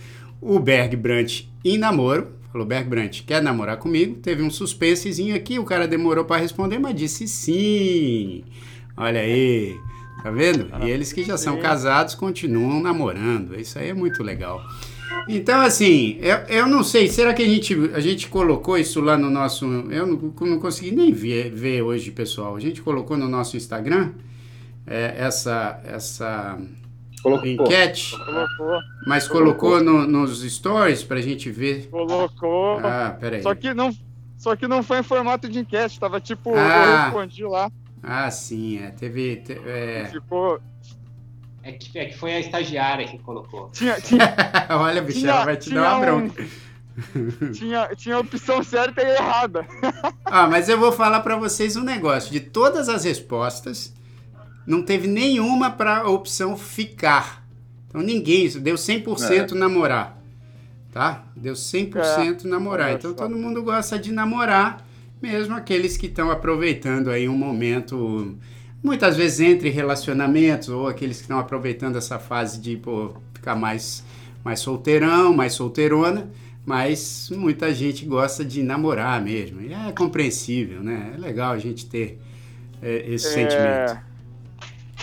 o 0.41 0.59
Berg 0.59 0.95
Brandt 0.97 1.49
em 1.63 1.77
namoro. 1.77 2.39
Falou, 2.51 2.65
Berg 2.65 2.89
Brandt, 2.89 3.23
quer 3.23 3.41
namorar 3.41 3.77
comigo? 3.77 4.15
Teve 4.15 4.41
um 4.41 4.49
suspensezinho 4.49 5.35
aqui, 5.35 5.59
o 5.59 5.63
cara 5.63 5.87
demorou 5.87 6.25
para 6.25 6.41
responder, 6.41 6.79
mas 6.79 6.95
disse 6.95 7.27
sim. 7.27 8.43
Olha 8.97 9.21
aí, 9.21 9.77
tá 10.23 10.31
vendo? 10.31 10.69
E 10.83 10.89
eles 10.89 11.13
que 11.13 11.23
já 11.23 11.37
são 11.37 11.57
casados 11.57 12.15
continuam 12.15 12.81
namorando. 12.81 13.59
Isso 13.59 13.79
aí 13.79 13.89
é 13.89 13.93
muito 13.93 14.23
legal. 14.23 14.61
Então, 15.27 15.61
assim, 15.61 16.17
eu, 16.21 16.37
eu 16.47 16.67
não 16.67 16.83
sei, 16.83 17.07
será 17.07 17.33
que 17.33 17.43
a 17.43 17.47
gente, 17.47 17.73
a 17.93 17.99
gente 17.99 18.27
colocou 18.27 18.77
isso 18.77 19.01
lá 19.01 19.17
no 19.17 19.29
nosso. 19.29 19.65
Eu 19.65 20.07
não, 20.07 20.33
não 20.41 20.59
consegui 20.59 20.91
nem 20.91 21.11
ver, 21.11 21.51
ver 21.51 21.81
hoje, 21.81 22.11
pessoal. 22.11 22.55
A 22.55 22.59
gente 22.59 22.81
colocou 22.81 23.17
no 23.17 23.27
nosso 23.27 23.57
Instagram 23.57 24.11
é, 24.85 25.15
essa, 25.17 25.79
essa 25.83 26.59
colocou. 27.21 27.47
enquete. 27.47 28.17
Colocou. 28.17 28.79
Mas 29.05 29.27
colocou, 29.27 29.79
colocou 29.79 29.83
no, 29.83 30.07
nos 30.07 30.41
stories 30.41 31.03
pra 31.03 31.21
gente 31.21 31.51
ver. 31.51 31.87
Colocou. 31.89 32.79
Ah, 32.79 33.15
peraí. 33.19 33.43
Só 33.43 33.53
que 33.53 33.73
não, 33.73 33.95
só 34.37 34.55
que 34.55 34.67
não 34.67 34.81
foi 34.81 34.99
em 34.99 35.03
formato 35.03 35.47
de 35.47 35.59
enquete, 35.59 35.99
tava 35.99 36.19
tipo, 36.19 36.53
ah. 36.55 36.85
eu 36.85 37.03
respondi 37.03 37.43
lá. 37.43 37.71
Ah, 38.01 38.29
sim, 38.31 38.79
é. 38.79 38.91
Teve. 38.91 39.37
teve 39.37 39.69
é... 39.69 40.05
Ficou, 40.05 40.59
é 41.63 41.73
que, 41.73 41.99
é 41.99 42.05
que 42.05 42.17
foi 42.17 42.33
a 42.33 42.39
estagiária 42.39 43.07
que 43.07 43.19
colocou. 43.19 43.69
Tinha, 43.71 43.99
tinha, 43.99 44.33
Olha, 44.69 45.01
bicho, 45.01 45.25
ela 45.27 45.45
vai 45.45 45.57
te 45.57 45.73
dar 45.73 45.97
uma 45.97 46.05
bronca. 46.05 46.41
Um, 47.15 47.51
tinha, 47.51 47.89
tinha 47.95 48.15
a 48.15 48.19
opção 48.19 48.63
certa 48.63 49.01
e 49.01 49.15
errada. 49.15 49.65
ah, 50.25 50.47
mas 50.47 50.69
eu 50.69 50.79
vou 50.79 50.91
falar 50.91 51.19
para 51.19 51.35
vocês 51.35 51.75
um 51.75 51.83
negócio. 51.83 52.31
De 52.31 52.39
todas 52.39 52.87
as 52.89 53.03
respostas, 53.03 53.93
não 54.65 54.81
teve 54.81 55.07
nenhuma 55.07 55.69
para 55.69 55.99
a 55.99 56.09
opção 56.09 56.57
ficar. 56.57 57.45
Então 57.87 58.01
ninguém, 58.01 58.47
deu 58.59 58.75
100% 58.75 59.51
é. 59.51 59.55
namorar. 59.55 60.17
Tá? 60.91 61.23
Deu 61.35 61.53
100% 61.53 62.45
é. 62.45 62.47
namorar. 62.47 62.93
Então 62.93 63.13
todo 63.13 63.35
mundo 63.35 63.61
gosta 63.63 63.99
de 63.99 64.11
namorar, 64.11 64.85
mesmo 65.21 65.55
aqueles 65.55 65.97
que 65.97 66.05
estão 66.07 66.31
aproveitando 66.31 67.09
aí 67.09 67.27
um 67.27 67.37
momento 67.37 68.37
muitas 68.83 69.17
vezes 69.17 69.41
entre 69.41 69.69
relacionamentos 69.69 70.69
ou 70.69 70.87
aqueles 70.87 71.17
que 71.17 71.23
estão 71.23 71.39
aproveitando 71.39 71.97
essa 71.97 72.17
fase 72.17 72.59
de 72.59 72.77
pô, 72.77 73.13
ficar 73.33 73.55
mais, 73.55 74.03
mais 74.43 74.59
solteirão, 74.59 75.33
mais 75.33 75.53
solteirona, 75.53 76.29
mas 76.65 77.29
muita 77.31 77.73
gente 77.73 78.05
gosta 78.05 78.43
de 78.43 78.63
namorar 78.63 79.21
mesmo. 79.21 79.61
E 79.61 79.73
é 79.73 79.91
compreensível, 79.91 80.81
né? 80.81 81.13
É 81.15 81.17
legal 81.17 81.53
a 81.53 81.57
gente 81.57 81.85
ter 81.85 82.19
é, 82.81 83.05
esse 83.07 83.27
é... 83.27 83.31
sentimento. 83.31 84.09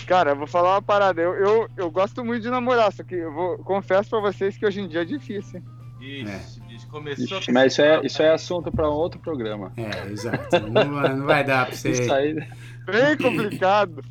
Cara, 0.05 0.31
eu 0.31 0.35
vou 0.37 0.47
falar 0.47 0.75
uma 0.75 0.81
parada. 0.81 1.21
Eu, 1.21 1.33
eu, 1.33 1.69
eu 1.75 1.91
gosto 1.91 2.23
muito 2.23 2.41
de 2.41 2.49
namorar, 2.49 2.93
só 2.93 3.03
que 3.03 3.15
eu 3.15 3.33
vou, 3.33 3.57
confesso 3.57 4.09
pra 4.09 4.21
vocês 4.21 4.55
que 4.55 4.65
hoje 4.65 4.79
em 4.79 4.87
dia 4.87 5.01
é 5.01 5.05
difícil. 5.05 5.61
Ixi, 5.99 6.29
é. 6.29 6.56
Começou 6.97 7.39
Ixi, 7.39 7.51
Mas 7.51 7.73
isso 7.73 7.81
é, 7.81 8.01
isso 8.03 8.21
é 8.21 8.33
assunto 8.33 8.71
para 8.71 8.89
um 8.89 8.93
outro 8.93 9.19
programa. 9.19 9.71
É, 9.77 10.11
exato. 10.11 10.59
Não, 10.69 11.15
não 11.15 11.25
vai 11.25 11.43
dar 11.43 11.67
para 11.67 11.75
você. 11.75 11.91
Isso 11.91 12.13
aí... 12.13 12.33
Bem 12.85 13.17
complicado. 13.21 14.03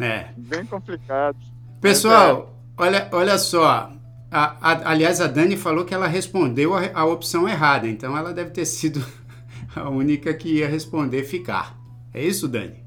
É. 0.00 0.28
Bem 0.36 0.64
complicado. 0.66 1.36
Pessoal, 1.80 2.54
é. 2.78 2.82
olha, 2.82 3.08
olha 3.12 3.38
só. 3.38 3.92
A, 4.30 4.56
a, 4.60 4.90
aliás, 4.90 5.20
a 5.20 5.26
Dani 5.26 5.56
falou 5.56 5.84
que 5.84 5.94
ela 5.94 6.06
respondeu 6.06 6.74
a, 6.74 6.90
a 6.92 7.04
opção 7.04 7.48
errada, 7.48 7.86
então 7.86 8.16
ela 8.16 8.32
deve 8.32 8.50
ter 8.50 8.64
sido 8.64 9.04
a 9.76 9.88
única 9.88 10.32
que 10.34 10.56
ia 10.56 10.68
responder 10.68 11.22
ficar. 11.24 11.78
É 12.12 12.24
isso, 12.24 12.48
Dani? 12.48 12.82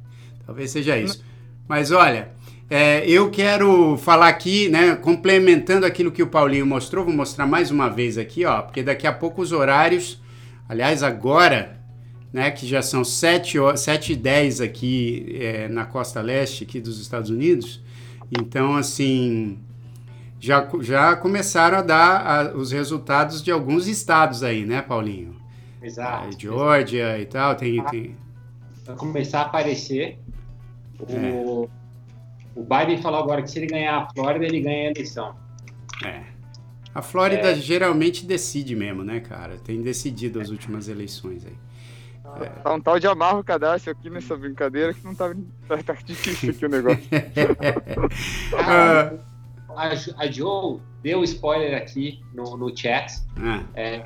Talvez 0.46 0.72
seja 0.72 0.98
isso. 0.98 1.24
Mas 1.68 1.92
olha, 1.92 2.32
é, 2.70 3.08
eu 3.10 3.30
quero 3.30 3.98
falar 3.98 4.28
aqui, 4.28 4.68
né, 4.70 4.96
complementando 4.96 5.86
aquilo 5.86 6.12
que 6.12 6.22
o 6.22 6.28
Paulinho 6.28 6.66
mostrou, 6.66 7.06
vou 7.06 7.14
mostrar 7.14 7.48
mais 7.48 7.72
uma 7.72 7.88
vez 7.90 8.18
aqui, 8.18 8.44
ó, 8.46 8.62
porque 8.62 8.84
daqui 8.84 9.08
a 9.08 9.14
pouco 9.14 9.42
os 9.42 9.52
horários, 9.52 10.22
aliás, 10.68 11.02
agora 11.02 11.78
né, 12.32 12.52
que 12.52 12.68
já 12.68 12.82
são 12.82 13.04
7, 13.04 13.58
7 13.76 14.14
e 14.14 14.16
10 14.16 14.62
aqui 14.62 15.38
é, 15.40 15.68
na 15.70 15.86
costa 15.86 16.22
leste 16.22 16.64
aqui 16.66 16.80
dos 16.80 17.00
Estados 17.00 17.30
Unidos. 17.30 17.82
Então, 18.38 18.76
assim, 18.76 19.58
já, 20.40 20.68
já 20.82 21.16
começaram 21.16 21.78
a 21.78 21.82
dar 21.82 22.28
a, 22.28 22.56
os 22.56 22.72
resultados 22.72 23.42
de 23.42 23.50
alguns 23.50 23.88
estados 23.88 24.44
aí, 24.44 24.66
né, 24.66 24.82
Paulinho? 24.82 25.36
Exato. 25.82 26.28
É, 26.28 26.40
Georgia 26.40 27.20
e 27.20 27.26
tal, 27.26 27.56
tem... 27.56 27.82
tem... 27.86 28.16
Vai 28.86 28.96
começar 28.96 29.40
a 29.40 29.46
aparecer. 29.46 30.20
O, 31.00 31.64
é. 31.66 31.87
O 32.58 32.64
Biden 32.64 33.02
falou 33.02 33.20
agora 33.20 33.44
que 33.44 33.52
se 33.52 33.60
ele 33.60 33.68
ganhar 33.68 33.98
a 33.98 34.10
Flórida, 34.10 34.46
ele 34.46 34.62
ganha 34.62 34.88
a 34.88 34.92
eleição. 34.92 35.36
É. 36.04 36.24
A 36.94 37.02
Flórida 37.04 37.52
é. 37.52 37.56
geralmente 37.56 38.26
decide 38.26 38.76
mesmo, 38.76 39.04
né, 39.04 39.20
cara? 39.20 39.58
Tem 39.58 39.80
decidido 39.84 40.42
as 40.42 40.50
últimas 40.50 40.90
eleições 40.90 41.46
aí. 41.46 41.56
Tá 42.64 42.74
um 42.74 42.82
tal 42.82 43.00
de 43.00 43.08
amarro 43.08 43.40
o 43.40 43.44
cadastro 43.44 43.92
aqui 43.92 44.10
nessa 44.10 44.36
brincadeira 44.36 44.94
que 44.94 45.04
não 45.04 45.16
tá, 45.16 45.34
tá, 45.68 45.78
tá 45.82 45.94
difícil 46.04 46.50
aqui 46.50 46.66
o 46.66 46.70
negócio. 46.70 47.04
ah, 48.60 49.14
a, 49.70 50.24
a 50.24 50.32
Joe 50.32 50.80
deu 51.02 51.24
spoiler 51.24 51.78
aqui 51.78 52.20
no, 52.34 52.58
no 52.58 52.76
chat, 52.76 53.14
ah. 53.38 53.64
é, 53.74 54.02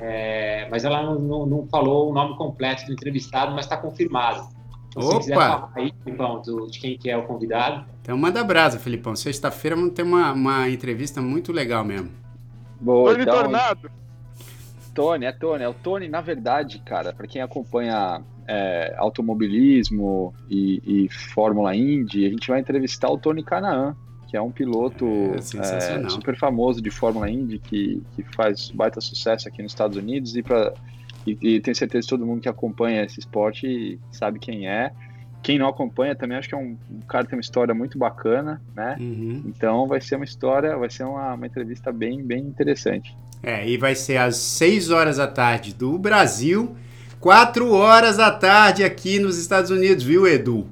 é, 0.64 0.68
mas 0.70 0.84
ela 0.84 1.02
não, 1.02 1.18
não, 1.18 1.46
não, 1.46 1.66
falou 1.68 2.10
o 2.10 2.14
nome 2.14 2.36
completo 2.36 2.86
do 2.86 2.92
entrevistado, 2.92 3.52
mas 3.52 3.64
está 3.64 3.76
confirmado. 3.76 4.48
Então, 4.88 5.02
se 5.02 5.18
quiser 5.18 5.34
falar 5.34 5.72
aí, 5.74 5.92
Filipão, 6.04 6.40
do, 6.42 6.70
de 6.70 6.78
quem 6.78 6.98
que 6.98 7.10
é 7.10 7.16
o 7.16 7.26
convidado. 7.26 7.91
Então 8.02 8.18
manda 8.18 8.42
brasa, 8.42 8.78
Filipão. 8.78 9.14
Sexta-feira 9.14 9.76
vamos 9.76 9.94
ter 9.94 10.02
uma, 10.02 10.32
uma 10.32 10.68
entrevista 10.68 11.22
muito 11.22 11.52
legal 11.52 11.84
mesmo. 11.84 12.10
Boa, 12.80 13.12
Tony 13.12 13.22
então, 13.22 13.34
Tornado. 13.34 13.90
Tony, 14.92 15.24
é 15.24 15.32
Tony. 15.32 15.62
É 15.62 15.68
o 15.68 15.74
Tony, 15.74 16.08
na 16.08 16.20
verdade, 16.20 16.80
cara, 16.80 17.12
para 17.12 17.26
quem 17.28 17.40
acompanha 17.40 18.20
é, 18.46 18.94
automobilismo 18.98 20.34
e, 20.50 20.82
e, 20.84 21.08
Fórmula 21.08 21.74
Indy, 21.74 22.26
a 22.26 22.30
gente 22.30 22.48
vai 22.48 22.60
entrevistar 22.60 23.08
o 23.08 23.16
Tony 23.16 23.42
Canaan, 23.42 23.96
que 24.28 24.36
é 24.36 24.42
um 24.42 24.50
piloto 24.50 25.06
é, 25.06 26.04
é, 26.04 26.08
super 26.08 26.36
famoso 26.36 26.82
de 26.82 26.90
Fórmula 26.90 27.30
Indy, 27.30 27.58
que, 27.60 28.02
que 28.16 28.22
faz 28.34 28.70
baita 28.70 29.00
sucesso 29.00 29.48
aqui 29.48 29.62
nos 29.62 29.72
Estados 29.72 29.96
Unidos 29.96 30.36
e, 30.36 30.42
pra, 30.42 30.74
e, 31.26 31.38
e 31.40 31.60
tenho 31.60 31.76
certeza 31.76 32.04
que 32.04 32.10
todo 32.10 32.26
mundo 32.26 32.40
que 32.40 32.48
acompanha 32.48 33.04
esse 33.04 33.20
esporte 33.20 33.98
sabe 34.10 34.38
quem 34.38 34.68
é. 34.68 34.92
Quem 35.42 35.58
não 35.58 35.68
acompanha 35.68 36.14
também 36.14 36.38
acho 36.38 36.48
que 36.48 36.54
é 36.54 36.58
um, 36.58 36.76
um 36.90 37.00
cara 37.00 37.24
que 37.24 37.30
tem 37.30 37.36
uma 37.36 37.42
história 37.42 37.74
muito 37.74 37.98
bacana, 37.98 38.60
né? 38.74 38.96
Uhum. 39.00 39.42
Então 39.46 39.86
vai 39.86 40.00
ser 40.00 40.16
uma 40.16 40.24
história, 40.24 40.76
vai 40.76 40.88
ser 40.88 41.04
uma, 41.04 41.34
uma 41.34 41.46
entrevista 41.46 41.92
bem, 41.92 42.22
bem 42.22 42.40
interessante. 42.40 43.16
É, 43.42 43.68
e 43.68 43.76
vai 43.76 43.94
ser 43.96 44.18
às 44.18 44.36
6 44.36 44.90
horas 44.90 45.16
da 45.16 45.26
tarde 45.26 45.74
do 45.74 45.98
Brasil, 45.98 46.76
4 47.18 47.72
horas 47.72 48.16
da 48.16 48.30
tarde 48.30 48.84
aqui 48.84 49.18
nos 49.18 49.36
Estados 49.36 49.70
Unidos, 49.70 50.04
viu, 50.04 50.28
Edu? 50.28 50.68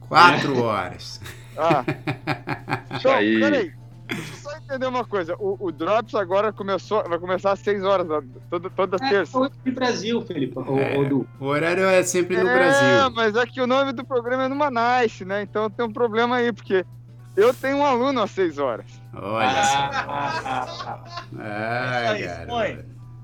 4 0.00 0.54
é. 0.54 0.60
horas. 0.60 1.20
Ah. 1.56 1.84
Então, 2.92 3.12
peraí. 3.12 3.72
Deixa 4.14 4.32
eu 4.32 4.36
só 4.36 4.56
entender 4.56 4.86
uma 4.86 5.04
coisa. 5.04 5.34
O, 5.38 5.56
o, 5.58 5.72
Drops 5.72 6.14
agora 6.14 6.52
começou, 6.52 7.02
vai 7.08 7.18
começar 7.18 7.52
às 7.52 7.60
6 7.60 7.84
horas, 7.84 8.06
toda, 8.48 8.70
toda 8.70 8.96
é, 8.96 9.08
terça. 9.08 9.38
É 9.38 9.40
no 9.40 9.50
Brasil, 9.72 10.20
Felipe. 10.22 10.58
O, 10.58 10.78
é, 10.78 10.98
o, 10.98 11.26
o, 11.38 11.46
horário 11.46 11.84
é 11.84 12.02
sempre 12.02 12.36
no 12.36 12.48
é, 12.48 12.54
Brasil. 12.54 12.88
É, 12.88 13.08
mas 13.10 13.36
é 13.36 13.46
que 13.46 13.60
o 13.60 13.66
nome 13.66 13.92
do 13.92 14.04
programa 14.04 14.44
é 14.44 14.48
no 14.48 14.56
Manice, 14.56 15.24
né? 15.24 15.42
Então 15.42 15.70
tem 15.70 15.86
um 15.86 15.92
problema 15.92 16.36
aí, 16.36 16.52
porque 16.52 16.84
eu 17.36 17.54
tenho 17.54 17.78
um 17.78 17.84
aluno 17.84 18.22
às 18.22 18.30
6 18.32 18.58
horas. 18.58 18.86
Olha 19.14 19.64
só. 19.64 19.78
Ah, 19.78 20.40
ah, 20.44 20.66
cara. 20.84 21.04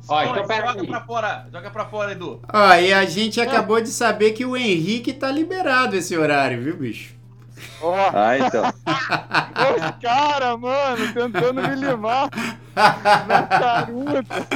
Ó, 0.09 0.23
então 0.23 0.47
pera 0.47 0.69
joga 0.69 0.83
aí. 0.83 0.87
pra 0.87 1.01
fora, 1.01 1.47
joga 1.53 1.71
pra 1.71 1.85
fora, 1.87 2.13
Edu. 2.13 2.41
Ó, 2.53 2.75
e 2.75 2.93
a 2.93 3.05
gente 3.05 3.41
acabou 3.41 3.81
de 3.81 3.89
saber 3.89 4.33
que 4.33 4.45
o 4.45 4.57
Henrique 4.57 5.13
tá 5.13 5.31
liberado 5.31 5.97
esse 5.97 6.17
horário, 6.17 6.63
viu, 6.63 6.77
bicho? 6.77 7.16
Oh. 7.81 7.93
Ah, 7.93 8.39
então. 8.39 8.65
Os 9.77 10.03
caras, 10.03 10.59
mano, 10.59 11.13
tentando 11.13 11.63
me 11.63 11.75
limar 11.75 12.31
na 12.75 13.43
caruta. 13.43 14.47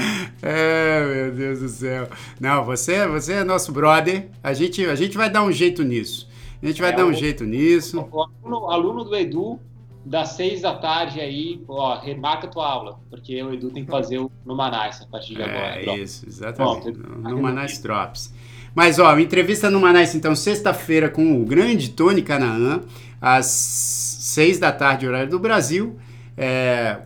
É, 0.43 1.05
meu 1.05 1.35
Deus 1.35 1.61
do 1.61 1.69
céu. 1.69 2.09
Não, 2.39 2.65
você, 2.65 3.07
você 3.07 3.35
é 3.35 3.45
nosso 3.45 3.73
brother. 3.73 4.29
A 4.43 4.53
gente, 4.53 4.85
a 4.87 4.95
gente 4.95 5.17
vai 5.17 5.29
dar 5.29 5.43
um 5.43 5.53
jeito 5.53 5.83
nisso. 5.83 6.29
A 6.63 6.67
gente 6.67 6.81
vai 6.81 6.91
é, 6.91 6.97
dar 6.97 7.05
um 7.05 7.11
o, 7.11 7.15
jeito 7.15 7.45
nisso. 7.45 8.07
O 8.11 8.23
aluno, 8.23 8.71
aluno 8.71 9.05
do 9.05 9.17
Edu 9.17 9.61
das 10.05 10.31
seis 10.31 10.63
da 10.63 10.75
tarde 10.75 11.21
aí, 11.21 11.63
ó, 11.69 11.99
remarca 11.99 12.49
tua 12.49 12.67
aula, 12.67 12.99
porque 13.11 13.43
o 13.43 13.53
Edu 13.53 13.71
tem 13.71 13.85
que 13.85 13.91
fazer 13.91 14.19
o 14.19 14.31
no 14.47 14.57
Manais 14.57 15.01
a 15.03 15.07
partir 15.07 15.35
de 15.35 15.43
agora. 15.43 15.77
É 15.77 15.97
isso, 15.97 16.27
exatamente. 16.27 16.83
Pronto, 16.93 16.99
no, 16.99 17.31
no 17.31 17.43
Manais 17.43 17.79
Drops. 17.79 18.33
Mas, 18.75 18.99
ó, 18.99 19.19
entrevista 19.19 19.69
no 19.69 19.81
Manais, 19.81 20.15
então, 20.15 20.35
sexta-feira 20.35 21.09
com 21.09 21.41
o 21.41 21.45
grande 21.45 21.91
Tony 21.91 22.23
Canaan, 22.23 22.83
às 23.21 23.47
seis 23.47 24.59
da 24.59 24.73
tarde, 24.73 25.07
horário 25.07 25.31
do 25.31 25.39
Brasil, 25.39 25.99
é, 26.37 26.99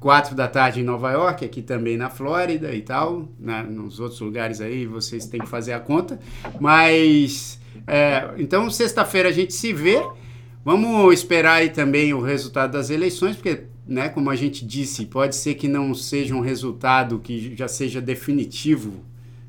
quatro 0.00 0.34
da 0.34 0.48
tarde 0.48 0.80
em 0.80 0.84
Nova 0.84 1.12
York, 1.12 1.44
aqui 1.44 1.62
também 1.62 1.96
na 1.96 2.10
Flórida 2.10 2.74
e 2.74 2.82
tal, 2.82 3.28
né, 3.38 3.62
nos 3.62 4.00
outros 4.00 4.20
lugares 4.20 4.60
aí 4.60 4.86
vocês 4.86 5.26
têm 5.26 5.40
que 5.40 5.48
fazer 5.48 5.72
a 5.72 5.80
conta, 5.80 6.18
mas, 6.60 7.60
é, 7.86 8.30
então, 8.36 8.68
sexta-feira 8.70 9.28
a 9.28 9.32
gente 9.32 9.54
se 9.54 9.72
vê, 9.72 10.02
Vamos 10.64 11.12
esperar 11.12 11.56
aí 11.56 11.68
também 11.68 12.14
o 12.14 12.22
resultado 12.22 12.72
das 12.72 12.88
eleições, 12.88 13.36
porque, 13.36 13.64
né, 13.86 14.08
como 14.08 14.30
a 14.30 14.34
gente 14.34 14.64
disse, 14.64 15.04
pode 15.04 15.36
ser 15.36 15.56
que 15.56 15.68
não 15.68 15.92
seja 15.92 16.34
um 16.34 16.40
resultado 16.40 17.18
que 17.18 17.54
já 17.54 17.68
seja 17.68 18.00
definitivo 18.00 19.04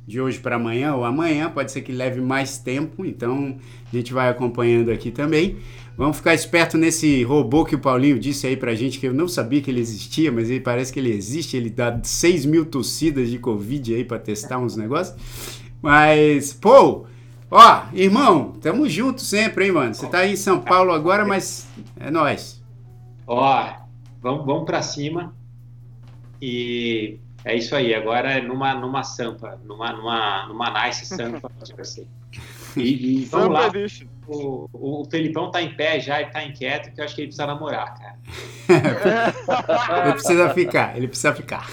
de 0.05 0.19
hoje 0.19 0.39
para 0.39 0.57
amanhã 0.57 0.93
ou 0.93 1.05
amanhã, 1.05 1.49
pode 1.49 1.71
ser 1.71 1.83
que 1.83 1.93
leve 1.93 2.19
mais 2.19 2.57
tempo, 2.57 3.05
então 3.05 3.57
a 3.91 3.95
gente 3.95 4.11
vai 4.11 4.27
acompanhando 4.27 4.91
aqui 4.91 5.09
também. 5.09 5.55
Vamos 5.97 6.17
ficar 6.17 6.33
esperto 6.33 6.77
nesse 6.77 7.23
robô 7.23 7.63
que 7.63 7.75
o 7.75 7.79
Paulinho 7.79 8.19
disse 8.19 8.45
aí 8.45 8.57
pra 8.57 8.75
gente, 8.75 8.99
que 8.99 9.07
eu 9.07 9.13
não 9.13 9.27
sabia 9.27 9.61
que 9.61 9.71
ele 9.71 9.79
existia, 9.79 10.31
mas 10.31 10.49
ele 10.49 10.59
parece 10.59 10.91
que 10.91 10.99
ele 10.99 11.11
existe, 11.11 11.55
ele 11.55 11.69
dá 11.69 11.97
6 12.03 12.45
mil 12.45 12.65
tossidas 12.65 13.29
de 13.29 13.39
Covid 13.39 13.95
aí 13.95 14.03
para 14.03 14.19
testar 14.19 14.57
uns 14.57 14.75
negócios. 14.75 15.15
Mas, 15.81 16.53
pô, 16.53 17.05
Ó, 17.49 17.83
irmão, 17.93 18.53
tamo 18.59 18.89
junto 18.89 19.21
sempre, 19.21 19.65
hein, 19.65 19.71
mano? 19.71 19.93
Você 19.93 20.07
tá 20.07 20.19
aí 20.19 20.33
em 20.33 20.35
São 20.35 20.59
Paulo 20.59 20.91
agora, 20.91 21.23
mas 21.23 21.67
é 21.95 22.09
nós. 22.09 22.61
Ó, 23.27 23.73
vamos, 24.21 24.45
vamos 24.45 24.65
pra 24.65 24.81
cima. 24.81 25.33
E 26.41 27.19
é 27.43 27.55
isso 27.55 27.75
aí. 27.75 27.93
Agora 27.93 28.31
é 28.31 28.41
numa, 28.41 28.73
numa 28.73 29.03
sampa, 29.03 29.59
numa, 29.63 29.93
numa, 29.93 30.47
numa 30.47 30.85
nice 30.85 31.05
sampa 31.05 31.49
E, 32.81 33.21
e 33.21 33.25
vamos 33.25 33.53
lá. 33.53 33.71
O, 34.27 34.67
o 34.73 35.05
Felipão 35.05 35.51
tá 35.51 35.61
em 35.61 35.75
pé 35.75 35.99
já, 35.99 36.19
ele 36.19 36.31
tá 36.31 36.43
inquieto, 36.43 36.91
que 36.91 36.99
eu 36.99 37.05
acho 37.05 37.13
que 37.13 37.21
ele 37.21 37.27
precisa 37.27 37.45
namorar, 37.45 37.93
cara. 37.93 38.15
ele 40.03 40.13
precisa 40.13 40.49
ficar, 40.49 40.97
ele 40.97 41.07
precisa 41.07 41.33
ficar. 41.33 41.69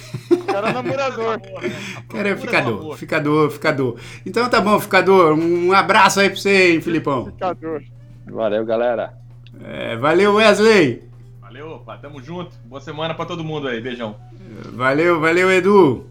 Cara 0.47 0.69
é 0.69 0.73
namorador. 0.73 1.41
Cara 2.09 2.29
é 2.29 2.37
ficador, 2.37 2.97
ficador, 2.97 3.51
ficador. 3.51 3.99
Então 4.27 4.49
tá 4.51 4.61
bom, 4.61 4.79
ficador. 4.79 5.33
Um 5.35 5.73
abraço 5.73 6.21
aí 6.21 6.29
pra 6.29 6.37
você, 6.37 6.75
hein, 6.75 6.81
Filipão. 6.83 7.25
Ficador. 7.25 7.83
Valeu, 8.27 8.65
galera. 8.67 9.15
É, 9.65 9.97
valeu, 9.97 10.35
Wesley. 10.35 11.03
Valeu, 11.41 11.79
pá, 11.79 11.97
tamo 11.97 12.23
junto. 12.23 12.55
Boa 12.67 12.81
semana 12.81 13.15
pra 13.15 13.25
todo 13.25 13.43
mundo 13.43 13.67
aí, 13.69 13.81
beijão. 13.81 14.17
Valeu, 14.75 15.21
valeu, 15.21 15.51
Edu. 15.51 16.07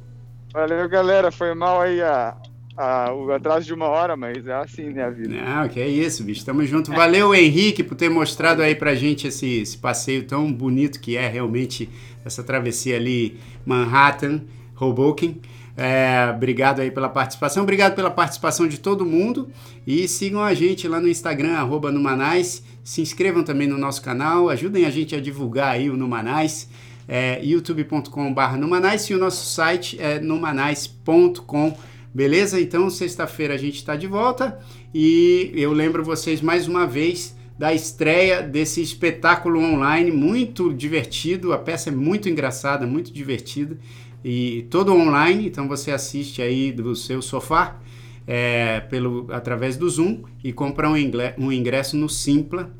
Valeu, 0.51 0.89
galera. 0.89 1.31
Foi 1.31 1.53
mal 1.53 1.81
aí 1.81 2.01
a, 2.01 2.35
a, 2.77 3.13
o 3.13 3.31
atraso 3.31 3.65
de 3.65 3.73
uma 3.73 3.87
hora, 3.87 4.15
mas 4.15 4.47
é 4.47 4.53
assim, 4.53 4.89
né, 4.89 5.03
a 5.03 5.09
vida. 5.09 5.29
Não, 5.29 5.67
que 5.67 5.79
é 5.79 5.87
isso, 5.87 6.23
bicho. 6.23 6.45
Tamo 6.45 6.65
junto. 6.65 6.91
Valeu, 6.91 7.33
Henrique, 7.35 7.83
por 7.83 7.95
ter 7.95 8.09
mostrado 8.09 8.61
aí 8.61 8.75
pra 8.75 8.95
gente 8.95 9.27
esse, 9.27 9.61
esse 9.61 9.77
passeio 9.77 10.23
tão 10.23 10.51
bonito 10.51 10.99
que 10.99 11.17
é 11.17 11.27
realmente 11.27 11.89
essa 12.25 12.43
travessia 12.43 12.95
ali 12.95 13.37
Manhattan, 13.65 14.41
Hoboken. 14.79 15.39
É, 15.77 16.31
obrigado 16.35 16.81
aí 16.81 16.91
pela 16.91 17.07
participação, 17.07 17.63
obrigado 17.63 17.95
pela 17.95 18.11
participação 18.11 18.67
de 18.67 18.77
todo 18.77 19.05
mundo 19.05 19.49
e 19.87 20.07
sigam 20.07 20.43
a 20.43 20.53
gente 20.53 20.87
lá 20.87 20.99
no 20.99 21.07
Instagram, 21.07 21.53
arroba 21.53 21.91
Numanais, 21.91 22.61
se 22.83 23.01
inscrevam 23.01 23.41
também 23.41 23.67
no 23.67 23.77
nosso 23.77 24.01
canal, 24.01 24.49
ajudem 24.49 24.85
a 24.85 24.89
gente 24.89 25.15
a 25.15 25.21
divulgar 25.21 25.69
aí 25.69 25.89
o 25.89 25.95
Numanais, 25.95 26.69
é, 27.07 27.43
youtube.com.br 27.43 28.57
Numanais 28.59 29.03
e 29.09 29.13
o 29.13 29.17
nosso 29.17 29.45
site 29.45 29.99
é 29.99 30.19
numanais.com, 30.19 31.77
beleza? 32.13 32.59
Então, 32.59 32.89
sexta-feira 32.89 33.53
a 33.53 33.57
gente 33.57 33.75
está 33.75 33.95
de 33.95 34.07
volta 34.07 34.59
e 34.93 35.51
eu 35.55 35.71
lembro 35.71 36.03
vocês 36.03 36.41
mais 36.41 36.67
uma 36.67 36.85
vez 36.85 37.35
da 37.57 37.73
estreia 37.73 38.41
desse 38.41 38.81
espetáculo 38.81 39.59
online 39.59 40.11
muito 40.11 40.73
divertido. 40.73 41.53
A 41.53 41.57
peça 41.57 41.89
é 41.89 41.93
muito 41.93 42.27
engraçada, 42.27 42.87
muito 42.87 43.13
divertida 43.13 43.77
e 44.23 44.65
todo 44.69 44.93
online. 44.93 45.47
Então 45.47 45.67
você 45.67 45.91
assiste 45.91 46.41
aí 46.41 46.71
do 46.71 46.95
seu 46.95 47.21
sofá 47.21 47.79
é, 48.25 48.79
pelo 48.81 49.27
através 49.31 49.77
do 49.77 49.89
Zoom 49.89 50.23
e 50.43 50.51
compra 50.51 50.89
um, 50.89 50.95
um 51.37 51.51
ingresso 51.51 51.95
no 51.95 52.09
Simpla. 52.09 52.71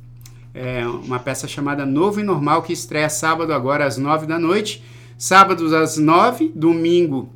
É 0.54 0.86
uma 0.86 1.20
peça 1.20 1.48
chamada 1.48 1.86
Novo 1.86 2.20
e 2.20 2.24
Normal 2.24 2.62
que 2.64 2.74
estreia 2.74 3.08
sábado 3.08 3.54
agora 3.54 3.86
às 3.86 3.98
nove 3.98 4.26
da 4.26 4.38
noite, 4.38 4.84
sábados 5.18 5.74
às 5.74 5.98
nove, 5.98 6.52
domingo 6.54 7.32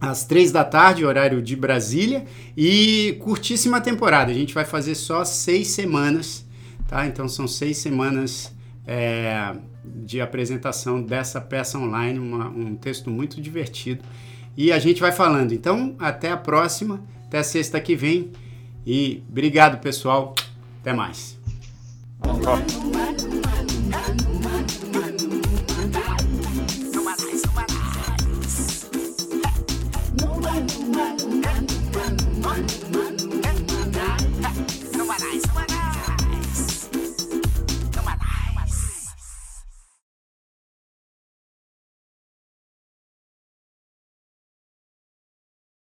às 0.00 0.24
três 0.24 0.52
da 0.52 0.64
tarde, 0.64 1.04
horário 1.04 1.42
de 1.42 1.56
Brasília, 1.56 2.24
e 2.56 3.16
curtíssima 3.20 3.80
temporada. 3.80 4.30
A 4.30 4.34
gente 4.34 4.54
vai 4.54 4.64
fazer 4.64 4.94
só 4.94 5.24
seis 5.24 5.68
semanas 5.68 6.48
Tá? 6.88 7.06
Então 7.06 7.28
são 7.28 7.46
seis 7.46 7.76
semanas 7.76 8.52
é, 8.86 9.54
de 9.84 10.20
apresentação 10.22 11.02
dessa 11.02 11.38
peça 11.38 11.78
online, 11.78 12.18
uma, 12.18 12.48
um 12.48 12.74
texto 12.74 13.10
muito 13.10 13.40
divertido. 13.40 14.02
E 14.56 14.72
a 14.72 14.78
gente 14.78 15.00
vai 15.00 15.12
falando. 15.12 15.52
Então, 15.52 15.94
até 16.00 16.32
a 16.32 16.36
próxima, 16.36 17.04
até 17.26 17.42
sexta 17.42 17.78
que 17.78 17.94
vem. 17.94 18.32
E 18.84 19.22
obrigado, 19.28 19.78
pessoal. 19.80 20.34
Até 20.80 20.92
mais. 20.94 21.38